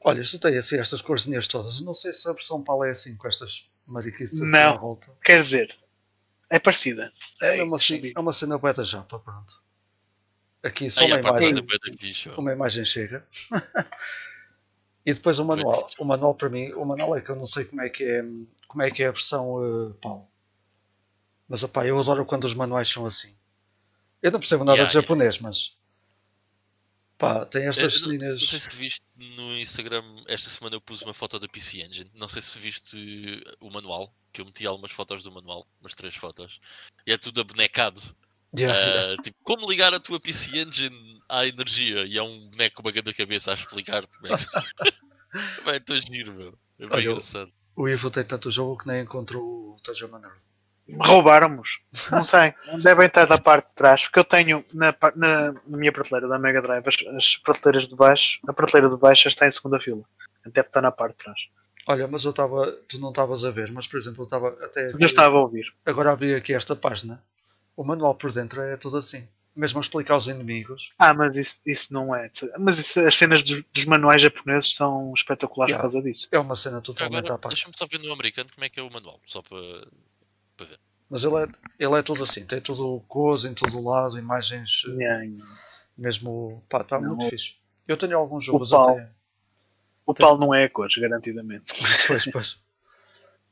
Olha, 0.02 0.22
isto 0.22 0.40
tem 0.40 0.58
assim 0.58 0.80
estas 0.80 1.02
corzinhas 1.02 1.48
todas. 1.48 1.82
Não 1.82 1.94
sei 1.94 2.14
se 2.14 2.28
a 2.30 2.32
versão 2.32 2.64
PAL 2.64 2.86
é 2.86 2.92
assim, 2.92 3.18
com 3.18 3.28
estas 3.28 3.70
mariquices 3.86 4.42
assim 4.42 4.52
Não. 4.52 4.74
à 4.74 4.78
volta. 4.78 5.12
quer 5.24 5.40
dizer, 5.40 5.78
é 6.50 6.58
parecida. 6.58 7.12
É 7.42 7.62
uma, 7.62 7.76
Ei, 7.76 7.80
ci- 7.80 8.14
é 8.16 8.20
uma 8.20 8.32
cena 8.32 8.58
da 8.58 8.84
japa, 8.84 9.20
pronto. 9.20 9.54
Aqui 10.62 10.92
só 10.92 11.02
Aí 11.02 11.12
uma 11.12 11.20
imagem. 11.20 11.54
meu. 11.54 12.38
uma 12.38 12.52
imagem 12.52 12.84
chega. 12.84 13.26
e 15.06 15.14
depois 15.14 15.40
o 15.40 15.46
manual. 15.46 15.88
O 15.98 16.06
manual 16.06 16.36
para 16.36 16.50
mim, 16.50 16.72
o 16.74 16.84
manual 16.84 17.16
é 17.16 17.22
que 17.22 17.30
eu 17.30 17.36
não 17.36 17.46
sei 17.48 17.66
como 17.66 17.82
é 17.82 17.90
que 17.90 18.04
é, 18.04 18.24
como 18.68 18.84
é, 18.84 18.92
que 18.92 19.04
é 19.04 19.08
a 19.08 19.12
versão 19.12 19.56
uh, 19.56 19.94
pau. 19.96 20.30
Mas 21.48 21.64
opá, 21.64 21.86
eu 21.86 21.98
adoro 21.98 22.26
quando 22.26 22.44
os 22.44 22.54
manuais 22.54 22.90
são 22.90 23.06
assim. 23.06 23.34
Eu 24.22 24.32
não 24.32 24.40
percebo 24.40 24.64
nada 24.66 24.78
Yeah, 24.78 24.88
de 24.88 24.94
japonês, 24.94 25.40
mas 25.40 25.78
pá, 27.18 27.46
tem 27.46 27.68
estas 27.68 27.96
eu 27.96 28.02
não- 28.02 28.08
ceninhas. 28.10 28.42
Não 28.42 28.48
sei 28.50 28.60
se 28.60 28.76
viste 28.76 29.02
no 29.16 29.58
Instagram, 29.58 30.04
esta 30.28 30.50
semana 30.50 30.76
eu 30.76 30.82
pus 30.82 31.02
uma 31.02 31.14
foto 31.14 31.40
da 31.40 31.48
PC 31.48 31.82
Engine. 31.82 32.12
Não 32.14 32.28
sei 32.28 32.42
se 32.42 32.60
viste 32.60 33.42
o 33.62 33.72
manual, 33.72 34.14
que 34.34 34.42
eu 34.42 34.46
meti 34.46 34.68
algumas 34.68 34.92
fotos 34.92 35.24
do 35.24 35.32
manual, 35.32 35.66
umas 35.80 35.96
três 35.96 36.16
fotos. 36.16 36.60
E 37.08 37.14
é 37.14 37.18
tudo 37.18 37.40
abonecado. 37.40 38.00
Yeah, 38.58 38.78
yeah. 38.80 39.14
Ah, 39.14 39.22
tipo, 39.22 39.38
como 39.44 39.70
ligar 39.70 39.94
a 39.94 40.00
tua 40.00 40.20
PC 40.20 40.58
Engine 40.60 41.22
à 41.30 41.46
energia? 41.46 42.04
E 42.06 42.18
é 42.18 42.24
um 42.24 42.50
boneco 42.50 42.78
com 42.78 42.82
uma 42.88 42.92
grande 42.92 43.14
cabeça 43.14 43.52
a 43.52 43.54
explicar-te. 43.54 44.18
como 44.18 44.34
é 44.34 44.38
que- 44.38 45.00
Bem, 45.66 45.76
estou 45.78 45.98
giro, 45.98 46.34
meu. 46.34 46.58
É 46.80 46.84
bem 46.86 46.90
Olha, 46.92 47.04
eu- 47.04 47.12
engraçado. 47.12 47.52
O 47.76 47.88
Ivo 47.88 48.10
tem 48.12 48.24
tanto 48.24 48.50
jogo 48.52 48.78
que 48.80 48.88
nem 48.88 49.04
encontrou 49.04 49.44
o 49.76 49.78
Tajama 49.84 50.20
Nerd. 50.20 50.34
Roubaram-nos. 51.02 51.80
Não 52.12 52.24
sei. 52.24 52.54
Devem 52.82 53.06
estar 53.08 53.26
da 53.26 53.38
parte 53.38 53.68
de 53.70 53.76
trás. 53.76 54.04
Porque 54.04 54.20
eu 54.20 54.24
tenho 54.24 54.66
na, 54.74 54.94
na, 55.16 55.52
na 55.54 55.78
minha 55.78 55.92
prateleira 55.92 56.28
da 56.28 56.40
Mega 56.40 56.62
Drive 56.62 56.84
as, 56.88 56.96
as 57.16 57.36
prateleiras 57.38 57.88
de 57.88 57.96
baixo. 57.96 58.40
A 58.48 58.54
prateleira 58.54 58.90
de 58.90 59.00
baixo 59.00 59.28
está 59.28 59.48
em 59.48 59.52
segunda 59.52 59.80
fila. 59.80 60.02
Deve 60.46 60.68
estar 60.68 60.82
na 60.82 60.92
parte 60.92 61.18
de 61.18 61.24
trás. 61.24 61.40
Olha, 61.88 62.08
mas 62.08 62.24
eu 62.26 62.32
estava. 62.32 62.72
Tu 62.90 63.00
não 63.00 63.10
estavas 63.10 63.46
a 63.46 63.52
ver, 63.52 63.72
mas 63.72 63.88
por 63.88 63.98
exemplo, 64.00 64.22
eu 64.22 64.26
estava 64.26 64.50
até. 64.66 64.86
Mas 64.88 64.96
aqui- 64.96 65.04
eu 65.04 65.08
estava 65.08 65.38
a 65.38 65.42
ouvir. 65.42 65.72
Agora 65.86 66.12
abri 66.12 66.34
aqui 66.34 66.54
esta 66.54 66.76
página. 66.76 67.24
O 67.80 67.84
manual 67.86 68.14
por 68.14 68.30
dentro 68.34 68.62
é 68.62 68.76
todo 68.76 68.98
assim. 68.98 69.26
Mesmo 69.56 69.80
a 69.80 69.82
explicar 69.82 70.18
os 70.18 70.28
inimigos. 70.28 70.92
Ah, 71.00 71.14
mas 71.14 71.36
isso, 71.38 71.62
isso 71.66 71.94
não 71.94 72.14
é. 72.14 72.30
Mas 72.60 72.78
isso- 72.78 73.00
as 73.00 73.16
cenas 73.16 73.42
dos, 73.42 73.64
dos 73.74 73.86
manuais 73.86 74.22
japoneses 74.22 74.74
são 74.76 75.14
espetaculares 75.16 75.72
Yeah. 75.72 75.88
por 75.88 75.94
causa 75.94 76.06
disso. 76.06 76.28
É 76.30 76.38
uma 76.40 76.56
cena 76.56 76.82
totalmente 76.82 77.20
Agora, 77.20 77.36
à 77.36 77.38
parte. 77.38 77.54
deixa-me 77.56 77.74
só 77.78 77.86
ver 77.86 78.00
no 78.00 78.12
americano 78.12 78.50
como 78.54 78.66
é 78.66 78.70
que 78.70 78.80
é 78.80 78.84
o 78.84 78.92
manual. 78.92 79.20
Só 79.26 79.42
para. 79.42 79.58
Mas 81.10 81.24
ele 81.24 81.36
é, 81.38 81.48
ele 81.80 81.96
é 81.98 82.02
tudo 82.04 82.24
assim. 82.24 82.46
Tem 82.46 82.60
tudo 82.62 83.02
coisa 83.08 83.50
em 83.50 83.54
todo 83.54 83.82
lado, 83.82 84.18
imagens. 84.20 84.84
eh, 84.88 84.92
Yeah. 84.92 85.46
Mesmo, 85.98 86.64
pá, 86.70 86.82
está 86.82 87.00
muito 87.00 87.26
o- 87.26 87.30
fixe. 87.30 87.56
Eu 87.88 87.96
tenho 87.98 88.18
alguns 88.18 88.44
jogos 88.46 88.70
pau. 88.70 88.90
até. 88.92 89.10
O 90.06 90.14
pau 90.14 90.38
não 90.38 90.54
é 90.54 90.66
a 90.66 90.70
cores, 90.70 90.96
garantidamente. 90.98 91.66
Pois, 92.08 92.26
pois. 92.32 92.58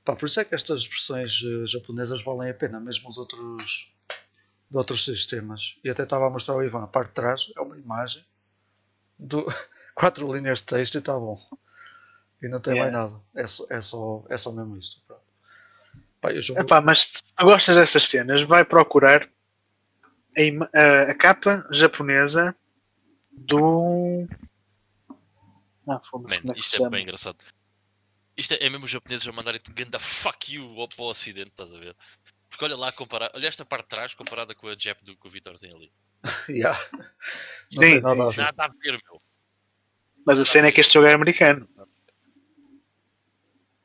Pá, 0.05 0.15
por 0.15 0.25
isso 0.25 0.39
é 0.39 0.45
que 0.45 0.53
estas 0.55 0.85
versões 0.85 1.41
eh, 1.45 1.65
japonesas 1.67 2.23
valem 2.23 2.49
a 2.49 2.53
pena, 2.53 2.79
mesmo 2.79 3.09
os 3.09 3.17
outros 3.17 3.93
de 4.69 4.77
outros 4.77 5.03
sistemas. 5.05 5.79
E 5.83 5.89
até 5.89 6.03
estava 6.03 6.27
a 6.27 6.29
mostrar 6.29 6.55
ao 6.55 6.63
Ivan, 6.63 6.83
a 6.83 6.87
parte 6.87 7.09
de 7.09 7.15
trás 7.15 7.51
é 7.55 7.61
uma 7.61 7.77
imagem 7.77 8.25
do 9.17 9.45
quatro 9.95 10.33
linhas 10.35 10.59
de 10.59 10.65
texto 10.65 10.95
e 10.95 10.97
está 10.99 11.13
bom. 11.13 11.39
E 12.41 12.47
não 12.47 12.59
tem 12.59 12.73
Yeah. 12.75 12.91
mais 12.99 13.11
nada. 13.11 13.23
É 13.35 13.47
só, 13.47 13.65
é 13.69 13.81
só, 13.81 14.25
é 14.29 14.37
só 14.37 14.51
mesmo 14.51 14.77
isto. 14.77 15.01
Pronto. 15.07 15.23
Pá, 16.21 16.31
eu 16.31 16.41
jogo- 16.41 16.59
Epá, 16.59 16.81
mas 16.81 16.99
se 17.05 17.23
tu 17.35 17.45
gostas 17.45 17.75
dessas 17.75 18.03
cenas, 18.03 18.43
vai 18.43 18.63
procurar 18.65 19.27
a, 20.37 20.77
a- 20.79 21.11
a 21.11 21.15
capa 21.15 21.67
japonesa 21.71 22.55
do. 23.31 24.27
Ah, 25.87 26.01
foda-se, 26.03 26.45
Man, 26.45 26.53
é 26.53 26.59
é 26.59 26.61
chama? 26.61 26.89
bem 26.91 27.03
engraçado. 27.03 27.37
Isto 28.35 28.53
é, 28.53 28.65
é 28.65 28.69
mesmo 28.69 28.85
os 28.85 28.91
japoneses 28.91 29.27
a 29.27 29.31
mandarem-te 29.31 29.71
ganda 29.71 29.97
fuck 29.99 30.53
you 30.53 30.75
para 30.95 31.03
o 31.03 31.09
ocidente, 31.09 31.49
estás 31.49 31.73
a 31.73 31.79
ver? 31.79 31.95
Porque 32.57 32.65
olha 32.65 32.75
lá, 32.75 32.91
comparar, 32.91 33.29
olha 33.35 33.47
esta 33.47 33.63
parte 33.63 33.83
de 33.83 33.89
trás 33.89 34.15
comparada 34.15 34.55
com 34.55 34.67
a 34.67 34.75
Jap 34.75 35.05
do 35.05 35.15
que 35.15 35.27
o 35.27 35.29
Vitor 35.29 35.59
tem 35.59 35.71
ali. 35.71 35.93
Yeah. 36.49 36.89
Não 36.91 37.03
Sim, 37.69 37.79
tem 37.79 38.01
nada 38.01 38.27
a 38.27 38.31
sim, 38.31 38.37
ver. 38.37 38.43
Nada 38.45 38.63
a 38.63 38.67
ver, 38.69 39.03
meu. 39.03 39.21
Mas 40.25 40.39
a 40.39 40.45
cena 40.45 40.67
é 40.67 40.71
que 40.71 40.81
este 40.81 40.95
jogo 40.95 41.05
é 41.05 41.13
americano. 41.13 41.69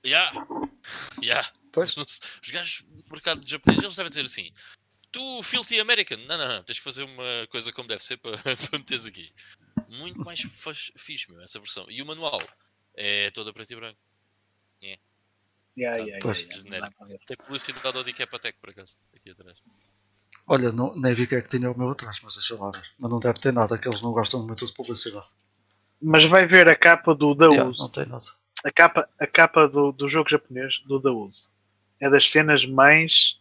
Yeah. 0.06 0.46
Yeah. 1.22 1.52
Pois, 1.70 1.94
Os 1.98 2.50
gajos 2.50 2.82
do 2.82 3.12
mercado 3.12 3.46
japonês 3.46 3.82
eles 3.82 3.94
devem 3.94 4.08
dizer 4.08 4.24
assim: 4.24 4.50
Tu, 5.10 5.42
filthy 5.42 5.78
American, 5.78 6.16
não, 6.20 6.38
não, 6.38 6.48
não, 6.48 6.62
tens 6.62 6.78
que 6.78 6.84
fazer 6.84 7.02
uma 7.02 7.46
coisa 7.50 7.70
como 7.72 7.88
deve 7.88 8.02
ser 8.02 8.16
para, 8.16 8.38
para 8.40 8.78
meteres 8.78 9.04
aqui. 9.04 9.30
Muito 9.88 10.18
mais 10.20 10.40
fixe, 10.96 11.30
meu, 11.30 11.42
essa 11.42 11.60
versão. 11.60 11.84
E 11.90 12.00
o 12.00 12.06
manual 12.06 12.40
é 12.94 13.30
toda 13.32 13.52
preto 13.52 13.72
e 13.72 13.76
branco. 13.76 14.00
Yeah, 14.82 15.02
yeah, 15.76 15.96
yeah, 15.98 16.32
Genérico. 16.32 17.06
Tem 17.26 17.36
publicidade 17.36 17.96
ao 17.96 18.04
Dicapatec, 18.04 18.58
por 18.60 18.70
acaso, 18.70 18.96
aqui 19.14 19.30
atrás. 19.30 19.58
olha, 20.46 20.72
não, 20.72 20.94
nem 20.96 21.14
vi 21.14 21.26
que 21.26 21.34
é 21.34 21.40
que 21.40 21.48
tinha 21.48 21.70
o 21.70 21.78
meu 21.78 21.90
atrás, 21.90 22.20
mas 22.22 22.34
deixa 22.34 22.56
lá 22.56 22.70
ver. 22.70 22.84
Mas 22.98 23.10
não 23.10 23.20
deve 23.20 23.38
ter 23.38 23.52
nada, 23.52 23.78
que 23.78 23.88
eles 23.88 24.02
não 24.02 24.12
gostam 24.12 24.44
muito 24.46 24.66
de 24.66 24.72
publicidade. 24.72 25.26
Mas 26.00 26.24
vai 26.24 26.46
ver 26.46 26.68
a 26.68 26.74
capa 26.76 27.14
do 27.14 27.34
The 27.36 27.46
Yeah, 27.46 27.72
não 27.78 27.92
tem 27.92 28.06
nada. 28.06 28.24
A 28.64 28.70
capa, 28.70 29.08
a 29.18 29.26
capa 29.26 29.68
do, 29.68 29.92
do 29.92 30.08
jogo 30.08 30.28
japonês, 30.28 30.80
do 30.86 30.98
Uzi. 31.16 31.48
É 32.00 32.10
das 32.10 32.28
cenas 32.28 32.66
mais 32.66 33.40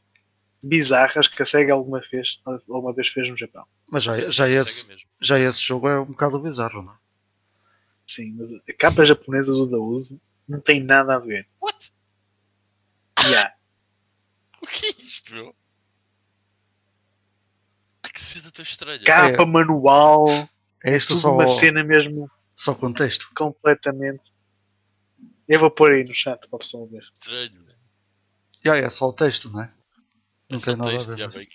bizarras 0.64 1.28
que 1.28 1.42
a 1.42 1.46
SEGA 1.46 1.74
alguma 1.74 2.00
vez, 2.00 2.40
alguma 2.46 2.94
vez 2.94 3.08
fez 3.08 3.30
no 3.30 3.36
Japão. 3.38 3.66
Mas 3.90 4.04
já, 4.04 4.18
Esse 4.20 4.32
já, 4.32 4.48
esse, 4.48 4.86
mesmo. 4.88 5.10
já 5.20 5.40
esse 5.40 5.60
jogo 5.62 5.88
é 5.88 6.00
um 6.00 6.06
bocado 6.06 6.40
bizarro, 6.40 6.84
não 6.84 6.94
é? 6.94 6.96
Sim, 8.06 8.36
mas 8.38 8.52
a 8.52 8.74
capa 8.78 9.06
japonesa 9.06 9.52
do 9.54 9.68
The 9.68 9.78
Uzi 9.78 10.22
não 10.48 10.60
tem 10.60 10.84
nada 10.84 11.16
a 11.16 11.20
ver. 11.20 11.48
What? 11.60 11.92
Yeah. 13.28 13.54
O 14.62 14.68
que 14.68 14.86
é 14.88 14.90
isto, 14.92 15.34
meu? 15.34 15.56
Ah, 18.04 18.10
que 18.10 18.20
cena 18.22 18.52
tão 18.52 18.64
estranha. 18.64 19.00
Capa, 19.04 19.46
manual, 19.46 20.26
É 20.84 20.96
isto 20.96 21.16
só, 21.18 21.34
uma 21.34 21.48
cena 21.48 21.84
mesmo 21.84 22.30
só 22.56 22.74
contexto. 22.74 23.30
completamente. 23.36 24.32
Eu 25.48 25.60
vou 25.60 25.70
pôr 25.72 25.92
aí 25.94 26.04
no 26.04 26.16
chat 26.16 26.48
para 26.48 26.58
a 26.58 26.60
pessoa 26.60 26.88
ver. 26.88 27.04
Estranho, 27.14 27.62
né? 27.64 27.74
Já 28.64 28.78
é 28.78 28.90
só 28.90 29.08
o 29.10 29.14
texto, 29.14 29.50
não 29.50 29.62
é? 29.64 29.72
Não 30.50 30.56
Esse 30.56 30.66
tem 30.66 30.76
nada 30.76 30.88
a 30.90 30.92
texto 30.92 31.10
ver. 31.12 31.18
já 31.18 31.26
mas- 31.28 31.36
bem. 31.36 31.48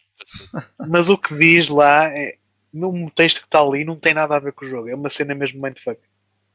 Mas 0.88 1.10
o 1.10 1.18
que 1.18 1.36
diz 1.36 1.68
lá 1.68 2.06
é. 2.08 2.38
No 2.72 3.10
texto 3.10 3.40
que 3.40 3.46
está 3.46 3.60
ali 3.60 3.84
não 3.84 3.96
tem 3.98 4.12
nada 4.12 4.36
a 4.36 4.38
ver 4.38 4.52
com 4.52 4.64
o 4.64 4.68
jogo. 4.68 4.88
É 4.88 4.94
uma 4.94 5.08
cena 5.10 5.34
mesmo 5.34 5.60
mindfuck. 5.62 6.00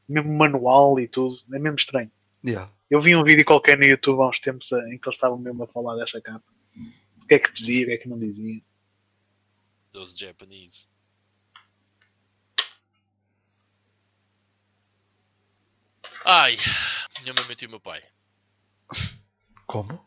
Mesmo 0.08 0.32
manual 0.32 0.98
e 1.00 1.08
tudo. 1.08 1.34
É 1.52 1.58
mesmo 1.58 1.76
estranho. 1.76 2.10
Yeah. 2.44 2.70
Eu 2.92 3.00
vi 3.00 3.16
um 3.16 3.24
vídeo 3.24 3.42
qualquer 3.44 3.78
no 3.78 3.84
YouTube 3.86 4.20
há 4.22 4.28
uns 4.28 4.38
tempos 4.38 4.70
em 4.72 4.98
que 4.98 5.08
eles 5.08 5.16
estavam 5.16 5.38
mesmo 5.38 5.62
a 5.64 5.66
falar 5.66 5.96
dessa 5.96 6.20
capa. 6.20 6.44
O 7.22 7.26
que 7.26 7.34
é 7.34 7.38
que 7.38 7.50
dizia, 7.50 7.84
o 7.84 7.86
que 7.86 7.92
é 7.92 7.96
que 7.96 8.06
não 8.08 8.18
dizia. 8.18 8.60
Those 9.92 10.14
Japanese. 10.18 10.90
Ai, 16.24 16.56
minha 17.22 17.34
mãe 17.34 17.44
mentiu 17.46 17.68
o 17.68 17.70
meu 17.70 17.80
pai. 17.80 18.02
Como? 19.66 20.04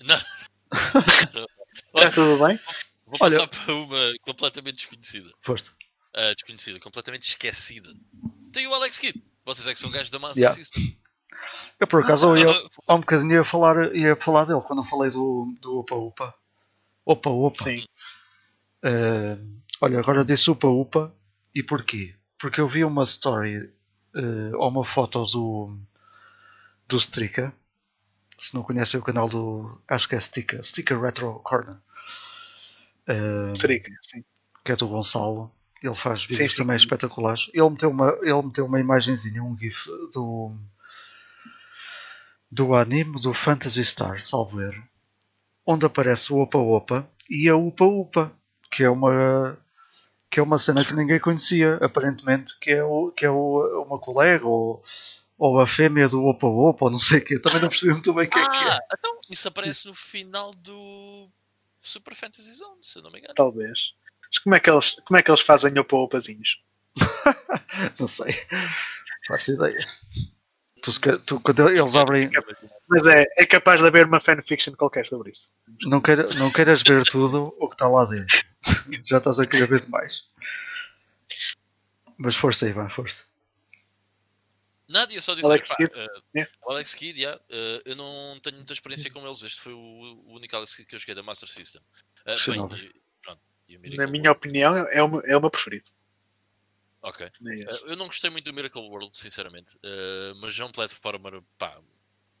Não. 0.00 0.16
Está 0.16 1.46
Olha, 1.94 2.12
tudo 2.12 2.44
bem? 2.46 2.58
vou 3.06 3.16
Olha- 3.20 3.46
passar 3.46 3.48
para 3.48 3.74
uma 3.74 4.12
completamente 4.22 4.76
desconhecida. 4.76 5.32
Força. 5.40 5.72
Ah, 6.14 6.34
desconhecida, 6.34 6.78
completamente 6.78 7.28
esquecida. 7.28 7.92
Tem 8.52 8.66
o 8.66 8.74
Alex 8.74 8.98
Kidd. 8.98 9.22
Vocês 9.44 9.66
é 9.66 9.72
que 9.74 9.80
são 9.80 9.90
gajos 9.90 10.10
da 10.10 10.18
Master 10.18 10.42
Yeah. 10.42 10.56
System. 10.56 10.96
Eu 11.80 11.86
por 11.86 12.02
acaso 12.02 12.36
ia, 12.36 12.50
Ah, 12.50 12.68
há 12.86 12.94
um 12.94 13.00
bocadinho 13.00 13.32
ia 13.32 13.44
falar, 13.44 13.94
ia 13.94 14.14
falar 14.16 14.44
dele 14.44 14.60
quando 14.60 14.80
eu 14.80 14.84
falei 14.84 15.10
do, 15.10 15.52
do 15.60 15.78
Opa 15.80 15.94
Upa. 15.96 16.34
Opa 17.04 17.30
Opa. 17.30 17.64
Sim. 17.64 17.84
Eh, 18.84 19.38
olha, 19.80 19.98
agora 19.98 20.24
disse 20.24 20.50
Upa 20.50 20.68
Upa. 20.68 21.12
E 21.54 21.62
porquê? 21.62 22.14
Porque 22.38 22.60
eu 22.60 22.66
vi 22.66 22.84
uma 22.84 23.04
story 23.04 23.72
eh, 24.14 24.50
ou 24.56 24.68
uma 24.68 24.84
foto 24.84 25.22
do, 25.24 25.76
do 26.88 26.96
Strika. 26.96 27.52
Se 28.38 28.54
não 28.54 28.62
conhecem 28.62 28.98
o 28.98 29.02
canal 29.02 29.28
do. 29.28 29.80
Acho 29.88 30.08
que 30.08 30.14
é 30.14 30.20
Stika. 30.20 30.62
Stika 30.62 30.98
Retro 30.98 31.40
Corner. 31.44 31.76
Eh, 33.06 33.52
Trica, 33.58 33.90
sim. 34.02 34.24
que 34.64 34.72
é 34.72 34.76
do 34.76 34.88
Gonçalo. 34.88 35.52
Ele 35.82 35.94
faz 35.94 36.24
vídeos 36.24 36.52
sim, 36.52 36.58
também 36.58 36.78
sim. 36.78 36.84
espetaculares. 36.84 37.50
Ele 37.52 37.68
meteu 37.70 37.90
uma, 37.90 38.16
ele 38.22 38.42
meteu 38.42 38.66
uma 38.66 38.78
imagenzinha, 38.78 39.42
um 39.42 39.56
GIF 39.58 39.86
do, 40.12 40.54
do 42.50 42.74
anime 42.74 43.20
do 43.20 43.34
Phantasy 43.34 43.84
Star, 43.84 44.20
salvo 44.20 44.60
erro, 44.60 44.82
onde 45.66 45.84
aparece 45.84 46.32
o 46.32 46.38
Opa 46.38 46.58
Opa 46.58 47.08
e 47.28 47.48
a 47.48 47.56
Upa 47.56 47.84
Upa, 47.84 48.32
que 48.70 48.84
é 48.84 48.90
uma 48.90 49.58
que 50.30 50.40
é 50.40 50.42
uma 50.42 50.56
cena 50.56 50.82
que 50.82 50.94
ninguém 50.94 51.20
conhecia, 51.20 51.74
aparentemente, 51.82 52.58
que 52.58 52.70
é, 52.70 52.82
o, 52.82 53.10
que 53.10 53.26
é 53.26 53.30
o, 53.30 53.84
uma 53.86 53.98
colega 53.98 54.46
ou, 54.46 54.82
ou 55.36 55.60
a 55.60 55.66
fêmea 55.66 56.08
do 56.08 56.24
Opa 56.24 56.46
Opa, 56.46 56.86
ou 56.86 56.90
não 56.90 56.98
sei 56.98 57.18
o 57.18 57.24
quê. 57.24 57.38
Também 57.38 57.60
não 57.60 57.68
percebi 57.68 57.92
muito 57.92 58.14
bem 58.14 58.26
o 58.26 58.30
que 58.30 58.38
é 58.38 58.48
que 58.48 58.64
é. 58.64 58.70
Ah, 58.70 58.78
então 58.96 59.20
isso 59.28 59.46
aparece 59.46 59.86
no 59.86 59.94
final 59.94 60.50
do 60.52 61.28
Super 61.76 62.14
Fantasy 62.14 62.54
Zone, 62.54 62.78
se 62.80 62.98
eu 62.98 63.02
não 63.02 63.10
me 63.10 63.18
engano. 63.18 63.34
Talvez. 63.34 63.92
Mas 64.32 64.38
como 64.38 64.54
é 64.54 64.60
que 64.60 64.70
eles, 64.70 64.96
como 65.04 65.18
é 65.18 65.22
que 65.22 65.30
eles 65.30 65.42
fazem 65.42 65.78
opa-opazinhos? 65.78 66.62
Não 68.00 68.08
sei. 68.08 68.34
Faço 69.28 69.52
ideia. 69.52 69.78
Tu, 70.82 71.18
tu, 71.20 71.40
quando 71.40 71.68
eles 71.68 71.94
abrem, 71.94 72.30
Mas 72.88 73.06
é, 73.06 73.24
é 73.36 73.46
capaz 73.46 73.80
de 73.80 73.86
haver 73.86 74.06
uma 74.06 74.20
fanfiction 74.20 74.72
qualquer 74.74 75.06
sobre 75.06 75.30
isso. 75.30 75.48
não, 75.82 76.00
queira, 76.00 76.28
não 76.34 76.50
queiras 76.50 76.82
ver 76.82 77.04
tudo 77.04 77.54
o 77.60 77.68
que 77.68 77.74
está 77.74 77.86
lá 77.86 78.04
dentro. 78.06 78.42
Já 79.04 79.18
estás 79.18 79.38
a 79.38 79.46
querer 79.46 79.68
ver 79.68 79.80
demais. 79.82 80.24
Mas 82.16 82.34
força 82.34 82.66
aí, 82.66 82.72
vai, 82.72 82.88
força. 82.88 83.24
Nada, 84.88 85.14
eu 85.14 85.22
só 85.22 85.34
disse 85.34 85.46
Alex 85.46 85.68
pá, 85.68 85.76
Kidd? 85.76 85.92
É. 86.36 86.48
o 86.66 86.70
Alex 86.72 86.94
Kidd, 86.94 87.18
yeah, 87.20 87.40
eh, 87.48 87.82
eu 87.86 87.96
não 87.96 88.38
tenho 88.42 88.56
muita 88.56 88.72
experiência 88.72 89.10
com 89.10 89.24
eles. 89.24 89.42
Este 89.42 89.60
foi 89.60 89.72
o, 89.72 89.78
o 89.78 90.34
único 90.34 90.54
Alex 90.54 90.74
Kidd 90.74 90.88
que 90.88 90.94
eu 90.96 90.98
joguei 90.98 91.14
da 91.14 91.22
Master 91.22 91.48
System. 91.48 91.80
Shinobi. 92.36 92.74
bem, 92.74 92.86
e- 92.86 92.92
pronto, 93.22 93.40
e 93.61 93.61
o 93.61 93.61
Na 93.78 94.06
minha 94.06 94.24
World. 94.24 94.28
opinião, 94.30 94.76
é 94.76 95.02
o, 95.02 95.08
meu- 95.08 95.20
é 95.22 95.36
o 95.36 95.40
meu 95.40 95.50
preferido. 95.50 95.90
Ok. 97.02 97.26
É 97.26 97.30
Eh, 97.40 97.66
eu 97.86 97.96
não 97.96 98.06
gostei 98.06 98.30
muito 98.30 98.44
do 98.44 98.52
Miracle 98.54 98.82
World, 98.82 99.16
sinceramente. 99.16 99.76
Eh, 99.82 100.32
mas 100.36 100.58
é 100.58 100.64
um 100.64 100.70
platformer, 100.72 101.42
pá, 101.58 101.80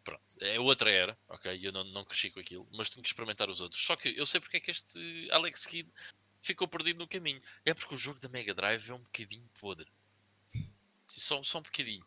pronto. 0.04 0.22
É 0.40 0.58
outra 0.60 0.90
era, 0.90 1.18
ok? 1.28 1.58
Eu 1.62 1.72
não, 1.72 1.84
não 1.84 2.04
cresci 2.04 2.30
com 2.30 2.40
aquilo, 2.40 2.68
mas 2.72 2.88
tenho 2.90 3.02
que 3.02 3.08
experimentar 3.08 3.48
os 3.50 3.60
outros. 3.60 3.84
Só 3.84 3.96
que 3.96 4.08
eu 4.16 4.24
sei 4.26 4.40
porque 4.40 4.56
é 4.58 4.60
que 4.60 4.70
este 4.70 5.28
Alex 5.32 5.66
Kidd 5.66 5.92
ficou 6.40 6.68
perdido 6.68 6.98
no 6.98 7.08
caminho. 7.08 7.40
É 7.64 7.74
porque 7.74 7.94
o 7.94 7.98
jogo 7.98 8.20
da 8.20 8.28
Mega 8.28 8.54
Drive 8.54 8.88
é 8.90 8.94
um 8.94 9.02
bocadinho 9.02 9.48
podre. 9.60 9.90
Só, 11.08 11.42
só 11.42 11.58
um 11.58 11.62
bocadinho. 11.62 12.04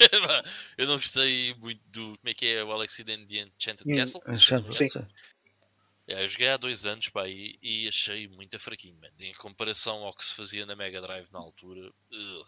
eu 0.78 0.86
não 0.86 0.96
gostei 0.96 1.54
muito 1.54 1.80
do. 1.86 2.16
Como 2.18 2.28
é 2.28 2.34
que 2.34 2.46
é 2.46 2.64
o 2.64 2.72
Alex 2.72 2.96
Kidd 2.96 3.12
and 3.12 3.26
the 3.26 3.36
Enchanted 3.42 3.88
Hum, 3.88 3.94
Castle? 3.96 4.22
Enchanted, 4.26 4.74
Sim. 4.74 4.88
É, 6.08 6.24
eu 6.24 6.26
joguei 6.26 6.48
há 6.48 6.56
dois 6.56 6.86
anos 6.86 7.10
pá, 7.10 7.28
e, 7.28 7.58
e 7.62 7.86
achei 7.86 8.26
muito 8.28 8.58
fraquinho, 8.58 8.96
man. 9.00 9.08
Em 9.20 9.34
comparação 9.34 9.98
ao 10.04 10.14
que 10.14 10.24
se 10.24 10.34
fazia 10.34 10.64
na 10.64 10.74
Mega 10.74 11.02
Drive 11.02 11.28
na 11.30 11.38
altura. 11.38 11.92
ugh. 12.10 12.46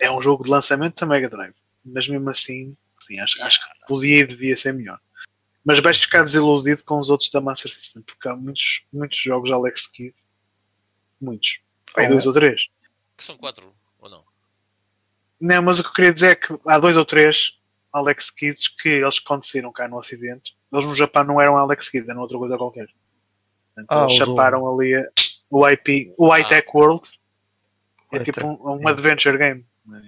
É 0.00 0.08
um 0.08 0.22
jogo 0.22 0.44
de 0.44 0.50
lançamento 0.50 1.00
da 1.00 1.06
Mega 1.06 1.28
Drive. 1.28 1.54
Mas 1.84 2.08
mesmo 2.08 2.30
assim, 2.30 2.76
sim, 3.00 3.18
acho, 3.18 3.42
acho 3.42 3.60
que 3.60 3.86
podia 3.88 4.20
e 4.20 4.26
devia 4.26 4.56
ser 4.56 4.72
melhor. 4.72 5.00
Mas 5.64 5.80
vais 5.80 6.00
ficar 6.00 6.22
desiludido 6.22 6.84
com 6.84 6.98
os 6.98 7.10
outros 7.10 7.28
da 7.30 7.40
Master 7.40 7.74
System, 7.74 8.02
porque 8.02 8.28
há 8.28 8.36
muitos, 8.36 8.84
muitos 8.92 9.18
jogos 9.18 9.50
Alex 9.50 9.88
Kidd. 9.88 10.14
Muitos. 11.20 11.58
Aí 11.96 12.08
dois 12.08 12.24
ou 12.24 12.32
três. 12.32 12.68
Que 13.16 13.24
são 13.24 13.36
quatro, 13.36 13.74
ou 13.98 14.08
não? 14.08 14.24
Não, 15.40 15.62
mas 15.62 15.80
o 15.80 15.82
que 15.82 15.88
eu 15.88 15.92
queria 15.92 16.12
dizer 16.12 16.28
é 16.28 16.34
que 16.36 16.56
há 16.68 16.78
dois 16.78 16.96
ou 16.96 17.04
três 17.04 17.58
Alex 17.94 18.30
Kids 18.30 18.68
que 18.68 18.88
eles 18.88 19.20
aconteceram 19.24 19.72
cá 19.72 19.86
no 19.88 19.96
Ocidente. 19.98 20.56
Eles 20.72 20.84
no 20.84 20.94
Japão 20.94 21.24
não 21.24 21.40
eram 21.40 21.56
Alex 21.56 21.88
Kidd, 21.88 22.10
eram 22.10 22.20
outra 22.22 22.36
coisa 22.36 22.58
qualquer. 22.58 22.88
Portanto, 23.74 23.86
Ah, 23.90 24.02
eles 24.02 24.14
chaparam 24.14 24.68
ali 24.68 24.92
O 25.50 25.66
IP, 25.68 26.12
o 26.18 26.32
Ah. 26.32 26.40
iTech 26.40 26.68
World 26.74 27.08
é 28.12 28.16
High 28.16 28.24
tipo 28.24 28.46
um, 28.46 28.80
um 28.82 28.88
adventure 28.88 29.38
game. 29.38 29.64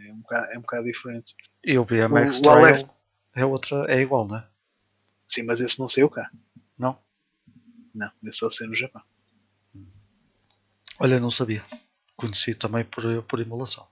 É 0.08 0.12
um 0.12 0.16
bocado, 0.20 0.46
é 0.52 0.58
um 0.58 0.60
bocado 0.62 0.84
diferente. 0.84 1.34
E 1.64 1.78
o 1.78 1.84
BMX 1.84 2.40
O- 2.40 2.46
o 2.46 2.50
Alex- 2.50 2.86
é 3.34 3.44
outra, 3.44 3.84
é 3.92 4.00
igual, 4.00 4.26
não 4.26 4.38
é? 4.38 4.46
Sim, 5.28 5.42
mas 5.44 5.60
esse 5.60 5.78
não 5.78 5.86
saiu 5.88 6.08
cá. 6.10 6.30
Não? 6.78 6.98
Não, 7.94 8.10
esse 8.24 8.38
só 8.38 8.50
saiu 8.50 8.70
no 8.70 8.76
Japão. 8.76 9.02
Olha, 10.98 11.20
não 11.20 11.30
sabia. 11.30 11.64
Conheci 12.16 12.54
também 12.54 12.84
por, 12.84 13.22
por 13.24 13.38
emulação. 13.40 13.86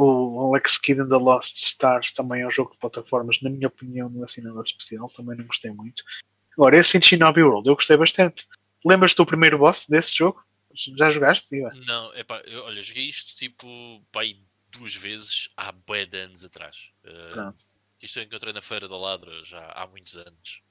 O 0.00 0.46
Alex 0.54 0.78
Kidd 0.78 1.00
and 1.00 1.08
the 1.08 1.16
Lost 1.16 1.56
Stars 1.58 2.12
também 2.12 2.42
é 2.42 2.46
um 2.46 2.50
jogo 2.50 2.70
de 2.70 2.78
plataformas, 2.78 3.40
na 3.42 3.50
minha 3.50 3.66
opinião, 3.66 4.08
não 4.08 4.22
é 4.22 4.24
assim 4.26 4.40
nada 4.40 4.60
especial, 4.60 5.08
também 5.08 5.36
não 5.36 5.44
gostei 5.44 5.72
muito. 5.72 6.04
Agora, 6.52 6.76
esse 6.78 6.96
em 6.96 7.02
Shinobi 7.02 7.42
World 7.42 7.68
eu 7.68 7.74
gostei 7.74 7.96
bastante. 7.96 8.46
Lembras-te 8.84 9.16
do 9.16 9.26
primeiro 9.26 9.58
boss 9.58 9.86
desse 9.88 10.16
jogo? 10.16 10.40
Já 10.72 11.10
jogaste? 11.10 11.52
Ivan? 11.56 11.72
Não, 11.84 12.12
é 12.14 12.22
pá, 12.22 12.40
eu- 12.46 12.62
olha, 12.64 12.80
joguei 12.80 13.06
isto 13.08 13.34
tipo 13.36 13.66
pá, 14.12 14.20
aí 14.22 14.40
duas 14.70 14.94
vezes 14.94 15.50
há 15.56 15.72
bué 15.72 16.06
de 16.06 16.16
anos 16.18 16.44
atrás. 16.44 16.90
Uh, 17.04 17.52
isto 18.00 18.20
eu 18.20 18.22
encontrei 18.22 18.52
na 18.52 18.62
Feira 18.62 18.86
da 18.86 18.96
Ladra 18.96 19.44
já 19.44 19.60
há 19.72 19.84
muitos 19.88 20.16
anos. 20.16 20.62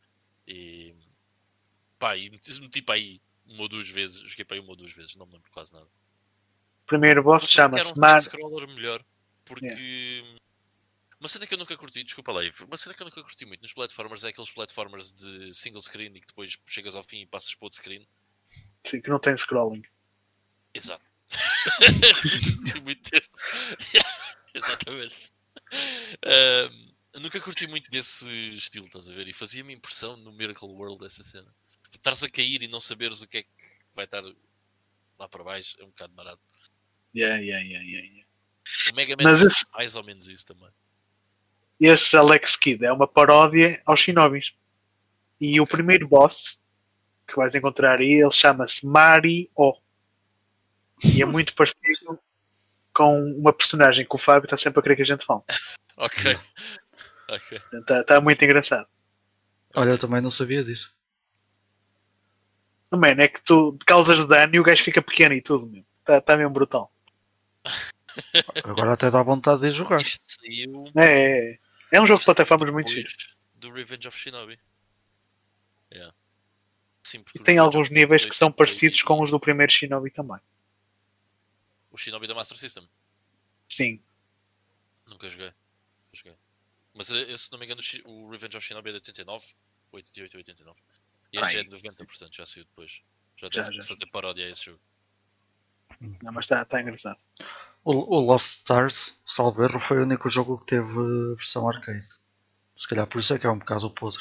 E 0.47 0.95
pá, 1.99 2.15
e 2.15 2.29
meti- 2.29 2.61
meti 2.61 2.81
para 2.81 2.95
aí 2.95 3.19
uma 3.45 3.63
ou 3.63 3.67
duas 3.67 3.89
vezes, 3.89 4.21
joguei 4.21 4.45
para 4.45 4.55
aí 4.55 4.61
uma 4.61 4.69
ou 4.69 4.75
duas 4.77 4.93
vezes, 4.93 5.15
não 5.15 5.25
me 5.25 5.33
lembro 5.33 5.51
quase 5.51 5.73
nada. 5.73 5.85
O 5.85 6.85
primeiro 6.87 7.21
boss 7.21 7.49
chama-se 7.49 7.91
um 7.91 7.99
Mar... 7.99 8.19
melhor, 8.73 9.03
porque 9.47 10.23
uma 11.19 11.27
cena 11.27 11.47
que 11.47 11.53
eu 11.53 11.57
nunca 11.57 11.75
curti, 11.75 12.03
desculpa 12.03 12.31
lá, 12.31 12.41
uma 12.65 12.77
cena 12.77 12.93
que 12.93 13.01
eu 13.01 13.05
nunca 13.05 13.21
curti 13.23 13.45
muito 13.45 13.61
nos 13.61 13.73
platformers 13.73 14.23
é 14.23 14.29
aqueles 14.29 14.51
platformers 14.51 15.11
de 15.11 15.53
single 15.53 15.81
screen 15.81 16.15
e 16.15 16.21
que 16.21 16.27
depois 16.27 16.57
chegas 16.67 16.95
ao 16.95 17.03
fim 17.03 17.21
e 17.21 17.25
passas 17.25 17.55
para 17.55 17.65
outro 17.65 17.79
screen. 17.79 18.07
Sim, 18.85 19.01
que 19.01 19.09
não 19.09 19.19
tem 19.19 19.35
scrolling. 19.35 19.83
Exato. 20.73 21.03
muito 22.83 23.09
desse. 23.09 23.31
Exatamente. 24.53 25.33
Eu 27.13 27.19
nunca 27.19 27.41
curti 27.41 27.65
muito 27.67 27.89
desse 27.89 28.53
estilo, 28.53 28.85
estás 28.85 29.09
a 29.09 29.13
ver? 29.13 29.27
E 29.27 29.33
fazia-me 29.33 29.73
impressão 29.73 30.15
no 30.17 30.31
Miracle 30.31 30.69
World 30.69 31.03
essa 31.05 31.23
cena. 31.23 31.51
Tipo, 31.89 31.97
estares 31.97 32.23
a 32.23 32.29
cair 32.29 32.61
e 32.61 32.67
não 32.67 32.79
saberes 32.79 33.21
o 33.21 33.27
que 33.27 33.39
é 33.39 33.43
que 33.43 33.49
vai 33.95 34.05
estar 34.05 34.23
lá 35.17 35.27
para 35.27 35.43
baixo 35.43 35.75
é 35.79 35.83
um 35.83 35.87
bocado 35.89 36.13
barato. 36.13 36.41
Yeah, 37.15 37.39
yeah, 37.39 37.65
yeah, 37.65 37.83
yeah, 37.83 38.07
yeah. 38.07 38.26
O 38.91 38.95
Mega 38.95 39.15
Man 39.15 39.23
Mas 39.23 39.41
esse- 39.41 39.65
mais 39.73 39.95
ou 39.95 40.03
menos 40.03 40.27
isso 40.27 40.45
também. 40.45 40.69
Esse 41.79 42.17
Alex 42.17 42.55
Kidd 42.55 42.85
é 42.85 42.91
uma 42.91 43.07
paródia 43.07 43.81
aos 43.85 43.99
Shinobis. 43.99 44.53
E 45.39 45.61
o 45.61 45.67
primeiro 45.67 46.07
boss 46.07 46.61
que 47.27 47.35
vais 47.35 47.53
encontrar 47.53 47.99
aí, 47.99 48.13
ele 48.21 48.31
chama-se 48.31 48.85
Mario. 48.87 49.47
E 51.03 51.21
é 51.21 51.25
muito 51.25 51.53
parecido 51.55 52.19
com 52.93 53.21
uma 53.33 53.53
personagem 53.53 54.05
que 54.07 54.15
o 54.15 54.17
Fábio 54.17 54.45
está 54.47 54.57
sempre 54.57 54.79
a 54.79 54.83
querer 54.83 54.95
que 54.95 55.01
a 55.03 55.05
gente 55.05 55.25
fale. 55.25 55.41
Ok. 55.97 56.39
Ok. 57.29 57.61
Está 57.73 58.03
tá 58.03 58.21
muito 58.21 58.43
engraçado. 58.43 58.87
Olha, 59.75 59.89
eu 59.89 59.97
também 59.97 60.21
não 60.21 60.31
sabia 60.31 60.63
disso. 60.63 60.91
Não, 62.89 62.97
man, 62.99 63.09
é 63.19 63.27
que 63.27 63.41
tu 63.43 63.77
causas 63.85 64.25
dano 64.25 64.55
e 64.55 64.59
o 64.59 64.63
gajo 64.63 64.81
fica 64.81 65.01
pequeno 65.01 65.35
e 65.35 65.41
tudo, 65.41 65.67
meu. 65.67 65.85
Está 65.99 66.21
tá 66.21 66.37
mesmo 66.37 66.53
brutal. 66.53 66.91
Agora 68.63 68.93
até 68.93 69.09
dá 69.11 69.21
vontade 69.23 69.61
de 69.61 69.67
ir 69.67 69.71
jogar. 69.71 70.01
Isto 70.01 70.25
saiu. 70.27 70.85
É, 70.95 71.05
é, 71.05 71.51
é. 71.53 71.59
É 71.91 72.01
um 72.01 72.07
jogo 72.07 72.19
de 72.19 72.25
plataformas 72.25 72.69
muito 72.71 72.91
giro. 72.91 73.07
Do 73.55 73.71
Revenge 73.71 74.07
of 74.07 74.17
Shinobi. 74.17 74.59
Yeah. 75.91 76.13
Sim, 77.03 77.23
porque 77.23 77.39
E 77.39 77.43
tem 77.43 77.57
alguns 77.57 77.89
níveis 77.89 78.25
que 78.25 78.35
são 78.35 78.51
parecidos 78.51 79.01
com 79.01 79.21
os 79.21 79.31
do 79.31 79.39
primeiro 79.39 79.71
Shinobi 79.71 80.11
também. 80.11 80.39
O 81.89 81.97
Shinobi 81.97 82.27
da 82.27 82.35
Master 82.35 82.57
System. 82.57 82.87
Sim. 83.69 84.01
Nunca 85.07 85.29
joguei. 85.29 85.47
Nunca 85.47 86.15
joguei. 86.15 86.35
Mas 86.93 87.09
eh, 87.11 87.31
eu, 87.31 87.37
se 87.37 87.51
não 87.51 87.59
me 87.59 87.65
engano, 87.65 87.81
o 88.05 88.29
Revenge 88.29 88.57
of 88.57 88.65
Shinobi 88.65 88.89
é 88.89 88.93
de 88.93 88.97
89, 88.97 89.45
88 89.93 90.33
ou 90.33 90.39
89. 90.39 90.81
E 91.31 91.39
este 91.39 91.55
Ai. 91.55 91.61
é 91.61 91.63
de 91.63 91.69
90, 91.69 92.05
portanto 92.05 92.35
já 92.35 92.45
saiu 92.45 92.65
depois. 92.65 93.01
Já 93.37 93.47
Já, 93.53 93.63
deve 93.63 93.75
já. 93.77 93.83
fazer 93.83 94.05
paródia 94.07 94.45
a 94.45 94.49
esse 94.49 94.65
jogo. 94.65 94.81
Não, 96.21 96.33
mas 96.33 96.45
está 96.45 96.65
tá 96.65 96.81
engraçado. 96.81 97.19
O, 97.89 98.17
o 98.17 98.19
Lost 98.19 98.57
Stars, 98.57 99.17
salvo 99.25 99.63
erro, 99.63 99.79
foi 99.79 99.99
o 99.99 100.01
único 100.01 100.29
jogo 100.29 100.57
que 100.57 100.65
teve 100.75 100.91
versão 101.35 101.69
arcade. 101.69 102.05
Se 102.75 102.85
calhar 102.85 103.07
por 103.07 103.19
isso 103.19 103.33
é 103.33 103.39
que 103.39 103.47
é 103.47 103.49
um 103.49 103.59
bocado 103.59 103.89
podre. 103.89 104.19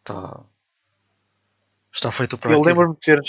Está, 0.00 0.44
está 1.90 2.12
feito 2.12 2.36
para 2.36 2.52
Eu 2.52 2.60
lembro-me 2.60 2.92
de 2.92 3.00
ter, 3.00 3.22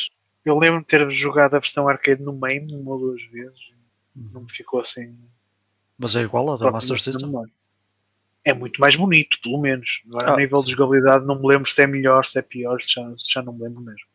eu 0.44 0.60
lembro 0.60 0.82
de 0.82 0.88
ter 0.88 1.10
jogado 1.10 1.56
a 1.56 1.60
versão 1.60 1.88
arcade 1.88 2.22
no 2.22 2.34
main 2.38 2.68
uma 2.76 2.92
ou 2.92 3.00
duas 3.00 3.24
vezes. 3.32 3.72
Não 4.14 4.42
Uhum. 4.42 4.46
me 4.46 4.52
ficou 4.52 4.82
assim. 4.82 5.18
Mas 5.98 6.18
é 6.18 6.22
igual 6.22 6.52
a 6.52 6.58
da 6.58 6.70
Master 6.70 7.00
System. 7.00 7.32
É 8.44 8.54
muito 8.54 8.82
mais 8.82 8.98
bonito, 8.98 9.40
pelo 9.42 9.62
menos. 9.62 10.02
Agora, 10.08 10.32
Ah, 10.32 10.34
a 10.34 10.38
nível 10.38 10.60
sim. 10.60 10.66
de 10.66 10.72
jogabilidade, 10.72 11.26
não 11.26 11.40
me 11.40 11.48
lembro 11.48 11.70
se 11.70 11.82
é 11.82 11.88
melhor, 11.88 12.26
se 12.26 12.38
é 12.38 12.42
pior, 12.42 12.82
se 12.82 12.92
já, 12.92 13.14
já 13.16 13.42
não 13.42 13.54
me 13.54 13.64
lembro 13.64 13.80
mesmo. 13.80 14.08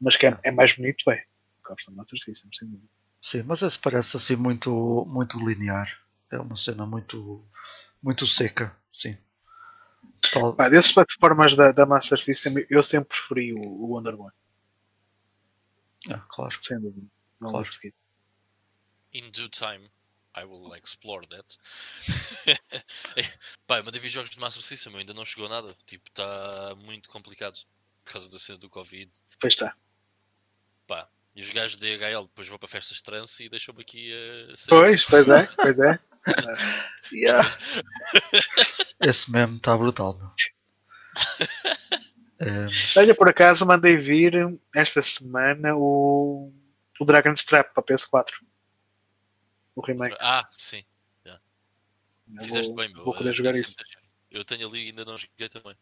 Mas 0.00 0.16
que 0.16 0.26
é, 0.26 0.36
é 0.42 0.50
mais 0.50 0.74
bonito, 0.74 1.08
é. 1.08 1.24
A 1.66 1.74
versão 1.74 1.94
Master 1.94 2.18
System, 2.18 2.50
sem 2.52 2.68
dúvida. 2.68 2.88
Sim, 3.28 3.42
mas 3.42 3.60
esse 3.62 3.76
parece 3.78 4.16
assim 4.16 4.36
muito, 4.36 4.70
muito 5.06 5.36
linear. 5.38 5.88
É 6.30 6.38
uma 6.38 6.54
cena 6.56 6.86
muito, 6.86 7.44
muito 8.02 8.26
seca, 8.26 8.76
sim. 8.90 9.16
Tal- 10.32 10.54
Pá, 10.54 10.68
desses 10.68 10.92
plataformas 10.92 11.56
da, 11.56 11.72
da 11.72 11.86
Master 11.86 12.18
System, 12.20 12.66
eu 12.68 12.82
sempre 12.82 13.08
preferi 13.08 13.54
o, 13.54 13.58
o 13.60 13.92
Wonder 13.94 14.16
Boy, 14.16 14.30
Ah, 16.10 16.24
claro. 16.28 16.56
sem 16.62 16.80
dúvida. 16.80 17.06
Não 17.40 17.50
Claro. 17.50 17.70
seguir. 17.72 17.94
In 19.12 19.30
due 19.30 19.48
time, 19.48 19.88
I 20.34 20.44
will 20.44 20.72
explore 20.74 21.22
that. 21.28 21.56
Pá, 23.66 23.78
eu 23.78 23.84
mandei 23.84 24.00
vir 24.00 24.08
jogos 24.10 24.30
de 24.30 24.38
Master 24.40 24.62
System, 24.62 24.96
ainda 24.96 25.14
não 25.14 25.24
chegou 25.24 25.48
nada. 25.48 25.74
Tipo, 25.86 26.08
está 26.08 26.74
muito 26.76 27.08
complicado 27.08 27.58
por 28.04 28.12
causa 28.12 28.28
da 28.30 28.38
cena 28.38 28.58
do 28.58 28.68
Covid. 28.68 29.10
Pois 29.40 29.54
está. 29.54 29.76
E 31.34 31.40
os 31.42 31.50
gajos 31.50 31.76
da 31.76 31.86
DHL 31.88 32.22
depois 32.24 32.46
vão 32.48 32.58
para 32.58 32.68
festas 32.68 32.98
de 32.98 33.02
trance 33.02 33.44
e 33.44 33.48
deixam-me 33.48 33.82
aqui 33.82 34.12
a. 34.12 34.56
ser 34.56 34.70
Pois, 34.70 35.04
pois 35.04 35.28
é, 35.28 35.46
pois 35.56 35.78
é. 35.78 35.98
Esse 39.00 39.30
meme 39.30 39.56
está 39.56 39.76
brutal, 39.76 40.16
meu. 40.16 40.30
É, 42.38 42.66
Olha, 42.98 43.14
por 43.14 43.28
acaso 43.28 43.66
mandei 43.66 43.96
vir 43.96 44.34
esta 44.74 45.02
semana 45.02 45.76
o, 45.76 46.52
o 47.00 47.04
Dragon's 47.04 47.44
Trap 47.44 47.74
para 47.74 47.82
PS4. 47.82 48.32
O 49.76 49.80
remake. 49.80 50.16
Ah, 50.20 50.48
sim. 50.50 50.84
Eu 52.32 52.42
Fizeste 52.42 52.68
vou, 52.68 52.76
bem, 52.76 52.88
meu. 52.88 53.04
vou 53.04 53.14
eh, 53.14 53.32
jogar 53.32 53.54
isso. 53.54 53.76
Eu 54.30 54.44
tenho 54.44 54.66
ali 54.66 54.84
e 54.84 54.86
ainda 54.86 55.04
não 55.04 55.18
joguei 55.18 55.48
também. 55.48 55.76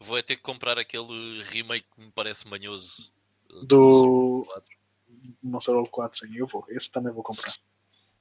Vou 0.00 0.18
é 0.18 0.22
ter 0.22 0.36
que 0.36 0.42
comprar 0.42 0.76
aquele 0.78 1.42
remake 1.44 1.86
que 1.94 2.00
me 2.00 2.10
parece 2.10 2.48
manhoso. 2.48 3.12
eh, 3.50 3.64
Do- 3.64 4.46
Monster 5.42 5.42
Hunter 5.42 5.42
4, 5.42 5.50
Monster 5.50 5.74
World 5.74 5.90
4, 5.90 6.18
sim, 6.18 6.36
eu 6.36 6.46
vou. 6.46 6.64
Esse 6.68 6.90
também 6.90 7.12
vou 7.12 7.22
comprar. 7.22 7.52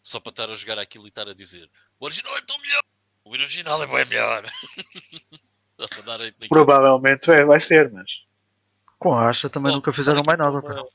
Só 0.01 0.19
para 0.19 0.29
estar 0.31 0.49
a 0.49 0.55
jogar 0.55 0.79
aquilo 0.79 1.05
e 1.05 1.09
estar 1.09 1.27
a 1.27 1.33
dizer 1.33 1.69
o 1.99 2.05
original 2.05 2.35
é 2.37 2.41
tão 2.41 2.57
melhor! 2.59 2.83
O 3.25 3.31
original 3.31 3.81
é 3.83 3.87
bem 3.87 4.05
melhor! 4.05 4.43
Só. 5.79 5.87
Provavelmente 6.49 7.31
é, 7.31 7.43
vai 7.45 7.59
ser, 7.59 7.91
mas. 7.91 8.09
com 8.99 9.13
a 9.13 9.27
Asha 9.29 9.49
também 9.49 9.71
Oh, 9.71 9.75
nunca 9.75 9.91
fizeram 9.91 10.21
mais 10.25 10.37
nada. 10.37 10.61
para- 10.61 10.83
pá. 10.83 10.89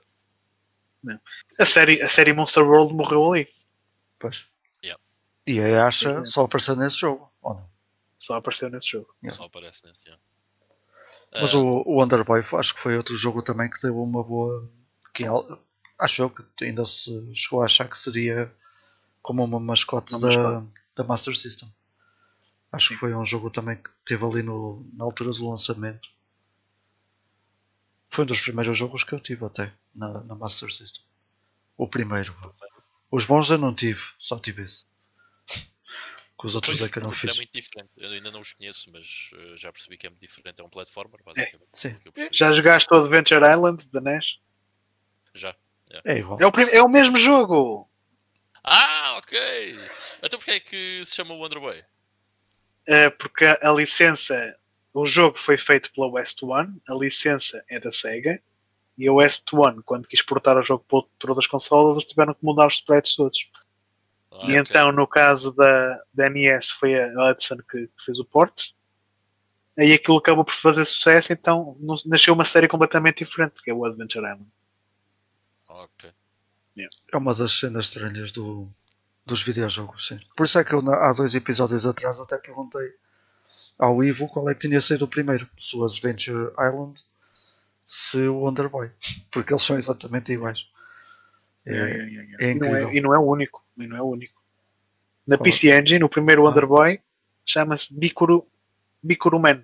A 1.58 1.66
série, 1.66 2.00
a 2.02 2.08
série 2.08 2.32
Monster 2.32 2.64
World 2.64 2.94
morreu 2.94 3.32
ali. 3.32 3.48
Pois. 4.18 4.46
Yeah. 4.84 5.00
E 5.46 5.60
a 5.60 5.86
Asha 5.86 6.08
Yeah. 6.10 6.24
só 6.26 6.44
apareceu 6.44 6.76
nesse 6.76 6.96
jogo, 6.96 7.30
ou 7.42 7.54
não? 7.54 7.70
Só 8.18 8.34
apareceu 8.34 8.68
nesse 8.70 8.90
jogo. 8.90 9.14
Yeah. 9.22 9.36
Só 9.36 9.44
aparece 9.44 9.86
nesse, 9.86 10.00
yeah. 10.06 10.22
Mas 11.32 11.54
Ah, 11.54 11.58
o, 11.58 11.82
o 11.86 11.98
Wonderboy 12.00 12.42
foi- 12.42 12.60
acho 12.60 12.74
que 12.74 12.80
foi 12.80 12.96
outro 12.96 13.16
jogo 13.16 13.42
também 13.42 13.68
que 13.70 13.80
teve 13.80 13.92
uma 13.94 14.22
boa. 14.22 14.70
Que 15.14 15.24
al- 15.98 16.04
acho 16.04 16.22
eu 16.22 16.30
que 16.30 16.44
ainda 16.64 16.84
se 16.84 17.10
chegou 17.34 17.62
a 17.62 17.66
achar 17.66 17.88
que 17.88 17.98
seria 17.98 18.52
como 19.22 19.44
uma 19.44 19.60
mascote 19.60 20.14
Uma 20.14 20.20
da, 20.20 20.26
mascote. 20.28 20.72
da 20.96 21.04
Master 21.04 21.36
System. 21.36 21.72
Acho 22.72 22.88
Sim. 22.88 22.94
que 22.94 23.00
foi 23.00 23.14
um 23.14 23.24
jogo 23.24 23.50
também 23.50 23.76
que 23.76 23.90
teve 24.04 24.24
ali 24.24 24.42
no, 24.42 24.86
na 24.92 25.04
altura 25.04 25.30
do 25.30 25.48
lançamento. 25.50 26.08
Foi 28.10 28.24
um 28.24 28.26
dos 28.26 28.40
primeiros 28.40 28.76
jogos 28.76 29.04
que 29.04 29.12
eu 29.14 29.20
tive 29.20 29.44
até 29.44 29.72
na, 29.94 30.22
na 30.24 30.34
Master 30.34 30.72
System. 30.72 31.02
O 31.76 31.88
primeiro. 31.88 32.34
Os 33.10 33.24
bons 33.24 33.50
eu 33.50 33.58
não 33.58 33.74
tive, 33.74 34.02
só 34.18 34.38
tive 34.38 34.62
esse. 34.62 34.84
Com 36.36 36.46
os 36.46 36.54
outros 36.54 36.78
Pois, 36.78 36.88
é 36.88 36.92
que 36.92 36.98
eu 36.98 37.02
não 37.02 37.10
é 37.10 37.14
fiz. 37.14 37.36
muito 37.36 37.50
diferente. 37.52 37.90
Eu 37.96 38.10
ainda 38.10 38.30
não 38.30 38.40
os 38.40 38.52
conheço, 38.52 38.90
mas 38.92 39.30
eh, 39.34 39.56
já 39.56 39.72
percebi 39.72 39.96
que 39.96 40.06
é 40.06 40.10
muito 40.10 40.20
diferente. 40.20 40.60
É 40.60 40.64
um 40.64 40.68
platformer, 40.68 41.20
basicamente. 41.24 41.68
Sim, 41.72 41.90
pelo 41.90 42.00
que 42.02 42.08
eu 42.08 42.12
percebi. 42.12 42.36
Já 42.36 42.52
jogaste 42.52 42.92
o 42.92 42.96
Adventure 42.96 43.44
Island 43.44 43.88
da 43.90 44.00
NES? 44.00 44.38
Já. 45.34 45.56
É 46.04 46.18
igual. 46.18 46.38
É 46.40 46.46
o, 46.46 46.52
prim- 46.52 46.70
é 46.70 46.82
o 46.82 46.88
mesmo 46.88 47.16
jogo! 47.16 47.88
Ah, 48.62 49.16
ok! 49.18 49.78
Então 50.22 50.38
porquê 50.38 50.52
é 50.52 50.60
que 50.60 51.04
se 51.04 51.14
chama 51.14 51.34
Wonder 51.34 51.60
Boy? 51.60 51.82
É 52.86 53.10
porque 53.10 53.44
a, 53.44 53.70
licença. 53.72 54.56
O 54.92 55.06
jogo 55.06 55.38
foi 55.38 55.56
feito 55.56 55.92
pela 55.92 56.08
West 56.08 56.42
One, 56.42 56.80
a 56.88 56.94
licença 56.94 57.62
é 57.68 57.78
da 57.78 57.92
Sega 57.92 58.40
E 58.96 59.06
a 59.06 59.12
West 59.12 59.52
One, 59.52 59.82
quando 59.82 60.08
quis 60.08 60.22
portar 60.22 60.56
o 60.56 60.62
jogo 60.62 60.84
para 60.88 61.30
outras 61.30 61.46
consolas, 61.46 61.96
eles 61.96 62.08
tiveram 62.08 62.34
que 62.34 62.44
mudar 62.44 62.66
os 62.66 62.74
sprites 62.74 63.14
todos. 63.14 63.50
Ah, 64.32 64.46
e 64.48 64.52
ok. 64.52 64.56
então, 64.60 64.90
no 64.92 65.06
caso 65.06 65.52
da, 65.54 66.00
da 66.12 66.28
NES, 66.30 66.70
foi 66.70 66.98
a 66.98 67.30
Hudson 67.30 67.58
que, 67.58 67.86
que 67.86 68.04
fez 68.04 68.18
o 68.18 68.24
port. 68.24 68.70
Aí 69.78 69.92
aquilo 69.92 70.16
acabou 70.18 70.44
por 70.44 70.54
fazer 70.54 70.84
sucesso, 70.84 71.32
então 71.32 71.76
nasceu 72.06 72.34
uma 72.34 72.44
série 72.44 72.66
completamente 72.66 73.18
diferente, 73.24 73.62
que 73.62 73.70
é 73.70 73.74
o 73.74 73.84
Adventure 73.84 74.24
Island. 74.24 74.46
Ok. 75.68 76.10
É 77.12 77.16
uma 77.16 77.34
das 77.34 77.52
cenas 77.52 77.86
estranhas 77.86 78.32
do, 78.32 78.68
dos 79.26 79.42
videojogos, 79.42 80.06
sim. 80.06 80.18
Por 80.36 80.46
isso 80.46 80.58
é 80.58 80.64
que 80.64 80.72
eu 80.72 80.80
há 80.92 81.12
dois 81.12 81.34
episódios 81.34 81.84
atrás 81.86 82.18
até 82.20 82.38
perguntei 82.38 82.94
ao 83.78 84.02
Ivo 84.02 84.28
qual 84.28 84.48
é 84.48 84.54
que 84.54 84.68
tinha 84.68 84.80
sido 84.80 85.04
o 85.04 85.08
primeiro, 85.08 85.48
se 85.58 85.76
o 85.76 85.84
Adventure 85.84 86.52
Island, 86.52 87.00
se 87.86 88.18
o 88.28 88.40
Wonder 88.40 88.68
Boy, 88.68 88.90
porque 89.30 89.52
eles 89.52 89.62
são 89.62 89.76
exatamente 89.76 90.32
iguais. 90.32 90.68
É, 91.66 91.72
é 91.76 92.50
e, 92.50 92.54
não 92.54 92.74
é, 92.74 92.82
incrível. 92.82 92.92
e 92.92 93.00
não 93.00 93.14
é 93.14 93.18
o 93.18 93.22
único. 93.22 93.64
E 93.76 93.86
não 93.86 93.96
é 93.96 94.02
o 94.02 94.06
único. 94.06 94.40
Na 95.26 95.36
Qual? 95.36 95.44
PC 95.44 95.70
Engine, 95.70 96.04
o 96.04 96.08
primeiro 96.08 96.42
Ah. 96.42 96.48
Wonder 96.48 96.66
Boy 96.66 97.00
chama-se 97.44 97.94
Bikuru, 97.94 98.46
Bikuru 99.02 99.38
Man. 99.38 99.62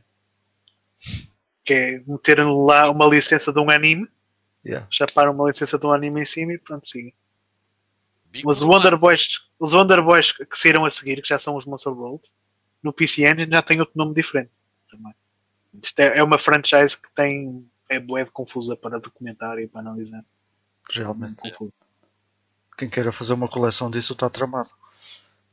Que 1.65 1.75
é 1.75 2.03
meter 2.07 2.45
lá 2.45 2.91
uma 2.91 3.07
licença 3.07 3.53
de 3.53 3.59
um 3.59 3.71
anime, 3.71 4.07
Yeah. 4.65 4.87
chapar 4.91 5.29
uma 5.29 5.47
licença 5.47 5.79
de 5.79 5.87
um 5.87 5.93
anime 5.93 6.23
em 6.23 6.25
cima 6.25 6.55
e 6.55 6.59
pronto, 6.59 6.89
siga. 6.89 7.13
Big 8.27 8.47
Mas 8.47 8.63
Wonder. 8.63 8.97
Boys, 8.97 9.47
os 9.59 9.75
Wonder 9.75 10.03
Boys 10.03 10.33
que 10.33 10.59
saíram 10.59 10.85
a 10.85 10.91
seguir, 10.91 11.21
que 11.23 11.29
já 11.29 11.39
são 11.39 11.57
os 11.57 11.67
Monster 11.67 11.93
World, 11.93 12.23
no 12.83 12.93
PC 12.93 13.23
Engine 13.23 13.49
já 13.51 13.63
tem 13.63 13.79
outro 13.81 13.97
nome 13.97 14.15
diferente. 14.15 14.51
também. 14.91 15.15
Isto 15.83 16.01
é, 16.01 16.19
é 16.19 16.23
uma 16.23 16.39
franchise 16.39 16.97
que 16.97 17.09
tem 17.15 17.69
é 17.89 18.01
bué 18.01 18.25
de 18.25 18.31
confusa 18.31 18.77
para 18.77 18.99
documentar 18.99 19.59
e 19.59 19.69
para 19.69 19.81
analisar. 19.81 20.25
Realmente. 20.91 21.37
Confuso. 21.37 21.73
Quem 22.77 22.89
queira 22.89 23.13
fazer 23.13 23.35
uma 23.35 23.49
coleção 23.49 23.91
disso 23.91 24.15
está 24.15 24.29
tramado. 24.29 24.71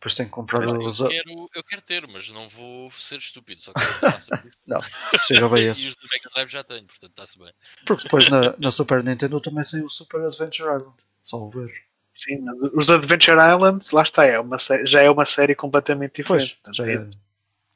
Depois 0.01 0.15
tem 0.15 0.25
que 0.25 0.31
comprar 0.31 0.63
Eu 0.63 0.79
os. 0.79 0.97
quero, 0.97 1.47
eu 1.53 1.63
quero 1.63 1.81
ter, 1.83 2.07
mas 2.07 2.27
não 2.31 2.49
vou 2.49 2.89
ser 2.89 3.19
estúpido. 3.19 3.61
Só 3.61 3.71
quero. 3.71 3.91
Não, 4.65 4.79
chega 5.27 5.47
bem 5.47 5.61
E 5.65 5.67
esse. 5.67 5.85
os 5.85 5.95
do 5.95 6.07
Mega 6.09 6.27
Drive 6.33 6.49
já 6.49 6.63
tenho, 6.63 6.87
portanto 6.87 7.11
está-se 7.11 7.37
bem. 7.37 7.53
Porque 7.85 8.03
depois 8.05 8.27
na, 8.27 8.55
na 8.57 8.71
Super 8.71 9.03
Nintendo 9.03 9.39
também 9.39 9.63
saiu 9.63 9.85
o 9.85 9.89
Super 9.91 10.21
Adventure 10.25 10.75
Island. 10.75 10.95
Só 11.21 11.37
o 11.37 11.51
ver. 11.51 11.71
Sim, 12.15 12.39
mas 12.39 12.59
os 12.73 12.89
Adventure 12.89 13.37
Island, 13.37 13.85
lá 13.93 14.01
está, 14.01 14.25
é 14.25 14.39
uma 14.39 14.57
já 14.85 15.01
é 15.03 15.09
uma 15.11 15.23
série 15.23 15.53
completamente 15.53 16.23
Pois, 16.23 16.45
diferente. 16.45 16.55
Portanto, 16.63 16.75
já 16.77 16.87
é 16.87 16.95
é, 16.95 17.09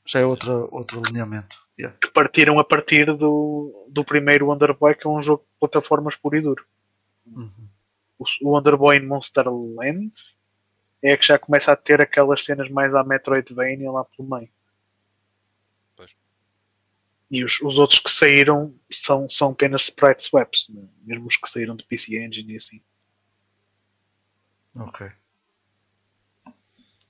já 0.04 0.20
é 0.22 0.26
outra, 0.26 0.52
outro 0.72 1.04
alinhamento. 1.06 1.64
Yeah. 1.78 1.96
que 2.02 2.10
partiram 2.10 2.58
a 2.58 2.64
partir 2.64 3.06
do, 3.16 3.88
do 3.88 4.04
primeiro 4.04 4.48
Wonder 4.48 4.74
Boy, 4.74 4.96
que 4.96 5.06
é 5.06 5.10
um 5.12 5.22
jogo 5.22 5.44
de 5.44 5.60
plataformas 5.60 6.16
puro 6.16 6.38
e 6.38 6.42
duro. 6.42 6.66
Uhum. 7.28 7.52
O, 8.18 8.24
o 8.42 8.50
Wonder 8.50 8.76
Boy 8.78 8.98
in 8.98 9.06
Monster 9.06 9.46
Land 9.48 10.14
é 11.08 11.18
que 11.18 11.26
já 11.26 11.38
começa 11.38 11.72
a 11.72 11.76
ter 11.76 12.02
aquelas 12.02 12.44
cenas 12.44 12.70
mais 12.70 12.94
à 12.96 13.04
Metroidvania 13.04 13.92
lá 13.92 14.04
pelo 14.06 14.30
meio. 14.30 14.50
Pois. 15.96 16.12
E 17.30 17.44
os, 17.44 17.62
os 17.62 17.78
outros 17.78 18.00
que 18.00 18.10
saíram 18.10 18.74
são, 18.92 19.30
são 19.30 19.52
apenas 19.52 19.84
sprite 19.84 20.24
swaps, 20.24 20.70
né? 20.70 20.88
mesmo 21.04 21.28
os 21.28 21.38
que 21.38 21.50
saíram 21.50 21.76
de 21.76 21.86
PC 21.86 22.18
Engine 22.18 22.54
e 22.54 22.56
assim. 22.56 22.82
Ok. 24.76 25.12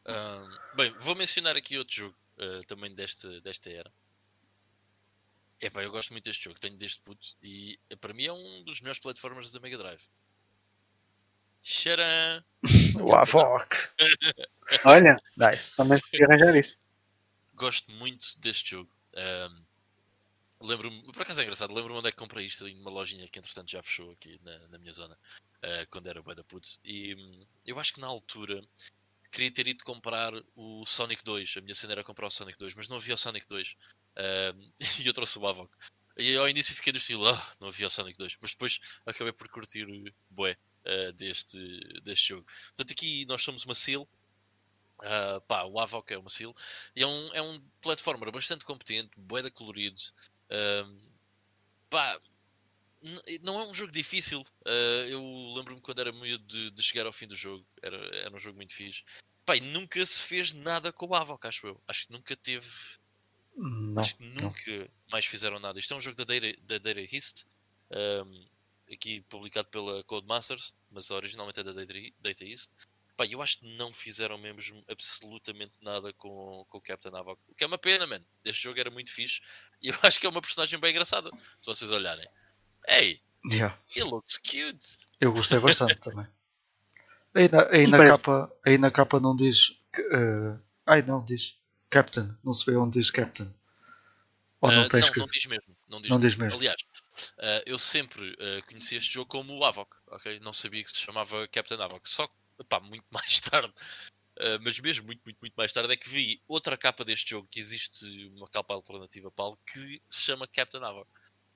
Ahm, 0.05 0.57
bem, 0.75 0.93
vou 0.99 1.15
mencionar 1.15 1.55
aqui 1.55 1.77
outro 1.77 1.95
jogo 1.95 2.15
ah, 2.37 2.61
também 2.67 2.93
desta, 2.93 3.41
desta 3.41 3.69
era. 3.69 3.91
Epá, 5.59 5.83
eu 5.83 5.91
gosto 5.91 6.11
muito 6.11 6.25
deste 6.25 6.43
jogo, 6.43 6.59
tenho 6.59 6.77
deste 6.77 7.01
puto 7.01 7.35
e 7.41 7.79
eh, 7.89 7.95
para 7.95 8.13
mim 8.13 8.25
é 8.25 8.33
um 8.33 8.63
dos 8.63 8.81
melhores 8.81 8.99
platformers 8.99 9.51
da 9.51 9.59
Mega 9.59 9.77
Drive. 9.77 10.03
Xarã! 11.65 12.43
O 13.01 13.15
Avoc. 13.15 13.73
Olha, 14.85 15.17
Nice. 15.35 15.75
também 15.75 15.99
podia 15.99 16.27
arranjar 16.27 16.55
isso. 16.55 16.77
Gosto 17.55 17.91
muito 17.93 18.39
deste 18.39 18.69
jogo. 18.71 18.95
Ahm, 19.15 19.65
lembro-me, 20.61 21.01
por 21.11 21.23
acaso 21.23 21.41
é 21.41 21.43
engraçado, 21.43 21.73
lembro-me 21.73 21.97
onde 21.97 22.09
é 22.09 22.11
que 22.11 22.17
comprei 22.17 22.45
isto 22.45 22.63
ali 22.63 22.75
numa 22.75 22.91
lojinha 22.91 23.27
que 23.27 23.39
entretanto 23.39 23.71
já 23.71 23.81
fechou 23.81 24.11
aqui 24.11 24.39
na, 24.43 24.59
na 24.67 24.77
minha 24.77 24.93
zona, 24.93 25.17
ah, 25.63 25.85
quando 25.89 26.07
era 26.07 26.21
bué 26.21 26.35
da 26.35 26.43
puto. 26.43 26.69
E 26.83 27.15
hum, 27.15 27.47
eu 27.65 27.79
acho 27.79 27.93
que 27.93 27.99
na 27.99 28.07
altura 28.07 28.61
queria 29.31 29.51
ter 29.51 29.67
ido 29.67 29.83
comprar 29.83 30.33
o 30.55 30.85
Sonic 30.85 31.23
2. 31.23 31.55
A 31.57 31.61
minha 31.61 31.73
cena 31.73 31.93
era 31.93 32.03
comprar 32.03 32.27
o 32.27 32.31
Sonic 32.31 32.59
2, 32.59 32.75
mas 32.75 32.87
não 32.87 32.97
havia 32.97 33.15
o 33.15 33.17
Sonic 33.17 33.47
2. 33.47 33.75
Ahm, 34.17 34.69
e 35.03 35.07
eu 35.07 35.13
trouxe 35.15 35.39
o 35.39 35.47
Avoc. 35.47 35.73
E 36.15 36.37
ao 36.37 36.47
início 36.47 36.75
fiquei 36.75 36.93
do 36.93 36.99
estilo, 36.99 37.27
ah, 37.27 37.53
não 37.59 37.69
havia 37.69 37.87
o 37.87 37.89
Sonic 37.89 38.19
2. 38.19 38.37
Mas 38.39 38.51
depois 38.51 38.79
acabei 39.03 39.33
por 39.33 39.49
curtir 39.49 39.87
bué 40.29 40.55
ah, 40.85 41.11
deste, 41.13 41.57
deste 42.03 42.29
jogo. 42.29 42.47
Portanto, 42.67 42.91
aqui 42.91 43.25
nós 43.25 43.41
somos 43.43 43.65
uma 43.65 43.75
seal. 43.75 44.07
Ah, 45.01 45.41
pá, 45.47 45.63
o 45.63 45.79
Avoc 45.79 46.11
é 46.11 46.17
uma 46.17 46.29
seal. 46.29 46.53
E 46.95 47.03
é 47.03 47.07
um, 47.07 47.33
é 47.33 47.41
um 47.41 47.59
platformer 47.81 48.31
bastante 48.31 48.65
competente, 48.65 49.11
bué 49.17 49.49
colorido. 49.49 50.01
Ahm, 50.49 50.99
pá, 51.89 52.19
não 53.41 53.59
é 53.59 53.65
um 53.67 53.73
jogo 53.73 53.91
difícil. 53.91 54.45
Ah, 54.65 55.05
eu 55.07 55.21
lembro-me 55.55 55.81
quando 55.81 55.99
era 55.99 56.11
miúdo 56.11 56.45
de, 56.45 56.71
de 56.71 56.83
chegar 56.83 57.05
ao 57.05 57.13
fim 57.13 57.27
do 57.27 57.35
jogo. 57.35 57.65
Era, 57.81 57.97
era 58.17 58.35
um 58.35 58.39
jogo 58.39 58.57
muito 58.57 58.73
fixe. 58.73 59.03
E 59.55 59.61
nunca 59.61 60.03
se 60.05 60.23
fez 60.23 60.53
nada 60.53 60.91
com 60.91 61.07
o 61.07 61.15
Avoc, 61.15 61.45
acho 61.45 61.67
eu. 61.67 61.81
Acho 61.87 62.07
que 62.07 62.13
nunca 62.13 62.35
teve. 62.35 62.67
Não. 63.55 64.01
acho 64.01 64.15
que 64.17 64.25
não. 64.25 64.43
nunca 64.43 64.89
mais 65.11 65.25
fizeram 65.25 65.59
nada. 65.59 65.79
Isto 65.79 65.93
é 65.93 65.97
um 65.97 66.01
jogo 66.01 66.17
da 66.17 66.23
Data, 66.23 66.53
da 66.63 66.77
Data 66.77 67.15
East. 67.15 67.45
ahm, 67.91 68.45
aqui 68.91 69.21
publicado 69.29 69.67
pela 69.69 70.03
Codemasters, 70.03 70.73
mas 70.91 71.09
originalmente 71.11 71.59
é 71.59 71.63
da 71.63 71.71
Data, 71.73 72.43
East. 72.45 72.71
Pá, 73.17 73.25
eu 73.25 73.41
acho 73.41 73.59
que 73.59 73.77
não 73.77 73.93
fizeram 73.93 74.37
mesmo 74.37 74.83
absolutamente 74.89 75.73
nada 75.81 76.11
com, 76.13 76.65
com 76.69 76.77
o 76.77 76.81
Captain 76.81 77.15
Avoc. 77.15 77.39
O 77.47 77.55
que 77.55 77.63
é 77.63 77.67
uma 77.67 77.77
pena, 77.77 78.05
man. 78.05 78.21
Este 78.43 78.63
jogo 78.63 78.77
era 78.79 78.91
muito 78.91 79.09
fixe. 79.11 79.39
E 79.81 79.87
eu 79.87 79.95
acho 80.03 80.19
que 80.19 80.25
é 80.25 80.29
uma 80.29 80.41
personagem 80.41 80.77
bem 80.79 80.91
engraçada. 80.91 81.29
Se 81.59 81.65
vocês 81.65 81.89
olharem. 81.91 82.27
Hey, 82.87 83.21
Yeah. 83.53 83.79
he 83.95 84.03
looks 84.03 84.37
cute. 84.39 84.97
Eu 85.21 85.31
gostei 85.31 85.59
bastante 85.59 85.95
também. 86.01 86.27
Aí 87.35 87.47
na, 87.47 87.67
aí 87.69 87.85
na 87.87 87.97
Parece- 87.99 88.19
capa, 88.23 88.55
aí 88.65 88.77
na 88.77 88.89
capa 88.91 89.19
não 89.19 89.35
diz. 89.35 89.79
eh, 89.97 90.57
ai 90.85 91.01
não, 91.03 91.23
diz 91.23 91.55
Captain. 91.89 92.35
Não 92.43 92.51
se 92.53 92.65
vê 92.65 92.75
onde 92.75 92.97
diz 92.99 93.11
Captain. 93.11 93.53
Ou 94.61 94.71
não 94.71 94.81
Ah, 94.85 94.89
tem 94.89 94.99
não, 94.99 95.07
escrito. 95.07 95.25
não 95.25 95.31
diz 95.31 95.45
mesmo. 95.45 95.77
Não 95.87 96.01
diz, 96.01 96.09
Não 96.09 96.17
mesmo. 96.17 96.29
diz 96.29 96.35
mesmo. 96.37 96.57
Aliás, 96.59 96.77
ah, 97.39 97.63
eu 97.65 97.77
sempre 97.79 98.35
ah, 98.39 98.61
conheci 98.67 98.95
este 98.95 99.13
jogo 99.13 99.29
como 99.29 99.53
o 99.57 99.63
Avoc, 99.65 99.91
ok? 100.07 100.39
Não 100.39 100.53
sabia 100.53 100.83
que 100.83 100.89
se 100.89 100.97
chamava 100.97 101.47
Captain 101.47 101.81
Avoc. 101.81 102.07
Só 102.09 102.27
pá, 102.69 102.79
muito 102.79 103.05
mais 103.11 103.39
tarde, 103.39 103.73
ah, 104.39 104.59
mas 104.61 104.79
mesmo 104.79 105.05
muito, 105.05 105.21
muito, 105.25 105.37
muito 105.41 105.53
mais 105.55 105.73
tarde, 105.73 105.93
é 105.93 105.97
que 105.97 106.09
vi 106.09 106.41
outra 106.47 106.77
capa 106.77 107.03
deste 107.05 107.31
jogo, 107.31 107.47
que 107.51 107.59
existe 107.59 108.05
uma 108.35 108.49
capa 108.49 108.73
alternativa 108.73 109.31
para 109.31 109.55
que 109.67 110.01
se 110.09 110.23
chama 110.23 110.47
Captain 110.47 110.83
Avoc. 110.83 111.07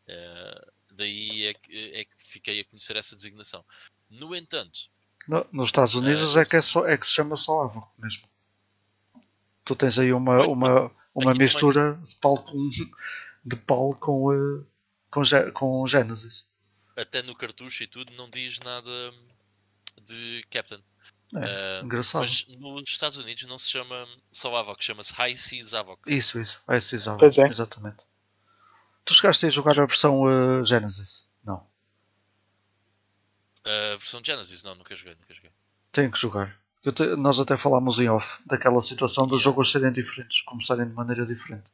Ah, 0.09 0.67
daí 0.91 1.45
é 1.45 1.53
que, 1.53 1.91
é 1.93 2.05
que 2.05 2.15
fiquei 2.17 2.59
a 2.61 2.65
conhecer 2.65 2.95
essa 2.95 3.15
designação. 3.15 3.63
No 4.09 4.35
entanto, 4.35 4.89
No- 5.27 5.45
nos 5.51 5.67
Estados 5.67 5.95
Unidos 5.95 6.35
é, 6.35 6.45
que 6.45 6.55
é, 6.55 6.61
só, 6.61 6.87
é 6.87 6.97
que 6.97 7.05
se 7.05 7.13
chama 7.13 7.35
só 7.35 7.61
Avoc 7.63 7.87
mesmo. 7.99 8.27
Tu 9.63 9.75
tens 9.75 9.99
aí 9.99 10.11
uma, 10.11 10.37
Pois, 10.37 10.49
uma, 10.49 10.91
uma 11.13 11.33
mistura 11.35 11.99
de 12.03 12.15
Paulo 12.15 12.41
com, 12.43 12.69
de 13.45 13.55
Paulo 13.55 13.95
com, 13.95 14.65
com, 15.11 15.21
com 15.53 15.87
Genesis. 15.87 16.47
até 16.95 17.21
no 17.21 17.35
cartucho 17.35 17.83
e 17.83 17.87
tudo, 17.87 18.11
não 18.13 18.29
diz 18.29 18.59
nada 18.59 18.91
de 20.03 20.45
Captain. 20.49 20.83
É, 21.35 21.79
Ah, 21.79 21.85
engraçado. 21.85 22.21
Mas 22.21 22.47
nos 22.47 22.89
Estados 22.89 23.17
Unidos 23.17 23.43
não 23.45 23.57
se 23.57 23.69
chama 23.69 24.07
só 24.31 24.55
Avoc, 24.55 24.83
chama-se 24.83 25.13
High 25.13 25.35
Seas 25.35 25.73
Avoc. 25.73 26.01
Isso, 26.07 26.39
isso. 26.39 26.59
É 26.67 26.77
esse 26.77 26.95
Avoc. 26.95 27.19
Pois 27.19 27.37
é. 27.37 27.47
Exatamente. 27.47 27.97
Tu 29.05 29.13
chegaste 29.13 29.45
a 29.45 29.49
jogar 29.49 29.79
a 29.79 29.85
versão 29.85 30.23
eh, 30.29 30.65
Genesis? 30.65 31.27
Não. 31.43 31.65
A 33.65 33.95
versão 33.97 34.21
Genesis, 34.23 34.63
não, 34.63 34.75
nunca 34.75 34.95
joguei, 34.95 35.15
nunca 35.15 35.33
joguei. 35.33 35.51
Tenho 35.91 36.11
que 36.11 36.17
jogar. 36.19 36.57
Eu 36.83 36.93
te- 36.93 37.15
nós 37.15 37.39
até 37.39 37.57
falámos 37.57 37.99
em 37.99 38.07
off 38.09 38.41
daquela 38.45 38.81
situação 38.81 39.27
dos 39.27 39.41
jogos 39.41 39.71
serem 39.71 39.91
diferentes, 39.91 40.41
começarem 40.41 40.87
de 40.87 40.93
maneira 40.93 41.25
diferente. 41.25 41.65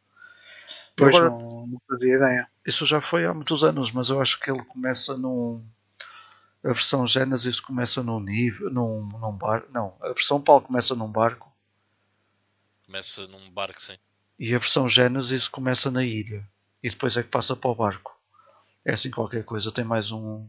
Pois 0.96 1.16
agora, 1.16 1.30
não, 1.30 1.68
não 1.68 1.82
fazia 1.88 2.16
ideia. 2.16 2.48
isso 2.66 2.86
já 2.86 3.02
foi 3.02 3.26
há 3.26 3.34
muitos 3.34 3.64
anos, 3.64 3.92
mas 3.92 4.10
eu 4.10 4.22
acho 4.22 4.40
que 4.40 4.50
ele 4.50 4.64
começa 4.64 5.18
num. 5.18 5.66
A 6.64 6.70
versão 6.70 7.06
Genesis 7.06 7.60
começa 7.60 8.02
num 8.02 8.20
nível. 8.20 8.72
num, 8.72 9.02
num 9.08 9.32
bar. 9.38 9.66
Não, 9.72 9.96
a 10.02 10.08
versão 10.08 10.42
PAL 10.42 10.62
começa 10.62 10.96
num 10.96 11.12
barco 11.12 11.54
Começa 12.86 13.28
num 13.28 13.50
barco, 13.52 13.82
sim. 13.82 13.98
e 14.38 14.54
a 14.54 14.60
versão 14.60 14.88
Genesis 14.88 15.48
começa 15.48 15.90
na 15.90 16.04
ilha 16.04 16.48
e 16.84 16.90
depois 16.90 17.18
é 17.18 17.24
que 17.24 17.30
passa 17.30 17.56
para 17.56 17.70
o 17.72 17.76
barco. 17.76 18.16
É 18.86 18.94
assim 18.94 19.10
qualquer 19.10 19.44
coisa, 19.44 19.72
tem 19.72 19.84
mais 19.84 20.12
um. 20.12 20.48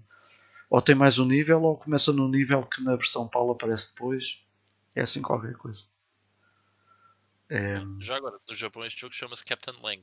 Ou 0.68 0.82
tem 0.82 0.94
mais 0.94 1.18
um 1.18 1.24
nível 1.24 1.62
ou 1.62 1.78
começa 1.78 2.12
num 2.12 2.28
nível 2.28 2.62
que 2.62 2.82
na 2.82 2.94
versão 2.96 3.26
PAL 3.26 3.50
aparece 3.50 3.88
depois. 3.90 4.44
É 4.94 5.00
assim 5.02 5.22
qualquer 5.22 5.54
coisa. 5.54 5.84
É, 7.48 7.80
Já 8.00 8.16
agora, 8.16 8.38
no 8.46 8.54
Japão 8.54 8.84
este 8.84 9.00
jogo 9.00 9.14
chama-se 9.14 9.44
Captain 9.44 9.80
Lang. 9.80 10.02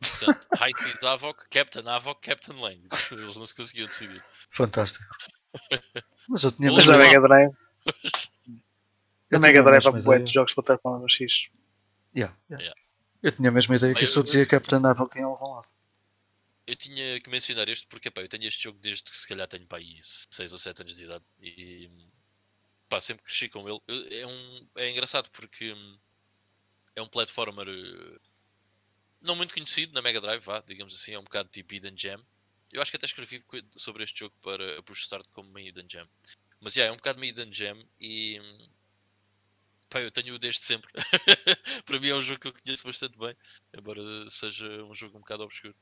Portanto, 0.00 0.46
High 0.56 0.72
Seas 0.76 1.02
Havok, 1.02 1.48
Captain 1.50 1.86
Havok, 1.88 2.20
Captain 2.20 2.60
Lang. 2.60 2.88
Eles 3.10 3.36
não 3.36 3.46
se 3.46 3.54
conseguiam 3.54 3.88
decidir. 3.88 4.24
Fantástico. 4.50 5.04
Mas 6.28 6.44
eu 6.44 6.52
tinha 6.52 6.70
Mas 6.70 6.88
a. 6.88 6.96
Mega 6.96 7.20
Drive. 7.20 7.52
eu 9.30 9.38
A 9.38 9.40
Mega 9.40 9.62
Drive 9.62 10.02
bué 10.02 10.18
de 10.18 10.32
jogos 10.32 10.52
de 10.52 10.54
plataforma 10.54 11.08
X. 11.08 11.48
Yeah, 12.14 12.36
yeah. 12.50 12.62
Yeah. 12.62 12.80
Eu 13.22 13.32
tinha 13.32 13.48
a 13.48 13.52
mesma 13.52 13.76
ideia 13.76 13.94
que 13.94 14.04
eu- 14.04 14.22
dizia 14.22 14.46
Captain 14.46 14.84
Havok 14.84 15.18
em 15.18 15.22
algum 15.22 15.54
lado. 15.54 15.66
Eu 16.66 16.76
tinha 16.76 17.18
que 17.20 17.30
mencionar 17.30 17.66
este 17.68 17.86
porque 17.86 18.10
pá, 18.10 18.20
eu 18.20 18.28
tenho 18.28 18.44
este 18.44 18.62
jogo 18.64 18.78
desde 18.78 19.04
que 19.04 19.16
se 19.16 19.26
calhar 19.26 19.48
tenho 19.48 19.66
pá, 19.66 19.78
aí 19.78 19.96
6 20.00 20.52
ou 20.52 20.58
7 20.58 20.82
anos 20.82 20.94
de 20.94 21.04
idade 21.04 21.24
e 21.40 21.90
pá, 22.90 23.00
sempre 23.00 23.24
cresci 23.24 23.48
com 23.48 23.66
ele. 23.66 23.80
É, 23.88 24.26
um, 24.26 24.68
é 24.76 24.90
engraçado 24.90 25.30
porque 25.30 25.72
hum, 25.72 25.98
é 26.94 27.00
um 27.00 27.08
platformer 27.08 27.66
eh, 27.68 28.18
não 29.20 29.36
muito 29.36 29.54
conhecido 29.54 29.92
na 29.92 30.02
Mega 30.02 30.20
Drive, 30.20 30.42
vá, 30.42 30.62
digamos 30.66 30.94
assim, 30.94 31.12
é 31.12 31.18
um 31.18 31.24
bocado 31.24 31.48
tipo 31.48 31.74
Hidden 31.74 31.96
Gem. 31.96 32.18
Eu 32.72 32.82
acho 32.82 32.90
que 32.90 32.96
até 32.96 33.06
escrevi 33.06 33.42
sobre 33.70 34.04
este 34.04 34.20
jogo 34.20 34.34
para 34.42 34.82
Push 34.82 35.02
Start 35.02 35.26
como 35.32 35.48
uma 35.48 35.60
Hidden 35.60 35.86
Gem. 35.90 36.08
Mas 36.60 36.74
yeah, 36.74 36.90
é 36.90 36.92
um 36.92 36.96
bocado 36.96 37.18
uma 37.18 37.26
Hidden 37.26 37.52
Gem 37.52 37.88
e 38.00 38.40
pá, 39.88 40.00
eu 40.00 40.10
tenho-o 40.10 40.38
desde 40.38 40.64
sempre. 40.64 40.90
para 41.84 42.00
mim 42.00 42.08
é 42.08 42.14
um 42.14 42.22
jogo 42.22 42.40
que 42.40 42.48
eu 42.48 42.52
conheço 42.52 42.86
bastante 42.86 43.18
bem, 43.18 43.34
embora 43.76 44.02
seja 44.28 44.66
um 44.84 44.94
jogo 44.94 45.16
um 45.16 45.20
bocado 45.20 45.44
obscuro. 45.44 45.74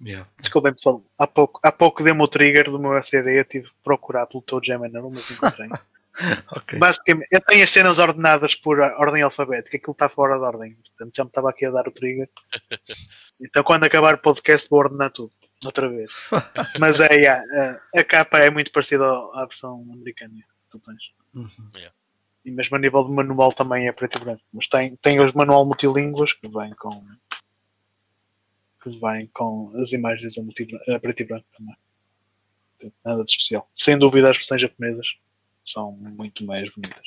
Yeah. 0.00 0.28
Desculpem 0.40 0.74
pessoal, 0.74 1.04
há 1.16 1.26
pouco, 1.26 1.60
há 1.62 1.70
pouco 1.70 2.02
dei-me 2.02 2.22
o 2.22 2.28
trigger 2.28 2.64
do 2.64 2.78
meu 2.78 2.98
SCD, 2.98 3.38
eu 3.38 3.44
tive 3.44 3.68
que 3.68 3.74
procurar 3.84 4.26
pelo 4.26 4.42
Toe 4.42 4.60
Jam 4.64 4.84
and 4.84 4.94
Earl, 4.94 5.10
mas 5.10 5.30
encontrei. 5.30 5.68
Ok. 6.56 6.78
Basicamente, 6.78 7.28
eu 7.30 7.40
tenho 7.40 7.64
as 7.64 7.70
cenas 7.70 7.98
ordenadas 7.98 8.54
por 8.54 8.80
ordem 8.80 9.22
alfabética, 9.22 9.76
aquilo 9.76 9.92
está 9.92 10.08
fora 10.08 10.36
de 10.36 10.44
ordem, 10.44 10.74
portanto 10.74 11.16
já 11.16 11.24
me 11.24 11.30
estava 11.30 11.50
aqui 11.50 11.66
a 11.66 11.70
dar 11.70 11.88
o 11.88 11.92
trigger. 11.92 12.28
Então 13.44 13.64
quando 13.64 13.82
acabar 13.82 14.14
o 14.14 14.18
podcast 14.18 14.70
vou 14.70 14.78
ordenar 14.78 15.10
tudo, 15.10 15.32
outra 15.64 15.88
vez. 15.88 16.12
Mas 16.78 17.00
é, 17.00 17.12
yeah, 17.12 17.80
a, 17.92 18.04
capa 18.04 18.38
é 18.38 18.48
muito 18.50 18.70
parecida 18.70 19.04
à 19.04 19.44
versão 19.44 19.84
americana 19.92 20.34
que 20.34 20.70
tu 20.70 20.78
tens. 20.78 21.10
Uhum. 21.34 21.70
E 22.44 22.50
mesmo 22.52 22.76
a 22.76 22.78
nível 22.78 23.02
de 23.02 23.10
manual 23.10 23.52
também 23.52 23.88
é 23.88 23.92
preto 23.92 24.18
e 24.18 24.20
branco. 24.20 24.42
Mas 24.52 24.68
tem, 24.68 24.94
tem 24.94 25.18
os 25.18 25.32
manual 25.32 25.64
multilínguas 25.64 26.32
que 26.34 26.48
vem 26.48 26.72
com. 26.74 27.04
que 28.80 28.90
vem 28.90 29.26
com 29.34 29.72
as 29.82 29.92
imagens 29.92 30.38
a, 30.38 30.42
multi, 30.42 30.68
a 30.88 31.00
preto 31.00 31.22
e 31.22 31.24
branco 31.24 31.46
também. 31.56 31.76
Nada 33.04 33.24
de 33.24 33.30
especial. 33.32 33.68
Sem 33.74 33.98
dúvida 33.98 34.30
as 34.30 34.36
versões 34.36 34.60
japonesas 34.60 35.16
são 35.64 35.92
muito 35.92 36.44
mais 36.44 36.70
bonitas. 36.74 37.06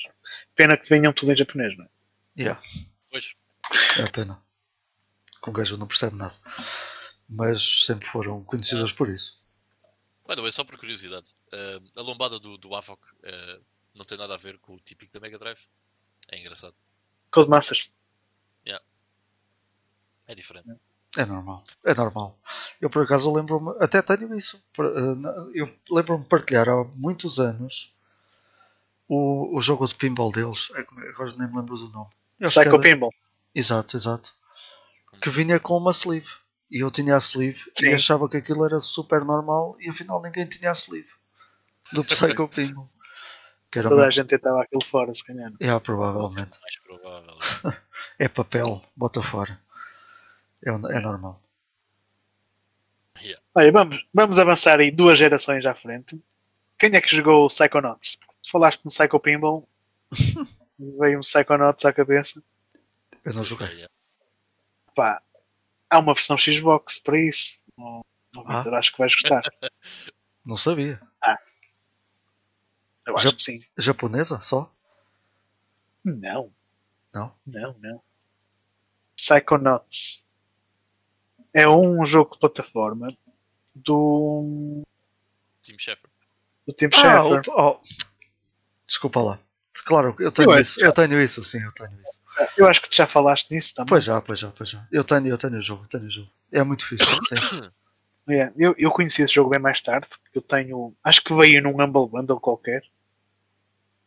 Pena 0.56 0.78
que 0.78 0.88
venham 0.88 1.14
tudo 1.14 1.32
em 1.32 1.38
japonês, 1.38 1.78
não 1.78 1.86
é? 1.86 1.90
Yeah. 2.38 2.62
Pois, 3.10 3.36
É 4.00 4.04
a 4.04 4.12
pena. 4.12 4.42
Que 5.42 5.50
um 5.50 5.54
gajo 5.54 5.78
não 5.78 5.88
percebe 5.88 6.16
nada. 6.16 6.36
Mas 7.28 7.86
sempre 7.86 8.08
foram 8.08 8.44
conhecidas 8.44 8.92
por 8.92 9.10
isso. 9.10 9.44
By 10.28 10.36
the 10.36 10.42
way, 10.42 10.52
só 10.52 10.64
por 10.64 10.78
curiosidade, 10.78 11.32
eh, 11.54 11.80
a 11.96 12.02
lombada 12.02 12.40
do, 12.40 12.58
do 12.58 12.74
Havok 12.76 13.02
eh, 13.24 13.60
não 13.94 14.06
tem 14.06 14.18
nada 14.18 14.34
a 14.34 14.38
ver 14.38 14.58
com 14.60 14.74
o 14.76 14.80
típico 14.80 15.14
da 15.14 15.20
Mega 15.20 15.38
Drive. 15.38 15.62
É 16.30 16.40
engraçado. 16.40 16.76
Codemasters. 17.32 17.94
É 20.28 20.34
diferente. 20.36 20.70
É 21.18 21.26
normal. 21.26 21.64
É 21.84 21.94
normal. 21.94 22.40
Eu 22.82 22.90
por 22.90 23.04
acaso 23.04 23.32
lembro-me, 23.34 23.72
até 23.80 24.02
tenho 24.02 24.36
isso. 24.36 24.62
Eh, 24.80 25.62
Eu 25.62 25.74
lembro-me 25.90 26.24
de 26.24 26.30
partilhar 26.30 26.68
há 26.68 26.84
muitos 26.84 27.40
anos 27.40 27.95
o, 29.08 29.58
o 29.58 29.62
jogo 29.62 29.86
de 29.86 29.96
pinball 29.96 30.32
deles. 30.32 30.70
É 30.76 30.80
Agora 31.10 31.32
nem 31.38 31.48
me 31.50 31.56
lembro 31.58 31.76
do 31.76 31.90
nome. 31.90 32.10
Eu 32.40 32.48
Psycho 32.48 32.70
era- 32.70 32.80
Pinball. 32.80 33.14
Exato, 33.54 33.96
exato. 33.96 34.34
Que 35.22 35.30
vinha 35.30 35.60
com 35.60 35.78
uma 35.78 35.92
sleeve. 35.92 36.30
E 36.70 36.84
eu 36.84 36.92
tinha 36.92 37.16
a 37.16 37.20
sleeve 37.20 37.62
Sim. 37.74 37.88
e 37.90 37.94
achava 37.94 38.28
que 38.28 38.38
aquilo 38.38 38.66
era 38.66 38.80
super 38.82 39.24
normal 39.24 39.78
e 39.80 39.90
afinal 39.90 40.22
ninguém 40.22 40.46
tinha 40.46 40.72
a 40.72 40.74
sleeve. 40.74 41.10
Do 41.94 42.04
Psycho 42.04 42.48
Pinball. 42.50 42.90
Que 43.72 43.80
era 43.80 43.90
Toda 43.90 44.02
a 44.02 44.06
uma... 44.06 44.12
gente 44.12 44.28
tentava 44.28 44.62
aquilo 44.62 44.84
fora, 44.84 45.14
se 45.14 45.24
calhar. 45.24 45.52
É, 45.60 45.80
provavelmente. 45.80 46.60
Mais 46.62 46.80
provável. 46.80 47.38
É 48.18 48.30
papel, 48.30 48.82
bota 48.96 49.22
fora. 49.22 49.60
É, 50.66 50.70
é 50.70 51.00
normal. 51.02 51.42
Yeah. 53.22 53.42
Olha, 53.54 53.72
vamos, 53.72 54.06
vamos 54.14 54.40
avançar 54.40 54.80
aí 54.80 54.90
duas 54.92 55.18
gerações 55.20 55.66
à 55.66 55.74
frente. 55.76 56.22
Quem 56.78 56.94
é 56.96 57.02
que 57.02 57.14
jogou 57.16 57.46
o 57.46 57.48
Psychonauts? 57.48 58.18
Falaste 58.52 58.84
no 58.86 58.92
Psycho 58.92 59.20
Pinball. 59.20 59.68
Veio 60.78 61.18
um 61.18 61.22
Psychonauts 61.22 61.86
à 61.86 61.94
cabeça. 61.94 62.44
Eu 63.24 63.34
não 63.34 63.44
joguei. 63.44 63.88
Pá, 64.94 65.22
há 65.90 66.00
uma 66.00 66.14
versão 66.14 66.38
Xbox 66.38 67.00
para 67.00 67.18
isso. 67.20 67.62
Ah. 67.78 68.02
Vitor, 68.58 68.74
acho 68.74 68.92
que 68.92 68.98
vais 69.00 69.14
gostar. 69.16 69.42
Não 70.46 70.56
sabia. 70.58 71.02
Eu 73.08 73.16
acho 73.16 73.30
Já- 73.30 73.36
que 73.36 73.42
sim. 73.42 73.64
Japonesa 73.78 74.40
só? 74.42 74.72
Não, 76.04 76.52
Não? 77.12 77.34
não, 77.48 77.76
não. 77.80 78.02
Psychonauts 79.16 80.24
é 81.54 81.68
um 81.68 82.06
jogo 82.06 82.34
de 82.34 82.40
plataforma 82.40 83.08
do, 83.74 84.84
Team 85.64 85.80
Sheffer. 85.80 86.10
do 86.68 86.74
Tim 86.74 86.90
Ah, 86.94 86.98
Schafer. 86.98 87.50
o- 87.54 87.60
oh. 87.60 87.82
Desculpa 88.88 89.22
lá. 89.22 89.40
Claro, 89.86 90.16
eu 90.20 90.32
tenho 90.32 90.52
Eu 90.52 90.60
isso. 90.60 90.84
Eu 90.84 90.92
tenho 90.94 91.22
isso, 91.22 91.44
sim, 91.44 91.62
eu 91.62 91.72
tenho 91.74 91.92
isso. 92.02 92.22
Eu 92.58 92.68
acho 92.68 92.82
que 92.82 92.90
tu 92.90 92.96
já 92.96 93.08
falaste 93.08 93.52
nisso 93.52 93.74
também. 93.76 93.90
Pois 93.90 94.04
já, 94.04 94.22
pois 94.22 94.40
já, 94.40 94.52
pois 94.52 94.70
já. 94.70 94.86
Eu 94.92 95.04
tenho, 95.04 95.28
eu 95.28 95.38
tenho 95.38 95.58
o 95.58 95.62
jogo, 95.62 95.84
eu 95.84 95.88
tenho 95.90 96.06
o 96.06 96.10
jogo. 96.10 96.30
É 96.52 96.64
muito 96.64 96.80
difícil, 96.82 97.06
sim. 97.30 97.70
É, 98.28 98.52
eu, 98.58 98.74
eu 98.78 98.90
conheci 98.92 99.22
esse 99.22 99.34
jogo 99.34 99.50
bem 99.50 99.60
mais 99.60 99.82
tarde. 99.82 100.08
Eu 100.34 100.42
tenho. 100.42 100.96
Acho 101.04 101.24
que 101.24 101.34
veio 101.34 101.62
num 101.62 101.72
Humble 101.82 102.08
Bundle 102.10 102.40
qualquer. 102.40 102.84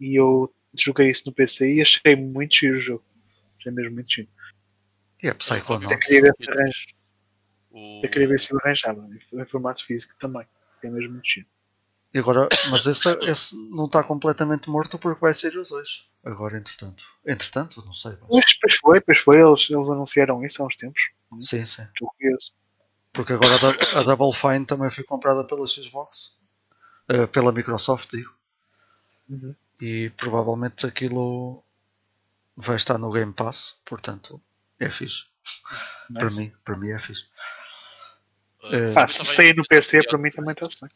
E 0.01 0.19
eu 0.19 0.53
joguei 0.77 1.11
isso 1.11 1.25
no 1.27 1.33
PC 1.33 1.75
e 1.75 1.83
achei 1.83 2.17
muito 2.17 2.55
giro 2.57 2.79
o 2.79 2.81
jogo. 2.81 3.05
Achei 3.59 3.73
mesmo 3.73 3.95
muito 3.95 4.13
giro. 4.13 4.29
E 5.23 5.27
é 5.27 5.31
Até 5.31 5.39
Psychonauts. 5.39 6.07
queria 6.07 6.23
ver 6.23 6.35
se 6.73 6.87
o- 7.71 8.01
Eu 8.03 8.11
queria 8.11 8.29
ver 8.29 8.41
se 8.41 8.57
arranjava. 8.57 9.09
Em 9.33 9.45
formato 9.47 9.85
físico 9.85 10.15
também. 10.19 10.47
É 10.83 10.89
mesmo 10.91 11.13
muito 11.13 11.29
giro. 11.29 11.47
E 12.13 12.19
agora, 12.19 12.49
mas 12.71 12.87
esse, 12.87 13.09
esse 13.29 13.55
não 13.71 13.85
está 13.87 14.03
completamente 14.03 14.71
morto 14.71 14.99
porque 14.99 15.21
vai 15.21 15.35
ser 15.35 15.57
os 15.59 15.69
dois. 15.69 16.09
Agora, 16.25 16.57
entretanto. 16.57 17.05
Entretanto, 17.27 17.85
não 17.85 17.93
sei. 17.93 18.13
mas- 18.29 18.29
Pois, 18.61 18.75
foi, 18.81 19.01
pois 19.01 19.19
foi. 19.19 19.41
Eles, 19.41 19.69
eles 19.71 19.91
anunciaram 19.91 20.43
isso 20.45 20.63
há 20.63 20.67
uns 20.67 20.77
tempos. 20.77 21.01
Sim, 21.41 21.65
sim. 21.67 21.87
Porque 23.13 23.33
agora 23.35 23.51
a, 23.95 24.01
a 24.01 24.03
Double 24.03 24.33
Fine 24.33 24.65
também 24.65 24.91
foi 24.91 25.05
comprada 25.05 25.45
pela 25.45 25.67
Xbox. 25.67 26.37
Eh, 27.09 27.27
pela 27.27 27.53
Microsoft, 27.53 28.11
digo. 28.11 28.33
Uhum. 29.29 29.55
E 29.81 30.11
provavelmente 30.17 30.87
aquilo 30.87 31.63
vai 32.57 32.77
estar 32.77 32.97
no 32.99 33.13
Game 33.13 33.33
Pass. 33.35 33.77
Portanto, 33.85 34.41
é 34.81 34.91
fixe. 34.91 35.25
Para 36.13 36.25
Nice. 36.27 36.43
mim, 36.45 36.53
para 36.65 36.77
mim 36.77 36.91
é 36.91 36.99
fixe. 36.99 37.27
Ah, 38.65 38.95
Pá, 38.95 39.03
eu 39.03 39.09
se 39.09 39.25
sair 39.25 39.55
no 39.55 39.65
PC, 39.67 40.03
para 40.07 40.19
mim 40.19 40.31
também 40.31 40.53
está-se 40.53 40.81
bem. 40.81 40.91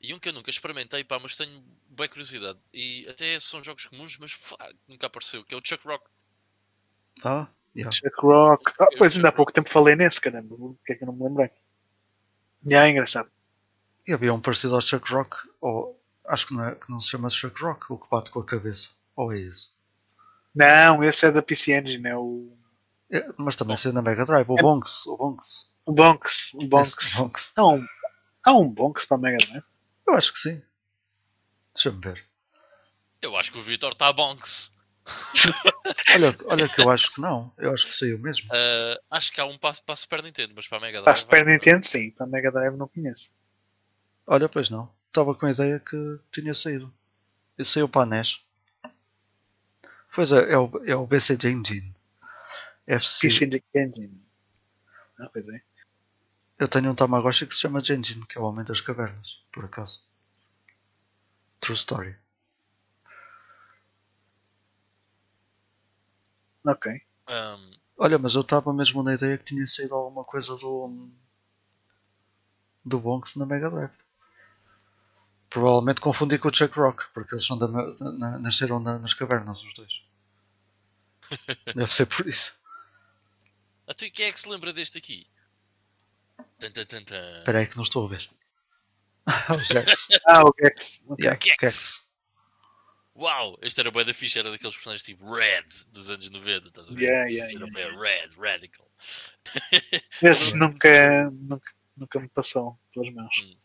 E 0.00 0.14
um 0.14 0.18
que 0.18 0.28
eu 0.28 0.32
nunca 0.32 0.50
experimentei, 0.50 1.04
pá, 1.04 1.18
mas 1.18 1.36
tenho 1.36 1.62
bem 1.90 2.08
curiosidade. 2.08 2.58
E 2.72 3.06
até 3.08 3.38
são 3.38 3.62
jogos 3.62 3.84
comuns, 3.86 4.16
mas 4.18 4.32
fá, 4.32 4.56
nunca 4.88 5.06
apareceu, 5.06 5.44
que 5.44 5.54
é 5.54 5.58
o 5.58 5.62
Chuck 5.64 5.86
Rock. 5.86 6.04
Ah, 7.22 7.48
yeah. 7.76 7.90
Chuck 7.94 8.14
Rock. 8.22 8.72
Ah, 8.80 8.86
pois 8.96 9.12
Chuck 9.12 9.16
ainda 9.18 9.28
há 9.28 9.32
pouco 9.32 9.52
tempo 9.52 9.68
falei 9.68 9.94
nesse, 9.96 10.20
caramba. 10.20 10.54
O 10.54 10.76
que 10.86 10.92
é 10.92 10.96
que 10.96 11.04
eu 11.04 11.06
não 11.06 11.14
me 11.14 11.24
lembrei? 11.24 11.50
Já, 12.66 12.86
é 12.86 12.90
engraçado. 12.90 13.30
E 14.06 14.12
havia 14.12 14.32
um 14.32 14.40
parecido 14.40 14.74
ao 14.74 14.80
Chuck 14.80 15.12
Rock. 15.12 15.36
Ou, 15.60 16.00
acho 16.26 16.46
que 16.46 16.54
não, 16.54 16.64
é, 16.64 16.74
que 16.74 16.90
não 16.90 16.98
se 17.00 17.10
chama 17.10 17.28
Chuck 17.28 17.60
Rock, 17.62 17.92
o 17.92 17.98
que 17.98 18.08
bate 18.10 18.30
com 18.30 18.40
a 18.40 18.44
cabeça. 18.46 18.90
Ou 19.16 19.32
é 19.32 19.38
isso? 19.38 19.76
Não, 20.54 21.04
esse 21.04 21.26
é 21.26 21.30
da 21.32 21.42
PC 21.42 21.78
Engine, 21.78 22.08
é 22.08 22.16
o, 22.16 22.52
É, 23.10 23.28
mas 23.36 23.54
também 23.54 23.76
saiu 23.76 23.92
na 23.92 24.02
Mega 24.02 24.24
Drive. 24.24 24.48
O 24.48 24.58
É- 24.58 24.62
Bonks. 24.62 25.06
O 25.06 25.16
Bonks. 25.16 25.70
o 25.84 25.92
Bonks. 25.92 26.54
O 26.54 26.66
Bonks. 26.66 27.16
Bonks. 27.16 27.52
Há 27.54 27.66
um, 27.66 27.86
há 28.44 28.52
um 28.52 28.68
Bonks 28.68 29.04
para 29.04 29.16
a 29.16 29.20
Mega 29.20 29.38
Drive. 29.46 29.64
Eu 30.10 30.16
acho 30.16 30.32
que 30.32 30.40
sim. 30.40 30.60
Deixa-me 31.72 32.00
ver. 32.00 32.24
Eu 33.22 33.36
acho 33.36 33.52
que 33.52 33.58
o 33.58 33.62
Vitor 33.62 33.92
está 33.92 34.12
bonks. 34.12 34.72
Olha, 36.14 36.36
olha 36.46 36.68
que 36.68 36.80
eu 36.80 36.90
acho 36.90 37.14
que 37.14 37.20
não. 37.20 37.52
Eu 37.56 37.72
acho 37.72 37.86
que 37.86 37.94
saiu 37.94 38.18
mesmo. 38.18 38.48
Ah, 38.52 39.00
acho 39.12 39.32
que 39.32 39.40
há 39.40 39.44
um 39.44 39.56
passo 39.56 39.82
para 39.84 39.92
a 39.92 39.96
Super 39.96 40.22
Nintendo, 40.22 40.52
mas 40.54 40.66
para 40.66 40.78
a 40.78 40.80
Mega 40.80 41.02
Para 41.02 41.12
a 41.12 41.14
Drive. 41.14 41.20
Super 41.20 41.46
Nintendo, 41.46 41.86
sim. 41.86 42.10
Para 42.10 42.26
a 42.26 42.28
Mega 42.28 42.50
Drive 42.50 42.76
não 42.76 42.88
conheço. 42.88 43.32
Olha, 44.26 44.48
pois 44.48 44.68
não. 44.68 44.92
Estava 45.06 45.34
com 45.34 45.46
a 45.46 45.50
ideia 45.50 45.80
que 45.80 46.18
tinha 46.32 46.52
saído. 46.54 46.92
E 47.56 47.64
saiu 47.64 47.88
para 47.88 48.02
a 48.02 48.06
NES. 48.06 48.44
Pois 50.14 50.32
é, 50.32 50.52
é 50.52 50.58
o, 50.58 50.70
é 50.84 50.94
o 50.94 51.06
BCG 51.06 51.48
Engine. 51.48 51.94
FC. 52.86 53.28
PC 53.28 53.62
Engine. 53.74 54.20
Ah, 55.18 55.30
pois 55.32 55.48
é. 55.48 55.62
Eu 56.60 56.68
tenho 56.68 56.90
um 56.90 56.94
Tamagotchi 56.94 57.46
que 57.46 57.54
se 57.54 57.62
chama 57.62 57.82
Gengin, 57.82 58.20
que 58.26 58.36
é 58.36 58.40
o 58.40 58.44
Homem 58.44 58.64
das 58.64 58.82
Cavernas, 58.82 59.42
por 59.50 59.64
acaso. 59.64 60.04
True 61.58 61.74
story. 61.76 62.16
Ok. 66.64 66.86
Ahm, 67.26 67.72
Olha, 67.96 68.18
mas 68.18 68.34
eu 68.34 68.42
estava 68.42 68.74
mesmo 68.74 69.02
na 69.02 69.14
ideia 69.14 69.38
que 69.38 69.44
tinha 69.44 69.66
saído 69.66 69.94
alguma 69.94 70.22
coisa 70.22 70.54
do. 70.56 71.08
do 72.84 73.00
Bonks 73.00 73.36
na 73.36 73.46
Mega 73.46 73.70
Drive. 73.70 73.96
Provavelmente 75.48 76.02
confundi 76.02 76.38
com 76.38 76.48
o 76.48 76.52
Jack 76.52 76.78
Rock, 76.78 77.04
porque 77.14 77.34
eles 77.34 77.46
são 77.46 77.56
da, 77.58 77.68
na, 77.68 78.38
nasceram 78.38 78.78
na, 78.78 78.98
nas 78.98 79.14
cavernas, 79.14 79.62
os 79.62 79.72
dois. 79.72 80.04
Deve 81.74 81.92
ser 81.92 82.04
por 82.04 82.26
isso. 82.26 82.54
A 83.86 83.94
tu 83.94 84.04
e 84.04 84.10
quem 84.10 84.26
é 84.26 84.32
que 84.32 84.38
se 84.38 84.48
lembra 84.48 84.72
deste 84.74 84.98
aqui? 84.98 85.26
Espera 86.60 87.58
aí 87.58 87.66
que 87.66 87.76
não 87.76 87.82
estou 87.82 88.06
a 88.06 88.08
ver. 88.08 88.28
o 89.48 89.58
Jax. 89.64 90.08
Ah, 90.26 90.44
o 90.44 90.54
Gex. 90.58 91.04
Yeah, 91.18 91.38
Gex. 91.42 91.56
Gex. 91.60 92.10
Uau, 93.16 93.58
este 93.60 93.80
era 93.80 93.90
bué 93.90 94.04
da 94.04 94.14
ficha, 94.14 94.38
era 94.38 94.50
daqueles 94.50 94.74
personagens 94.76 95.04
tipo 95.04 95.30
Red 95.30 95.66
dos 95.92 96.10
anos 96.10 96.30
90, 96.30 96.68
estás 96.68 96.88
a 96.88 96.94
ver? 96.94 97.02
Yeah, 97.02 97.30
yeah, 97.30 97.54
Era 97.54 97.66
yeah. 97.78 98.00
Red, 98.00 98.30
Radical. 98.38 98.90
Esse 100.22 100.56
nunca, 100.56 101.30
nunca, 101.30 101.72
nunca 101.96 102.20
me 102.20 102.28
passou 102.28 102.78
pelas 102.94 103.12
mãos. 103.12 103.58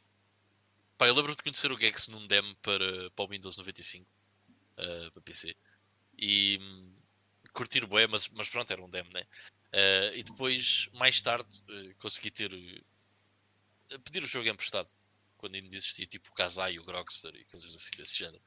Pá, 0.98 1.08
eu 1.08 1.14
lembro-me 1.14 1.36
de 1.38 1.44
conhecer 1.44 1.72
o 1.72 1.80
Gex 1.80 2.08
num 2.08 2.26
demo 2.28 2.56
para, 2.58 3.10
para 3.12 3.26
o 3.26 3.28
Windows 3.30 3.58
95, 3.58 4.06
eh, 4.78 5.10
para 5.14 5.22
PC. 5.22 5.56
E 6.18 6.58
hum, 6.62 6.96
curtir 7.54 7.84
o 7.84 7.88
bué, 7.88 8.08
mas, 8.08 8.28
mas 8.30 8.50
pronto, 8.50 8.72
era 8.72 8.84
um 8.84 8.90
demo, 8.90 9.12
né? 9.14 9.24
Eh, 9.76 10.20
e 10.20 10.24
depois, 10.24 10.88
mais 10.94 11.22
tarde, 11.22 11.50
eh, 11.70 11.94
consegui 12.00 12.32
ter. 12.32 12.52
eh, 13.90 13.98
pedir 14.00 14.24
o 14.24 14.28
jogo 14.28 14.48
emprestado. 14.48 14.92
Quando 15.38 15.56
ainda 15.56 15.76
existia 15.76 16.08
tipo 16.08 16.30
o 16.30 16.34
Kazai, 16.34 16.80
o 16.80 16.86
Grogster 16.86 17.36
e 17.36 17.44
coisas 17.46 17.76
assim 17.76 17.96
desse 17.98 18.18
género. 18.18 18.42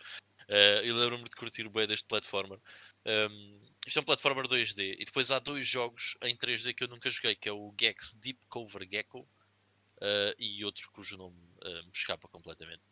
E 0.83 0.91
lembro-me 0.93 1.25
de 1.25 1.37
curtir 1.37 1.67
o 1.67 1.71
bué 1.71 1.87
deste 1.87 2.09
platformer. 2.09 2.59
Um, 3.05 3.61
isto 3.87 3.99
é 3.99 4.03
um 4.03 4.05
platformer 4.05 4.47
2D. 4.49 4.97
E 4.99 5.05
depois 5.05 5.31
há 5.31 5.39
dois 5.39 5.67
jogos 5.67 6.17
em 6.23 6.35
3D 6.35 6.75
que 6.75 6.85
eu 6.85 6.89
nunca 6.89 7.11
joguei, 7.11 7.37
que 7.37 7.49
é 7.49 7.53
o 7.53 7.75
Gex 7.79 8.15
Deep 8.15 8.41
Cover 8.49 8.89
Gecko 8.91 9.21
uh, 9.21 10.35
e 10.39 10.65
outro 10.65 10.91
cujo 10.93 11.19
nome 11.19 11.37
uh, 11.37 11.85
me 11.85 11.93
escapa 11.95 12.27
completamente. 12.29 12.83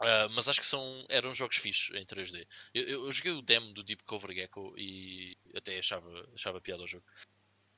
Uh, 0.00 0.28
mas 0.34 0.48
acho 0.48 0.60
que 0.60 0.66
são, 0.66 1.04
eram 1.08 1.32
jogos 1.34 1.56
fixos 1.56 1.94
em 1.96 2.04
3D. 2.04 2.46
Eu, 2.74 2.82
eu- 2.84 3.04
eu 3.06 3.12
joguei 3.12 3.32
o 3.32 3.42
demo 3.42 3.72
do 3.72 3.82
Deep 3.84 4.02
Cover 4.04 4.32
Gecko 4.34 4.74
e 4.76 5.36
até 5.54 5.78
achava, 5.78 6.10
achava 6.34 6.60
piada 6.60 6.82
ao 6.82 6.88
jogo. 6.88 7.04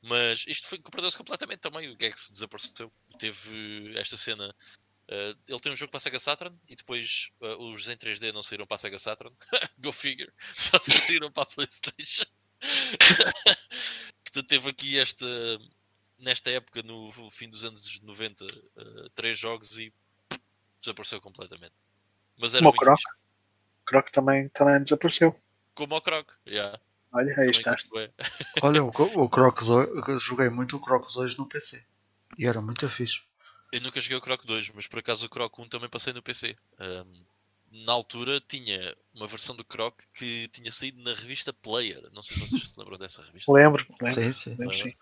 Mas 0.02 0.44
isto 0.48 0.68
foi 0.68 0.78
perdeu-se 0.80 1.16
completamente 1.16 1.60
também. 1.60 1.88
O 1.90 1.96
Gex 2.00 2.30
desapareceu. 2.30 2.92
Teve 3.18 3.96
esta 3.98 4.16
cena. 4.16 4.54
uh, 5.10 5.38
ele 5.48 5.60
tem 5.60 5.72
um 5.72 5.76
jogo 5.76 5.90
para 5.90 5.98
a 5.98 6.00
Sega 6.00 6.18
Saturn 6.20 6.58
e 6.68 6.76
depois 6.76 7.30
uh, 7.40 7.72
os 7.72 7.88
em 7.88 7.96
3D 7.96 8.32
não 8.32 8.42
saíram 8.42 8.66
para 8.66 8.76
a 8.76 8.78
Sega 8.78 8.98
Saturn. 8.98 9.34
Go 9.78 9.92
figure. 9.92 10.32
Só 10.56 10.78
saíram 10.80 11.32
para 11.32 11.44
a 11.44 11.46
PlayStation. 11.46 12.24
Portanto, 14.24 14.46
teve 14.48 14.68
aqui 14.70 14.98
esta. 14.98 15.26
Nesta 16.18 16.50
época, 16.50 16.82
no 16.82 17.10
fim 17.30 17.48
dos 17.48 17.64
anos 17.64 18.00
90, 18.00 18.44
uh, 18.46 19.10
três 19.10 19.38
jogos 19.38 19.78
e 19.78 19.92
desapareceu 20.80 21.20
completamente. 21.20 21.74
Mas 22.38 22.54
era 22.54 22.60
Como 22.62 22.70
o 22.70 22.72
muito 22.72 22.84
Croc. 22.84 22.98
fixe. 22.98 23.16
Croc 23.84 24.10
também, 24.10 24.48
também 24.50 24.82
desapareceu. 24.82 25.40
Como 25.74 25.94
o 25.96 26.00
Croc. 26.00 26.30
Yeah, 26.46 26.78
Olha, 27.12 27.30
aí 27.38 27.52
também 27.52 27.52
está. 27.52 27.76
Olha, 28.62 28.84
o, 28.84 28.88
o 28.88 29.28
Croc 29.28 29.62
2, 29.62 30.08
eu 30.08 30.18
joguei 30.18 30.48
muito 30.48 30.76
o 30.76 30.80
Croc 30.80 31.10
2 31.12 31.36
no 31.36 31.46
PC. 31.46 31.84
E 32.38 32.46
era 32.46 32.60
muito 32.60 32.88
fixe. 32.88 33.22
Eu 33.72 33.80
nunca 33.80 34.00
joguei 34.00 34.16
o 34.16 34.20
Croc 34.20 34.44
2, 34.44 34.70
mas 34.70 34.86
por 34.86 34.98
acaso 34.98 35.26
o 35.26 35.28
Croc 35.28 35.58
1 35.58 35.68
também 35.68 35.88
passei 35.88 36.12
no 36.12 36.22
PC. 36.22 36.56
Um, 36.80 37.24
na 37.84 37.92
altura 37.92 38.40
tinha 38.40 38.96
uma 39.14 39.26
versão 39.26 39.54
do 39.56 39.64
Croc 39.64 40.00
que 40.14 40.48
tinha 40.48 40.70
saído 40.70 41.02
na 41.02 41.14
revista 41.14 41.52
Player. 41.52 42.02
Não 42.12 42.22
sei 42.22 42.36
se 42.36 42.48
vocês 42.48 42.62
se 42.62 42.78
lembram 42.78 42.98
dessa 42.98 43.22
revista. 43.22 43.52
Lembro, 43.52 43.86
lembro. 44.00 44.14
Sim, 44.14 44.32
sim. 44.32 44.56
lembro 44.58 44.74
sim. 44.74 44.92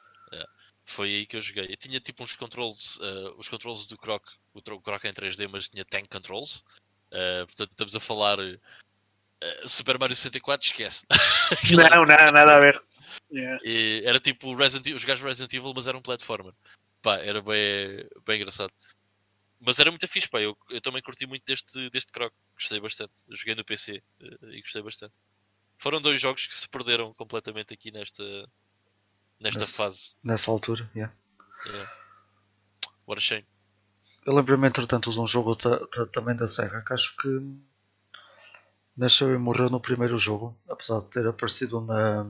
Foi 0.87 1.09
aí 1.09 1.27
que 1.27 1.37
eu 1.37 1.41
joguei. 1.41 1.65
Eu 1.71 1.77
tinha 1.77 1.99
tipo 1.99 2.23
uns 2.23 2.37
controls, 2.37 2.97
uh, 2.97 3.39
os 3.39 3.49
controls 3.49 3.87
do 3.87 3.97
Croc, 3.97 4.23
o 4.53 4.61
tro- 4.61 4.81
Croc 4.81 5.03
em 5.05 5.13
3D, 5.13 5.49
mas 5.49 5.69
tinha 5.69 5.85
tank 5.85 6.09
controls. 6.11 6.63
Uh, 7.13 7.47
portanto, 7.47 7.71
estamos 7.71 7.95
a 7.95 8.01
falar 8.01 8.39
uh, 8.41 8.59
Super 9.67 9.99
Mario 9.99 10.17
64, 10.17 10.67
esquece. 10.67 11.07
Não, 11.77 12.05
não, 12.05 12.33
nada 12.33 12.57
a 12.57 12.61
ver. 12.61 12.83
Yeah. 13.31 13.61
e 13.65 14.03
era 14.05 14.19
tipo 14.19 14.55
Resident 14.55 14.95
os 14.97 15.05
gajos 15.05 15.25
Resident 15.25 15.53
Evil, 15.53 15.73
mas 15.75 15.87
era 15.87 15.97
um 15.97 16.03
platformer. 16.03 16.53
Pá, 17.03 17.17
era 17.19 17.41
bem, 17.43 18.09
bem 18.27 18.37
engraçado. 18.37 18.73
Mas 19.61 19.79
era 19.79 19.91
muito 19.91 20.07
fixe, 20.09 20.29
pá. 20.29 20.41
Eu, 20.41 20.57
eu 20.71 20.81
também 20.81 21.03
curti 21.03 21.27
muito 21.27 21.45
deste, 21.45 21.89
deste 21.91 22.11
Croc. 22.13 22.33
Gostei 22.55 22.81
bastante. 22.81 23.13
Eu 23.29 23.37
joguei 23.37 23.55
no 23.55 23.65
PC 23.65 24.03
eh, 24.21 24.37
e 24.43 24.61
gostei 24.61 24.83
bastante. 24.83 25.13
Foram 25.79 26.01
dois 26.01 26.21
jogos 26.21 26.47
que 26.47 26.55
se 26.55 26.69
perderam 26.69 27.13
completamente 27.15 27.73
aqui 27.75 27.91
nesta, 27.91 28.23
nesta 29.41 29.61
Nesse- 29.61 29.73
fase. 29.77 30.17
Nessa 30.23 30.51
altura, 30.51 30.91
yeah. 30.95 31.15
Yeah. 31.67 31.93
What 33.07 33.19
a 33.19 33.23
shame. 33.23 33.47
Eu 34.27 34.35
lembro-me, 34.35 34.67
entretanto, 34.69 35.11
de 35.11 35.21
um 35.21 35.27
jogo 35.27 35.55
ta- 35.55 35.87
ta- 35.87 36.07
também 36.07 36.35
da 36.35 36.47
Sega 36.47 36.83
que 36.83 36.93
acho 36.93 37.17
que 37.17 37.29
nasceu 38.97 39.35
e 39.35 39.39
morreu 39.39 39.69
no 39.69 39.81
primeiro 39.81 40.17
jogo, 40.19 40.57
apesar 40.69 41.01
de 41.01 41.07
ter 41.11 41.27
aparecido 41.27 41.81
na, 41.81 42.27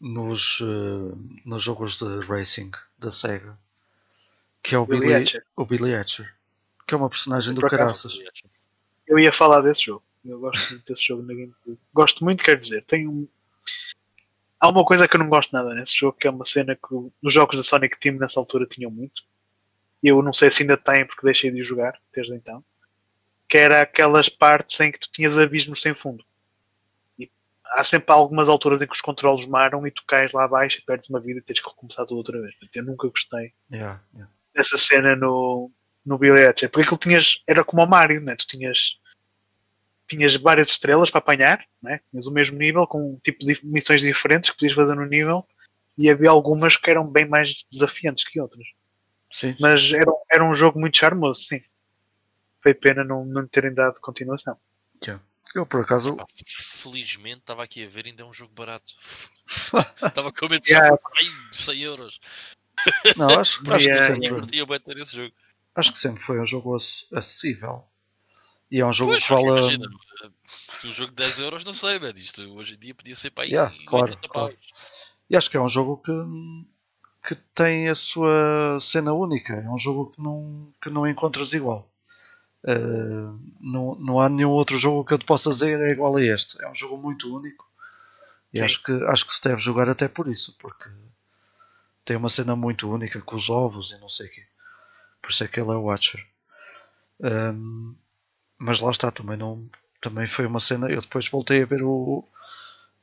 nos, 0.00 0.60
eh, 0.62 1.16
nos 1.44 1.62
jogos 1.62 1.98
de 1.98 2.20
racing 2.26 2.70
da 2.98 3.10
Sega, 3.10 3.58
que 4.62 4.74
é 4.74 4.78
o 4.78 4.86
Billy 4.86 5.00
Billy, 5.08 5.14
Hatcher. 5.14 5.44
o 5.56 5.64
Billy 5.64 5.94
Hatcher, 5.94 6.34
que 6.86 6.94
é 6.94 6.96
uma 6.96 7.08
personagem 7.10 7.54
do 7.54 7.60
caraças. 7.62 8.18
Eu 9.06 9.18
ia 9.18 9.32
falar 9.32 9.60
desse 9.60 9.86
jogo. 9.86 10.02
Eu 10.24 10.40
gosto 10.40 10.70
muito 10.70 10.86
desse 10.86 11.06
jogo 11.06 11.22
na 11.22 11.34
GameCube. 11.34 11.78
Gosto 11.92 12.24
muito, 12.24 12.42
quer 12.42 12.58
dizer, 12.58 12.82
tem 12.84 13.06
um. 13.06 13.28
Há 14.58 14.68
uma 14.70 14.82
coisa 14.84 15.06
que 15.06 15.16
eu 15.16 15.20
não 15.20 15.28
gosto 15.28 15.52
nada 15.52 15.74
nesse 15.74 15.98
jogo, 15.98 16.16
que 16.18 16.26
é 16.26 16.30
uma 16.30 16.46
cena 16.46 16.74
que 16.74 16.94
nos 17.22 17.34
jogos 17.34 17.58
da 17.58 17.62
Sonic 17.62 17.98
Team 18.00 18.16
nessa 18.16 18.40
altura 18.40 18.66
tinham 18.66 18.90
muito. 18.90 19.22
Eu 20.06 20.20
não 20.22 20.34
sei 20.34 20.50
se 20.50 20.62
ainda 20.62 20.76
tem, 20.76 21.06
porque 21.06 21.24
deixei 21.24 21.50
de 21.50 21.62
jogar 21.62 21.98
desde 22.14 22.34
então. 22.34 22.62
Que 23.48 23.56
era 23.56 23.80
aquelas 23.80 24.28
partes 24.28 24.78
em 24.80 24.92
que 24.92 24.98
tu 24.98 25.10
tinhas 25.10 25.38
abismos 25.38 25.80
sem 25.80 25.94
fundo. 25.94 26.22
E 27.18 27.30
há 27.64 27.82
sempre 27.82 28.12
algumas 28.12 28.50
alturas 28.50 28.82
em 28.82 28.86
que 28.86 28.92
os 28.92 29.00
controles 29.00 29.46
maram 29.46 29.86
e 29.86 29.90
tu 29.90 30.04
cais 30.06 30.30
lá 30.32 30.44
abaixo 30.44 30.78
e 30.78 30.84
perdes 30.84 31.08
uma 31.08 31.20
vida 31.20 31.38
e 31.38 31.42
tens 31.42 31.58
que 31.58 31.70
recomeçar 31.70 32.04
tudo 32.04 32.18
outra 32.18 32.38
vez. 32.38 32.54
Eu 32.74 32.84
nunca 32.84 33.08
gostei 33.08 33.54
Yeah, 33.72 34.02
yeah. 34.12 34.30
essa 34.54 34.76
cena 34.76 35.16
no, 35.16 35.70
no 36.04 36.18
Billy 36.18 36.44
Hatcher. 36.44 36.68
Porque 36.68 36.82
aquilo 36.82 36.98
tinhas, 36.98 37.42
era 37.46 37.64
como 37.64 37.82
o 37.82 37.88
Mario, 37.88 38.20
né? 38.20 38.36
tu 38.36 38.46
tinhas, 38.46 39.00
tinhas 40.06 40.36
várias 40.36 40.68
estrelas 40.68 41.10
para 41.10 41.20
apanhar, 41.20 41.64
né? 41.82 41.98
tinhas 42.10 42.26
o 42.26 42.30
mesmo 42.30 42.58
nível, 42.58 42.86
com 42.86 43.12
um 43.12 43.18
tipo 43.22 43.38
de 43.46 43.58
missões 43.64 44.02
diferentes 44.02 44.50
que 44.50 44.56
podias 44.56 44.74
fazer 44.74 44.94
no 44.94 45.06
nível, 45.06 45.46
e 45.96 46.10
havia 46.10 46.28
algumas 46.28 46.76
que 46.76 46.90
eram 46.90 47.06
bem 47.06 47.26
mais 47.26 47.64
desafiantes 47.72 48.24
que 48.24 48.38
outras. 48.38 48.66
Sim, 49.34 49.56
sim. 49.56 49.56
Mas 49.62 49.92
era, 49.92 50.12
era 50.30 50.44
um 50.44 50.54
jogo 50.54 50.78
muito 50.78 50.96
charmoso, 50.96 51.42
sim. 51.42 51.60
Foi 52.62 52.72
pena 52.72 53.02
não, 53.02 53.24
não 53.24 53.44
terem 53.48 53.74
dado 53.74 54.00
continuação. 54.00 54.56
Eu, 55.54 55.64
por 55.66 55.82
acaso, 55.82 56.16
felizmente 56.44 57.38
estava 57.40 57.62
aqui 57.62 57.84
a 57.84 57.88
ver, 57.88 58.06
ainda 58.06 58.22
é 58.22 58.26
um 58.26 58.32
jogo 58.32 58.52
barato. 58.54 58.94
Estava 60.04 60.32
com 60.32 60.48
medo 60.48 60.64
de 60.64 60.72
Yeah. 60.72 60.86
yeah. 60.88 61.02
ai, 61.20 61.52
100 61.52 61.80
euros. 61.82 62.20
não, 63.16 63.28
acho, 63.28 63.38
acho, 63.38 63.60
que 63.62 63.70
Yeah, 63.70 64.16
E 64.18 64.22
sempre, 64.22 64.28
curtia 64.30 64.66
bem 64.66 64.80
ter 64.80 64.96
esse 64.96 65.14
jogo. 65.16 65.32
acho 65.76 65.92
que 65.92 65.98
sempre 65.98 66.20
foi 66.22 66.40
um 66.40 66.46
jogo 66.46 66.74
ac- 66.74 67.06
acessível. 67.12 67.84
E 68.68 68.80
é 68.80 68.86
um 68.86 68.92
jogo 68.92 69.12
Pois, 69.12 69.24
que 69.26 69.32
vale. 69.32 69.46
imagina, 69.46 69.88
se 70.46 70.88
um 70.88 70.92
jogo 70.92 71.10
de 71.10 71.16
10 71.16 71.38
euros, 71.38 71.64
não 71.64 71.74
sei, 71.74 72.00
man. 72.00 72.12
Isto 72.16 72.42
hoje 72.56 72.74
em 72.74 72.78
dia 72.78 72.94
podia 72.94 73.14
ser 73.14 73.30
para 73.30 73.44
aí 73.44 73.50
Yeah, 73.50 73.72
claro, 73.86 74.12
80 74.12 74.28
claro. 74.28 74.58
E 75.30 75.36
acho 75.36 75.50
que 75.50 75.56
é 75.56 75.60
um 75.60 75.68
jogo 75.68 75.98
que, 75.98 76.10
que 77.26 77.34
tem 77.54 77.88
a 77.88 77.94
sua 77.94 78.78
cena 78.80 79.14
única. 79.14 79.54
É 79.54 79.68
um 79.68 79.78
jogo 79.78 80.10
que 80.10 80.20
não, 80.20 80.68
que 80.80 80.90
não 80.90 81.06
encontras 81.06 81.54
igual. 81.54 81.88
Uh, 82.62 83.38
não, 83.60 83.94
não 83.96 84.20
há 84.20 84.28
nenhum 84.28 84.50
outro 84.50 84.78
jogo 84.78 85.04
que 85.04 85.14
eu 85.14 85.18
te 85.18 85.24
possa 85.24 85.50
dizer 85.50 85.80
é 85.80 85.90
igual 85.90 86.16
a 86.16 86.22
este. 86.22 86.62
É 86.62 86.68
um 86.68 86.74
jogo 86.74 86.98
muito 86.98 87.34
único. 87.34 87.66
E 88.52 88.58
Sim. 88.58 88.64
acho 88.64 88.82
que, 88.82 88.92
acho 88.92 89.26
que 89.26 89.34
se 89.34 89.42
deve 89.42 89.60
jogar 89.60 89.88
até 89.88 90.06
por 90.06 90.28
isso, 90.28 90.54
porque 90.58 90.88
tem 92.04 92.16
uma 92.16 92.28
cena 92.28 92.54
muito 92.54 92.90
única 92.90 93.20
com 93.22 93.36
os 93.36 93.48
ovos 93.48 93.90
e 93.90 93.98
não 93.98 94.08
sei 94.08 94.26
o 94.26 94.30
quê. 94.30 94.44
Por 95.22 95.30
isso 95.30 95.44
é 95.44 95.48
que 95.48 95.58
ele 95.58 95.70
é 95.70 95.74
o 95.74 95.84
Watcher. 95.84 96.24
Um, 97.20 97.94
mas 98.58 98.80
lá 98.80 98.90
está, 98.90 99.10
também, 99.10 99.38
não, 99.38 99.68
também 100.00 100.26
foi 100.26 100.44
uma 100.44 100.60
cena. 100.60 100.90
Eu 100.90 101.00
depois 101.00 101.28
voltei 101.28 101.62
a 101.62 101.66
ver 101.66 101.82
o, 101.82 102.26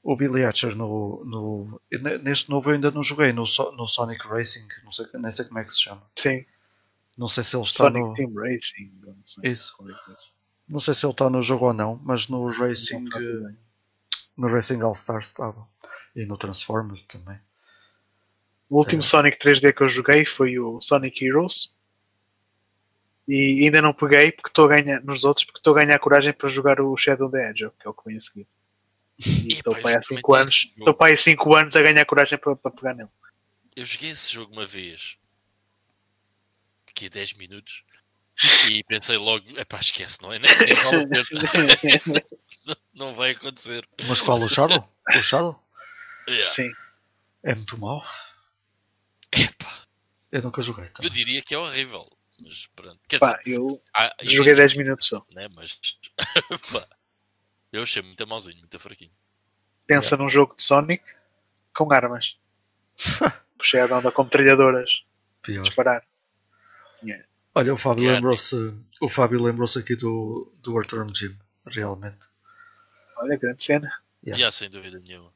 o 0.03 0.15
Billy 0.15 0.43
Hatcher 0.43 0.75
no, 0.75 1.23
no, 1.25 1.81
ne- 1.91 2.17
neste 2.17 2.49
novo 2.49 2.69
eu 2.69 2.75
ainda 2.75 2.89
não 2.91 3.03
joguei 3.03 3.31
no, 3.31 3.43
no 3.77 3.87
Sonic 3.87 4.27
Racing, 4.27 4.67
não 4.83 4.91
sei, 4.91 5.05
nem 5.13 5.31
sei 5.31 5.45
como 5.45 5.59
é 5.59 5.63
que 5.63 5.73
se 5.73 5.81
chama. 5.83 6.01
Sim, 6.17 6.45
Não 7.17 7.27
sei 7.27 7.43
se 7.43 7.55
ele 7.55 7.63
está 7.63 7.83
Sonic 7.85 7.99
no. 8.07 8.13
Team 8.15 8.33
Racing. 8.33 8.91
Não 9.03 9.15
sei. 9.25 9.51
Isso. 9.51 9.75
Não 10.67 10.79
sei 10.79 10.93
se 10.95 11.05
ele 11.05 11.11
está 11.13 11.29
no 11.29 11.41
jogo 11.41 11.65
ou 11.67 11.73
não, 11.73 11.99
mas 12.03 12.27
no 12.27 12.47
Racing, 12.47 13.03
Não 13.03 13.55
no 14.37 14.47
Racing 14.47 14.81
All 14.81 14.93
Stars 14.93 15.27
estava. 15.27 15.67
E 16.15 16.25
no 16.25 16.37
Transformers 16.37 17.03
também. 17.03 17.37
O 18.69 18.77
último 18.77 19.01
É. 19.01 19.05
Sonic 19.05 19.37
3D 19.37 19.73
que 19.73 19.83
eu 19.83 19.89
joguei 19.89 20.25
foi 20.25 20.57
o 20.57 20.79
Sonic 20.81 21.23
Heroes. 21.25 21.75
E 23.27 23.63
ainda 23.65 23.81
não 23.81 23.93
peguei 23.93 24.31
porque 24.31 24.49
estou 24.49 24.65
a 24.65 24.69
ganhar 24.81 25.01
nos 25.03 25.23
outros 25.23 25.45
porque 25.45 25.59
estou 25.59 25.75
a 25.77 25.83
ganhar 25.83 25.99
coragem 25.99 26.33
para 26.33 26.49
jogar 26.49 26.81
o 26.81 26.95
Shadow 26.97 27.29
the 27.29 27.49
Hedgehog, 27.49 27.75
que 27.79 27.87
é 27.87 27.89
o 27.89 27.93
que 27.93 28.03
vem 28.05 28.17
a 28.17 28.19
seguir. 28.19 28.47
E 29.19 29.53
Epá, 29.53 29.53
estou 29.53 29.75
eu 29.77 29.81
pai 29.83 29.93
há 29.95 30.01
joguei 30.01 30.17
5 30.17 30.37
esse 30.37 30.73
anos. 30.77 30.97
pai 30.97 31.13
há 31.13 31.17
5 31.17 31.55
anos 31.55 31.75
a 31.75 31.81
ganhar 31.81 32.05
coragem 32.05 32.37
para, 32.39 32.55
para 32.55 32.71
pegar 32.71 32.93
nele. 32.95 33.09
Eu 33.75 33.85
joguei 33.85 34.09
esse 34.09 34.33
jogo 34.33 34.51
uma 34.53 34.65
vez. 34.65 35.17
Aqui 36.89 37.05
a 37.05 37.09
10 37.09 37.33
minutos. 37.33 37.83
E 38.69 38.83
pensei 38.85 39.17
logo, 39.17 39.45
epá, 39.59 39.79
esquece, 39.79 40.19
não 40.21 40.33
é? 40.33 40.39
Nem, 40.39 40.49
nem 40.57 40.75
vale 40.75 41.03
a 41.03 41.07
pena. 41.07 42.25
não, 42.65 42.75
não 43.07 43.13
vai 43.15 43.31
acontecer. 43.31 43.87
Mas 44.07 44.19
qual? 44.21 44.39
O 44.39 44.49
Shadow? 44.49 44.89
O 45.15 45.21
Shadow? 45.21 45.63
Yeah. 46.27 46.49
Sim. 46.49 46.71
É 47.43 47.53
muito 47.53 47.77
mau. 47.77 48.01
Epá, 49.31 49.83
Eu 50.31 50.41
nunca 50.41 50.61
joguei. 50.61 50.85
eu 50.85 50.93
Também. 50.93 51.11
diria 51.11 51.41
que 51.41 51.53
é 51.53 51.57
horrível. 51.57 52.09
Mas 52.39 52.65
pronto. 52.75 52.99
Quer 53.07 53.19
Pá, 53.19 53.37
dizer, 53.37 53.55
eu 53.57 53.81
há- 53.93 54.11
joguei 54.21 54.35
existe- 54.53 54.55
10 54.55 54.75
minutos 54.75 55.07
só. 55.07 55.23
Né? 55.31 55.47
Mas 55.53 55.79
pá, 56.73 56.87
eu 57.71 57.83
achei 57.83 58.01
muito 58.01 58.27
malzinho, 58.27 58.59
muito 58.59 58.79
fraquinho. 58.79 59.11
Pensa 59.87 60.15
num 60.17 60.29
jogo 60.29 60.55
de 60.55 60.63
Sonic 60.63 61.03
com 61.75 61.91
armas. 61.93 62.37
Puxei 63.57 63.79
a 63.81 63.85
onda 63.85 64.11
com 64.11 64.25
trilhadoras. 64.25 65.03
Pior. 65.41 65.61
Disparar. 65.61 66.03
Olha, 67.53 67.73
o 67.73 67.77
Fábio 67.77 68.03
Yeah. 68.03 68.15
lembrou-se 68.17 68.55
o 69.01 69.09
Fábio 69.09 69.43
lembrou-se 69.43 69.77
aqui 69.77 69.95
do, 69.95 70.49
do 70.61 70.77
Earthworm 70.77 71.09
Jim, 71.13 71.35
realmente. 71.65 72.19
Olha, 73.17 73.37
grande 73.37 73.63
cena. 73.63 73.91
Yeah. 74.23 74.37
Yeah, 74.37 74.51
sem 74.51 74.69
dúvida 74.69 74.99
nenhuma. 74.99 75.31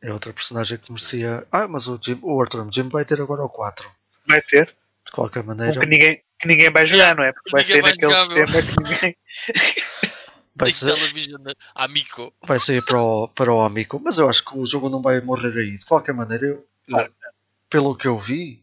É 0.00 0.12
outra 0.12 0.32
personagem 0.32 0.78
que 0.78 0.92
merecia. 0.92 1.46
Ah, 1.50 1.66
mas 1.66 1.88
o, 1.88 1.98
Jim, 2.00 2.18
o 2.22 2.40
Earthworm 2.40 2.70
Jim 2.70 2.88
vai 2.88 3.04
ter 3.04 3.20
agora 3.20 3.42
o 3.42 3.48
4. 3.48 3.90
Vai 4.28 4.40
ter. 4.42 4.66
De 5.04 5.10
qualquer 5.12 5.40
Um 5.40 5.46
maneira, 5.46 5.80
que 5.80 5.86
ninguém, 5.86 6.22
que 6.38 6.46
ninguém 6.46 6.70
vai 6.70 6.86
jogar, 6.86 7.16
não 7.16 7.24
é? 7.24 7.32
Porque 7.32 7.50
vai 7.50 7.64
ser 7.64 7.82
naquele 7.82 8.12
jogar, 8.12 8.28
meu. 8.28 8.46
sistema 8.46 8.66
que 8.66 8.82
ninguém. 8.82 9.16
vai, 10.58 10.70
Tem 10.70 10.74
ser, 10.78 10.94
televisão 10.94 11.40
amigo. 11.74 12.34
vai 12.46 12.58
sair 12.58 12.84
para 12.84 13.00
o, 13.00 13.28
para 13.28 13.52
o 13.52 13.60
Amico. 13.62 14.00
Mas 14.02 14.18
eu 14.18 14.28
acho 14.28 14.44
que 14.44 14.56
o 14.58 14.66
jogo 14.66 14.88
não 14.88 15.00
vai 15.00 15.20
morrer 15.20 15.56
aí. 15.58 15.76
De 15.78 15.86
qualquer 15.86 16.12
maneira, 16.14 16.46
eu- 16.46 16.66
Claro. 16.86 17.14
pelo 17.70 17.96
que 17.96 18.08
eu 18.08 18.16
vi, 18.16 18.62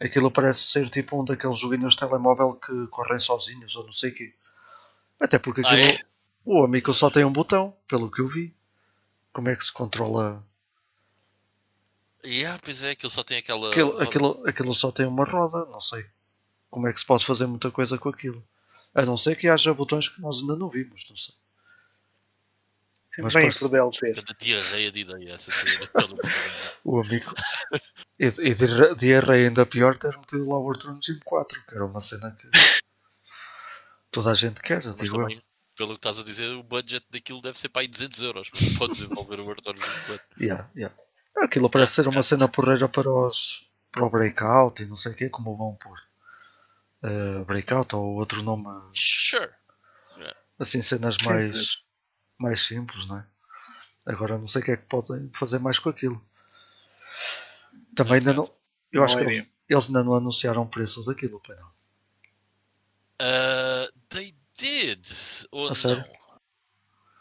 aquilo 0.00 0.30
parece 0.30 0.60
ser 0.64 0.88
tipo 0.88 1.20
um 1.20 1.24
daqueles 1.24 1.58
joguinhos 1.58 1.92
de 1.94 1.98
telemóvel 2.00 2.54
que 2.54 2.86
correm 2.88 3.18
sozinhos 3.18 3.76
ou 3.76 3.84
não 3.84 3.92
sei 3.92 4.10
o 4.10 4.14
quê. 4.14 4.34
Até 5.20 5.38
porque 5.38 5.62
Ah, 5.64 5.72
aquilo, 5.72 5.98
o 6.44 6.64
Amico 6.64 6.92
só 6.94 7.10
tem 7.10 7.24
um 7.24 7.32
botão, 7.32 7.76
pelo 7.88 8.10
que 8.10 8.20
eu 8.20 8.28
vi. 8.28 8.54
Como 9.32 9.48
é 9.48 9.56
que 9.56 9.64
se 9.64 9.72
controla 9.72 10.42
Yeah, 12.24 12.58
pois 12.64 12.82
é, 12.82 12.90
aquilo 12.90 13.10
só 13.10 13.22
tem 13.22 13.38
aquela. 13.38 13.70
Aquilo, 13.70 14.02
aquilo, 14.02 14.42
aquilo 14.46 14.74
só 14.74 14.90
tem 14.90 15.06
uma 15.06 15.24
roda, 15.24 15.64
não 15.66 15.80
sei 15.80 16.04
como 16.70 16.88
é 16.88 16.92
que 16.92 16.98
se 17.00 17.06
pode 17.06 17.24
fazer 17.24 17.46
muita 17.46 17.70
coisa 17.70 17.96
com 17.96 18.08
aquilo. 18.08 18.42
A 18.96 19.04
não 19.04 19.16
ser 19.16 19.36
que 19.36 19.48
haja 19.48 19.74
botões 19.74 20.08
que 20.08 20.20
nós 20.20 20.40
ainda 20.40 20.56
não 20.56 20.68
vimos, 20.70 21.06
não 21.10 21.16
sei. 21.16 21.34
Mas 23.18 23.32
Vem 23.32 23.42
parece- 23.44 23.58
por 23.60 23.68
DLC. 23.70 24.14
Cada 24.14 24.34
diarreia 24.38 24.92
de 24.92 25.00
ideia 25.00 25.32
essa 25.32 25.50
saída 25.50 25.86
pelo 25.86 26.16
O 26.84 27.00
amigo. 27.00 27.34
E, 28.18 28.26
e 28.26 28.54
de 28.54 28.94
diarreia 28.96 29.48
ainda 29.48 29.64
pior 29.66 29.96
ter 29.96 30.16
metido 30.16 30.48
lá 30.48 30.58
o 30.58 30.70
Earthworm 30.70 30.98
Jim 31.02 31.18
4, 31.24 31.62
que 31.66 31.74
era 31.74 31.84
uma 31.86 32.00
cena 32.00 32.30
que 32.38 32.48
toda 34.10 34.30
a 34.30 34.34
gente 34.34 34.60
quer, 34.60 34.84
Mas 34.84 34.96
digo 34.96 35.16
eu. 35.16 35.22
também, 35.22 35.42
pelo 35.76 35.90
que 35.90 35.96
estás 35.96 36.18
a 36.18 36.24
dizer, 36.24 36.54
o 36.54 36.62
budget 36.62 37.04
daquilo 37.10 37.40
deve 37.40 37.58
ser 37.58 37.68
para 37.70 37.82
aí 37.82 37.88
200 37.88 38.20
euros. 38.20 38.50
Pode 38.78 38.92
desenvolver 38.94 39.40
o 39.40 39.50
Arthur 39.50 39.74
24. 39.74 40.20
Yeah, 40.40 40.70
yeah. 40.76 40.94
Aquilo 41.38 41.68
parece 41.70 41.94
ser 41.94 42.08
uma 42.08 42.22
cena 42.22 42.48
porreira 42.48 42.88
para, 42.88 43.10
os, 43.10 43.66
para 43.92 44.04
o 44.04 44.10
Breakout 44.10 44.82
e 44.82 44.86
não 44.86 44.96
sei 44.96 45.12
o 45.12 45.14
que, 45.14 45.28
como 45.30 45.56
vão 45.56 45.74
pôr. 45.74 45.98
Eh, 47.02 47.44
breakout 47.44 47.94
ou 47.94 48.14
outro 48.16 48.42
nome, 48.42 48.66
Sure. 48.94 49.50
assim, 50.58 50.80
cenas 50.82 51.16
mais, 51.18 51.82
mais 52.38 52.64
simples, 52.66 53.06
não 53.06 53.18
é? 53.18 53.26
Agora 54.06 54.38
não 54.38 54.46
sei 54.46 54.62
o 54.62 54.64
que 54.64 54.70
é 54.72 54.76
que 54.76 54.86
podem 54.86 55.30
fazer 55.32 55.58
mais 55.58 55.78
com 55.78 55.90
aquilo. 55.90 56.24
Também 57.94 58.14
ainda 58.14 58.32
não. 58.32 58.44
Eu 58.92 59.04
acho 59.04 59.16
que 59.16 59.22
eles, 59.24 59.52
eles 59.68 59.86
ainda 59.88 60.02
não 60.04 60.14
anunciaram 60.14 60.62
o 60.62 60.68
preço 60.68 61.04
daquilo, 61.04 61.40
pai, 61.40 61.56
não. 61.56 61.68
Uh, 63.20 63.92
they 64.08 64.34
did. 64.58 65.06
Ou 65.50 65.66
A 65.66 65.68
não? 65.68 65.74
sério? 65.74 66.04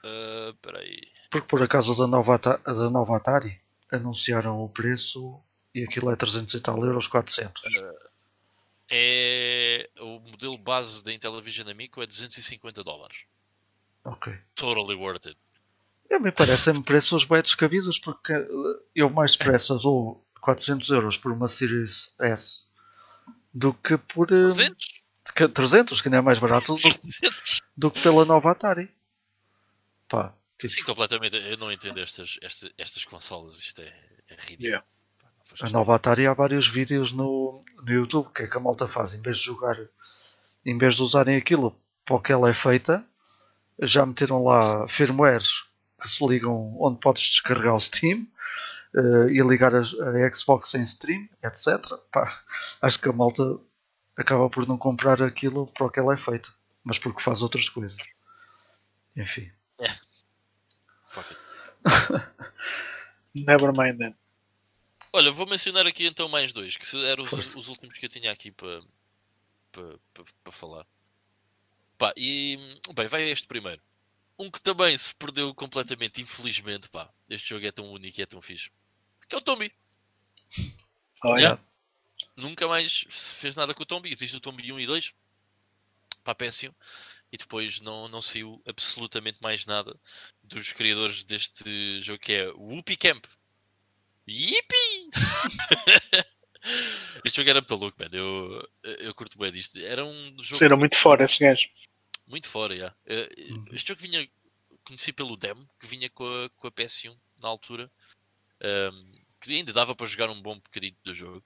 Uh, 0.04 0.54
peraí. 0.62 1.02
Porque 1.30 1.48
por 1.48 1.62
acaso 1.62 1.96
da 1.98 2.08
nova, 2.08 2.38
da 2.38 2.90
nova 2.90 3.18
Atari 3.18 3.60
anunciaram 3.92 4.62
o 4.64 4.70
preço 4.70 5.42
e 5.74 5.84
aquilo 5.84 6.12
é 6.12 6.16
300 6.16 6.54
e 6.54 6.62
tal 6.62 6.84
euros, 6.86 7.08
400. 7.08 7.62
É, 8.90 9.90
o 10.00 10.20
modelo 10.20 10.58
base 10.58 11.04
da 11.04 11.12
Intellivision 11.14 11.68
Amico 11.70 12.02
é 12.02 12.06
250 12.06 12.84
dólares. 12.84 13.26
Ok. 14.04 14.34
Totally 14.56 14.96
worth 14.96 15.26
it. 15.28 15.38
A 16.12 16.20
mim 16.20 16.32
parecem-me 16.32 16.84
preços 16.84 17.26
bem 17.26 17.42
descabidos 17.42 17.98
porque 17.98 18.32
eu 18.94 19.10
mais 19.10 19.36
depressa 19.36 19.76
dou 19.78 20.24
400 20.40 20.90
euros 20.90 21.18
por 21.18 21.32
uma 21.32 21.48
Series 21.48 22.14
S 22.20 22.66
do 23.52 23.74
que 23.74 23.98
por 23.98 24.28
eh, 24.32 24.44
300? 24.44 25.02
que- 25.36 25.48
300, 25.48 26.02
que 26.02 26.08
ainda 26.08 26.18
é 26.18 26.22
mais 26.22 26.38
barato 26.38 26.76
do, 26.76 26.80
300? 26.82 27.62
do 27.76 27.90
que 27.90 28.02
pela 28.02 28.24
nova 28.24 28.52
Atari. 28.52 28.94
Pá, 30.08 30.32
tipo, 30.60 30.70
Sim, 30.72 30.84
completamente. 30.84 31.36
Eu 31.36 31.58
não 31.58 31.72
entendo 31.72 32.00
estas, 32.00 32.38
estas, 32.44 32.72
estas 32.78 33.04
consolas. 33.06 33.60
Isto 33.60 33.82
é, 33.82 33.88
é 34.30 34.36
ridículo. 34.36 34.68
Yeah. 34.68 34.86
A 35.62 35.70
nova 35.70 35.96
Atari 35.96 36.28
há 36.28 36.34
vários 36.34 36.68
vídeos 36.68 37.12
no, 37.12 37.64
no 37.82 37.92
YouTube 37.92 38.34
que 38.34 38.44
é 38.44 38.48
que 38.48 38.58
a 38.58 38.60
malta 38.60 38.88
faz 38.88 39.14
em 39.14 39.22
vez 39.22 39.38
de 39.38 39.44
jogar, 39.46 39.78
em 40.66 40.78
vez 40.78 40.96
de 40.96 41.04
usarem 41.04 41.38
aquilo 41.38 41.76
para 42.04 42.16
o 42.16 42.20
que 42.22 42.32
ela 42.32 42.50
é 42.50 42.54
feita, 42.54 43.06
já 43.82 44.06
meteram 44.06 44.44
lá 44.44 44.88
firmwares 44.88 45.64
que 46.02 46.10
se 46.10 46.26
ligam 46.28 46.76
onde 46.80 47.00
podes 47.00 47.24
descarregar 47.24 47.74
o 47.76 47.80
Steam 47.80 48.28
eh, 48.96 49.32
e 49.32 49.42
ligar 49.42 49.74
as- 49.76 49.94
a, 49.94 50.34
Xbox 50.34 50.74
em 50.76 50.84
stream, 50.84 51.28
etc. 51.44 51.82
Pá, 52.12 52.42
acho 52.82 53.00
que 53.00 53.10
a 53.10 53.14
malta 53.14 53.58
acaba 54.18 54.50
por 54.50 54.68
não 54.68 54.78
comprar 54.78 55.22
aquilo 55.24 55.68
para 55.68 55.86
o 55.88 55.90
que 55.90 56.00
ela 56.00 56.14
é 56.14 56.18
feita, 56.18 56.50
mas 56.84 57.00
porque 57.00 57.22
faz 57.24 57.42
outras 57.42 57.70
coisas. 57.70 57.98
Enfim. 59.16 59.50
Fuck 61.08 61.32
it. 61.32 61.40
Never 63.34 63.72
mind 63.74 64.00
then. 64.00 64.16
Olha, 65.16 65.32
vou 65.32 65.48
mencionar 65.48 65.88
aqui 65.88 66.06
então 66.06 66.28
mais 66.28 66.52
dois, 66.52 66.76
que 66.76 67.06
eram 67.06 67.24
os, 67.24 67.56
os 67.56 67.70
últimos 67.70 67.98
que 67.98 68.06
eu 68.06 68.10
tinha 68.10 68.30
aqui 68.30 68.52
para 68.52 68.82
falar. 70.52 70.86
Pá, 71.98 72.14
e 72.18 72.60
bem, 72.94 73.08
vai 73.08 73.30
este 73.30 73.48
primeiro. 73.48 73.82
Um 74.38 74.52
que 74.52 74.62
também 74.62 74.98
se 74.98 75.16
perdeu 75.16 75.56
completamente, 75.56 76.22
infelizmente, 76.22 76.90
pá. 76.90 77.10
Este 77.30 77.48
jogo 77.48 77.66
é 77.66 77.72
tão 77.72 77.90
único 77.94 78.20
e 78.20 78.24
é 78.24 78.26
tão 78.26 78.42
fixe. 78.42 78.70
Que 79.30 79.36
é 79.36 79.38
o 79.38 79.42
Tombi. 79.42 79.72
Olha, 81.24 81.42
Yeah. 81.42 81.64
Nunca 82.36 82.68
mais 82.68 83.06
se 83.10 83.36
fez 83.36 83.56
nada 83.56 83.74
com 83.74 83.84
o 83.84 83.86
Tombi. 83.86 84.12
Existe 84.12 84.36
o 84.36 84.42
Tombi 84.42 84.70
1 84.74 84.82
e 84.82 84.86
2 84.86 85.14
para 86.26 86.34
a 86.34 86.36
PS1 86.36 86.74
e 87.32 87.38
depois 87.38 87.80
não, 87.80 88.10
não 88.10 88.20
saiu 88.20 88.62
absolutamente 88.68 89.38
mais 89.42 89.66
nada 89.66 89.98
dos 90.44 90.74
criadores 90.74 91.24
deste 91.24 92.02
jogo 92.02 92.20
que 92.20 92.34
é 92.34 92.50
Whoopie 92.50 92.98
Camp. 92.98 93.26
Yippee! 94.28 95.10
este 97.24 97.38
jogo 97.38 97.50
era 97.50 97.60
muito 97.62 97.76
louco, 97.76 97.98
man. 98.00 98.10
Eu, 98.12 98.68
eu 98.84 99.14
curto 99.14 99.38
bem 99.38 99.52
disto. 99.52 99.78
Era 99.80 100.04
um 100.06 100.36
jogo 100.42 100.58
serão 100.58 100.78
muito 100.78 100.98
fora 100.98 101.26
esses 101.26 101.38
gajos. 101.38 101.70
muito 102.28 102.48
fora, 102.48 102.76
já. 102.76 102.96
Eh, 103.06 103.30
Uhum. 103.52 103.66
Este 103.72 103.90
jogo 103.90 104.02
vinha, 104.02 104.28
conheci 104.84 105.14
pelo 105.14 105.38
demo, 105.38 105.68
que 105.80 105.88
vinha 105.88 106.10
com 106.10 106.26
a, 106.26 106.50
com 106.58 106.68
a 106.68 106.72
PS1 106.72 107.16
na 107.42 107.48
altura, 107.48 107.92
ehm, 108.62 109.04
que 109.42 109.54
ainda 109.54 109.74
dava 109.74 109.96
para 109.96 110.06
jogar 110.08 110.30
um 110.30 110.42
bom 110.42 110.56
bocadinho 110.56 110.96
do 111.04 111.14
jogo. 111.14 111.44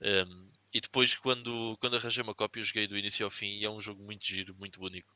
Ehm, 0.00 0.48
e 0.74 0.80
depois, 0.80 1.14
quando, 1.14 1.76
quando 1.80 1.96
arranjei 1.96 2.22
uma 2.22 2.34
cópia, 2.34 2.60
eu 2.60 2.64
joguei 2.64 2.86
do 2.86 2.98
início 2.98 3.24
ao 3.24 3.30
fim 3.30 3.58
e 3.58 3.64
é 3.64 3.70
um 3.70 3.80
jogo 3.80 4.02
muito 4.02 4.26
giro, 4.26 4.54
muito 4.58 4.78
bonito. 4.80 5.06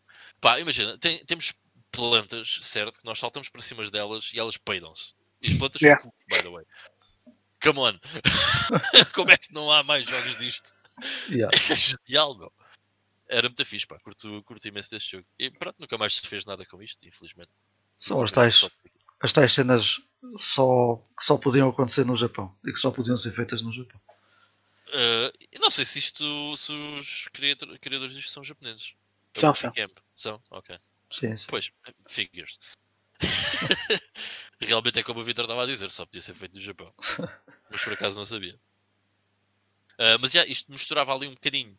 Pá, 0.40 0.58
imagina, 0.60 0.96
tem- 0.98 1.22
temos 1.26 1.52
plantas, 1.90 2.60
certo? 2.62 2.98
Que 3.00 3.04
nós 3.04 3.18
saltamos 3.18 3.48
para 3.48 3.60
cima 3.60 3.88
delas 3.90 4.30
e 4.32 4.38
elas 4.38 4.56
peidam-se. 4.56 5.14
E 5.42 5.48
as 5.48 5.54
plantas 5.58 5.82
Yeah. 5.82 6.00
são 6.02 6.12
by 6.28 6.42
the 6.42 6.48
way. 6.50 6.64
Come 7.62 7.78
on! 7.78 7.98
Como 9.14 9.30
é 9.30 9.36
que 9.36 9.52
não 9.52 9.70
há 9.70 9.82
mais 9.82 10.06
jogos 10.06 10.36
disto? 10.36 10.74
Yeah. 11.28 11.56
É 11.56 11.76
genial, 11.76 12.36
meu. 12.36 12.52
Era 13.28 13.48
muito 13.48 13.64
fixe, 13.64 13.86
pá. 13.86 13.98
Curto, 14.00 14.42
curto 14.42 14.66
imenso 14.66 14.90
deste 14.90 15.12
jogo. 15.12 15.26
E 15.38 15.50
pronto, 15.50 15.76
nunca 15.78 15.96
mais 15.96 16.16
se 16.16 16.26
fez 16.26 16.44
nada 16.44 16.64
com 16.66 16.82
isto, 16.82 17.06
infelizmente. 17.06 17.52
São 17.96 18.22
as 18.22 18.32
tais, 18.32 18.68
as 19.20 19.32
tais 19.32 19.52
cenas 19.52 20.00
só, 20.36 20.96
que 21.16 21.24
só 21.24 21.36
podiam 21.36 21.68
acontecer 21.68 22.04
no 22.04 22.16
Japão 22.16 22.54
e 22.66 22.72
que 22.72 22.78
só 22.78 22.90
podiam 22.90 23.16
ser 23.16 23.32
feitas 23.32 23.62
no 23.62 23.72
Japão. 23.72 24.00
Uh, 24.88 25.60
não 25.60 25.70
sei 25.70 25.84
se 25.84 26.00
isto, 26.00 26.56
se 26.56 26.72
os 26.72 27.28
criador- 27.28 27.78
criadores 27.78 28.14
disto 28.14 28.32
são 28.32 28.42
japoneses. 28.42 28.94
São, 29.34 29.54
são. 29.54 29.72
São, 30.16 30.42
ok. 30.50 30.76
Sim, 31.10 31.36
sim. 31.36 31.46
Pois, 31.48 31.70
figures. 32.08 32.58
Realmente 34.60 34.98
é 34.98 35.02
como 35.02 35.20
o 35.20 35.24
Vitor 35.24 35.44
estava 35.44 35.62
a 35.62 35.66
dizer, 35.66 35.90
só 35.90 36.04
podia 36.04 36.20
ser 36.20 36.34
feito 36.34 36.54
no 36.54 36.60
Japão. 36.60 36.92
Mas 37.70 37.82
por 37.82 37.92
acaso 37.92 38.18
não 38.18 38.26
sabia. 38.26 38.58
Ah, 39.98 40.16
mas 40.18 40.32
já, 40.32 40.44
isto 40.46 40.72
misturava 40.72 41.14
ali 41.14 41.26
um 41.26 41.34
bocadinho. 41.34 41.76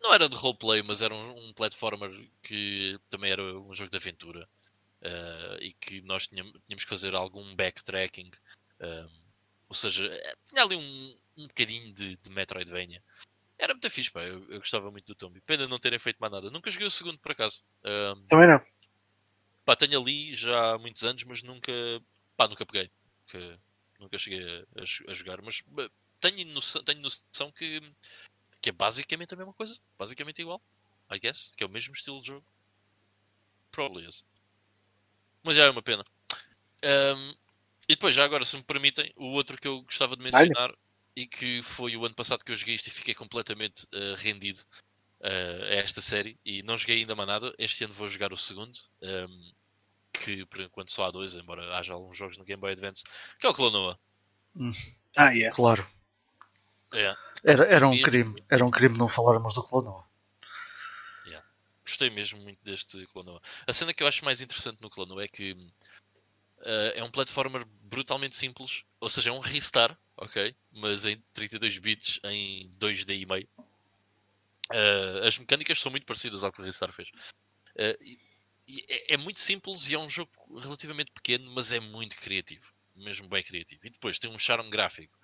Não 0.00 0.12
era 0.12 0.28
de 0.28 0.34
roleplay, 0.34 0.82
mas 0.82 1.00
era 1.00 1.14
um, 1.14 1.48
um 1.48 1.52
platformer 1.52 2.10
que 2.42 2.98
também 3.08 3.30
era 3.30 3.42
um 3.42 3.74
jogo 3.74 3.90
de 3.90 3.96
aventura. 3.96 4.48
uh, 5.02 5.56
e 5.60 5.72
que 5.72 6.00
nós 6.02 6.26
tínhamos, 6.26 6.52
tínhamos 6.66 6.84
que 6.84 6.90
fazer 6.90 7.14
algum 7.14 7.54
backtracking. 7.54 8.30
Um, 8.80 9.22
ou 9.68 9.74
seja, 9.74 10.04
eh, 10.04 10.34
tinha 10.44 10.62
ali 10.62 10.76
um, 10.76 11.16
um 11.36 11.46
bocadinho 11.46 11.92
de, 11.94 12.16
de 12.16 12.30
Metroidvania. 12.30 13.02
Era 13.58 13.74
muito 13.74 13.88
fixe, 13.90 14.10
pá. 14.10 14.22
Eu, 14.22 14.44
eu 14.50 14.58
gostava 14.58 14.90
muito 14.90 15.06
do 15.06 15.14
Tomb. 15.14 15.40
Pena 15.42 15.66
não 15.66 15.78
terem 15.78 15.98
feito 15.98 16.18
mais 16.18 16.32
nada. 16.32 16.50
Nunca 16.50 16.70
joguei 16.70 16.86
o 16.86 16.90
segundo, 16.90 17.18
por 17.18 17.32
acaso. 17.32 17.62
Um, 17.84 18.26
Também 18.26 18.48
não. 18.48 18.60
Pá, 19.64 19.76
tenho 19.76 20.00
ali 20.00 20.34
já 20.34 20.72
há 20.72 20.78
muitos 20.78 21.04
anos, 21.04 21.22
mas 21.24 21.42
nunca, 21.42 21.72
pá, 22.42 22.48
nunca 22.48 22.66
peguei. 22.66 22.90
Que, 23.26 23.58
nunca 24.00 24.18
cheguei 24.18 24.42
a, 24.42 25.10
a, 25.10 25.14
jogar. 25.14 25.40
Mas 25.42 25.62
tenho 26.20 26.46
noção, 26.48 26.82
tenho 26.82 27.00
noção 27.00 27.50
que, 27.52 27.80
que 28.60 28.70
é 28.70 28.72
basicamente 28.72 29.34
a 29.34 29.36
mesma 29.36 29.52
coisa. 29.52 29.78
Basicamente 29.98 30.42
igual. 30.42 30.60
I 31.10 31.18
guess. 31.18 31.52
Que 31.56 31.64
é 31.64 31.66
o 31.66 31.70
mesmo 31.70 31.94
estilo 31.94 32.20
de 32.20 32.28
jogo. 32.28 32.46
Probably 33.70 34.06
is. 34.06 34.24
Mas 35.42 35.56
já 35.56 35.64
é 35.64 35.70
uma 35.70 35.82
pena. 35.82 36.04
Um, 36.84 37.30
e 37.88 37.94
depois, 37.94 38.14
já 38.14 38.24
agora, 38.24 38.44
se 38.44 38.56
me 38.56 38.62
permitem, 38.62 39.12
o 39.16 39.26
outro 39.32 39.58
que 39.58 39.66
eu 39.66 39.82
gostava 39.82 40.16
de 40.16 40.22
mencionar 40.22 40.70
Olha. 40.70 40.78
e 41.16 41.26
que 41.26 41.62
foi 41.62 41.96
o 41.96 42.04
ano 42.04 42.14
passado 42.14 42.44
que 42.44 42.52
eu 42.52 42.56
joguei 42.56 42.74
isto 42.74 42.86
e 42.88 42.90
fiquei 42.90 43.14
completamente 43.14 43.84
uh, 43.86 44.14
rendido 44.16 44.60
uh, 45.20 45.64
a 45.64 45.74
esta 45.74 46.00
série 46.00 46.38
e 46.44 46.62
não 46.62 46.76
joguei 46.76 46.98
ainda 46.98 47.14
mais 47.14 47.28
nada. 47.28 47.54
Este 47.58 47.84
ano 47.84 47.94
vou 47.94 48.08
jogar 48.08 48.32
o 48.32 48.36
segundo, 48.36 48.78
um, 49.02 49.52
que 50.12 50.44
por 50.46 50.60
enquanto 50.60 50.92
só 50.92 51.06
há 51.06 51.10
dois, 51.10 51.34
embora 51.34 51.76
haja 51.76 51.94
alguns 51.94 52.16
jogos 52.16 52.38
no 52.38 52.44
Game 52.44 52.60
Boy 52.60 52.72
Advance, 52.72 53.02
que 53.38 53.46
é 53.46 53.50
o 53.50 53.54
Clonoa. 53.54 53.98
Hum. 54.54 54.72
Ah, 55.16 55.30
yeah. 55.30 55.54
Claro. 55.54 55.86
Yeah. 56.94 57.18
Era, 57.42 57.64
era 57.64 57.88
um 57.88 58.00
crime, 58.02 58.44
era 58.48 58.64
um 58.64 58.70
crime 58.70 58.96
não 58.96 59.08
falarmos 59.08 59.54
do 59.54 59.62
Clonoa. 59.62 60.04
Yeah. 61.26 61.46
Gostei 61.84 62.10
mesmo 62.10 62.40
muito 62.40 62.62
deste 62.62 63.04
Clonoa. 63.06 63.40
A 63.66 63.72
cena 63.72 63.94
que 63.94 64.02
eu 64.02 64.06
acho 64.06 64.24
mais 64.24 64.40
interessante 64.40 64.80
no 64.80 64.90
Clonoa 64.90 65.24
é 65.24 65.28
que 65.28 65.52
uh, 65.52 66.92
é 66.94 67.02
um 67.02 67.10
platformer 67.10 67.64
brutalmente 67.82 68.36
simples, 68.36 68.84
ou 69.00 69.08
seja, 69.08 69.30
é 69.30 69.32
um 69.32 69.40
restar, 69.40 69.98
ok? 70.16 70.54
Mas 70.72 71.04
em 71.04 71.22
32 71.32 71.78
bits 71.78 72.20
em 72.24 72.70
2D 72.78 73.20
e 73.20 73.26
meio. 73.26 73.48
Uh, 74.70 75.26
as 75.26 75.38
mecânicas 75.38 75.78
são 75.78 75.90
muito 75.90 76.06
parecidas 76.06 76.44
ao 76.44 76.52
que 76.52 76.62
o 76.62 76.64
Ristar 76.64 76.92
fez. 76.92 77.10
Uh, 77.76 77.96
e 78.02 78.31
é, 78.68 79.14
é, 79.14 79.16
muito 79.16 79.40
simples 79.40 79.88
e 79.88 79.94
é 79.94 79.98
um 79.98 80.08
jogo 80.08 80.30
relativamente 80.58 81.10
pequeno, 81.12 81.50
mas 81.52 81.72
é 81.72 81.80
muito 81.80 82.16
criativo. 82.16 82.72
Mesmo 82.94 83.28
bem 83.28 83.42
criativo. 83.42 83.86
E 83.86 83.90
depois 83.90 84.18
tem 84.18 84.30
um 84.30 84.38
charme 84.38 84.70
gráfico. 84.70 85.18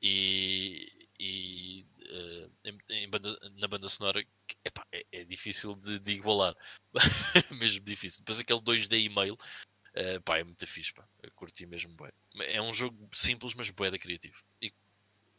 E, 0.00 1.08
e 1.18 1.86
uh, 2.00 2.52
em, 2.64 2.78
em 2.90 3.08
banda, 3.08 3.38
na 3.56 3.68
banda 3.68 3.88
sonora 3.88 4.24
epá, 4.64 4.84
é, 4.92 5.04
é, 5.12 5.24
difícil 5.24 5.74
de, 5.76 5.98
de 5.98 6.12
igualar. 6.12 6.54
mesmo 7.58 7.84
difícil. 7.84 8.20
Depois 8.20 8.40
aquele 8.40 8.60
2D 8.60 9.04
e-mail. 9.04 9.34
Uh, 9.34 10.20
pá, 10.24 10.38
é 10.38 10.44
muito 10.44 10.66
fixe, 10.66 10.92
pá. 10.92 11.06
Eu 11.22 11.30
curti 11.32 11.66
mesmo 11.66 11.94
bem. 11.96 12.10
É 12.46 12.62
um 12.62 12.72
jogo 12.72 13.08
simples, 13.12 13.54
mas 13.54 13.70
bué 13.70 13.90
da 13.90 13.98
criativo. 13.98 14.42
E 14.60 14.72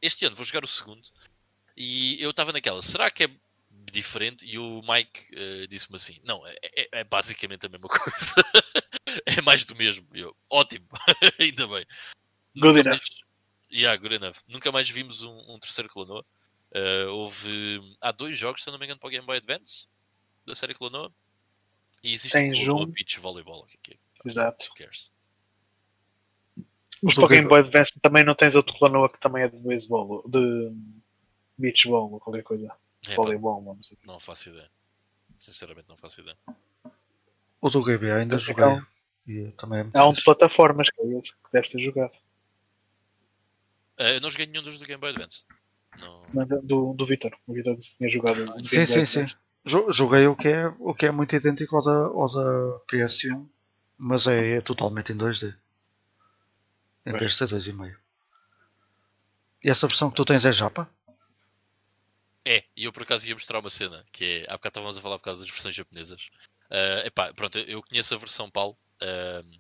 este 0.02 0.26
ano 0.26 0.36
vou 0.36 0.46
jogar 0.46 0.64
o 0.64 0.68
segundo 0.68 1.10
e 1.76 2.22
eu 2.22 2.30
estava 2.30 2.52
naquela, 2.52 2.82
será 2.82 3.10
que 3.10 3.24
é 3.24 3.30
diferente? 3.94 4.46
E 4.46 4.58
o 4.58 4.82
Mike 4.82 5.28
uh, 5.34 5.68
disse-me 5.68 5.96
assim: 5.96 6.20
não, 6.24 6.46
é, 6.46 6.56
é, 6.62 6.90
é, 7.00 7.04
basicamente 7.04 7.66
a 7.66 7.70
mesma 7.70 7.88
coisa. 7.90 8.36
é 9.26 9.42
mais 9.42 9.64
do 9.66 9.76
mesmo. 9.76 10.08
Eu, 10.14 10.36
ótimo, 10.50 10.88
ainda 11.40 11.68
bem. 11.68 11.86
Good 12.56 12.68
Nunca 12.68 12.80
enough. 12.80 13.00
Mais... 13.00 13.24
Yeah, 13.72 13.98
good 13.98 14.16
enough. 14.16 14.38
Nunca 14.48 14.72
mais 14.72 14.90
vimos 14.90 15.24
um, 15.24 15.54
um 15.54 15.60
terceiro 15.60 15.90
Clonoa. 15.90 16.26
Uh, 16.72 17.10
houve. 17.12 17.80
Há 18.02 18.12
dois 18.12 18.38
jogos, 18.38 18.64
se 18.64 18.72
não 18.72 18.78
me 18.78 18.86
engano, 18.86 19.00
para 19.00 19.08
o 19.08 19.12
Game 19.12 19.26
Boy 19.26 19.38
Advance 19.38 19.88
da 20.46 20.56
série 20.56 20.74
Clonoa. 20.74 21.14
E 22.04 22.14
existe 22.14 22.34
Tens 22.34 22.68
um... 22.68 22.86
Beach 22.86 23.20
Volleyball. 23.20 23.66
Aqui. 23.74 23.98
Exato. 24.26 24.70
Mas 27.02 27.16
para 27.16 27.26
o 27.26 27.28
Game 27.28 27.48
Boy 27.48 27.60
Advance 27.60 28.00
também 28.00 28.24
não 28.24 28.36
tens 28.36 28.56
outro 28.56 28.78
Clonoa 28.78 29.10
que 29.10 29.20
também 29.20 29.44
é 29.44 29.48
de 29.48 29.58
beisebol, 29.58 30.24
de 30.28 30.72
beach 31.58 31.88
ball 31.88 32.12
ou 32.12 32.20
qualquer 32.20 32.44
coisa. 32.44 32.74
É, 33.08 33.16
Voleibol, 33.16 33.62
não 33.62 33.82
sei. 33.84 33.98
Não 34.06 34.20
faço 34.20 34.50
ideia. 34.50 34.70
Sinceramente 35.40 35.90
não 35.90 35.98
faço 35.98 36.22
ideia. 36.22 36.38
O 37.62 37.70
do 37.70 37.82
GB 37.82 38.12
ainda 38.12 38.38
joguei. 38.38 38.64
Há, 38.64 38.86
e 39.28 39.52
também 39.52 39.80
é 39.80 40.00
há 40.00 40.08
um 40.08 40.12
de 40.12 40.24
plataformas 40.24 40.90
que 40.90 41.02
é 41.02 41.06
esse 41.18 41.34
que 41.34 41.52
deves 41.52 41.72
ter 41.72 41.82
jogado. 41.82 42.14
Uh, 44.00 44.16
eu 44.16 44.22
não 44.22 44.30
joguei 44.30 44.48
nenhum 44.48 44.64
dos 44.64 44.80
do 44.80 44.86
Game 44.86 45.00
Boy 45.00 45.12
Advance. 45.12 45.46
Não. 45.98 46.62
do, 46.64 46.94
do 46.94 47.06
Vitor. 47.06 47.38
O 47.48 47.54
Vitor 47.54 47.78
tinha 47.78 48.10
jogado. 48.10 48.52
Ah, 48.52 48.64
sim, 48.64 48.86
sim, 48.86 49.06
sim. 49.06 49.26
Joguei 49.66 50.28
o 50.28 50.36
que, 50.36 50.50
é, 50.50 50.68
o 50.80 50.94
que 50.94 51.06
é 51.06 51.12
muito 51.12 51.36
idêntico 51.36 51.78
ao 51.78 51.84
da, 51.84 52.06
ao 52.08 52.28
da 52.28 52.80
PS1, 52.92 53.48
mas 53.98 54.28
é, 54.28 54.58
é 54.58 54.62
totalmente 54.62 55.14
em 55.14 55.18
2D. 55.18 55.56
Em 57.06 57.14
vez 57.14 57.32
de 57.32 57.38
ser 57.38 57.48
2,5. 57.48 57.96
E 59.64 59.70
essa 59.70 59.88
versão 59.88 60.10
que 60.10 60.18
tu 60.18 60.26
tens 60.26 60.46
é 60.46 60.52
japa? 60.52 60.90
É, 62.46 62.64
e 62.76 62.84
eu 62.84 62.92
por 62.92 63.04
acaso 63.04 63.28
ia 63.28 63.34
mostrar 63.34 63.60
uma 63.60 63.70
cena, 63.70 64.06
que 64.12 64.26
é, 64.26 64.44
há 64.50 64.54
bocado 64.54 64.72
estávamos 64.72 64.98
a 64.98 65.02
falar 65.02 65.18
por 65.18 65.24
causa 65.24 65.42
das 65.42 65.50
versões 65.50 65.76
japonesas. 65.76 66.30
Uh, 66.70 67.06
epá, 67.06 67.34
pronto, 67.34 67.58
eu 67.60 67.82
conheço 67.84 68.14
a 68.14 68.18
versão 68.18 68.50
Paulo, 68.50 68.78
uh, 69.02 69.60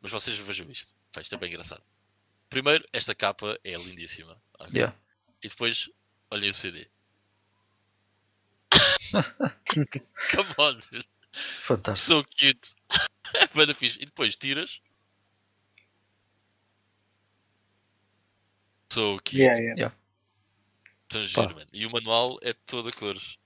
mas 0.00 0.10
vocês 0.10 0.36
vejam 0.38 0.70
isto. 0.70 0.94
Pá, 1.12 1.22
isto 1.22 1.34
é 1.34 1.38
bem 1.38 1.48
engraçado. 1.48 1.82
Primeiro, 2.50 2.86
esta 2.92 3.14
capa 3.14 3.58
é 3.64 3.74
lindíssima. 3.76 4.36
Okay? 4.60 4.80
Yeah. 4.80 4.96
E 5.42 5.48
depois, 5.48 5.88
olhem 6.30 6.50
o 6.50 6.54
CD. 6.54 6.86
Come 10.34 10.54
on, 10.58 10.74
dude. 10.74 11.08
Fantástico. 11.62 12.20
So 12.20 12.24
cute. 12.24 12.74
é 13.34 13.46
bem 13.66 13.74
fixe. 13.74 13.98
E 14.02 14.04
depois 14.04 14.36
tiras. 14.36 14.82
So 18.92 19.16
cute. 19.18 19.38
Yeah, 19.38 19.58
yeah. 19.58 19.80
yeah. 19.80 20.01
Tão 21.12 21.24
giro, 21.24 21.54
mano. 21.54 21.68
E 21.72 21.86
o 21.86 21.90
manual 21.90 22.38
é 22.42 22.52
todo 22.52 22.88
a 22.88 22.92
cores. 22.92 23.36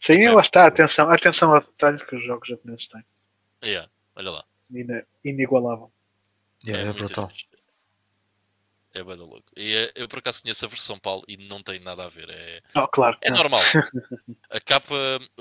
Sim, 0.00 0.22
é, 0.24 0.30
lá 0.30 0.42
está. 0.42 0.66
Atenção, 0.66 1.10
atenção 1.10 1.54
ao 1.54 1.60
detalhe 1.60 2.04
que 2.04 2.16
os 2.16 2.24
jogos 2.24 2.48
japoneses 2.48 2.88
têm. 2.88 3.04
Yeah, 3.64 3.90
olha 4.14 4.30
lá. 4.30 4.44
Inigualável. 5.24 5.90
Yeah, 6.64 6.86
é, 6.86 6.90
é 6.90 6.92
brutal. 6.92 7.30
É 8.94 9.04
bem 9.04 9.14
louco. 9.14 9.44
E 9.56 9.74
é, 9.74 9.92
eu 9.94 10.08
por 10.08 10.20
acaso 10.20 10.40
conheço 10.42 10.64
a 10.64 10.68
versão 10.68 10.98
PAL 10.98 11.22
e 11.28 11.36
não 11.36 11.62
tem 11.62 11.78
nada 11.80 12.04
a 12.04 12.08
ver. 12.08 12.30
É, 12.30 12.62
oh, 12.76 12.88
claro. 12.88 13.18
É 13.20 13.30
normal. 13.30 13.60
a 14.48 14.60
capa, 14.60 14.94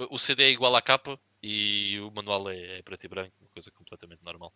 o 0.10 0.18
CD 0.18 0.44
é 0.44 0.52
igual 0.52 0.76
à 0.76 0.82
capa 0.82 1.20
e 1.42 2.00
o 2.02 2.12
manual 2.12 2.50
é, 2.50 2.80
é 2.80 2.82
preto 2.82 3.06
e 3.06 3.08
branco, 3.08 3.34
uma 3.40 3.50
coisa 3.50 3.72
completamente 3.72 4.24
normal. 4.24 4.52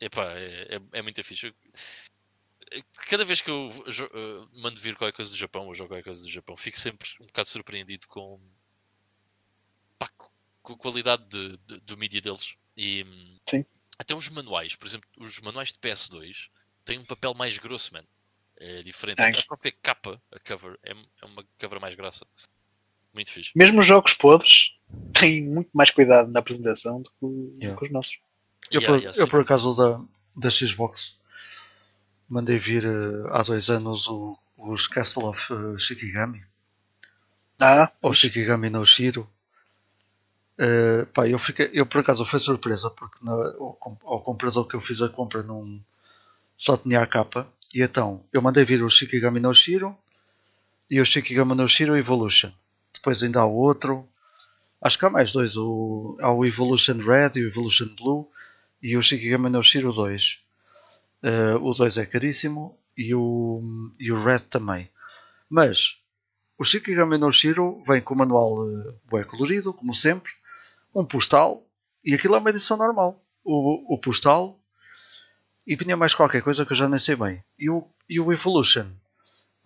Epá, 0.00 0.32
é, 0.32 0.76
é, 0.76 0.80
é 0.92 1.02
muito 1.02 1.22
fixe 1.22 1.54
cada 3.08 3.24
vez 3.24 3.40
que 3.40 3.50
eu 3.50 3.68
uh, 3.68 4.60
mando 4.60 4.80
vir 4.80 4.96
qualquer 4.96 5.16
coisa 5.16 5.30
do 5.30 5.36
Japão 5.36 5.66
ou 5.66 5.74
jogo 5.74 5.90
qualquer 5.90 6.04
coisa 6.04 6.22
do 6.22 6.30
Japão, 6.30 6.56
fico 6.56 6.78
sempre 6.78 7.08
um 7.20 7.26
bocado 7.26 7.48
surpreendido 7.48 8.06
com, 8.06 8.40
pá, 9.98 10.08
com 10.62 10.72
a 10.72 10.76
qualidade 10.76 11.24
de, 11.28 11.56
de, 11.66 11.80
do 11.80 11.96
mídia 11.96 12.20
deles. 12.20 12.54
E 12.76 13.04
Sim. 13.48 13.64
até 13.98 14.14
os 14.14 14.28
manuais, 14.28 14.76
por 14.76 14.86
exemplo, 14.86 15.08
os 15.18 15.40
manuais 15.40 15.72
de 15.72 15.78
PS2 15.78 16.48
têm 16.84 16.98
um 16.98 17.04
papel 17.04 17.34
mais 17.34 17.58
grosso, 17.58 17.92
man. 17.92 18.04
É 18.56 18.82
diferente. 18.82 19.16
Tem. 19.16 19.30
A 19.30 19.46
própria 19.46 19.72
capa, 19.82 20.22
a 20.30 20.38
cover, 20.38 20.78
é, 20.84 20.92
é 20.92 21.26
uma 21.26 21.44
cover 21.58 21.80
mais 21.80 21.94
grossa. 21.94 22.26
Muito 23.12 23.30
fixe. 23.30 23.50
Mesmo 23.56 23.80
os 23.80 23.86
jogos 23.86 24.14
podres 24.14 24.76
têm 25.12 25.42
muito 25.42 25.70
mais 25.72 25.90
cuidado 25.90 26.30
na 26.30 26.40
apresentação 26.40 27.02
do 27.02 27.10
que, 27.10 27.56
yeah. 27.56 27.74
do 27.74 27.78
que 27.78 27.86
os 27.86 27.90
nossos. 27.90 28.20
Eu, 28.70 28.80
yeah, 28.80 28.86
por, 28.86 29.02
yeah, 29.02 29.18
eu 29.18 29.28
por 29.28 29.40
acaso 29.40 29.74
da, 29.74 30.00
da 30.36 30.50
Xbox 30.50 31.18
mandei 32.30 32.58
vir 32.58 32.86
uh, 32.86 33.28
há 33.34 33.42
dois 33.42 33.68
anos 33.68 34.08
o, 34.08 34.38
os 34.56 34.86
Castle 34.86 35.26
of 35.26 35.52
uh, 35.52 35.78
Shikigami. 35.78 36.42
Ah. 37.60 37.90
Ou 38.00 38.12
Shikigami 38.12 38.70
no 38.70 38.86
Shiro. 38.86 39.28
Uh, 40.58 41.06
pá, 41.06 41.26
eu, 41.26 41.38
fiquei, 41.38 41.70
eu 41.72 41.84
por 41.84 42.00
acaso 42.00 42.24
foi 42.24 42.38
surpresa 42.38 42.90
porque 42.90 43.18
na, 43.22 43.32
ao, 43.32 43.98
ao 44.04 44.20
comprador 44.22 44.66
que 44.66 44.76
eu 44.76 44.80
fiz 44.80 45.02
a 45.02 45.08
compra 45.08 45.42
não, 45.42 45.80
só 46.56 46.76
tinha 46.76 47.02
a 47.02 47.06
capa. 47.06 47.46
E 47.74 47.82
então 47.82 48.22
eu 48.32 48.40
mandei 48.40 48.64
vir 48.64 48.82
o 48.82 48.88
Shikigami 48.88 49.40
no 49.40 49.52
Shiro 49.52 49.96
e 50.88 51.00
o 51.00 51.04
Shikigami 51.04 51.54
no 51.54 51.68
Shiro 51.68 51.96
Evolution. 51.96 52.52
Depois 52.94 53.22
ainda 53.22 53.40
há 53.40 53.46
o 53.46 53.54
outro. 53.54 54.08
Acho 54.80 54.98
que 54.98 55.04
há 55.04 55.10
mais 55.10 55.32
dois. 55.32 55.56
O, 55.56 56.16
há 56.20 56.32
o 56.32 56.46
Evolution 56.46 56.98
Red 56.98 57.32
e 57.36 57.44
o 57.44 57.48
Evolution 57.48 57.88
Blue 57.96 58.30
e 58.82 58.96
o 58.96 59.02
Shikigami 59.02 59.50
no 59.50 59.62
Shiro 59.62 59.92
2. 59.92 60.42
Uh, 61.22 61.56
o 61.62 61.72
2 61.72 61.98
é 61.98 62.06
caríssimo 62.06 62.78
e 62.96 63.14
o, 63.14 63.92
e 63.98 64.10
o 64.10 64.22
Red 64.22 64.40
também. 64.40 64.88
Mas 65.48 65.98
o 66.58 66.64
Shikigami 66.64 67.18
no 67.18 67.32
Shiro 67.32 67.82
vem 67.86 68.00
com 68.00 68.14
o 68.14 68.18
manual 68.18 68.66
uh, 68.66 68.94
bem 69.10 69.24
colorido, 69.24 69.72
como 69.72 69.94
sempre, 69.94 70.32
um 70.94 71.04
postal 71.04 71.66
e 72.04 72.14
aquilo 72.14 72.34
é 72.34 72.38
uma 72.38 72.50
edição 72.50 72.76
normal. 72.76 73.22
O, 73.44 73.94
o 73.94 73.98
postal 73.98 74.58
e 75.66 75.76
vinha 75.76 75.96
mais 75.96 76.14
qualquer 76.14 76.42
coisa 76.42 76.64
que 76.64 76.72
eu 76.72 76.76
já 76.76 76.88
nem 76.88 76.98
sei 76.98 77.16
bem. 77.16 77.42
E 77.58 77.70
o, 77.70 77.86
e 78.08 78.18
o 78.18 78.32
Evolution 78.32 78.86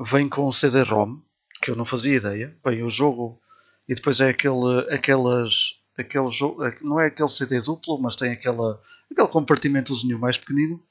vem 0.01 0.29
com 0.29 0.47
o 0.47 0.53
CD-ROM, 0.53 1.21
que 1.63 1.71
eu 1.71 1.77
não 1.77 1.85
fazia 1.85 2.17
ideia. 2.17 2.57
Bem, 2.65 2.83
o 2.83 2.91
jogo 2.91 3.41
e 3.89 3.95
depois 3.95 4.21
é 4.21 4.31
aquele, 4.31 4.93
aquelas 4.93 5.81
aquele 5.97 6.31
jogo, 6.31 6.63
não 6.81 7.01
é 7.01 7.07
aquele 7.07 7.29
CD 7.29 7.61
duplo, 7.61 7.99
mas 8.01 8.17
tem 8.17 8.33
aquela, 8.33 8.81
aquele 9.11 9.29
compartimentozinho 9.29 10.19
mais 10.19 10.37
pequenino. 10.37 10.83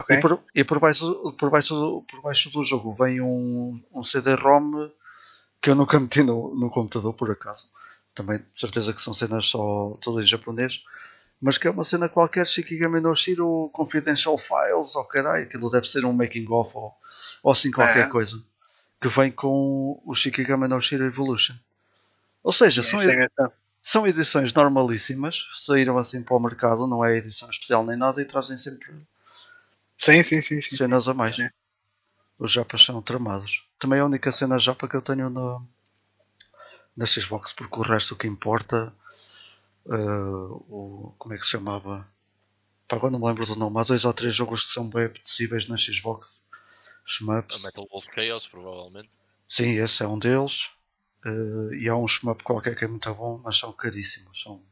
Ok. 0.00 0.16
E, 0.16 0.20
por, 0.20 0.44
e 0.54 0.64
por, 0.64 0.78
baixo, 0.78 1.34
por, 1.36 1.50
baixo, 1.50 2.04
por 2.08 2.22
baixo 2.22 2.50
do 2.50 2.62
jogo 2.64 2.92
vem 2.94 3.20
um, 3.20 3.82
um 3.92 4.02
CD-ROM 4.02 4.90
que 5.60 5.70
eu 5.70 5.74
nunca 5.74 5.98
meti 5.98 6.22
no, 6.22 6.54
no 6.54 6.70
computador, 6.70 7.12
por 7.14 7.30
acaso. 7.30 7.70
Também 8.14 8.38
de 8.38 8.44
certeza 8.52 8.92
que 8.92 9.02
são 9.02 9.12
cenas 9.12 9.48
só 9.48 9.96
todas 10.00 10.24
em 10.24 10.28
japonês. 10.28 10.84
Mas 11.40 11.56
que 11.56 11.68
é 11.68 11.70
uma 11.70 11.84
cena 11.84 12.08
qualquer, 12.08 12.46
Shikigami 12.46 13.00
no 13.00 13.14
Shiro 13.14 13.70
Confidential 13.72 14.36
Files, 14.38 14.96
ou 14.96 15.04
caralho, 15.04 15.44
aquilo 15.44 15.70
deve 15.70 15.86
ser 15.88 16.04
um 16.04 16.12
making 16.12 16.46
of 16.50 16.70
ou, 16.76 16.92
ou 17.42 17.52
assim 17.52 17.70
qualquer 17.70 18.06
Ah. 18.06 18.10
coisa. 18.10 18.42
Que 19.00 19.08
vem 19.08 19.30
com 19.30 20.00
o 20.04 20.14
Shikigami 20.14 20.66
no 20.66 20.80
Shiro 20.80 21.04
Evolution. 21.04 21.54
Ou 22.42 22.52
seja, 22.52 22.82
são, 22.82 23.00
é 23.00 23.04
engraçado. 23.04 23.52
são 23.80 24.06
edições 24.06 24.52
normalíssimas, 24.52 25.46
saíram 25.54 25.96
assim 25.98 26.22
para 26.22 26.36
o 26.36 26.40
mercado, 26.40 26.86
não 26.88 27.04
é 27.04 27.16
edição 27.16 27.48
especial 27.50 27.84
nem 27.84 27.96
nada, 27.96 28.20
e 28.20 28.24
trazem 28.24 28.58
sempre 28.58 28.92
Sim, 29.98 30.22
sim, 30.22 30.40
sim. 30.40 30.60
sim. 30.60 30.76
cenas 30.76 31.08
a 31.08 31.14
mais. 31.14 31.38
É. 31.38 31.50
Os 32.38 32.52
japas 32.52 32.84
são 32.84 33.02
tramados. 33.02 33.66
Também 33.78 33.98
é 33.98 34.02
a 34.02 34.06
única 34.06 34.30
cena 34.30 34.58
japa 34.58 34.88
que 34.88 34.96
eu 34.96 35.02
tenho 35.02 35.28
na, 35.28 35.60
na 36.96 37.04
Xbox, 37.04 37.52
porque 37.52 37.76
o 37.76 37.82
resto 37.82 38.14
que 38.14 38.28
importa, 38.28 38.94
eh, 39.86 39.92
o, 39.92 41.14
como 41.18 41.34
é 41.34 41.36
que 41.36 41.44
se 41.44 41.50
chamava? 41.50 42.06
Pá, 42.86 42.96
agora 42.96 43.10
não 43.10 43.18
me 43.18 43.26
lembro 43.26 43.44
do 43.44 43.56
nome. 43.56 43.80
Há 43.80 43.82
dois 43.82 44.04
ou 44.04 44.12
três 44.12 44.34
jogos 44.34 44.66
que 44.66 44.72
são 44.72 44.88
bem 44.88 45.06
apetecíveis 45.06 45.66
na 45.66 45.76
Xbox. 45.76 46.40
A 46.52 46.58
Shmups. 47.04 47.64
Metal 47.64 47.86
Wolf 47.90 48.06
Chaos, 48.14 48.46
provavelmente. 48.46 49.10
Sim, 49.48 49.78
esse 49.80 50.02
é 50.02 50.06
um 50.06 50.18
deles. 50.18 50.70
Eh, 51.24 51.76
e 51.80 51.88
há 51.88 51.96
um 51.96 52.06
shmup 52.06 52.44
qualquer 52.44 52.76
que 52.76 52.84
é 52.84 52.88
muito 52.88 53.12
bom, 53.14 53.40
mas 53.42 53.58
são 53.58 53.72
caríssimos. 53.72 54.42
São, 54.42 54.62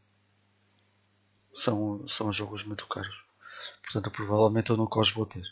são, 1.53 2.09
são 2.09 2.33
jogos 2.33 2.63
muito 2.63 2.87
caros. 2.87 3.26
Portanto, 3.83 4.11
provavelmente 4.11 4.71
eu 4.71 4.77
nunca 4.77 5.01
os 5.01 5.11
vou 5.11 5.27
ter. 5.27 5.45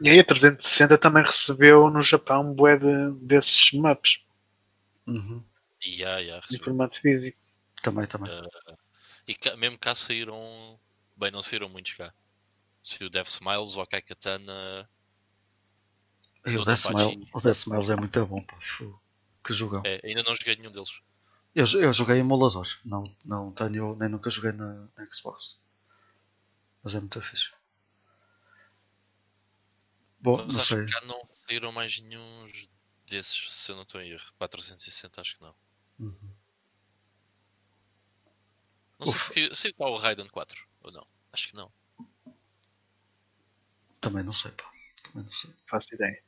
E 0.00 0.08
aí 0.08 0.18
a 0.18 0.24
360 0.24 0.96
também 0.98 1.22
recebeu 1.22 1.90
no 1.90 2.00
Japão 2.00 2.52
bué 2.54 2.76
de, 2.78 3.10
desses 3.20 3.72
maps 3.72 4.20
Uhum. 5.06 5.42
E 5.84 5.96
e 5.96 6.04
há, 6.04 6.40
em 6.52 6.58
formato 6.58 7.00
físico. 7.00 7.38
Também, 7.82 8.06
também. 8.06 8.30
E 9.26 9.34
cá- 9.34 9.56
mesmo 9.56 9.78
cá 9.78 9.94
saíram. 9.94 10.78
Bem, 11.16 11.30
não 11.30 11.42
saíram 11.42 11.68
muitos 11.68 11.94
cá. 11.94 12.12
Se 12.82 13.02
o 13.04 13.10
Death 13.10 13.28
Smiles, 13.28 13.74
o 13.76 13.80
Akai 13.80 14.02
Katana. 14.02 14.88
E 16.46 16.56
o 16.56 16.64
Death. 16.64 16.78
Smile, 16.78 17.28
o 17.32 17.40
Death 17.40 17.56
Smiles 17.56 17.90
é 17.90 17.96
muito 17.96 18.26
bom. 18.26 18.42
Pá. 18.42 18.56
Que 19.44 19.52
jogão. 19.52 19.82
É, 19.84 20.00
ainda 20.04 20.22
não 20.22 20.34
joguei 20.34 20.56
nenhum 20.56 20.70
deles. 20.72 21.00
Eu, 21.54 21.66
eu 21.80 21.92
joguei 21.92 22.16
em 22.16 22.20
emulador. 22.20 22.66
Não, 22.84 23.04
não 23.24 23.50
tenho, 23.52 23.96
nem 23.96 24.08
nunca 24.08 24.30
joguei 24.30 24.52
na, 24.52 24.86
na 24.96 25.06
Xbox. 25.12 25.58
Mas 26.82 26.94
é 26.94 27.00
muito 27.00 27.20
fixe. 27.20 27.52
Bom, 30.20 30.36
Mas 30.38 30.54
não 30.54 30.60
acho 30.60 30.76
sei. 30.76 30.84
que 30.84 30.92
cá 30.92 31.00
não 31.02 31.26
saíram 31.26 31.72
mais 31.72 31.98
nenhum 32.00 32.46
desses, 33.06 33.52
se 33.52 33.72
eu 33.72 33.76
não 33.76 33.82
estou 33.82 34.00
em 34.00 34.10
erro. 34.10 34.32
460, 34.38 35.20
acho 35.20 35.36
que 35.36 35.42
não. 35.42 35.54
Uhum. 35.98 36.34
Não 38.98 39.06
sei 39.06 39.54
se, 39.54 39.72
qual 39.72 39.92
o 39.92 39.96
Raiden 39.96 40.28
4 40.28 40.68
ou 40.82 40.92
não. 40.92 41.06
Acho 41.32 41.48
que 41.48 41.56
não. 41.56 41.72
Também 44.00 44.22
não 44.22 44.32
sei, 44.32 44.50
pá. 44.52 44.70
Também 45.04 45.24
não 45.24 45.32
sei. 45.32 45.54
Faço 45.66 45.94
ideia. 45.94 46.22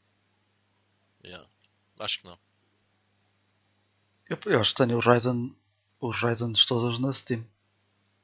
Yeah. 1.25 1.49
Acho 1.99 2.19
que 2.21 2.25
não. 2.25 2.39
Eu, 4.29 4.39
eu 4.47 4.61
acho 4.61 4.75
que 4.75 4.83
tenho 4.85 4.97
o 4.97 5.01
Raiden, 5.01 5.55
os 6.01 6.17
Raidens 6.21 6.65
todos 6.65 6.99
na 6.99 7.13
Steam. 7.13 7.47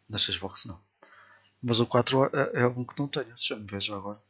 Na 0.09 0.17
Xbox 0.19 0.65
não. 0.65 0.83
Mas 1.63 1.81
o 1.81 1.87
4 1.87 2.25
é, 2.27 2.63
é 2.63 2.67
um 2.67 2.85
que 2.85 2.99
não 2.99 3.09
tenho. 3.09 3.27
Deixa-me 3.27 3.65
ver 3.67 3.83
já 3.83 3.97
agora. 3.97 4.21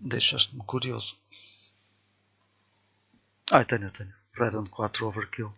Deixaste-me 0.00 0.64
curioso. 0.64 1.16
Ah, 3.50 3.64
tenho, 3.64 3.90
tenho. 3.90 4.12
Raiden 4.32 4.66
4 4.66 5.06
Overkill. 5.06 5.52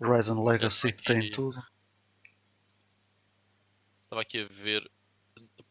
Raiden 0.00 0.44
Legacy 0.44 0.88
aqui- 0.88 1.04
tem 1.04 1.30
tudo. 1.30 1.62
Estava 4.02 4.22
aqui 4.22 4.40
a 4.40 4.46
ver. 4.48 4.90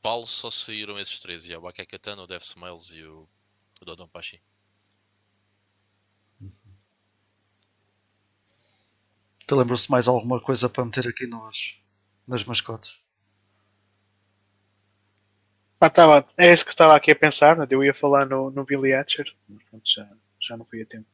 Paulo 0.02 0.28
só 0.28 0.52
saíram 0.52 0.99
esses 0.99 1.20
três. 1.20 1.45
Yeah, 1.45 1.64
o 1.64 1.68
Akai 1.68 1.86
Katana, 1.86 2.22
o 2.22 2.28
Death 2.28 2.44
Smiles 2.44 2.91
e 2.91 3.03
o, 3.03 3.28
o 3.82 3.86
Dodonpachi. 3.86 4.41
Te 9.48 9.54
lembras-te 9.56 9.92
mais 9.92 10.08
alguma 10.08 10.40
coisa 10.42 10.68
para 10.70 10.86
meter 10.86 11.08
aqui 11.08 11.28
nos, 11.28 11.80
nas 12.28 12.44
mascotes? 12.44 13.00
Ah, 15.80 15.90
tava, 15.90 16.28
é 16.38 16.48
esse 16.52 16.64
que 16.64 16.72
estava 16.72 16.96
aqui 16.96 17.12
a 17.12 17.16
pensar, 17.16 17.56
né? 17.58 17.68
eu 17.70 17.84
ia 17.84 17.94
falar 17.94 18.26
no, 18.26 18.50
no 18.50 18.64
Billy 18.66 18.94
Hatcher, 18.94 19.26
mas 19.48 19.64
pronto, 19.66 19.84
já, 19.88 20.10
já 20.42 20.58
não 20.58 20.66
fui 20.66 20.82
a 20.82 20.86
tempo. 20.86 21.06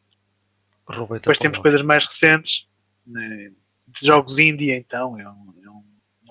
Roubei-te 0.87 1.19
a 1.19 1.23
Depois 1.23 1.39
temos 1.39 1.57
palavra. 1.57 1.71
coisas 1.71 1.85
mais 1.85 2.05
recentes, 2.05 2.69
né? 3.05 3.51
de 3.87 4.07
jogos 4.07 4.39
indie, 4.39 4.71
então, 4.71 5.19
é 5.19 5.27
um, 5.29 5.53
é 5.63 5.69
um 5.69 5.83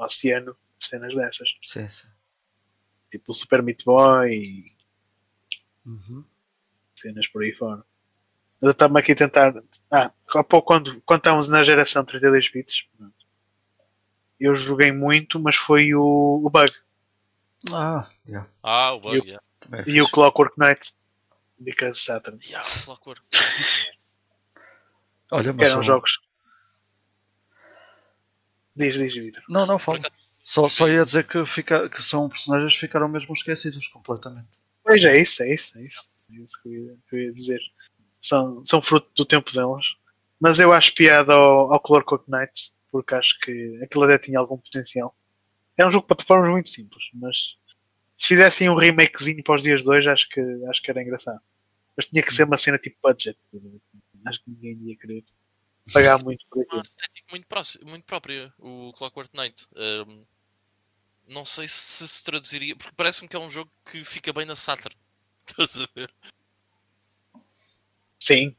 oceano 0.02 0.56
de 0.78 0.86
cenas 0.86 1.14
dessas. 1.14 1.50
Sim, 1.62 1.86
sim. 1.88 2.08
Tipo 3.10 3.32
o 3.32 3.34
Super 3.34 3.62
Meat 3.62 3.84
Boy 3.84 4.32
e 4.32 4.80
Uhum. 5.84 6.24
cenas 6.94 7.26
por 7.28 7.42
aí 7.42 7.52
fora. 7.52 7.84
Mas 8.60 8.68
eu 8.68 8.70
estava 8.72 8.98
aqui 8.98 9.12
a 9.12 9.16
tentar. 9.16 9.54
Ah, 9.90 10.10
há 10.34 10.44
pouco, 10.44 10.66
quando, 10.68 11.00
quando 11.02 11.20
estávamos 11.20 11.48
na 11.48 11.64
geração 11.64 12.04
32 12.04 12.50
bits, 12.50 12.86
pronto, 12.96 13.14
eu 14.38 14.54
joguei 14.56 14.92
muito, 14.92 15.38
mas 15.40 15.56
foi 15.56 15.94
o, 15.94 16.42
o 16.44 16.50
Bug 16.50 16.72
Ah, 17.72 18.08
yeah. 18.26 18.48
Ah, 18.62 18.92
o 18.94 19.00
Bug, 19.00 19.16
E 19.16 19.20
o- 19.20 19.24
yeah. 19.24 19.42
É 19.72 19.84
e 19.86 20.00
o. 20.02 20.08
Clockwork 20.08 20.58
Knight. 20.58 20.94
Because 21.58 22.00
Saturn. 22.00 22.38
Yeah, 22.46 22.66
o 22.66 22.84
Clockwork. 22.84 23.22
Olha, 25.32 25.52
Que 25.52 25.58
mas 25.58 25.66
eram 25.68 25.74
são- 25.76 25.82
jogos. 25.84 26.20
Diz, 28.74 28.94
diz, 28.94 29.14
Vitor. 29.14 29.42
Não, 29.48 29.66
não, 29.66 29.78
fala. 29.78 30.00
Só, 30.42 30.68
só 30.68 30.88
ia 30.88 31.04
dizer 31.04 31.26
que, 31.26 31.44
fica, 31.44 31.88
que 31.88 32.02
são 32.02 32.28
personagens 32.28 32.72
que 32.74 32.80
ficaram 32.80 33.08
mesmo 33.08 33.34
esquecidos 33.34 33.86
completamente. 33.88 34.48
Pois 34.82 35.04
é 35.04 35.20
isso, 35.20 35.42
é 35.42 35.52
isso, 35.54 35.78
é 35.78 35.82
isso. 35.82 36.10
É 36.30 36.34
isso 36.40 36.62
que 36.62 36.68
eu 36.68 36.72
ia, 36.86 36.96
que 37.08 37.16
eu 37.16 37.20
ia 37.20 37.32
dizer. 37.32 37.60
São, 38.20 38.64
são 38.64 38.82
fruto 38.82 39.10
do 39.16 39.24
tempo 39.24 39.52
delas. 39.52 39.94
Mas 40.38 40.58
eu 40.58 40.72
acho 40.72 40.94
piada 40.94 41.34
ao, 41.34 41.72
ao 41.72 41.80
Clockwork 41.80 42.30
Knight, 42.30 42.72
porque 42.90 43.14
acho 43.14 43.38
que 43.40 43.80
aquilo 43.82 44.04
até 44.04 44.18
tinha 44.18 44.38
algum 44.38 44.56
potencial. 44.56 45.14
É 45.76 45.86
um 45.86 45.90
jogo 45.90 46.02
de 46.02 46.08
plataformas 46.08 46.50
muito 46.50 46.70
simples, 46.70 47.04
mas 47.14 47.56
se 48.16 48.28
fizessem 48.28 48.68
um 48.68 48.74
remakezinho 48.74 49.42
para 49.42 49.54
os 49.54 49.62
dias 49.62 49.82
de 49.82 49.90
hoje, 49.90 50.10
acho 50.10 50.28
que, 50.28 50.40
acho 50.68 50.82
que 50.82 50.90
era 50.90 51.02
engraçado. 51.02 51.40
Mas 51.96 52.06
tinha 52.06 52.22
que 52.22 52.32
ser 52.32 52.44
uma 52.44 52.58
cena 52.58 52.78
tipo 52.78 52.96
budget. 53.02 53.38
Acho 54.26 54.44
que 54.44 54.50
ninguém 54.50 54.90
ia 54.90 54.96
querer 54.96 55.24
pagar 55.92 56.22
muito 56.22 56.44
por 56.48 56.58
uma 56.58 56.64
aquilo. 56.64 56.82
estética 56.82 57.26
muito, 57.30 57.46
próxima, 57.46 57.90
muito 57.90 58.04
própria, 58.04 58.52
o 58.58 58.92
Clockwork 58.92 59.34
Knight. 59.34 59.66
Um, 59.74 60.22
não 61.26 61.44
sei 61.44 61.68
se 61.68 62.06
se 62.06 62.24
traduziria, 62.24 62.76
porque 62.76 62.94
parece-me 62.96 63.28
que 63.28 63.36
é 63.36 63.38
um 63.38 63.50
jogo 63.50 63.70
que 63.90 64.04
fica 64.04 64.32
bem 64.32 64.44
na 64.44 64.54
Saturn. 64.54 64.96
Estás 65.38 65.76
a 65.80 65.88
ver? 65.94 66.12
Sim, 68.22 68.54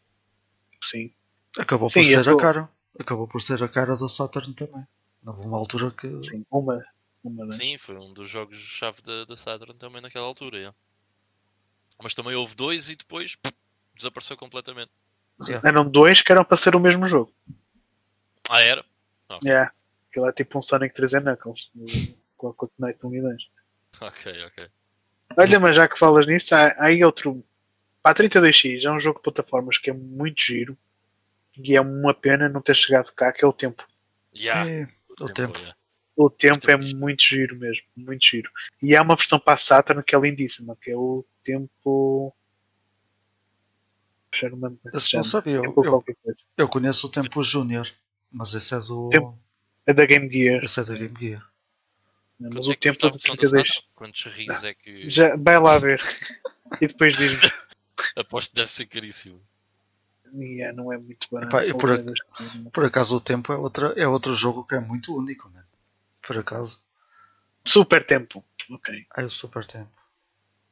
sim. 0.83 1.13
Acabou 1.57 1.89
Sim, 1.89 2.01
por 2.01 2.05
ser 2.07 2.19
a 2.19 2.23
tô- 2.23 2.37
cara. 2.37 2.69
Acabou 2.99 3.27
por 3.27 3.41
ser 3.41 3.63
a 3.63 3.67
cara 3.69 3.95
da 3.95 4.07
Saturn 4.07 4.53
também. 4.53 4.85
Houve 5.25 5.47
uma 5.47 5.57
altura 5.57 5.91
que. 5.91 6.07
sim. 6.23 6.45
Uma, 6.49 6.83
uma 7.23 7.45
das- 7.45 7.55
Sim, 7.55 7.77
foi 7.77 7.95
um 7.97 8.13
dos 8.13 8.29
jogos-chave 8.29 9.01
da, 9.01 9.25
da 9.25 9.35
Saturn 9.37 9.73
também 9.75 10.01
naquela 10.01 10.25
altura. 10.25 10.57
yeah. 10.57 10.77
Mas 12.01 12.15
também 12.15 12.35
houve 12.35 12.55
dois 12.55 12.89
e 12.89 12.95
depois 12.95 13.35
pff, 13.35 13.55
desapareceu 13.95 14.35
completamente. 14.35 14.91
Eram 15.63 15.87
dois 15.89 16.21
que 16.21 16.31
eram 16.31 16.43
para 16.43 16.57
ser 16.57 16.75
o 16.75 16.79
mesmo 16.79 17.05
jogo. 17.05 17.33
Ah, 18.49 18.61
era? 18.61 18.83
Yeah. 19.43 19.71
Aquilo 20.09 20.27
é 20.27 20.33
tipo 20.33 20.57
um 20.57 20.61
Sonic 20.61 20.93
3 20.93 21.13
and 21.13 21.21
Knuckles. 21.21 21.71
o 21.75 21.85
Clockwork 22.37 22.73
Knight 22.79 22.99
1 23.03 23.15
e 23.15 23.21
2. 23.21 23.43
Ok, 24.01 24.45
ok. 24.45 24.69
Olha, 25.37 25.59
mas 25.59 25.75
já 25.75 25.87
que 25.87 25.97
falas 25.97 26.27
nisso, 26.27 26.53
há, 26.53 26.67
há 26.73 26.85
aí 26.85 27.03
outro. 27.03 27.43
Pá, 28.01 28.13
32X 28.13 28.83
é 28.83 28.91
um 28.91 28.99
jogo 28.99 29.19
de 29.19 29.23
plataformas 29.23 29.77
que 29.77 29.89
é 29.89 29.93
muito 29.93 30.41
giro. 30.41 30.77
E 31.57 31.75
é 31.75 31.81
uma 31.81 32.13
pena 32.13 32.47
não 32.47 32.61
ter 32.61 32.75
chegado 32.75 33.11
cá, 33.11 33.31
que 33.31 33.43
é 33.43 33.47
o 33.47 33.53
tempo. 33.53 33.85
Yeah, 34.35 34.69
É, 34.69 34.87
o 35.19 35.29
tempo. 35.31 35.57
yeah. 35.57 35.75
O 36.15 36.29
tempo 36.29 36.69
é 36.69 36.77
Muito 36.77 37.23
giro 37.23 37.55
mesmo, 37.55 37.83
muito 37.95 38.25
giro. 38.25 38.49
E 38.81 38.95
há 38.95 39.01
uma 39.01 39.15
versão 39.15 39.39
para 39.39 39.53
a 39.53 39.57
Saturn 39.57 40.03
que 40.03 40.15
é 40.15 40.19
lindíssima, 40.19 40.77
que 40.79 40.91
é 40.91 40.95
o 40.95 41.25
tempo. 41.43 42.35
Já 44.33 44.49
não 44.49 44.67
é 44.67 44.71
não 45.13 45.23
sabia. 45.23 45.55
Eu, 45.55 45.61
Tempo 45.63 45.85
eu, 45.85 46.03
eu 46.57 46.69
conheço 46.69 47.07
o 47.07 47.09
Tempo 47.09 47.43
Júnior. 47.43 47.89
Mas 48.31 48.53
esse 48.53 48.73
é 48.73 48.79
do. 48.79 49.09
Tempo. 49.09 49.37
É 49.85 49.93
da 49.93 50.05
Game 50.05 50.31
Gear. 50.31 50.63
Esse 50.63 50.79
é 50.79 50.83
da 50.83 50.93
Game 50.93 51.13
Gear. 51.19 51.45
Mas 52.39 52.53
Quantos 52.53 52.67
o 52.67 52.71
é 52.71 52.75
tempo 52.75 53.05
é 53.05 53.07
a 53.07 53.11
de 53.11 53.17
versão 53.17 53.35
da 53.35 53.41
32. 53.41 53.67
Saturn? 53.67 53.87
Quantos 53.93 54.23
rios 54.25 54.63
é 54.63 54.73
que. 54.73 55.09
Já, 55.09 55.35
vai 55.35 55.59
lá 55.59 55.77
ver. 55.79 56.01
e 56.79 56.87
depois 56.87 57.15
diz-me. 57.17 57.51
Aposto 58.15 58.49
que 58.51 58.55
deve 58.55 58.71
ser 58.71 58.85
caríssimo. 58.87 59.41
Yeah, 60.33 60.75
não 60.75 60.93
é 60.93 60.97
muito 60.97 61.27
barato. 61.31 61.57
Epá, 61.57 61.77
por 61.77 61.91
a- 61.91 61.97
que- 61.97 62.69
Por 62.71 62.85
acaso 62.85 63.17
o 63.17 63.21
tempo 63.21 63.51
é, 63.51 63.57
outra, 63.57 63.87
é 63.97 64.07
outro 64.07 64.33
jogo 64.35 64.63
que 64.65 64.75
é 64.75 64.79
muito 64.79 65.15
único, 65.15 65.49
né? 65.49 65.63
Por 66.25 66.37
acaso. 66.37 66.81
Super 67.67 68.05
tempo. 68.05 68.43
Ok. 68.69 69.05
É 69.17 69.23
o 69.25 69.29
Super 69.29 69.65
Tempo. 69.67 69.91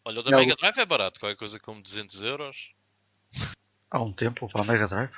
Olha, 0.05 0.21
o 0.21 0.23
da 0.23 0.31
Não. 0.31 0.39
Mega 0.39 0.55
Drive 0.55 0.77
é 0.77 0.85
barato, 0.85 1.19
qualquer 1.19 1.35
coisa 1.35 1.59
como 1.59 1.81
200 1.81 2.23
euros. 2.23 2.71
Há 3.91 4.01
um 4.01 4.13
tempo 4.13 4.47
para 4.49 4.61
a 4.61 4.65
Mega 4.65 4.87
Drive? 4.87 5.11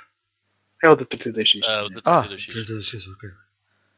É 0.82 0.88
o 0.90 0.96
da 0.96 1.04
32X. 1.04 1.60
Ah, 1.64 1.84
o 1.84 1.88
também. 1.88 2.02
da 2.02 2.18
Ah, 2.18 2.22
32X. 2.24 2.48
32X, 2.54 3.12
ok. 3.14 3.30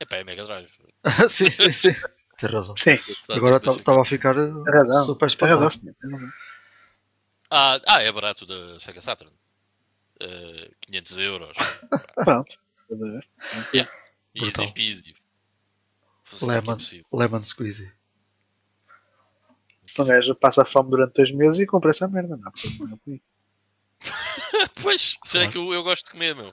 Epá, 0.00 0.16
é 0.16 0.24
Mega 0.24 0.44
Drive. 0.44 0.70
sim, 1.30 1.48
sim, 1.50 1.72
sim. 1.72 1.94
Tem 2.36 2.50
razão. 2.50 2.76
Sim, 2.76 2.98
Agora 3.30 3.56
estava 3.56 4.02
a 4.02 4.04
ficar 4.04 4.34
razão. 4.36 5.04
super 5.04 5.26
espantado. 5.26 5.70
tem 5.70 6.10
razão. 6.10 6.32
Ah, 7.56 7.80
ah, 7.86 8.02
é 8.02 8.10
barato 8.10 8.44
da 8.44 8.80
Sega 8.80 9.00
Saturn. 9.00 9.32
Eh, 10.18 10.70
500 10.80 11.18
euros. 11.18 11.56
Pronto. 12.24 12.58
Estás 12.82 13.02
a 13.02 13.06
ver? 13.12 13.28
Easy 14.34 14.72
peasy. 14.72 15.14
Lemon, 16.42 16.76
lemon 17.12 17.44
Squeezy. 17.44 17.92
Se 19.86 20.02
um 20.02 20.06
gajo 20.06 20.34
passa 20.34 20.64
fome 20.64 20.90
durante 20.90 21.14
dois 21.14 21.30
meses 21.30 21.60
e 21.60 21.66
compra 21.66 21.90
essa 21.90 22.08
merda. 22.08 22.36
Não. 22.36 22.52
Pois, 24.82 25.16
é 25.26 25.28
Claro. 25.30 25.50
que 25.50 25.58
eu, 25.58 25.72
eu 25.72 25.82
gosto 25.84 26.06
de 26.06 26.10
comer, 26.10 26.34
meu. 26.34 26.52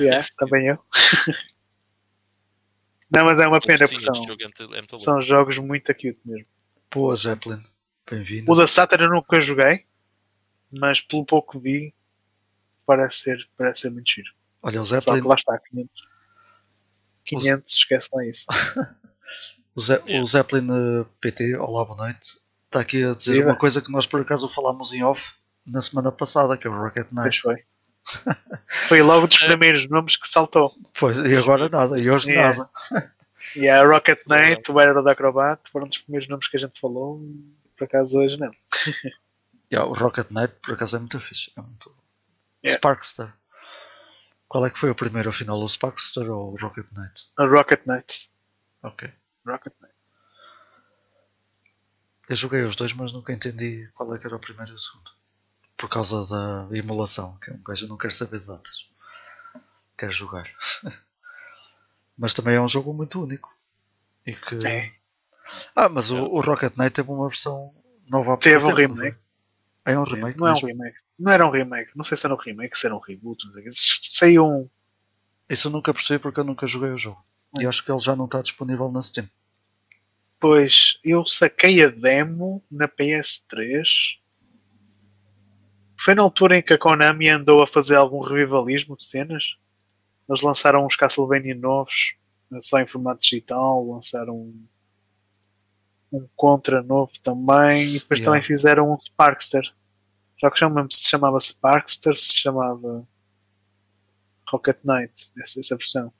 Yeah, 0.00 0.26
também 0.36 0.66
eu. 0.66 0.84
Não, 3.10 3.24
mas 3.24 3.38
é 3.40 3.46
uma 3.46 3.60
pena 3.60 3.86
porque 3.86 4.00
são, 4.00 4.14
jogo 4.14 4.42
é 4.42 4.44
muito, 4.44 4.62
é 4.64 4.78
muito 4.78 4.98
são 4.98 5.22
jogos 5.22 5.58
muito 5.58 5.90
acute 5.90 6.20
mesmo. 6.24 6.46
Boa, 6.92 7.16
Zeppelin. 7.16 7.64
Bem-vindo. 8.10 8.50
O 8.50 8.54
da 8.54 8.66
Saturn 8.66 9.04
eu 9.04 9.10
nunca 9.10 9.40
joguei, 9.40 9.86
mas 10.78 11.00
pelo 11.00 11.24
pouco 11.24 11.52
que 11.52 11.58
vi, 11.58 11.94
parece 12.86 13.18
ser, 13.18 13.48
parece 13.56 13.82
ser 13.82 13.90
muito 13.90 14.10
giro. 14.10 14.30
Olha, 14.62 14.80
o 14.82 14.86
Só 14.86 14.98
Zeppelin, 15.00 15.22
que 15.22 15.28
lá 15.28 15.34
está, 15.34 15.58
500. 15.58 16.08
500, 17.24 17.72
esquece 17.72 18.08
lá 18.12 18.24
isso. 18.26 18.46
o, 19.74 19.80
Ze- 19.80 20.02
o 20.20 20.26
Zeppelin 20.26 20.68
eh, 20.70 21.04
PT, 21.20 21.56
olá, 21.56 21.84
boa 21.84 21.96
noite. 21.96 22.38
Está 22.66 22.80
aqui 22.80 23.04
a 23.04 23.12
dizer 23.14 23.34
Viva. 23.34 23.50
uma 23.50 23.56
coisa 23.58 23.80
que 23.80 23.90
nós 23.92 24.06
por 24.06 24.20
acaso 24.20 24.48
falámos 24.48 24.92
em 24.92 25.02
off 25.04 25.32
na 25.66 25.80
semana 25.80 26.10
passada, 26.12 26.56
que 26.58 26.66
é 26.66 26.70
o 26.70 26.74
Rocket 26.74 27.06
Pois 27.14 27.24
Knight. 27.24 27.40
foi. 27.40 27.64
Foi 28.88 29.02
logo 29.02 29.26
dos 29.26 29.40
É. 29.42 29.46
primeiros 29.46 29.88
nomes 29.88 30.16
que 30.16 30.28
saltou. 30.28 30.70
Pois, 30.98 31.18
e 31.18 31.36
agora 31.36 31.68
nada, 31.68 31.98
e 31.98 32.10
hoje 32.10 32.30
Yeah. 32.30 32.56
nada. 32.58 32.70
E 33.56 33.68
a 33.68 33.84
Rocket 33.86 34.18
Knight, 34.26 34.72
o 34.72 34.80
Era 34.80 35.00
da 35.00 35.12
Acrobat, 35.12 35.60
foram 35.70 35.86
dos 35.86 35.98
primeiros 35.98 36.26
nomes 36.28 36.48
que 36.48 36.56
a 36.56 36.60
gente 36.60 36.80
falou. 36.80 37.22
Por 37.78 37.84
acaso 37.84 38.18
hoje 38.18 38.36
não. 38.36 38.50
Yeah, 39.74 39.90
o 39.90 39.92
Rocket 39.92 40.30
Knight 40.30 40.54
por 40.62 40.74
acaso 40.74 40.94
é 40.94 40.98
muito 41.00 41.18
fixe. 41.18 41.50
É 41.56 41.60
muito... 41.60 41.92
Yeah. 42.62 42.78
Sparkster. 42.78 43.34
Qual 44.46 44.64
é 44.64 44.70
que 44.70 44.78
foi 44.78 44.88
o 44.90 44.94
primeiro 44.94 45.30
afinal? 45.30 45.60
O 45.60 45.68
Sparkster 45.68 46.30
ou 46.30 46.52
o 46.52 46.56
Rocket 46.56 46.86
Knight? 46.92 47.28
A 47.36 47.44
Rocket 47.44 47.84
Knight. 47.84 48.30
Ok. 48.84 49.12
Rocket 49.44 49.72
Knight. 49.80 49.94
Eu 52.28 52.36
joguei 52.36 52.62
os 52.62 52.76
dois, 52.76 52.92
mas 52.92 53.12
nunca 53.12 53.32
entendi 53.32 53.90
qual 53.94 54.14
é 54.14 54.18
que 54.18 54.26
era 54.28 54.36
o 54.36 54.38
primeiro 54.38 54.70
e 54.70 54.74
o 54.74 54.78
segundo. 54.78 55.10
Por 55.76 55.88
causa 55.88 56.24
da 56.24 56.68
emulação, 56.76 57.36
que 57.42 57.50
é 57.50 57.54
um 57.54 57.62
gajo 57.62 57.88
não 57.88 57.98
quer 57.98 58.12
saber 58.12 58.38
de 58.38 58.46
datas. 58.46 58.88
Quer 59.98 60.12
jogar. 60.12 60.48
mas 62.16 62.32
também 62.32 62.54
é 62.54 62.60
um 62.60 62.68
jogo 62.68 62.94
muito 62.94 63.20
único. 63.20 63.52
E 64.24 64.34
que... 64.34 64.64
É. 64.64 64.94
Ah, 65.74 65.88
mas 65.88 66.12
o, 66.12 66.22
o 66.22 66.40
Rocket 66.40 66.76
Knight 66.76 66.94
teve 66.94 67.10
uma 67.10 67.28
versão 67.28 67.74
nova 68.08 68.34
há 68.34 68.36
Teve 68.36 68.64
um 68.64 68.72
remake. 68.72 69.23
É 69.84 69.98
um 69.98 70.02
remake 70.04 70.38
Não 70.38 70.46
é 70.46 70.52
um 70.52 70.66
remake. 70.66 70.96
Não 71.18 71.32
era 71.32 71.46
um 71.46 71.50
remake. 71.50 71.90
Não 71.94 72.04
sei 72.04 72.16
se 72.16 72.26
era 72.26 72.34
um 72.34 72.38
remake, 72.38 72.78
se 72.78 72.86
era 72.86 72.94
um 72.96 73.00
reboot. 73.00 73.44
Saiu 73.72 74.46
um. 74.46 74.68
Isso 75.48 75.68
eu 75.68 75.72
nunca 75.72 75.92
percebi 75.92 76.18
porque 76.18 76.40
eu 76.40 76.44
nunca 76.44 76.66
joguei 76.66 76.90
o 76.90 76.98
jogo. 76.98 77.22
E 77.58 77.64
É. 77.64 77.68
acho 77.68 77.84
que 77.84 77.92
ele 77.92 78.00
já 78.00 78.16
não 78.16 78.24
está 78.24 78.40
disponível 78.40 78.90
na 78.90 79.02
Steam. 79.02 79.28
Pois 80.40 80.98
eu 81.04 81.24
saquei 81.26 81.84
a 81.84 81.88
demo 81.88 82.62
na 82.70 82.88
PS3. 82.88 84.18
Foi 85.98 86.14
na 86.14 86.22
altura 86.22 86.58
em 86.58 86.62
que 86.62 86.72
a 86.72 86.78
Konami 86.78 87.28
andou 87.30 87.62
a 87.62 87.66
fazer 87.66 87.96
algum 87.96 88.20
revivalismo 88.20 88.96
de 88.96 89.04
cenas. 89.04 89.56
Eles 90.28 90.42
lançaram 90.42 90.84
uns 90.84 90.96
Castlevania 90.96 91.54
novos, 91.54 92.14
só 92.62 92.78
em 92.80 92.86
formato 92.86 93.20
digital, 93.22 93.86
lançaram 93.86 94.52
um, 96.16 96.28
Contra 96.36 96.82
novo 96.82 97.12
também, 97.22 97.88
e 97.96 97.98
depois 97.98 98.20
Yeah. 98.20 98.24
também 98.24 98.42
fizeram 98.42 98.92
um 98.92 98.98
Sparkster. 98.98 99.62
Já 100.40 100.50
que 100.50 100.58
chama 100.58 100.86
se 100.90 101.08
chamava 101.08 101.38
Sparkster, 101.40 102.14
se 102.16 102.36
chamava 102.38 103.06
Rocket 104.50 104.78
Knight, 104.84 105.30
essa, 105.42 105.60
essa 105.60 105.76
versão. 105.76 106.12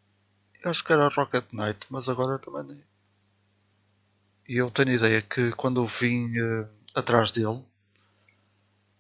Eu 0.63 0.71
acho 0.71 0.83
que 0.85 0.93
era 0.93 1.09
Rocket 1.09 1.45
Knight, 1.53 1.87
mas 1.91 2.09
agora 2.09 2.39
também 2.39 2.63
nem. 2.65 2.85
E 4.49 4.57
eu 4.57 4.71
tenho 4.71 4.93
ideia 4.93 5.21
que 5.23 5.53
quando 5.53 5.81
eu 5.83 5.87
vim 5.87 6.31
eh, 6.39 6.67
atrás 6.95 7.31
dele, 7.33 7.63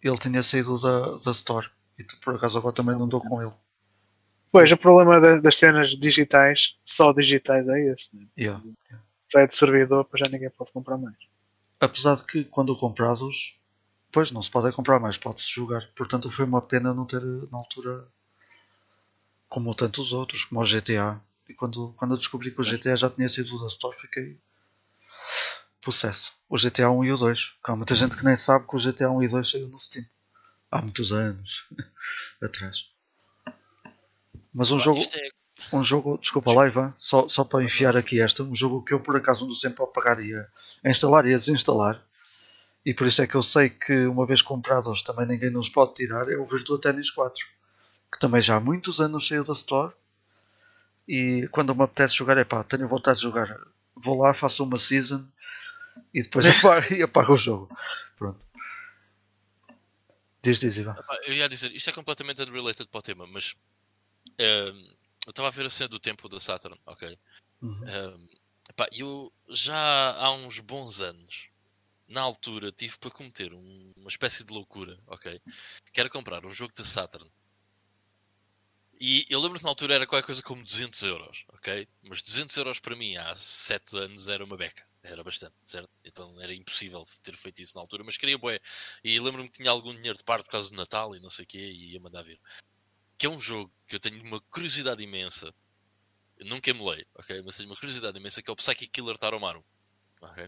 ele 0.02 0.18
tinha 0.18 0.42
saído 0.42 0.78
da, 0.80 1.16
da 1.16 1.30
Store. 1.30 1.68
E 1.98 2.04
tu, 2.04 2.18
por 2.20 2.34
acaso 2.34 2.58
agora 2.58 2.74
também 2.74 2.96
não 2.98 3.08
dou 3.08 3.20
com 3.20 3.40
ele. 3.42 3.52
Pois, 4.50 4.70
o 4.72 4.76
problema 4.76 5.20
da- 5.20 5.40
das 5.40 5.56
cenas 5.56 5.90
digitais, 5.96 6.76
só 6.84 7.12
digitais 7.12 7.66
é 7.68 7.92
esse. 7.92 8.14
Né? 8.16 8.26
Yeah. 8.38 8.62
Sai 9.34 9.48
de 9.48 9.56
servidor, 9.56 10.04
para 10.04 10.24
já 10.24 10.30
ninguém 10.30 10.48
pode 10.48 10.70
comprar 10.70 10.96
mais. 10.96 11.16
Apesar 11.80 12.14
de 12.14 12.24
que 12.24 12.44
quando 12.44 12.76
comprados, 12.76 13.58
pois 14.12 14.30
não 14.30 14.40
se 14.40 14.48
pode 14.48 14.68
é 14.68 14.72
comprar 14.72 15.00
mais, 15.00 15.18
pode-se 15.18 15.52
jogar. 15.52 15.90
Portanto 15.96 16.30
foi 16.30 16.44
uma 16.44 16.62
pena 16.62 16.94
não 16.94 17.04
ter 17.04 17.20
na 17.20 17.58
altura 17.58 18.06
como 19.48 19.74
tantos 19.74 20.12
outros, 20.12 20.44
como 20.44 20.60
o 20.60 20.64
GTA. 20.64 21.20
E 21.48 21.52
quando, 21.52 21.92
quando 21.96 22.12
eu 22.12 22.16
descobri 22.16 22.52
que 22.52 22.60
o 22.60 22.64
GTA 22.64 22.94
já 22.96 23.10
tinha 23.10 23.28
sido 23.28 23.58
da 23.58 23.66
Store, 23.66 23.96
fiquei 23.96 24.38
possesso. 25.82 26.32
O 26.48 26.56
GTA 26.56 26.88
1 26.88 27.04
e 27.04 27.12
o 27.12 27.16
2. 27.16 27.56
Que 27.64 27.72
há 27.72 27.74
muita 27.74 27.96
gente 27.96 28.16
que 28.16 28.24
nem 28.24 28.36
sabe 28.36 28.68
que 28.68 28.76
o 28.76 28.78
GTA 28.78 29.10
1 29.10 29.20
e 29.24 29.28
2 29.28 29.50
saiu 29.50 29.68
no 29.68 29.80
Steam. 29.80 30.06
Há 30.70 30.80
muitos 30.80 31.12
anos 31.12 31.66
atrás. 32.40 32.88
Mas 34.52 34.70
um 34.70 34.78
jogo, 34.78 35.00
Isto 35.00 35.16
é, 35.16 35.28
um 35.72 35.82
jogo, 35.82 36.18
desculpa 36.18 36.52
lá 36.52 36.66
Ivan, 36.66 36.94
só, 36.98 37.28
só 37.28 37.44
para 37.44 37.64
enfiar 37.64 37.96
aqui 37.96 38.20
esta, 38.20 38.42
um 38.42 38.54
jogo 38.54 38.82
que 38.82 38.92
eu 38.92 39.00
por 39.00 39.16
acaso 39.16 39.44
ando 39.44 39.54
sempre 39.54 39.82
a 39.82 39.86
pagar 39.86 40.22
e 40.22 40.34
a, 40.34 40.46
a 40.84 40.90
instalar 40.90 41.26
e 41.26 41.34
a 41.34 41.36
desinstalar, 41.36 42.02
e 42.84 42.92
por 42.92 43.06
isso 43.06 43.22
é 43.22 43.26
que 43.26 43.34
eu 43.34 43.42
sei 43.42 43.70
que 43.70 44.06
uma 44.06 44.26
vez 44.26 44.42
comprados 44.42 45.02
também 45.02 45.26
ninguém 45.26 45.50
nos 45.50 45.68
pode 45.68 45.94
tirar, 45.94 46.30
é 46.30 46.36
o 46.36 46.44
Virtua 46.44 46.80
Tennis 46.80 47.10
4, 47.10 47.46
que 48.12 48.18
também 48.18 48.40
já 48.40 48.56
há 48.56 48.60
muitos 48.60 49.00
anos 49.00 49.26
saiu 49.26 49.44
da 49.44 49.52
Store, 49.52 49.92
e 51.06 51.48
quando 51.50 51.74
me 51.74 51.82
apetece 51.82 52.14
jogar, 52.14 52.36
é 52.38 52.44
pá, 52.44 52.62
tenho 52.64 52.88
vontade 52.88 53.18
de 53.18 53.24
jogar, 53.24 53.58
vou 53.94 54.20
lá, 54.20 54.32
faço 54.32 54.64
uma 54.64 54.78
season, 54.78 55.24
e 56.12 56.22
depois 56.22 56.46
apago, 56.48 56.94
e 56.94 57.02
apago 57.02 57.34
o 57.34 57.36
jogo. 57.36 57.76
Pronto. 58.16 58.40
Diz, 60.42 60.60
diz, 60.60 60.76
Ivan. 60.76 60.94
eu 61.26 61.32
ia 61.32 61.48
dizer, 61.48 61.74
isto 61.74 61.88
é 61.88 61.92
completamente 61.92 62.42
unrelated 62.42 62.86
para 62.90 62.98
o 62.98 63.02
tema, 63.02 63.26
mas 63.26 63.56
ehm, 64.38 64.94
eu 65.26 65.30
estava 65.30 65.48
a 65.48 65.50
ver 65.50 65.66
a 65.66 65.70
cena 65.70 65.88
do 65.88 65.98
tempo 65.98 66.28
da 66.28 66.38
Saturn, 66.40 66.78
ok? 66.86 67.18
Uhum. 67.62 67.88
Ehm, 67.88 68.28
epá, 68.68 68.86
eu 68.92 69.32
já 69.48 70.12
há 70.16 70.32
uns 70.32 70.60
bons 70.60 71.00
anos, 71.00 71.48
na 72.06 72.20
altura, 72.22 72.70
tive 72.72 72.98
para 72.98 73.10
cometer 73.10 73.52
um- 73.54 73.92
uma 73.96 74.08
espécie 74.08 74.44
de 74.44 74.52
loucura, 74.52 74.98
ok? 75.06 75.40
Que 75.92 76.00
era 76.00 76.10
comprar 76.10 76.44
um 76.44 76.50
jogo 76.52 76.74
da 76.74 76.84
Saturn. 76.84 77.30
E 79.00 79.26
eu 79.28 79.40
lembro 79.40 79.58
que 79.58 79.64
na 79.64 79.70
altura 79.70 79.94
era 79.94 80.06
qualquer 80.06 80.24
coisa 80.26 80.42
como 80.42 80.62
200 80.62 81.02
euros, 81.02 81.44
ok? 81.48 81.86
Mas 82.02 82.22
200 82.22 82.56
euros 82.56 82.78
para 82.78 82.94
mim 82.94 83.16
há 83.16 83.34
7 83.34 83.96
anos 83.98 84.28
era 84.28 84.44
uma 84.44 84.56
beca, 84.56 84.86
era 85.02 85.22
bastante, 85.24 85.54
certo? 85.64 85.90
Então 86.04 86.40
era 86.40 86.54
impossível 86.54 87.04
ter 87.22 87.36
feito 87.36 87.60
isso 87.60 87.76
na 87.76 87.82
altura, 87.82 88.04
mas 88.04 88.16
queria 88.16 88.38
bué. 88.38 88.60
E 89.02 89.18
lembro-me 89.18 89.48
que 89.48 89.58
tinha 89.58 89.70
algum 89.70 89.92
dinheiro 89.94 90.16
de 90.16 90.22
parte 90.24 90.44
por 90.44 90.52
causa 90.52 90.70
do 90.70 90.76
Natal 90.76 91.14
e 91.14 91.20
não 91.20 91.28
sei 91.28 91.44
o 91.44 91.48
quê, 91.48 91.58
e 91.58 91.92
ia 91.92 92.00
mandar 92.00 92.22
vir. 92.22 92.40
Que 93.24 93.28
é 93.28 93.30
um 93.30 93.40
jogo 93.40 93.72
que 93.88 93.96
eu 93.96 94.00
tenho 94.00 94.22
uma 94.22 94.38
curiosidade 94.50 95.02
imensa. 95.02 95.50
Eu 96.36 96.44
nunca 96.44 96.68
emulei, 96.68 97.06
ok? 97.14 97.40
Mas 97.40 97.56
tenho 97.56 97.70
uma 97.70 97.74
curiosidade 97.74 98.18
imensa 98.18 98.42
que 98.42 98.50
é 98.50 98.52
o 98.52 98.56
Psychic 98.56 98.88
Killer 98.88 99.16
Taromaru. 99.16 99.64
Ok? 100.20 100.46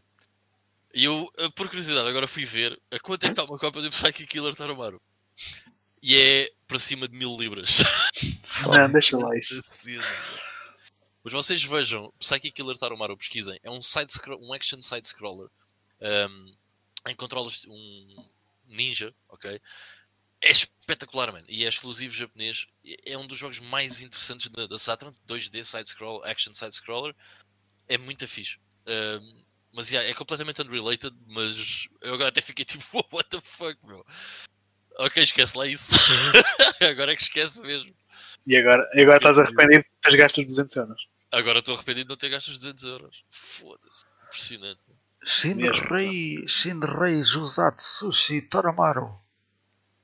E 0.93 1.05
eu, 1.07 1.33
eh, 1.39 1.49
por 1.57 1.71
curiosidade, 1.71 2.07
agora 2.07 2.29
fui 2.29 2.45
ver 2.45 2.79
a 2.91 2.99
quanto 3.01 3.25
é 3.25 3.29
que 3.29 3.33
está 3.33 3.45
uma 3.45 3.59
cópia 3.59 3.81
do 3.81 3.89
Psychic 3.89 4.27
Killer 4.27 4.55
Taromaru. 4.55 5.01
E 6.03 6.19
é 6.19 6.51
para 6.69 6.79
cima 6.79 7.09
de 7.09 7.17
mil 7.17 7.35
libras. 7.39 7.79
Não, 8.67 8.91
deixa 8.93 9.17
lá 9.17 9.35
isso. 9.39 9.59
Mas 11.25 11.33
vocês 11.33 11.65
vejam, 11.65 12.13
Psychic 12.19 12.53
Killer 12.53 12.77
Taromaru, 12.77 13.17
pesquisem. 13.17 13.59
É 13.63 13.71
um, 13.71 13.81
side 13.81 14.13
um 14.39 14.53
action 14.53 14.83
side-scroller 14.83 15.49
um, 16.03 16.55
em 17.09 17.17
controlas 17.17 17.63
um 17.67 18.27
ninja, 18.67 19.15
ok? 19.31 19.59
É 20.43 20.51
espetacular, 20.51 21.33
man. 21.33 21.43
E 21.49 21.65
é 21.65 21.69
exclusivo 21.69 22.15
japonês. 22.15 22.67
É 23.05 23.17
um 23.17 23.27
dos 23.27 23.39
jogos 23.39 23.61
mais 23.61 24.01
interessantes 24.01 24.49
da, 24.49 24.67
da 24.67 24.79
Saturn. 24.79 25.17
2D 25.27 25.65
side-scroll, 25.65 26.23
action 26.25 26.53
side-scroller. 26.53 27.15
É 27.89 27.97
muito 27.97 28.27
fixe. 28.29 28.59
Um, 28.87 29.45
mas 29.73 29.91
yeah, 29.91 30.09
é 30.09 30.15
completamente 30.15 30.63
unrelated, 30.63 31.15
mas 31.29 31.87
eu 32.01 32.15
agora 32.15 32.29
até 32.29 32.41
fiquei 32.41 32.65
tipo, 32.65 32.85
what 33.13 33.29
the 33.29 33.41
fuck, 33.41 33.79
meu. 33.87 34.05
Ok, 34.99 35.23
esquece 35.23 35.57
lá 35.57 35.67
isso. 35.67 35.93
agora 36.81 37.13
é 37.13 37.17
que 37.17 37.23
esquece 37.23 37.63
mesmo. 37.63 37.95
E 38.47 38.57
agora, 38.57 38.89
e 38.95 39.03
agora 39.03 39.19
estás 39.19 39.39
arrependido 39.39 39.83
de 39.83 40.01
teres 40.01 40.19
gasto 40.19 40.39
os 40.39 40.47
200 40.47 40.77
euros. 40.77 41.09
Agora 41.33 41.59
estou 41.59 41.75
arrependido 41.75 42.05
de 42.05 42.11
não 42.11 42.17
ter 42.17 42.31
gasto 42.31 42.49
os 42.49 42.59
200 42.59 42.85
euros. 42.85 43.25
Foda-se. 43.31 44.05
Impressionante. 44.25 44.81
Shinrei, 45.25 46.47
Shinrei 46.47 47.23
Jusatsu 47.23 48.13
Sushi 48.13 48.41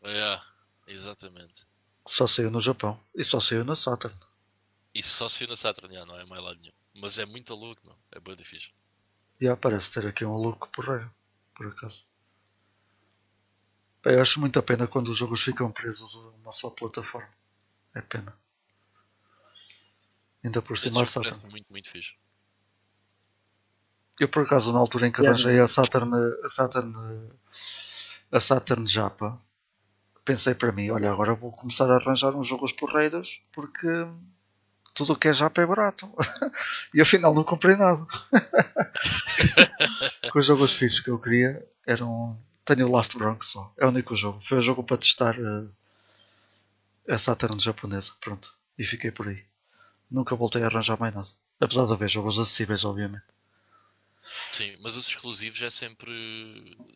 Toramaro. 0.02 0.42
É, 0.86 0.92
exatamente. 0.92 1.66
Só 2.06 2.26
saiu 2.26 2.50
no 2.50 2.60
Japão 2.60 2.98
e 3.14 3.22
só 3.22 3.38
saiu 3.40 3.64
na 3.64 3.76
Saturn. 3.76 4.16
Isso 4.94 5.10
só 5.16 5.28
se 5.28 5.46
na 5.46 5.56
Saturn, 5.56 5.94
já, 5.94 6.04
não 6.04 6.18
é 6.18 6.24
mais 6.26 6.42
lado 6.42 6.58
nenhum. 6.60 6.72
Mas 6.94 7.18
é 7.18 7.24
muito 7.24 7.54
louco, 7.54 7.80
não. 7.86 7.96
É 8.10 8.20
bem 8.20 8.36
difícil. 8.36 8.70
Já 9.40 9.56
parece 9.56 9.92
ter 9.92 10.06
aqui 10.06 10.24
um 10.24 10.36
louco 10.36 10.68
porreiro, 10.68 11.10
por 11.54 11.66
acaso. 11.66 12.04
Bem, 14.04 14.14
eu 14.14 14.20
acho 14.20 14.38
muito 14.40 14.58
a 14.58 14.62
pena 14.62 14.86
quando 14.86 15.08
os 15.08 15.16
jogos 15.16 15.40
ficam 15.42 15.70
presos 15.72 16.14
a 16.16 16.28
uma 16.42 16.52
só 16.52 16.68
plataforma. 16.68 17.30
É 17.94 18.00
pena. 18.02 18.36
Ainda 20.44 20.60
por 20.60 20.76
cima 20.76 21.02
a 21.02 21.06
Saturn. 21.06 21.50
muito, 21.50 21.66
muito 21.70 21.88
fixe. 21.88 22.14
Eu 24.20 24.28
por 24.28 24.44
acaso 24.44 24.72
na 24.72 24.78
altura 24.78 25.06
em 25.06 25.12
que 25.12 25.20
Yeah. 25.22 25.30
arranjei 25.40 25.60
a 25.60 25.66
Saturn, 25.66 26.12
a 26.44 26.48
Saturn, 26.48 27.30
a 28.30 28.40
Saturn 28.40 28.86
Japa, 28.86 29.40
pensei 30.24 30.54
para 30.54 30.72
mim, 30.72 30.90
olha, 30.90 31.10
agora 31.10 31.34
vou 31.34 31.52
começar 31.52 31.90
a 31.90 31.96
arranjar 31.96 32.34
uns 32.34 32.46
jogos 32.46 32.72
porreiros 32.72 33.42
porque 33.52 33.88
tudo 34.94 35.14
o 35.14 35.16
que 35.16 35.28
é 35.28 35.32
Japa 35.32 35.62
é 35.62 35.66
barato. 35.66 36.08
e 36.94 37.00
afinal 37.00 37.34
não 37.34 37.44
comprei 37.44 37.76
nada. 37.76 38.06
Com 40.30 40.38
os 40.38 40.46
jogos 40.46 40.72
fixos 40.72 41.00
que 41.00 41.10
eu 41.10 41.18
queria 41.18 41.66
eram. 41.86 42.38
Tenho 42.64 42.86
o 42.86 42.92
Last 42.92 43.18
Bronx 43.18 43.48
só. 43.48 43.72
É 43.76 43.84
o 43.84 43.88
único 43.88 44.14
jogo. 44.14 44.40
Foi 44.40 44.58
o 44.58 44.62
jogo 44.62 44.84
para 44.84 44.96
testar 44.96 45.36
eh, 45.38 47.12
a 47.12 47.18
Saturn 47.18 47.58
japonesa. 47.58 48.12
Pronto. 48.20 48.54
E 48.78 48.84
fiquei 48.84 49.10
por 49.10 49.28
aí. 49.28 49.42
Nunca 50.10 50.36
voltei 50.36 50.62
a 50.62 50.66
arranjar 50.66 50.98
mais 50.98 51.14
nada. 51.14 51.28
Apesar 51.58 51.86
de 51.86 51.92
haver 51.92 52.08
jogos 52.08 52.38
acessíveis, 52.38 52.84
obviamente. 52.84 53.24
Sim, 54.52 54.76
mas 54.80 54.96
os 54.96 55.06
exclusivos 55.08 55.60
é 55.62 55.70
sempre. 55.70 56.10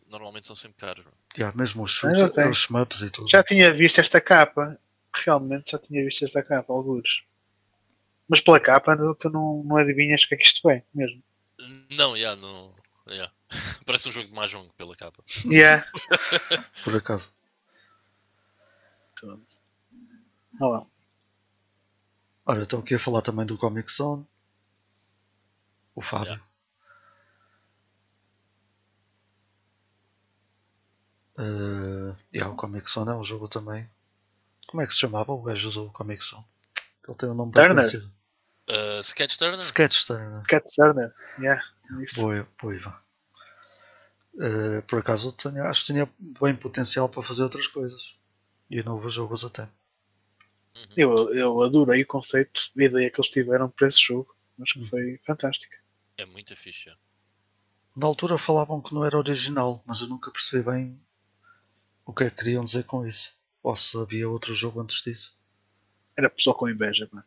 Normalmente 0.08 0.46
são 0.46 0.54
sempre 0.56 0.78
caros. 0.78 1.04
não? 1.04 1.12
Já, 1.36 1.52
mesmo 1.52 1.82
os 1.82 2.04
Ah, 2.04 2.28
tem. 2.28 2.48
os 2.48 2.58
shmups 2.58 3.02
e 3.02 3.10
tudo. 3.10 3.28
Já 3.28 3.42
tinha 3.42 3.72
visto 3.72 3.98
esta 4.00 4.20
capa. 4.20 4.78
Realmente 5.14 5.72
já 5.72 5.78
tinha 5.78 6.04
visto 6.04 6.24
esta 6.24 6.42
capa, 6.42 6.72
alguns. 6.72 7.24
Mas 8.28 8.40
pela 8.40 8.60
capa 8.60 8.94
não- 8.94 9.14
tu 9.14 9.30
não, 9.30 9.62
não 9.64 9.76
adivinhas 9.76 10.22
o 10.24 10.28
que 10.28 10.34
é 10.34 10.38
que 10.38 10.44
isto 10.44 10.68
é 10.70 10.82
mesmo. 10.94 11.22
Não, 11.90 12.16
já, 12.16 12.36
não. 12.36 12.74
já. 13.08 13.30
Parece 13.86 14.08
um 14.08 14.12
jogo 14.12 14.26
de 14.28 14.34
Mahjong 14.34 14.68
pela 14.76 14.94
capa. 14.96 15.22
Yeah. 15.46 15.86
Por 16.84 16.94
acaso. 16.96 17.30
Ah 20.60 20.66
lá. 20.66 20.86
Ora, 22.44 22.62
estou 22.62 22.80
aqui 22.80 22.94
a 22.94 22.98
falar 22.98 23.22
também 23.22 23.44
do 23.46 23.58
Comic 23.58 23.90
Zone. 23.92 24.26
O 25.94 26.00
Fábio. 26.00 26.26
Yeah. 26.32 26.44
Uh, 31.38 32.16
yeah, 32.32 32.50
o 32.50 32.56
Comic 32.56 32.90
Zone 32.90 33.10
é 33.10 33.14
um 33.14 33.24
jogo 33.24 33.48
também. 33.48 33.88
Como 34.66 34.82
é 34.82 34.86
que 34.86 34.92
se 34.92 35.00
chamava 35.00 35.32
o 35.32 35.42
gajo 35.42 35.70
do 35.70 35.90
Comic 35.90 36.24
Zone? 36.24 36.44
Ele 37.06 37.16
tem 37.16 37.28
um 37.28 37.34
nome 37.34 37.52
bem 37.52 37.62
Turner? 37.62 37.84
conhecido. 37.84 38.12
Uh, 38.68 39.00
Sketch 39.00 39.36
Turner? 39.36 39.60
Sketch 39.60 40.06
Turner. 40.06 40.42
Cat 40.42 40.66
Turner. 40.74 41.14
Yeah. 41.38 41.62
Isso. 42.00 42.20
Boa, 42.20 42.48
boa 42.60 42.74
Ivan. 42.74 42.96
Uh, 44.34 44.82
por 44.86 44.98
acaso 44.98 45.32
tenho, 45.32 45.64
acho 45.64 45.86
que 45.86 45.92
tinha 45.92 46.10
bem 46.18 46.54
potencial 46.54 47.08
para 47.08 47.22
fazer 47.22 47.42
outras 47.42 47.66
coisas. 47.66 48.16
E 48.68 48.82
novos 48.82 49.14
jogos 49.14 49.44
até. 49.44 49.62
Uhum. 49.62 50.94
Eu, 50.96 51.34
eu 51.34 51.62
adorei 51.62 52.02
o 52.02 52.06
conceito 52.06 52.70
e 52.74 52.82
a 52.82 52.86
ideia 52.86 53.10
que 53.10 53.20
eles 53.20 53.30
tiveram 53.30 53.70
para 53.70 53.86
esse 53.86 54.00
jogo. 54.00 54.34
Acho 54.60 54.80
que 54.80 54.86
foi 54.86 55.20
fantástico. 55.24 55.74
É 56.18 56.26
muito 56.26 56.56
fixe. 56.56 56.90
já. 56.90 56.96
Na 57.94 58.06
altura 58.06 58.36
falavam 58.36 58.80
que 58.80 58.92
não 58.92 59.04
era 59.04 59.16
original, 59.16 59.82
mas 59.86 60.00
eu 60.00 60.08
nunca 60.08 60.30
percebi 60.30 60.62
bem 60.62 61.00
o 62.06 62.14
que 62.14 62.24
é 62.24 62.30
que 62.30 62.36
queriam 62.36 62.64
dizer 62.64 62.84
com 62.84 63.06
isso. 63.06 63.34
Ou 63.62 63.76
se 63.76 63.96
havia 63.98 64.28
outro 64.28 64.54
jogo 64.54 64.80
antes 64.80 65.02
disso. 65.02 65.36
Era 66.16 66.30
pessoal 66.30 66.56
com 66.56 66.68
inveja, 66.70 67.06
pá. 67.08 67.24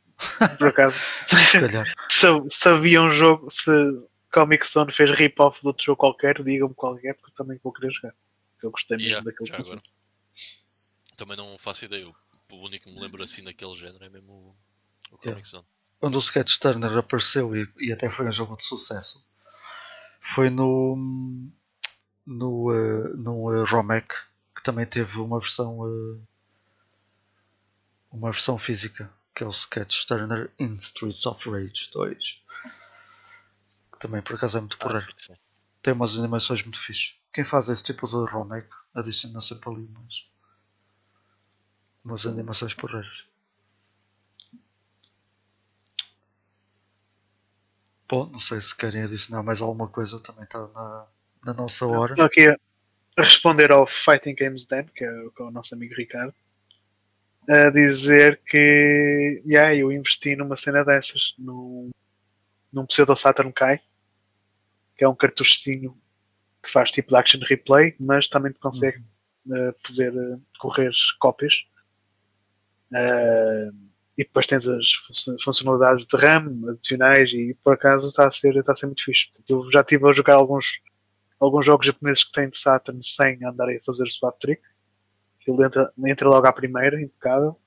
Por 0.57 0.67
acaso, 0.69 0.97
Se 1.27 1.59
calhar. 1.59 1.85
se, 2.09 2.27
se 2.49 2.69
havia 2.69 3.01
um 3.01 3.09
jogo, 3.09 3.49
se 3.51 3.71
Comic 4.31 4.65
Zone 4.67 4.91
fez 4.91 5.11
rip-off 5.11 5.61
de 5.61 5.67
outro 5.67 5.85
jogo 5.85 5.97
qualquer, 5.97 6.41
digam-me 6.41 6.73
qual 6.73 6.97
é, 7.03 7.13
porque 7.13 7.35
também 7.35 7.59
vou 7.63 7.71
querer 7.71 7.91
jogar. 7.91 8.15
Porque 8.53 8.65
eu 8.65 8.71
gostei 8.71 8.97
mesmo 8.97 9.09
Yeah, 9.09 9.25
daquele 9.29 9.49
conceito. 9.51 9.83
agora. 9.83 11.15
Também 11.17 11.37
não 11.37 11.57
faço 11.59 11.85
ideia. 11.85 12.07
O 12.07 12.15
o 12.51 12.65
único 12.65 12.85
que 12.85 12.91
me 12.91 12.99
lembro 12.99 13.23
assim 13.23 13.43
daquele 13.43 13.75
género 13.75 14.03
é 14.03 14.09
mesmo 14.09 14.33
o, 14.33 14.55
o 15.13 15.17
Comic 15.19 15.47
Zone. 15.47 15.65
Onde 16.01 16.17
o 16.17 16.19
Sketch 16.19 16.57
Turner 16.57 16.97
apareceu 16.97 17.55
e, 17.55 17.67
e 17.77 17.91
até 17.93 18.09
foi 18.09 18.27
um 18.27 18.31
jogo 18.31 18.57
de 18.57 18.63
sucesso 18.65 19.23
foi 20.19 20.49
no 20.49 20.95
no, 22.25 22.71
uh, 22.71 23.17
no 23.17 23.51
uh, 23.51 23.65
Romec 23.65 24.13
que 24.59 24.63
também 24.65 24.85
teve 24.85 25.19
uma 25.19 25.39
versão 25.39 25.79
uh, 25.79 26.21
uma 28.11 28.31
versão 28.31 28.57
física 28.57 29.11
que 29.35 29.43
é 29.43 29.47
o 29.47 29.51
Sketch 29.51 30.05
Turner 30.05 30.51
in 30.59 30.75
Streets 30.75 31.25
of 31.25 31.49
Rage 31.49 31.89
2 31.93 32.43
que 33.93 33.99
também 33.99 34.21
por 34.21 34.35
acaso 34.35 34.57
é 34.57 34.61
muito 34.61 34.77
Ah, 34.81 34.83
porreiro. 34.83 35.07
tem 35.81 35.93
umas 35.93 36.17
animações 36.17 36.63
muito 36.63 36.79
fixes 36.79 37.17
quem 37.33 37.43
faz 37.45 37.69
esse 37.69 37.83
tipo 37.83 38.05
de 38.05 38.15
Romec 38.31 38.67
adiciona 38.93 39.39
sempre 39.41 39.69
ali 39.69 39.85
umas 39.85 40.27
umas 42.03 42.25
animações 42.25 42.73
porreiras. 42.73 43.25
Bom, 48.07 48.25
não 48.27 48.39
sei 48.39 48.59
se 48.59 48.75
querem 48.75 49.03
adicionar 49.03 49.43
mais 49.43 49.61
alguma 49.61 49.87
coisa, 49.87 50.19
também 50.19 50.43
está 50.43 50.67
na, 50.69 51.07
na 51.45 51.53
nossa 51.53 51.85
hora. 51.85 52.13
Estou 52.13 52.25
aqui 52.25 52.47
a 53.17 53.21
responder 53.21 53.71
ao 53.71 53.85
Fighting 53.85 54.35
Games 54.35 54.65
Den, 54.65 54.85
que 54.85 55.03
é 55.03 55.11
o, 55.11 55.31
que 55.31 55.41
é 55.41 55.45
o 55.45 55.51
nosso 55.51 55.73
amigo 55.75 55.95
Ricardo, 55.95 56.33
a 57.47 57.69
dizer 57.69 58.39
que 58.45 59.41
yeah, 59.45 59.75
eu 59.75 59.91
investi 59.91 60.35
numa 60.35 60.55
cena 60.55 60.83
dessas, 60.83 61.33
num, 61.37 61.89
num 62.71 62.85
pseudo 62.85 63.15
Saturn 63.15 63.51
Kai, 63.51 63.79
que 64.95 65.03
é 65.03 65.07
um 65.07 65.15
cartuchozinho 65.15 65.97
que 66.61 66.69
faz 66.69 66.91
tipo 66.91 67.09
de 67.09 67.15
action 67.15 67.39
replay, 67.43 67.95
mas 67.99 68.27
também 68.27 68.51
te 68.51 68.59
consegue 68.59 69.01
eh, 69.51 69.73
poder 69.83 70.13
eh, 70.15 70.37
correr 70.59 70.91
cópias. 71.19 71.65
Eh, 72.93 73.69
e 74.17 74.23
depois 74.25 74.45
tens 74.45 74.67
as 74.67 74.91
funcio- 74.91 75.37
funcionalidades 75.41 76.05
de 76.05 76.17
RAM 76.17 76.69
adicionais 76.69 77.31
e 77.31 77.55
por 77.63 77.73
acaso 77.73 78.09
está 78.09 78.27
a 78.27 78.31
ser, 78.31 78.57
está 78.57 78.73
a 78.73 78.75
ser 78.75 78.87
muito 78.87 79.03
fixe. 79.03 79.29
Eu 79.47 79.71
já 79.71 79.79
estive 79.79 80.09
a 80.09 80.13
jogar 80.13 80.35
alguns, 80.35 80.81
alguns 81.39 81.65
jogos 81.65 81.85
japoneses 81.87 82.23
que 82.23 82.31
têm 82.31 82.49
de 82.49 82.57
Saturn 82.57 82.99
sem 83.03 83.43
andarem 83.45 83.77
a 83.77 83.83
fazer 83.83 84.09
swap 84.11 84.37
trick. 84.39 84.61
Aquilo 85.41 85.63
entra, 85.63 85.91
entra 86.05 86.27
logo 86.29 86.47
à 86.47 86.53
primeira, 86.53 87.01
impecável. 87.01 87.59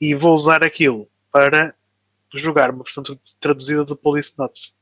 E 0.00 0.14
vou 0.14 0.34
usar 0.34 0.62
aquilo 0.64 1.08
para 1.32 1.74
jogar 2.34 2.70
uma 2.70 2.84
versão 2.84 3.02
tra- 3.02 3.16
traduzida 3.40 3.84
do 3.84 3.96
Police 3.96 4.32
Notes. 4.38 4.76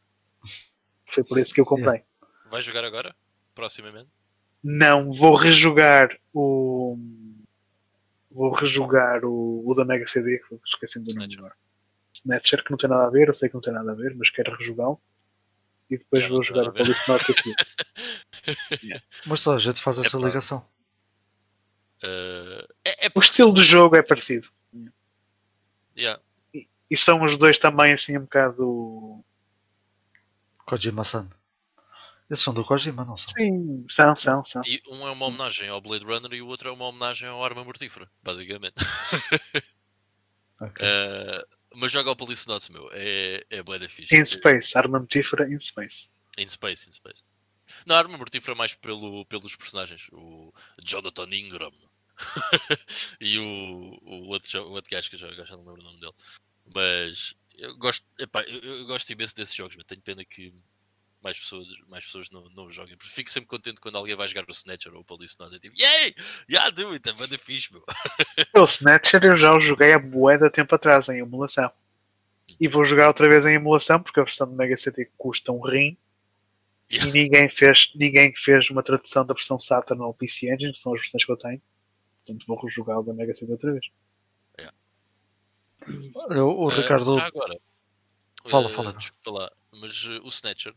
Foi 1.07 1.23
por 1.25 1.39
isso 1.39 1.55
que 1.55 1.61
eu 1.61 1.65
comprei. 1.65 2.03
Vai 2.51 2.61
jogar 2.63 2.85
agora? 2.85 3.15
Proximamente? 3.55 4.09
Não, 4.63 5.13
vou 5.13 5.35
rejogar 5.35 6.17
o. 6.35 6.99
Vou 8.31 8.53
rejogar 8.53 9.25
o, 9.25 9.63
o 9.67 9.75
da 9.75 9.85
Mega 9.85 10.07
CD, 10.07 10.39
que 10.39 10.59
esqueci 10.67 10.99
do 11.01 11.15
nome 11.15 11.27
agora. 11.39 11.55
Snatcher, 12.13 12.65
que 12.65 12.71
não 12.71 12.77
tem 12.79 12.91
nada 12.91 13.07
a 13.07 13.11
ver, 13.11 13.29
eu 13.29 13.35
sei 13.35 13.49
que 13.49 13.55
não 13.55 13.61
tem 13.63 13.73
nada 13.73 13.93
a 13.93 13.95
ver, 13.95 14.15
mas 14.15 14.29
quero 14.31 14.55
rejogá-lo. 14.57 15.01
E 15.89 15.99
depois 15.99 16.25
Não, 16.25 16.31
vou 16.31 16.43
jogar 16.43 16.69
a. 16.69 16.73
Police 16.73 17.03
Note 17.09 17.33
aqui. 17.33 17.55
Mas 19.27 19.43
toda 19.43 19.57
a 19.57 19.61
gente 19.61 19.81
faz 19.81 19.99
essa 19.99 20.19
ligação. 20.19 20.67
Uh, 22.03 22.67
é, 22.85 23.07
é 23.07 23.11
O 23.15 23.21
estilo 23.21 23.55
de 23.55 23.63
jogo 23.63 23.97
é 23.97 24.03
parecido. 24.03 24.49
yeah. 25.97 26.21
E 26.89 26.97
são 26.97 27.25
os 27.25 27.37
dois 27.37 27.59
também 27.59 27.93
assim 27.93 28.17
um 28.17 28.23
bocado. 28.23 29.25
Kojima-san. 30.67 31.29
Esses 32.29 32.45
são 32.45 32.53
do 32.53 32.65
Kojima, 32.65 33.05
não 33.05 33.17
são? 33.17 33.29
Sim, 33.37 33.85
são, 33.89 34.15
são, 34.15 34.45
são. 34.45 34.63
E 34.65 34.83
um 34.89 35.07
é 35.07 35.11
uma 35.13 35.27
homenagem 35.27 35.69
ao 35.69 35.81
Blade 35.81 36.05
Runner 36.05 36.33
e 36.33 36.43
o 36.43 36.49
outro 36.49 36.69
é 36.69 36.73
uma 36.73 36.87
homenagem 36.87 37.29
ao 37.29 37.45
Arma 37.45 37.63
Mortífera, 37.63 38.11
basicamente. 38.23 38.75
Ok. 40.59 40.85
Uh, 40.85 41.56
mas 41.77 41.93
joga 41.93 42.11
ao 42.11 42.17
Police 42.17 42.47
Notes, 42.49 42.69
meu. 42.69 42.89
É, 42.93 43.45
é 43.51 43.63
bué 43.63 43.79
da 43.79 43.89
fixe. 43.89 44.17
In 44.17 44.25
Space, 44.25 44.77
arma 44.77 44.99
mortífera 44.99 45.49
in 45.49 45.61
Space. 45.61 46.09
In 46.39 46.49
Space, 46.49 46.89
in 46.89 46.93
Space. 46.93 47.23
Não, 47.85 47.97
a 47.97 47.99
Arma 47.99 48.17
Mortífera 48.17 48.55
é 48.55 48.59
mais 48.59 48.75
pelo, 48.75 49.25
pelos 49.27 49.57
personagens. 49.57 50.09
O 50.13 50.53
Jonathan 50.83 51.29
Ingram. 51.35 51.73
e 53.21 53.39
o, 53.39 53.99
o, 54.03 54.29
outro, 54.29 54.63
o 54.63 54.73
outro 54.73 54.91
gajo 54.91 55.11
que 55.11 55.17
eu 55.17 55.21
já, 55.21 55.31
já 55.33 55.57
não 55.57 55.65
lembro 55.65 55.81
o 55.81 55.85
nome 55.85 56.01
dele. 56.01 56.15
Mas 56.75 57.35
eu 57.57 57.77
gosto, 57.77 58.07
epá, 58.19 58.43
eu, 58.43 58.61
eu 58.61 58.87
gosto 58.87 59.11
imenso 59.11 59.35
desses 59.37 59.55
jogos, 59.55 59.77
mas 59.77 59.85
tenho 59.85 60.01
pena 60.03 60.25
que 60.25 60.53
mais 61.27 61.39
pessoas, 61.41 61.67
mais 61.89 62.05
pessoas 62.05 62.31
não, 62.31 62.49
não 62.51 62.71
joguem. 62.71 62.97
Porque 62.97 63.13
fico 63.13 63.29
sempre 63.29 63.49
contente 63.49 63.81
quando 63.81 63.97
alguém 63.97 64.15
vai 64.15 64.29
jogar 64.29 64.45
o 64.49 64.53
Snatcher 64.53 64.95
ou 64.95 65.01
o 65.01 65.05
Police 65.05 65.37
Not. 65.41 65.57
É 65.57 65.59
tipo, 65.59 65.75
yay! 65.77 66.15
Yeah, 66.49 66.71
do 66.71 66.93
it, 66.93 67.09
é 67.09 67.13
da 67.13 67.39
fixe, 67.39 67.73
meu. 67.73 67.83
O 68.55 68.65
Snatcher 68.65 69.25
eu 69.25 69.35
já 69.35 69.53
o 69.53 69.59
joguei 69.59 69.93
a 69.93 69.99
bué 69.99 70.39
de 70.39 70.49
tempo 70.51 70.73
atrás 70.75 71.09
em 71.09 71.19
emulação. 71.19 71.69
E 72.61 72.69
vou 72.69 72.85
jogar 72.85 73.09
outra 73.09 73.29
vez 73.29 73.45
em 73.45 73.55
emulação 73.55 74.01
porque 74.01 74.21
a 74.21 74.23
versão 74.23 74.49
do 74.49 74.55
Mega 74.55 74.77
CD 74.77 75.11
custa 75.19 75.51
um 75.51 75.61
rim. 75.61 75.97
Yeah. 76.89 77.11
E 77.11 77.13
ninguém 77.13 77.49
fez, 77.49 77.91
ninguém 77.97 78.33
fez 78.37 78.71
uma 78.71 78.85
tradução 78.85 79.27
da 79.27 79.35
versão 79.35 79.59
Saturn 79.59 80.01
ou 80.05 80.15
PC 80.15 80.55
Engine, 80.55 80.73
que 80.73 80.79
são 80.79 80.95
as 80.95 81.01
versões 81.01 81.25
que 81.25 81.33
eu 81.33 81.37
tenho. 81.37 81.61
Portanto 82.25 82.47
vou 82.47 82.61
rejogar 82.61 83.01
o 83.01 83.03
da 83.03 83.13
Mega 83.13 83.35
CD 83.35 83.53
outra 83.53 83.73
vez. 83.73 83.87
Olha, 86.15 86.45
o, 86.45 86.67
o 86.67 86.71
Eh, 86.71 86.75
Ricardo. 86.77 87.19
Já 87.19 87.27
agora. 87.27 87.59
Fala, 88.49 88.71
eh, 88.71 88.75
fala. 88.75 88.93
Desculpa 88.95 89.31
lá, 89.31 89.51
mas 89.73 90.07
eh, 90.09 90.21
o 90.23 90.29
Snatcher. 90.29 90.75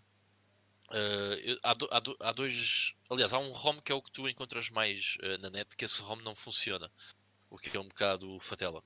Eu- 1.43 1.59
há, 1.63 1.73
do- 1.73 1.87
há 1.91 1.99
do- 1.99 2.17
há 2.19 2.31
dois. 2.31 2.93
Aliás, 3.09 3.33
há 3.33 3.39
um 3.39 3.51
ROM 3.51 3.79
que 3.81 3.91
é 3.91 3.95
o 3.95 4.01
que 4.01 4.11
tu 4.11 4.27
encontras 4.27 4.69
mais 4.69 5.17
eh, 5.21 5.37
na 5.37 5.49
net, 5.49 5.75
que 5.75 5.85
esse 5.85 6.01
ROM 6.01 6.17
não 6.17 6.33
funciona. 6.35 6.91
O 7.49 7.57
que 7.57 7.75
é 7.75 7.79
um 7.79 7.87
bocado 7.87 8.39
fatela. 8.39 8.83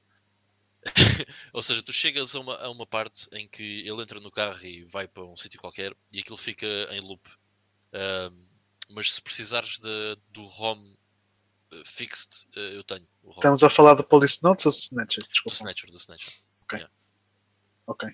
Ou 1.53 1.61
seja, 1.61 1.81
tu 1.81 1.93
chegas 1.93 2.35
a 2.35 2.39
uma, 2.39 2.55
a 2.57 2.69
uma 2.69 2.85
parte 2.85 3.27
em 3.31 3.47
que 3.47 3.87
ele 3.87 4.01
entra 4.01 4.19
no 4.19 4.31
carro 4.31 4.63
e 4.65 4.83
vai 4.85 5.07
para 5.07 5.23
um 5.23 5.37
sítio 5.37 5.59
qualquer 5.59 5.95
e 6.11 6.19
aquilo 6.19 6.37
fica 6.37 6.67
em 6.91 6.99
loop. 6.99 7.21
Ahm, 7.93 8.47
mas 8.89 9.13
se 9.13 9.21
precisares 9.21 9.79
de, 9.79 10.17
do 10.29 10.43
ROM 10.43 10.93
eh, 11.71 11.83
fixed, 11.85 12.47
eu 12.55 12.83
tenho. 12.83 13.07
Estamos 13.35 13.63
a 13.63 13.69
falar 13.69 13.93
do 13.95 14.03
Police 14.03 14.41
Notes 14.43 14.65
ou 14.65 14.71
do 14.71 14.77
Snatcher? 14.77 15.23
do 15.23 15.29
Desculpa. 15.29 15.55
Snatcher, 15.55 15.91
do 15.91 15.97
Snatcher. 15.97 16.33
Ok. 17.87 18.13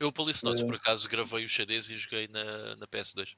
Eu, 0.00 0.10
Police 0.10 0.42
Notes, 0.42 0.62
Eh. 0.62 0.66
por 0.66 0.76
acaso, 0.76 1.08
gravei 1.10 1.44
os 1.44 1.54
CDs 1.54 1.90
e 1.90 1.96
joguei 1.96 2.26
na, 2.28 2.74
na 2.76 2.86
PS2. 2.86 3.36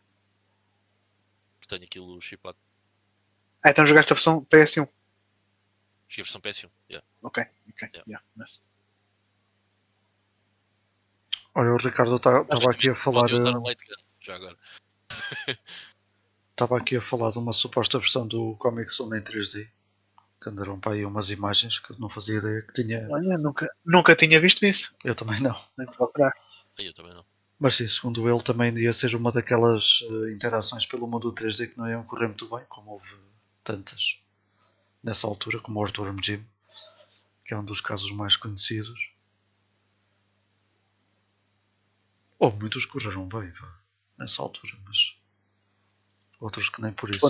Que 1.61 1.67
tenho 1.67 1.83
aquilo 1.83 2.21
chipado. 2.21 2.57
Ah, 3.65 3.71
então 3.71 3.85
jogaste 3.85 4.13
a 4.13 4.15
versão 4.15 4.45
PS1. 4.45 4.89
Joguei 6.09 6.23
a 6.23 6.23
versão 6.23 6.41
PS1. 6.41 6.71
Yeah. 6.89 7.07
Ok, 7.21 7.43
ok. 7.69 7.89
Yeah. 7.89 8.05
yeah, 8.07 8.25
nice. 8.37 8.61
Olha, 11.55 11.73
o 11.73 11.77
Ricardo 11.77 12.15
estava 12.15 12.71
aqui 12.71 12.89
a 12.89 12.95
falar. 12.95 13.23
Pode 13.23 13.35
usar 13.35 13.49
a 13.49 13.59
eh, 13.59 13.63
Light 13.65 13.85
Gun, 13.85 14.05
já 14.21 14.37
agora. 14.37 14.57
Estava 16.51 16.79
aqui 16.79 16.97
a 16.97 17.01
falar 17.01 17.31
de 17.31 17.39
uma 17.39 17.53
suposta 17.53 17.99
versão 17.99 18.27
do 18.27 18.55
Comic 18.57 18.93
Zone 18.93 19.19
em 19.19 19.23
3D. 19.23 19.69
Que 20.41 20.49
andaram 20.49 20.79
para 20.79 20.93
aí 20.93 21.05
umas 21.05 21.31
imagens 21.31 21.79
que 21.79 21.93
eu 21.93 21.99
não 21.99 22.09
fazia 22.09 22.39
ideia 22.39 22.63
que 22.63 22.73
tinha. 22.73 23.07
Olha, 23.11 23.37
nunca, 23.37 23.69
nunca 23.85 24.15
tinha 24.17 24.41
visto 24.41 24.65
isso. 24.65 24.95
Eu 25.05 25.15
também 25.15 25.41
não. 25.41 25.55
Nem 25.77 25.87
procurar. 25.87 26.33
Eu 26.79 26.95
também 26.95 27.15
não. 27.15 27.25
Mas 27.59 27.75
sim, 27.75 27.87
segundo 27.87 28.29
ele, 28.29 28.43
também 28.43 28.77
ia 28.79 28.93
ser 28.93 29.15
uma 29.15 29.31
daquelas 29.31 30.01
eh, 30.03 30.33
interações 30.33 30.85
pelo 30.85 31.07
mundo 31.07 31.33
3D 31.33 31.69
que 31.69 31.79
não 31.79 31.89
iam 31.89 32.03
correr 32.03 32.27
muito 32.27 32.49
bem, 32.49 32.65
como 32.69 32.91
houve 32.91 33.15
tantas 33.63 34.21
nessa 35.03 35.27
altura, 35.27 35.61
como 35.61 35.79
o 35.79 35.85
Earthworm 35.85 36.19
Jim, 36.23 36.45
que 37.45 37.55
é 37.55 37.59
um 37.59 37.65
dos 37.65 37.81
casos 37.81 38.11
mais 38.11 38.37
conhecidos. 38.37 39.13
Ou 42.39 42.51
muitos 42.51 42.85
correram 42.85 43.29
bem 43.29 43.51
vá, 43.53 43.79
nessa 44.19 44.43
altura, 44.43 44.77
mas 44.85 45.17
outros 46.41 46.69
que 46.69 46.83
nem 46.83 46.93
por 46.93 47.11
isso. 47.11 47.27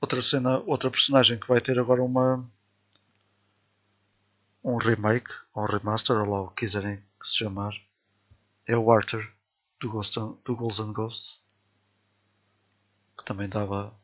Outra 0.00 0.22
cena, 0.22 0.60
outra 0.60 0.90
personagem 0.90 1.38
que 1.38 1.48
vai 1.48 1.60
ter 1.60 1.78
agora 1.80 2.04
uma 2.04 2.48
um 4.66 4.78
remake 4.78 5.30
ou 5.54 5.62
um 5.62 5.66
remaster, 5.66 6.16
ou 6.16 6.28
lá 6.28 6.40
o 6.42 6.48
que 6.48 6.66
quiserem 6.66 6.96
que 7.20 7.28
se 7.28 7.36
chamar, 7.38 7.72
é 8.66 8.76
o 8.76 8.90
Arthur 8.90 9.32
do, 9.80 9.88
Ghost, 9.88 10.18
do 10.18 10.56
Ghouls 10.56 10.80
and 10.80 10.92
Ghosts. 10.92 11.40
Que 13.16 13.24
também 13.24 13.48
dava. 13.48 13.94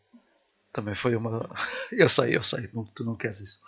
Também 0.72 0.94
foi 0.94 1.16
uma. 1.16 1.50
eu 1.90 2.08
sei, 2.08 2.36
eu 2.36 2.42
sei, 2.42 2.70
não, 2.72 2.84
tu 2.84 3.04
não 3.04 3.16
queres 3.16 3.40
isso. 3.40 3.60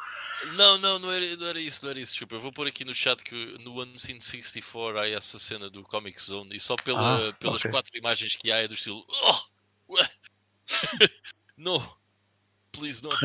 Não, 0.57 0.79
não, 0.79 0.99
não 1.01 1.11
era, 1.11 1.37
não 1.37 1.47
era 1.47 1.61
isso, 1.61 1.85
não 1.85 1.91
era 1.91 1.99
isso. 1.99 2.13
Desculpa, 2.13 2.37
eu 2.37 2.41
vou 2.41 2.53
pôr 2.53 2.69
aqui 2.69 2.85
no 2.85 2.95
chat 2.95 3.23
que 3.25 3.59
no 3.65 3.83
Unseen 3.83 4.21
64 4.21 4.99
há 4.99 5.09
essa 5.09 5.39
cena 5.39 5.69
do 5.69 5.83
Comic 5.83 6.21
Zone 6.21 6.55
e 6.55 6.61
só 6.61 6.77
pela, 6.77 7.29
Ah, 7.29 7.33
pelas 7.35 7.61
ok. 7.61 7.71
quatro 7.73 7.97
imagens 7.97 8.37
que 8.37 8.53
há 8.53 8.59
é 8.59 8.69
do 8.69 8.75
estilo. 8.75 9.05
Oh! 9.09 9.97
no! 11.57 11.99
Please 12.73 13.03
don't! 13.03 13.17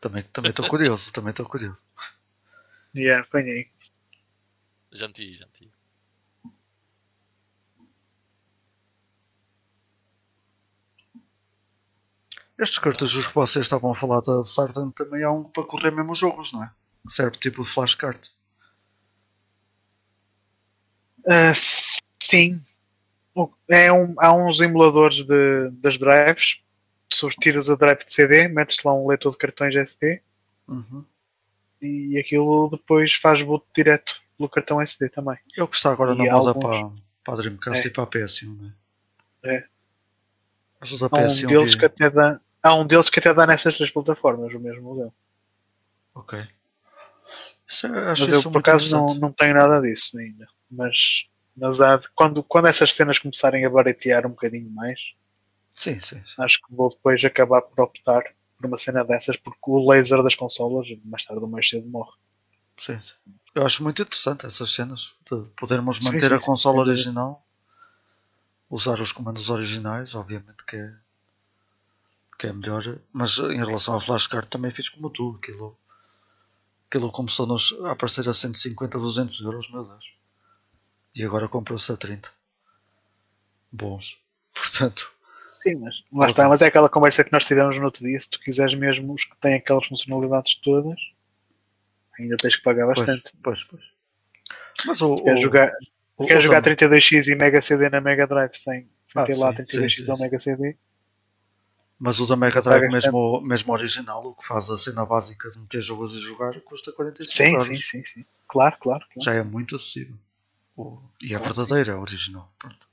Também 0.00 0.22
também 0.24 0.50
estou 0.50 0.68
curioso, 0.68 1.12
também 1.12 1.30
estou 1.30 1.46
curioso. 1.46 1.82
Yeah, 2.94 3.20
apanhei. 3.20 3.70
Já 4.92 5.06
meti, 5.08 5.36
já 5.36 5.44
meti. 5.46 5.70
Estes 12.58 12.78
cartuchos 12.80 13.28
que 13.28 13.34
vocês 13.34 13.64
estavam 13.64 13.92
a 13.92 13.94
falar 13.94 14.20
da 14.20 14.44
Sartan 14.44 14.90
também 14.90 15.22
há 15.22 15.30
um 15.30 15.44
para 15.44 15.62
correr 15.62 15.92
mesmo 15.92 16.10
os 16.10 16.18
jogos, 16.18 16.52
não 16.52 16.64
é? 16.64 16.70
Serve 17.08 17.38
tipo 17.38 17.62
de 17.62 17.68
flashcard. 17.70 18.20
Ah, 21.26 21.52
sim. 22.22 22.60
É 23.68 23.92
um, 23.92 24.14
há 24.18 24.32
uns 24.32 24.60
emuladores 24.60 25.24
de, 25.24 25.70
das 25.72 25.98
drives. 25.98 26.60
Tu 27.08 27.28
tiras 27.40 27.70
a 27.70 27.76
drive 27.76 28.04
de 28.04 28.12
CD, 28.12 28.48
metes 28.48 28.82
lá 28.82 28.94
um 28.94 29.06
leitor 29.06 29.32
de 29.32 29.38
cartões 29.38 29.76
SD 29.76 30.20
Uhum. 30.66 31.04
E 31.84 32.18
aquilo 32.18 32.68
depois 32.70 33.14
faz 33.14 33.42
boot 33.42 33.64
direto 33.74 34.20
pelo 34.36 34.48
cartão 34.48 34.80
SD 34.80 35.08
também. 35.10 35.36
É 35.56 35.62
o 35.62 35.68
que 35.68 35.76
está 35.76 35.92
agora 35.92 36.12
E 36.12 36.16
na 36.18 36.24
moda 36.32 36.54
para, 36.54 36.90
para 37.24 37.34
a 37.34 37.36
Dreamcast 37.36 37.86
É. 37.86 37.88
e 37.88 37.92
para 37.92 38.04
a 38.04 38.06
PS1, 38.06 38.56
não 38.56 38.66
é? 38.66 39.54
É. 39.56 39.64
Mas 40.80 41.02
Há 41.02 41.06
um, 41.06 41.08
PS1 41.08 41.46
deles 41.46 41.74
que 41.74 41.84
até 41.84 42.10
dá, 42.10 42.40
há 42.62 42.74
um 42.74 42.86
deles 42.86 43.08
que 43.08 43.18
até 43.18 43.32
dá 43.32 43.46
nessas 43.46 43.76
três 43.76 43.90
plataformas, 43.90 44.52
o 44.54 44.60
mesmo 44.60 44.82
modelo. 44.82 45.14
Ok. 46.14 46.46
Isso, 47.66 47.86
é- 47.86 47.90
Mas 47.90 48.20
eu 48.32 48.42
por 48.50 48.58
acaso 48.58 48.94
não, 48.94 49.14
não 49.14 49.32
tenho 49.32 49.54
nada 49.54 49.80
disso 49.80 50.18
ainda. 50.18 50.46
Mas, 50.70 51.26
mas 51.56 51.80
há 51.80 52.00
quando, 52.14 52.42
quando 52.42 52.66
essas 52.68 52.92
cenas 52.92 53.18
começarem 53.18 53.64
a 53.64 53.70
baratear 53.70 54.26
um 54.26 54.30
bocadinho 54.30 54.70
mais, 54.70 55.00
Sim, 55.72 56.00
sim. 56.00 56.20
sim. 56.24 56.42
acho 56.42 56.58
que 56.60 56.74
vou 56.74 56.88
depois 56.90 57.24
acabar 57.24 57.62
por 57.62 57.82
optar 57.82 58.22
uma 58.66 58.78
cena 58.78 59.04
dessas, 59.04 59.36
porque 59.36 59.60
o 59.66 59.90
laser 59.90 60.22
das 60.22 60.34
consolas 60.34 60.88
mais 61.04 61.24
tarde 61.24 61.42
ou 61.42 61.48
mais 61.48 61.68
cedo 61.68 61.86
morre. 61.88 62.12
sim, 62.76 63.00
sim. 63.00 63.14
Eu 63.54 63.64
acho 63.64 63.84
muito 63.84 64.02
interessante 64.02 64.46
essas 64.46 64.70
cenas. 64.72 65.14
De 65.30 65.36
podermos 65.56 66.00
manter 66.00 66.28
sim, 66.28 66.34
a 66.34 66.40
sim, 66.40 66.46
consola 66.46 66.84
sem 66.84 66.84
dúvida. 66.84 66.90
original, 66.90 67.46
usar 68.68 69.00
os 69.00 69.12
comandos 69.12 69.48
originais, 69.48 70.14
obviamente 70.14 70.64
que 70.66 70.76
é, 70.76 70.94
que 72.38 72.46
é 72.48 72.52
melhor. 72.52 72.98
Mas 73.12 73.38
em 73.38 73.58
relação 73.58 73.94
à 73.94 74.00
flashcard 74.00 74.48
também 74.48 74.72
fiz 74.72 74.88
como 74.88 75.08
tu. 75.08 75.38
Aquilo, 75.40 75.78
aquilo 76.88 77.12
começou-nos 77.12 77.72
a 77.84 77.92
aparecer 77.92 78.28
a 78.28 78.34
150, 78.34 78.98
200 78.98 79.40
euros, 79.42 79.70
meu 79.70 79.84
Deus. 79.84 80.14
E 81.14 81.22
agora 81.22 81.48
comprou-se 81.48 81.92
a 81.92 81.96
30. 81.96 82.28
Bons. 83.70 84.20
Portanto, 84.52 85.13
Sim, 85.66 85.76
mas 85.76 86.04
lá 86.12 86.26
está, 86.26 86.48
mas 86.48 86.60
é 86.62 86.66
aquela 86.66 86.88
conversa 86.90 87.24
que 87.24 87.32
nós 87.32 87.44
tivemos 87.46 87.76
no 87.78 87.84
outro 87.86 88.04
dia. 88.04 88.20
Se 88.20 88.28
tu 88.28 88.38
quiseres 88.38 88.74
mesmo 88.74 89.14
os 89.14 89.24
que 89.24 89.36
têm 89.38 89.54
aquelas 89.54 89.86
funcionalidades 89.86 90.56
todas, 90.56 91.00
ainda 92.18 92.36
tens 92.36 92.56
que 92.56 92.62
pagar 92.62 92.84
pois, 92.84 92.98
bastante. 92.98 93.32
pois, 93.42 93.64
pois. 93.64 93.82
Mas 94.86 95.00
o, 95.00 95.14
Queres 95.14 95.40
o- 95.40 95.42
jogar, 95.42 95.72
o- 96.18 96.26
queres 96.26 96.44
o 96.44 96.46
jogar 96.46 96.60
também- 96.62 96.76
32x 96.76 97.28
e 97.28 97.34
Mega 97.34 97.62
CD 97.62 97.88
na 97.88 98.00
Mega 98.00 98.26
Drive 98.26 98.54
sem, 98.54 98.88
sem 99.06 99.22
Ah, 99.22 99.24
ter 99.24 99.36
lá 99.36 99.50
sim, 99.52 99.56
32x 99.62 99.96
sim, 99.96 100.04
sim, 100.04 100.10
ou. 100.12 100.18
Mega 100.18 100.38
CD? 100.38 100.76
Mas 101.98 102.20
o 102.20 102.26
da 102.26 102.36
Mega 102.36 102.60
Drive, 102.60 102.88
mesmo, 102.90 103.40
mesmo 103.40 103.72
original, 103.72 104.26
o 104.26 104.34
que 104.34 104.44
faz 104.46 104.68
a 104.68 104.76
cena 104.76 105.06
básica 105.06 105.48
de 105.48 105.58
meter 105.60 105.80
jogos 105.80 106.12
e 106.12 106.20
jogar, 106.20 106.60
custa 106.60 106.92
45 106.92 107.32
Sim, 107.32 107.52
euros. 107.52 107.66
sim, 107.66 107.76
sim, 107.76 108.04
sim. 108.04 108.24
Claro, 108.48 108.76
claro. 108.78 109.04
claro. 109.06 109.22
Já 109.22 109.32
é 109.32 109.42
muito 109.42 109.76
acessível. 109.76 110.16
E 111.22 111.32
é 111.34 111.38
verdadeira, 111.38 111.92
é 111.92 111.94
original. 111.94 112.52
Pronto. 112.58 112.86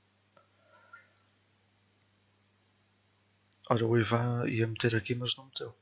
Ora, 3.70 3.86
o 3.86 3.98
Ivan 3.98 4.46
ia 4.48 4.66
meter 4.66 4.94
aqui, 4.96 5.14
mas 5.14 5.36
não 5.36 5.44
meteu. 5.46 5.74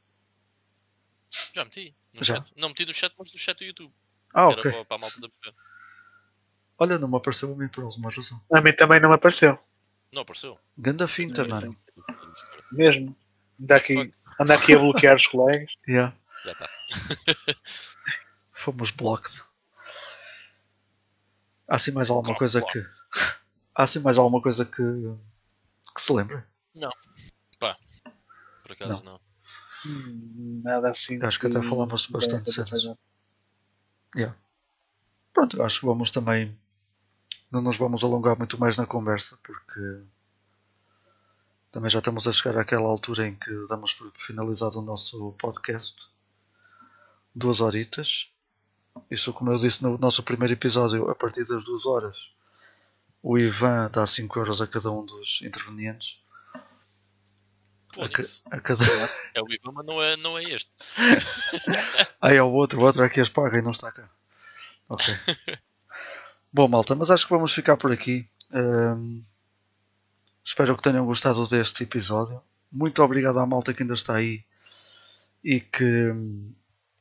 Já 1.54 1.64
meti. 1.64 1.94
No 2.12 2.22
Já? 2.24 2.36
chat. 2.36 2.52
Não 2.56 2.68
meti 2.68 2.84
no 2.86 2.92
chat, 2.92 3.14
mas 3.18 3.32
no 3.32 3.38
chat 3.38 3.58
do 3.58 3.64
YouTube. 3.64 3.92
Ah, 4.34 4.42
Era 4.42 4.60
ok. 4.60 4.62
para, 4.70 4.84
para 4.84 4.96
a 4.96 5.00
malta 5.00 5.20
da. 5.20 5.28
Olha, 6.78 6.98
não 6.98 7.08
me 7.08 7.16
apareceu 7.16 7.52
a 7.52 7.56
mim 7.56 7.68
por 7.68 7.84
alguma 7.84 8.10
razão. 8.10 8.40
A 8.52 8.60
mim 8.60 8.72
também 8.72 9.00
não 9.00 9.08
me 9.10 9.14
apareceu. 9.14 9.58
Não 10.12 10.22
apareceu. 10.22 10.58
Ganda 10.76 11.06
finta, 11.06 11.42
Não, 11.44 11.50
mano. 11.50 11.76
Mesmo. 12.72 13.16
Anda 13.60 13.76
aqui, 13.76 14.12
anda 14.40 14.54
aqui 14.54 14.74
a 14.74 14.78
bloquear 14.78 15.16
os 15.16 15.26
colegas. 15.26 15.72
Yeah. 15.88 16.16
Já 16.44 16.52
está. 16.52 16.70
Fomos 18.52 18.90
blocked. 18.90 19.42
Há 21.68 21.76
assim 21.76 21.90
mais 21.92 22.08
alguma 22.10 22.28
Block, 22.28 22.38
coisa 22.38 22.60
block. 22.60 22.72
que. 22.72 22.80
Há 23.74 23.82
assim 23.84 23.98
mais 24.00 24.18
alguma 24.18 24.42
coisa 24.42 24.64
que. 24.64 24.82
que 25.94 26.00
se 26.02 26.12
lembra? 26.12 26.46
Por 26.72 26.90
acaso 28.84 29.04
não. 29.04 29.20
Hum, 29.86 30.60
Nada 30.64 30.90
assim. 30.90 31.22
Acho 31.22 31.40
que 31.40 31.46
até 31.46 31.62
falamos 31.62 32.06
bastante 32.06 32.52
cenas. 32.52 32.96
Yeah. 34.14 34.36
Pronto, 35.32 35.62
acho 35.62 35.80
que 35.80 35.86
vamos 35.86 36.10
também 36.10 36.58
não 37.50 37.60
nos 37.60 37.76
vamos 37.76 38.04
alongar 38.04 38.38
muito 38.38 38.58
mais 38.60 38.78
na 38.78 38.86
conversa, 38.86 39.36
porque 39.42 40.02
também 41.72 41.90
já 41.90 41.98
estamos 41.98 42.26
a 42.28 42.32
chegar 42.32 42.58
àquela 42.58 42.88
altura 42.88 43.26
em 43.26 43.34
que 43.34 43.66
damos 43.68 43.92
por 43.94 44.12
finalizado 44.16 44.78
o 44.78 44.82
nosso 44.82 45.32
podcast. 45.32 46.08
Duas 47.34 47.60
horitas. 47.60 48.32
Isso, 49.10 49.32
como 49.32 49.52
eu 49.52 49.58
disse 49.58 49.82
no 49.82 49.98
nosso 49.98 50.22
primeiro 50.22 50.52
episódio, 50.52 51.08
a 51.10 51.14
partir 51.14 51.44
das 51.44 51.64
duas 51.64 51.86
horas, 51.86 52.32
o 53.22 53.38
Ivan 53.38 53.90
dá 53.90 54.06
5 54.06 54.38
euros 54.38 54.60
a 54.60 54.66
cada 54.66 54.90
um 54.90 55.04
dos 55.04 55.40
intervenientes. 55.42 56.22
A, 57.98 58.08
ca- 58.08 58.22
Foda-se. 58.22 58.42
a 58.50 58.60
cada... 58.60 58.84
É 59.34 59.42
o 59.42 59.46
Ivan, 59.52 59.72
mas 59.72 59.86
não 59.86 60.02
é, 60.02 60.16
não 60.16 60.38
é 60.38 60.44
este. 60.44 60.70
Ah, 62.22 62.34
é 62.34 62.42
o 62.42 62.50
outro, 62.52 62.78
o 62.80 62.84
outro 62.84 63.02
é 63.02 63.08
que 63.08 63.20
as 63.20 63.30
paga 63.30 63.58
e 63.58 63.62
não 63.62 63.70
está 63.70 63.90
cá. 63.90 64.08
Ok. 64.88 65.06
Bom, 66.52 66.68
malta, 66.68 66.94
mas 66.94 67.10
acho 67.10 67.26
que 67.26 67.32
vamos 67.32 67.52
ficar 67.52 67.76
por 67.78 67.90
aqui. 67.92 68.28
Ahm, 68.52 69.22
espero 70.44 70.76
que 70.76 70.82
tenham 70.82 71.06
gostado 71.06 71.42
deste 71.46 71.84
episódio. 71.84 72.42
Muito 72.70 73.02
obrigado 73.02 73.38
à 73.38 73.46
malta 73.46 73.72
que 73.72 73.82
ainda 73.82 73.94
está 73.94 74.16
aí 74.16 74.44
e 75.42 75.60
que, 75.60 76.12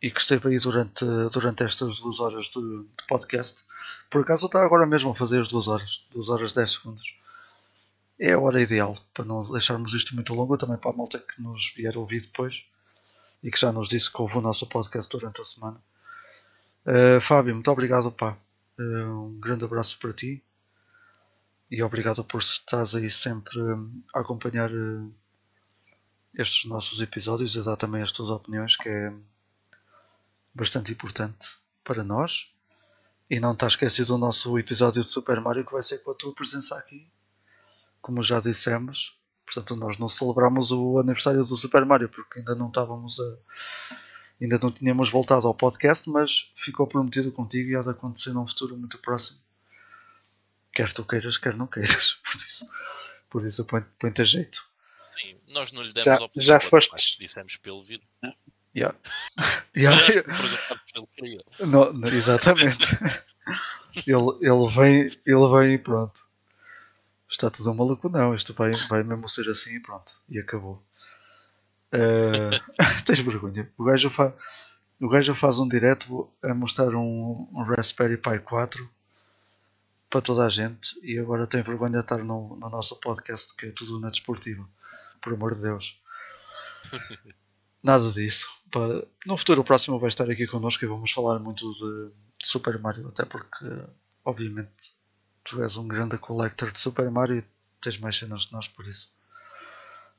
e 0.02 0.10
que 0.10 0.22
esteve 0.22 0.48
aí 0.50 0.58
durante, 0.58 1.04
durante 1.34 1.64
estas 1.64 2.00
duas 2.00 2.20
horas 2.22 2.46
de, 2.46 2.62
de 2.62 3.06
podcast. 3.08 3.64
Por 4.10 4.22
acaso 4.22 4.46
está 4.46 4.64
agora 4.64 4.86
mesmo 4.86 5.12
a 5.12 5.16
fazer 5.16 5.42
as 5.42 5.50
duas 5.50 5.68
horas, 5.68 6.06
duas 6.12 6.30
horas 6.30 6.54
10 6.54 6.72
segundos. 6.72 7.18
É 8.20 8.34
a 8.34 8.40
hora 8.40 8.62
ideal 8.62 8.98
para 9.14 9.24
não 9.24 9.50
deixarmos 9.50 9.94
isto 9.94 10.14
muito 10.14 10.34
longo, 10.34 10.58
também 10.58 10.78
para 10.78 10.92
a 10.92 10.94
malta 10.94 11.20
que 11.20 11.42
nos 11.42 11.72
vier 11.74 11.98
ouvir 11.98 12.22
depois 12.22 12.66
e 13.42 13.50
que 13.50 13.60
já 13.60 13.72
nos 13.72 13.88
disse 13.88 14.12
que 14.12 14.22
ouve 14.22 14.38
o 14.38 14.42
nosso 14.42 14.68
podcast 14.68 15.10
durante 15.10 15.42
a 15.42 15.46
semana. 15.46 15.82
Uh, 16.86 17.22
Fábio, 17.22 17.54
muito 17.54 17.72
obrigado, 17.72 18.12
pá. 18.12 18.38
Uh, 18.78 19.28
um 19.28 19.40
grande 19.40 19.64
abraço 19.64 19.98
para 20.00 20.14
ti 20.14 20.44
e 21.72 21.84
obrigado 21.84 22.24
por 22.24 22.42
estás 22.42 22.96
aí 22.96 23.10
sempre 23.10 23.62
um, 23.62 24.04
a 24.14 24.22
acompanhar 24.22 24.72
uh, 24.72 25.14
estes 26.34 26.66
nossos 26.66 27.00
episódios 27.00 27.56
e 27.56 27.60
a 27.60 27.64
dar 27.64 27.78
também 27.78 28.02
as 28.02 28.12
tuas 28.12 28.30
opiniões, 28.30 28.76
que 28.76 28.90
é 28.90 29.14
bastante 30.54 30.92
importante 30.92 31.48
para 31.84 32.04
nós. 32.04 32.54
E 33.30 33.40
não 33.40 33.54
está 33.54 33.68
esquecido 33.68 34.08
do 34.08 34.18
nosso 34.18 34.58
episódio 34.58 35.04
de 35.04 35.10
Super 35.10 35.40
Mario 35.40 35.66
que 35.66 35.72
vai 35.72 35.84
ser 35.84 36.00
com 36.00 36.12
a 36.12 36.16
tua 36.16 36.34
presença 36.34 36.76
aqui, 36.76 37.08
como 38.02 38.22
já 38.24 38.40
dissemos. 38.40 39.18
Portanto, 39.46 39.76
nós 39.76 39.98
não 39.98 40.08
celebramos 40.08 40.72
o 40.72 41.00
aniversário 41.00 41.42
do 41.42 41.56
Super 41.58 41.86
Mario 41.86 42.10
porque 42.10 42.40
ainda 42.40 42.54
não 42.56 42.68
estávamos 42.68 43.20
a. 43.20 43.38
Ainda 44.42 44.58
não 44.62 44.72
tínhamos 44.72 45.10
voltado 45.10 45.48
ao 45.48 45.54
podcast, 45.54 46.10
mas 46.10 46.52
ficou 46.56 46.88
prometido 46.88 47.32
contigo 47.32 47.72
e 47.72 47.76
há 47.76 47.82
de 47.82 47.90
acontecer 47.90 48.32
num 48.32 48.48
futuro 48.48 48.78
muito 48.78 48.98
próximo. 49.00 49.40
Quer 50.72 50.94
tu 50.94 51.04
queiras, 51.04 51.38
quer 51.38 51.56
não 51.56 51.68
queiras. 51.68 52.14
Por 52.24 52.36
isso, 52.38 52.70
por 53.30 53.46
isso 53.46 53.66
põe- 53.66 53.86
põe-te 54.00 54.22
a 54.22 54.26
jeito. 54.26 54.64
Sim, 55.20 55.38
nós 55.50 55.72
não 55.72 55.82
lhe 55.84 55.92
demos 55.92 56.06
Já- 56.06 56.14
a 56.14 56.24
oportunidade, 56.24 56.64
já 56.64 56.70
foste. 56.70 57.20
Dissemos 57.20 57.58
pelo 57.58 57.82
vídeo. 57.84 58.08
Yeah. 58.76 58.96
Yeah. 59.76 59.98
Não, 61.60 61.92
não, 61.92 62.08
exatamente. 62.08 62.86
ele, 64.08 64.38
ele 64.42 64.70
vem, 64.74 65.22
ele 65.26 65.50
vem 65.52 65.74
e 65.74 65.78
pronto. 65.78 66.22
Está 67.30 67.50
tudo 67.50 67.74
maluco, 67.76 68.10
não. 68.10 68.34
Isto 68.34 68.54
vai, 68.54 68.72
vai 68.90 69.04
mesmo 69.04 69.30
ser 69.30 69.48
assim 69.50 69.76
e 69.76 69.80
pronto. 69.80 70.14
E 70.28 70.40
acabou. 70.40 70.84
Eh, 71.92 72.50
tens 73.06 73.20
vergonha. 73.20 73.72
O 73.78 73.84
gajo, 73.84 74.10
fa, 74.10 74.36
o 75.00 75.08
gajo 75.08 75.36
faz 75.36 75.60
um 75.60 75.68
direto 75.68 76.30
a 76.42 76.54
mostrar 76.54 76.96
um, 76.96 77.48
um 77.52 77.64
Raspberry 77.64 78.18
Pi 78.18 78.40
4 78.40 78.90
para 80.10 80.22
toda 80.22 80.44
a 80.44 80.50
gente 80.50 81.00
e 81.04 81.20
agora 81.20 81.46
tem 81.46 81.62
vergonha 81.62 81.94
de 81.94 82.00
estar 82.00 82.18
no, 82.18 82.56
no 82.56 82.70
nosso 82.70 82.96
podcast 83.00 83.56
que 83.56 83.68
é 83.68 83.72
tudo 83.72 84.00
na 84.00 84.10
desportiva. 84.10 84.68
Por 85.22 85.34
amor 85.34 85.56
de 85.56 85.62
Deus. 85.62 86.02
Nada 87.84 88.12
disso. 88.12 88.48
No 89.26 89.38
futuro 89.38 89.64
próximo 89.64 90.00
vai 90.00 90.10
estar 90.10 90.30
aqui 90.30 90.48
connosco 90.48 90.84
e 90.84 90.88
vamos 90.88 91.12
falar 91.12 91.40
muito 91.40 91.72
de, 91.74 92.12
de 92.42 92.48
Super 92.48 92.80
Mario, 92.80 93.08
até 93.08 93.24
porque, 93.24 93.66
obviamente, 94.26 94.94
tu 95.50 95.64
és 95.64 95.76
um 95.78 95.88
grande 95.88 96.18
collector 96.18 96.72
de 96.72 96.80
Super 96.80 97.10
Mario 97.10 97.40
e 97.40 97.44
tens 97.82 97.98
mais 97.98 98.18
cenas 98.18 98.46
que 98.46 98.54
nós, 98.54 98.68
por 98.68 98.86
isso. 98.86 99.12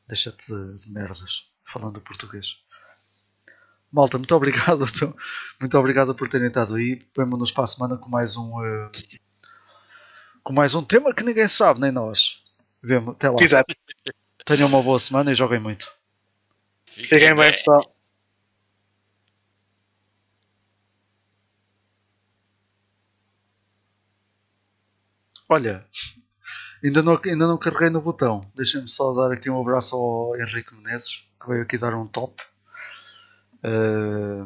Deixa-te 0.09 0.53
de, 0.53 0.77
de 0.77 0.93
merdas, 0.93 1.49
falando 1.65 2.01
português. 2.01 2.59
Malta, 3.93 4.19
muito 4.19 4.35
obrigado. 4.35 4.85
então, 4.93 5.17
Muito 5.61 5.79
obrigado 5.79 6.15
por 6.15 6.29
terem 6.29 6.49
estado 6.49 6.75
aí. 6.75 7.01
Vemo-nos 7.17 7.53
para 7.53 7.65
a 7.65 7.67
semana 7.67 7.97
com 7.97 8.09
mais 8.09 8.37
um. 8.37 8.65
eh, 8.65 8.91
com 10.43 10.53
mais 10.53 10.75
um 10.75 10.83
tema 10.83 11.15
que 11.15 11.23
ninguém 11.23 11.47
sabe, 11.47 11.81
nem 11.81 11.93
nós. 11.93 12.43
Vemo, 12.83 13.13
até 13.13 13.31
lá. 13.31 13.37
Exato. 13.41 13.75
Tenham 14.45 14.69
uma 14.69 14.83
boa 14.83 14.99
semana 14.99 15.31
e 15.31 15.35
joguem 15.35 15.61
muito. 15.61 15.93
Fiquem 16.87 17.35
bem, 17.35 17.53
pessoal. 17.53 17.95
Olha, 25.53 25.85
ainda 26.83 27.03
não, 27.03 27.21
ainda 27.25 27.47
não 27.49 27.59
carreguei 27.59 27.91
no 27.91 28.01
botão. 28.01 28.49
Deixem-me 28.55 28.87
só 28.87 29.13
dar 29.13 29.33
aqui 29.33 29.51
um 29.51 29.61
abraço 29.61 29.97
ao 29.97 30.41
Henrique 30.41 30.73
Menezes, 30.77 31.29
que 31.43 31.49
veio 31.49 31.63
aqui 31.63 31.77
dar 31.77 31.93
um 31.93 32.07
top. 32.07 32.41
Eh, 33.65 34.45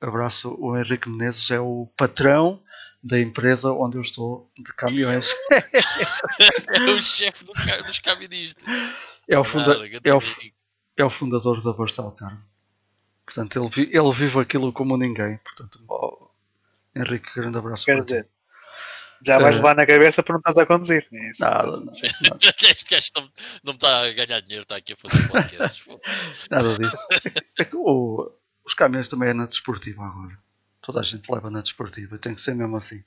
abraço, 0.00 0.56
o 0.58 0.74
Henrique 0.74 1.06
Menezes 1.06 1.50
é 1.50 1.60
o 1.60 1.86
patrão 1.98 2.62
da 3.02 3.20
empresa 3.20 3.70
onde 3.72 3.98
eu 3.98 4.00
estou 4.00 4.50
de 4.58 4.72
caminhões. 4.72 5.34
É 6.68 6.90
o 6.90 7.00
chefe 7.00 7.44
do 7.44 7.52
dos 7.84 7.98
caministas. 7.98 8.64
É 9.28 9.38
o, 9.38 9.44
funda, 9.44 9.76
Nada, 9.78 10.00
é 10.02 10.14
o, 10.14 10.18
é 10.96 11.04
o 11.04 11.10
fundador 11.10 11.62
da 11.62 11.72
Barsal, 11.74 12.12
cara. 12.12 12.38
Portanto, 13.26 13.70
ele, 13.76 13.90
ele 13.94 14.12
vive 14.12 14.40
aquilo 14.40 14.72
como 14.72 14.96
ninguém. 14.96 15.38
Portanto, 15.44 15.78
ó, 15.88 16.28
Henrique, 16.96 17.34
grande 17.34 17.58
abraço 17.58 17.84
Quer 17.84 17.96
para 17.96 18.04
ti. 18.04 18.06
dizer, 18.08 18.28
já 19.24 19.38
vais 19.38 19.56
levar 19.56 19.76
na 19.76 19.86
cabeça 19.86 20.22
por 20.22 20.32
não 20.32 20.38
estás 20.38 20.56
a 20.56 20.66
conduzir. 20.66 21.06
É 21.12 21.30
isso. 21.30 21.40
Nada, 21.42 21.80
não, 21.80 21.92
Este 22.42 22.90
gajo 22.94 23.08
não, 23.16 23.30
não 23.64 23.72
está 23.74 24.00
a 24.06 24.12
ganhar 24.12 24.40
dinheiro, 24.40 24.62
está 24.62 24.76
aqui 24.76 24.92
a 24.92 24.96
fazer 24.96 25.28
podcasts. 25.28 25.84
nada 26.50 26.76
disso. 26.78 27.06
É 27.58 27.64
que 27.64 27.76
o- 27.76 28.30
os 28.64 28.74
caminhões 28.74 29.08
também 29.08 29.30
é 29.30 29.34
na 29.34 29.46
desportiva 29.46 30.04
agora. 30.04 30.38
Toda 30.80 31.00
a 31.00 31.02
gente 31.02 31.30
leva 31.30 31.50
na 31.50 31.60
desportiva. 31.60 32.18
Tem 32.18 32.34
que 32.34 32.40
ser 32.40 32.54
mesmo 32.54 32.76
assim. 32.76 33.02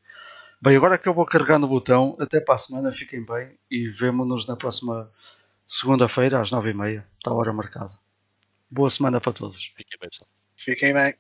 Bem, 0.61 0.75
agora 0.75 0.97
que 0.97 1.07
eu 1.09 1.13
vou 1.13 1.25
carregar 1.25 1.57
no 1.57 1.67
botão, 1.67 2.15
até 2.19 2.39
para 2.39 2.55
a 2.55 2.57
semana, 2.57 2.91
fiquem 2.91 3.25
bem 3.25 3.57
e 3.69 3.87
vemo-nos 3.87 4.45
na 4.45 4.55
próxima 4.55 5.11
segunda-feira 5.65 6.39
às 6.41 6.51
nove 6.51 6.69
e 6.69 6.73
meia. 6.73 7.07
Está 7.17 7.31
a 7.31 7.33
hora 7.33 7.51
marcada. 7.53 7.93
Boa 8.69 8.89
semana 8.89 9.19
para 9.19 9.33
todos. 9.33 9.71
Fiquem 9.75 9.97
bem, 9.99 10.09
pessoal. 10.09 10.29
Fiquem 10.55 10.93
bem. 10.93 11.15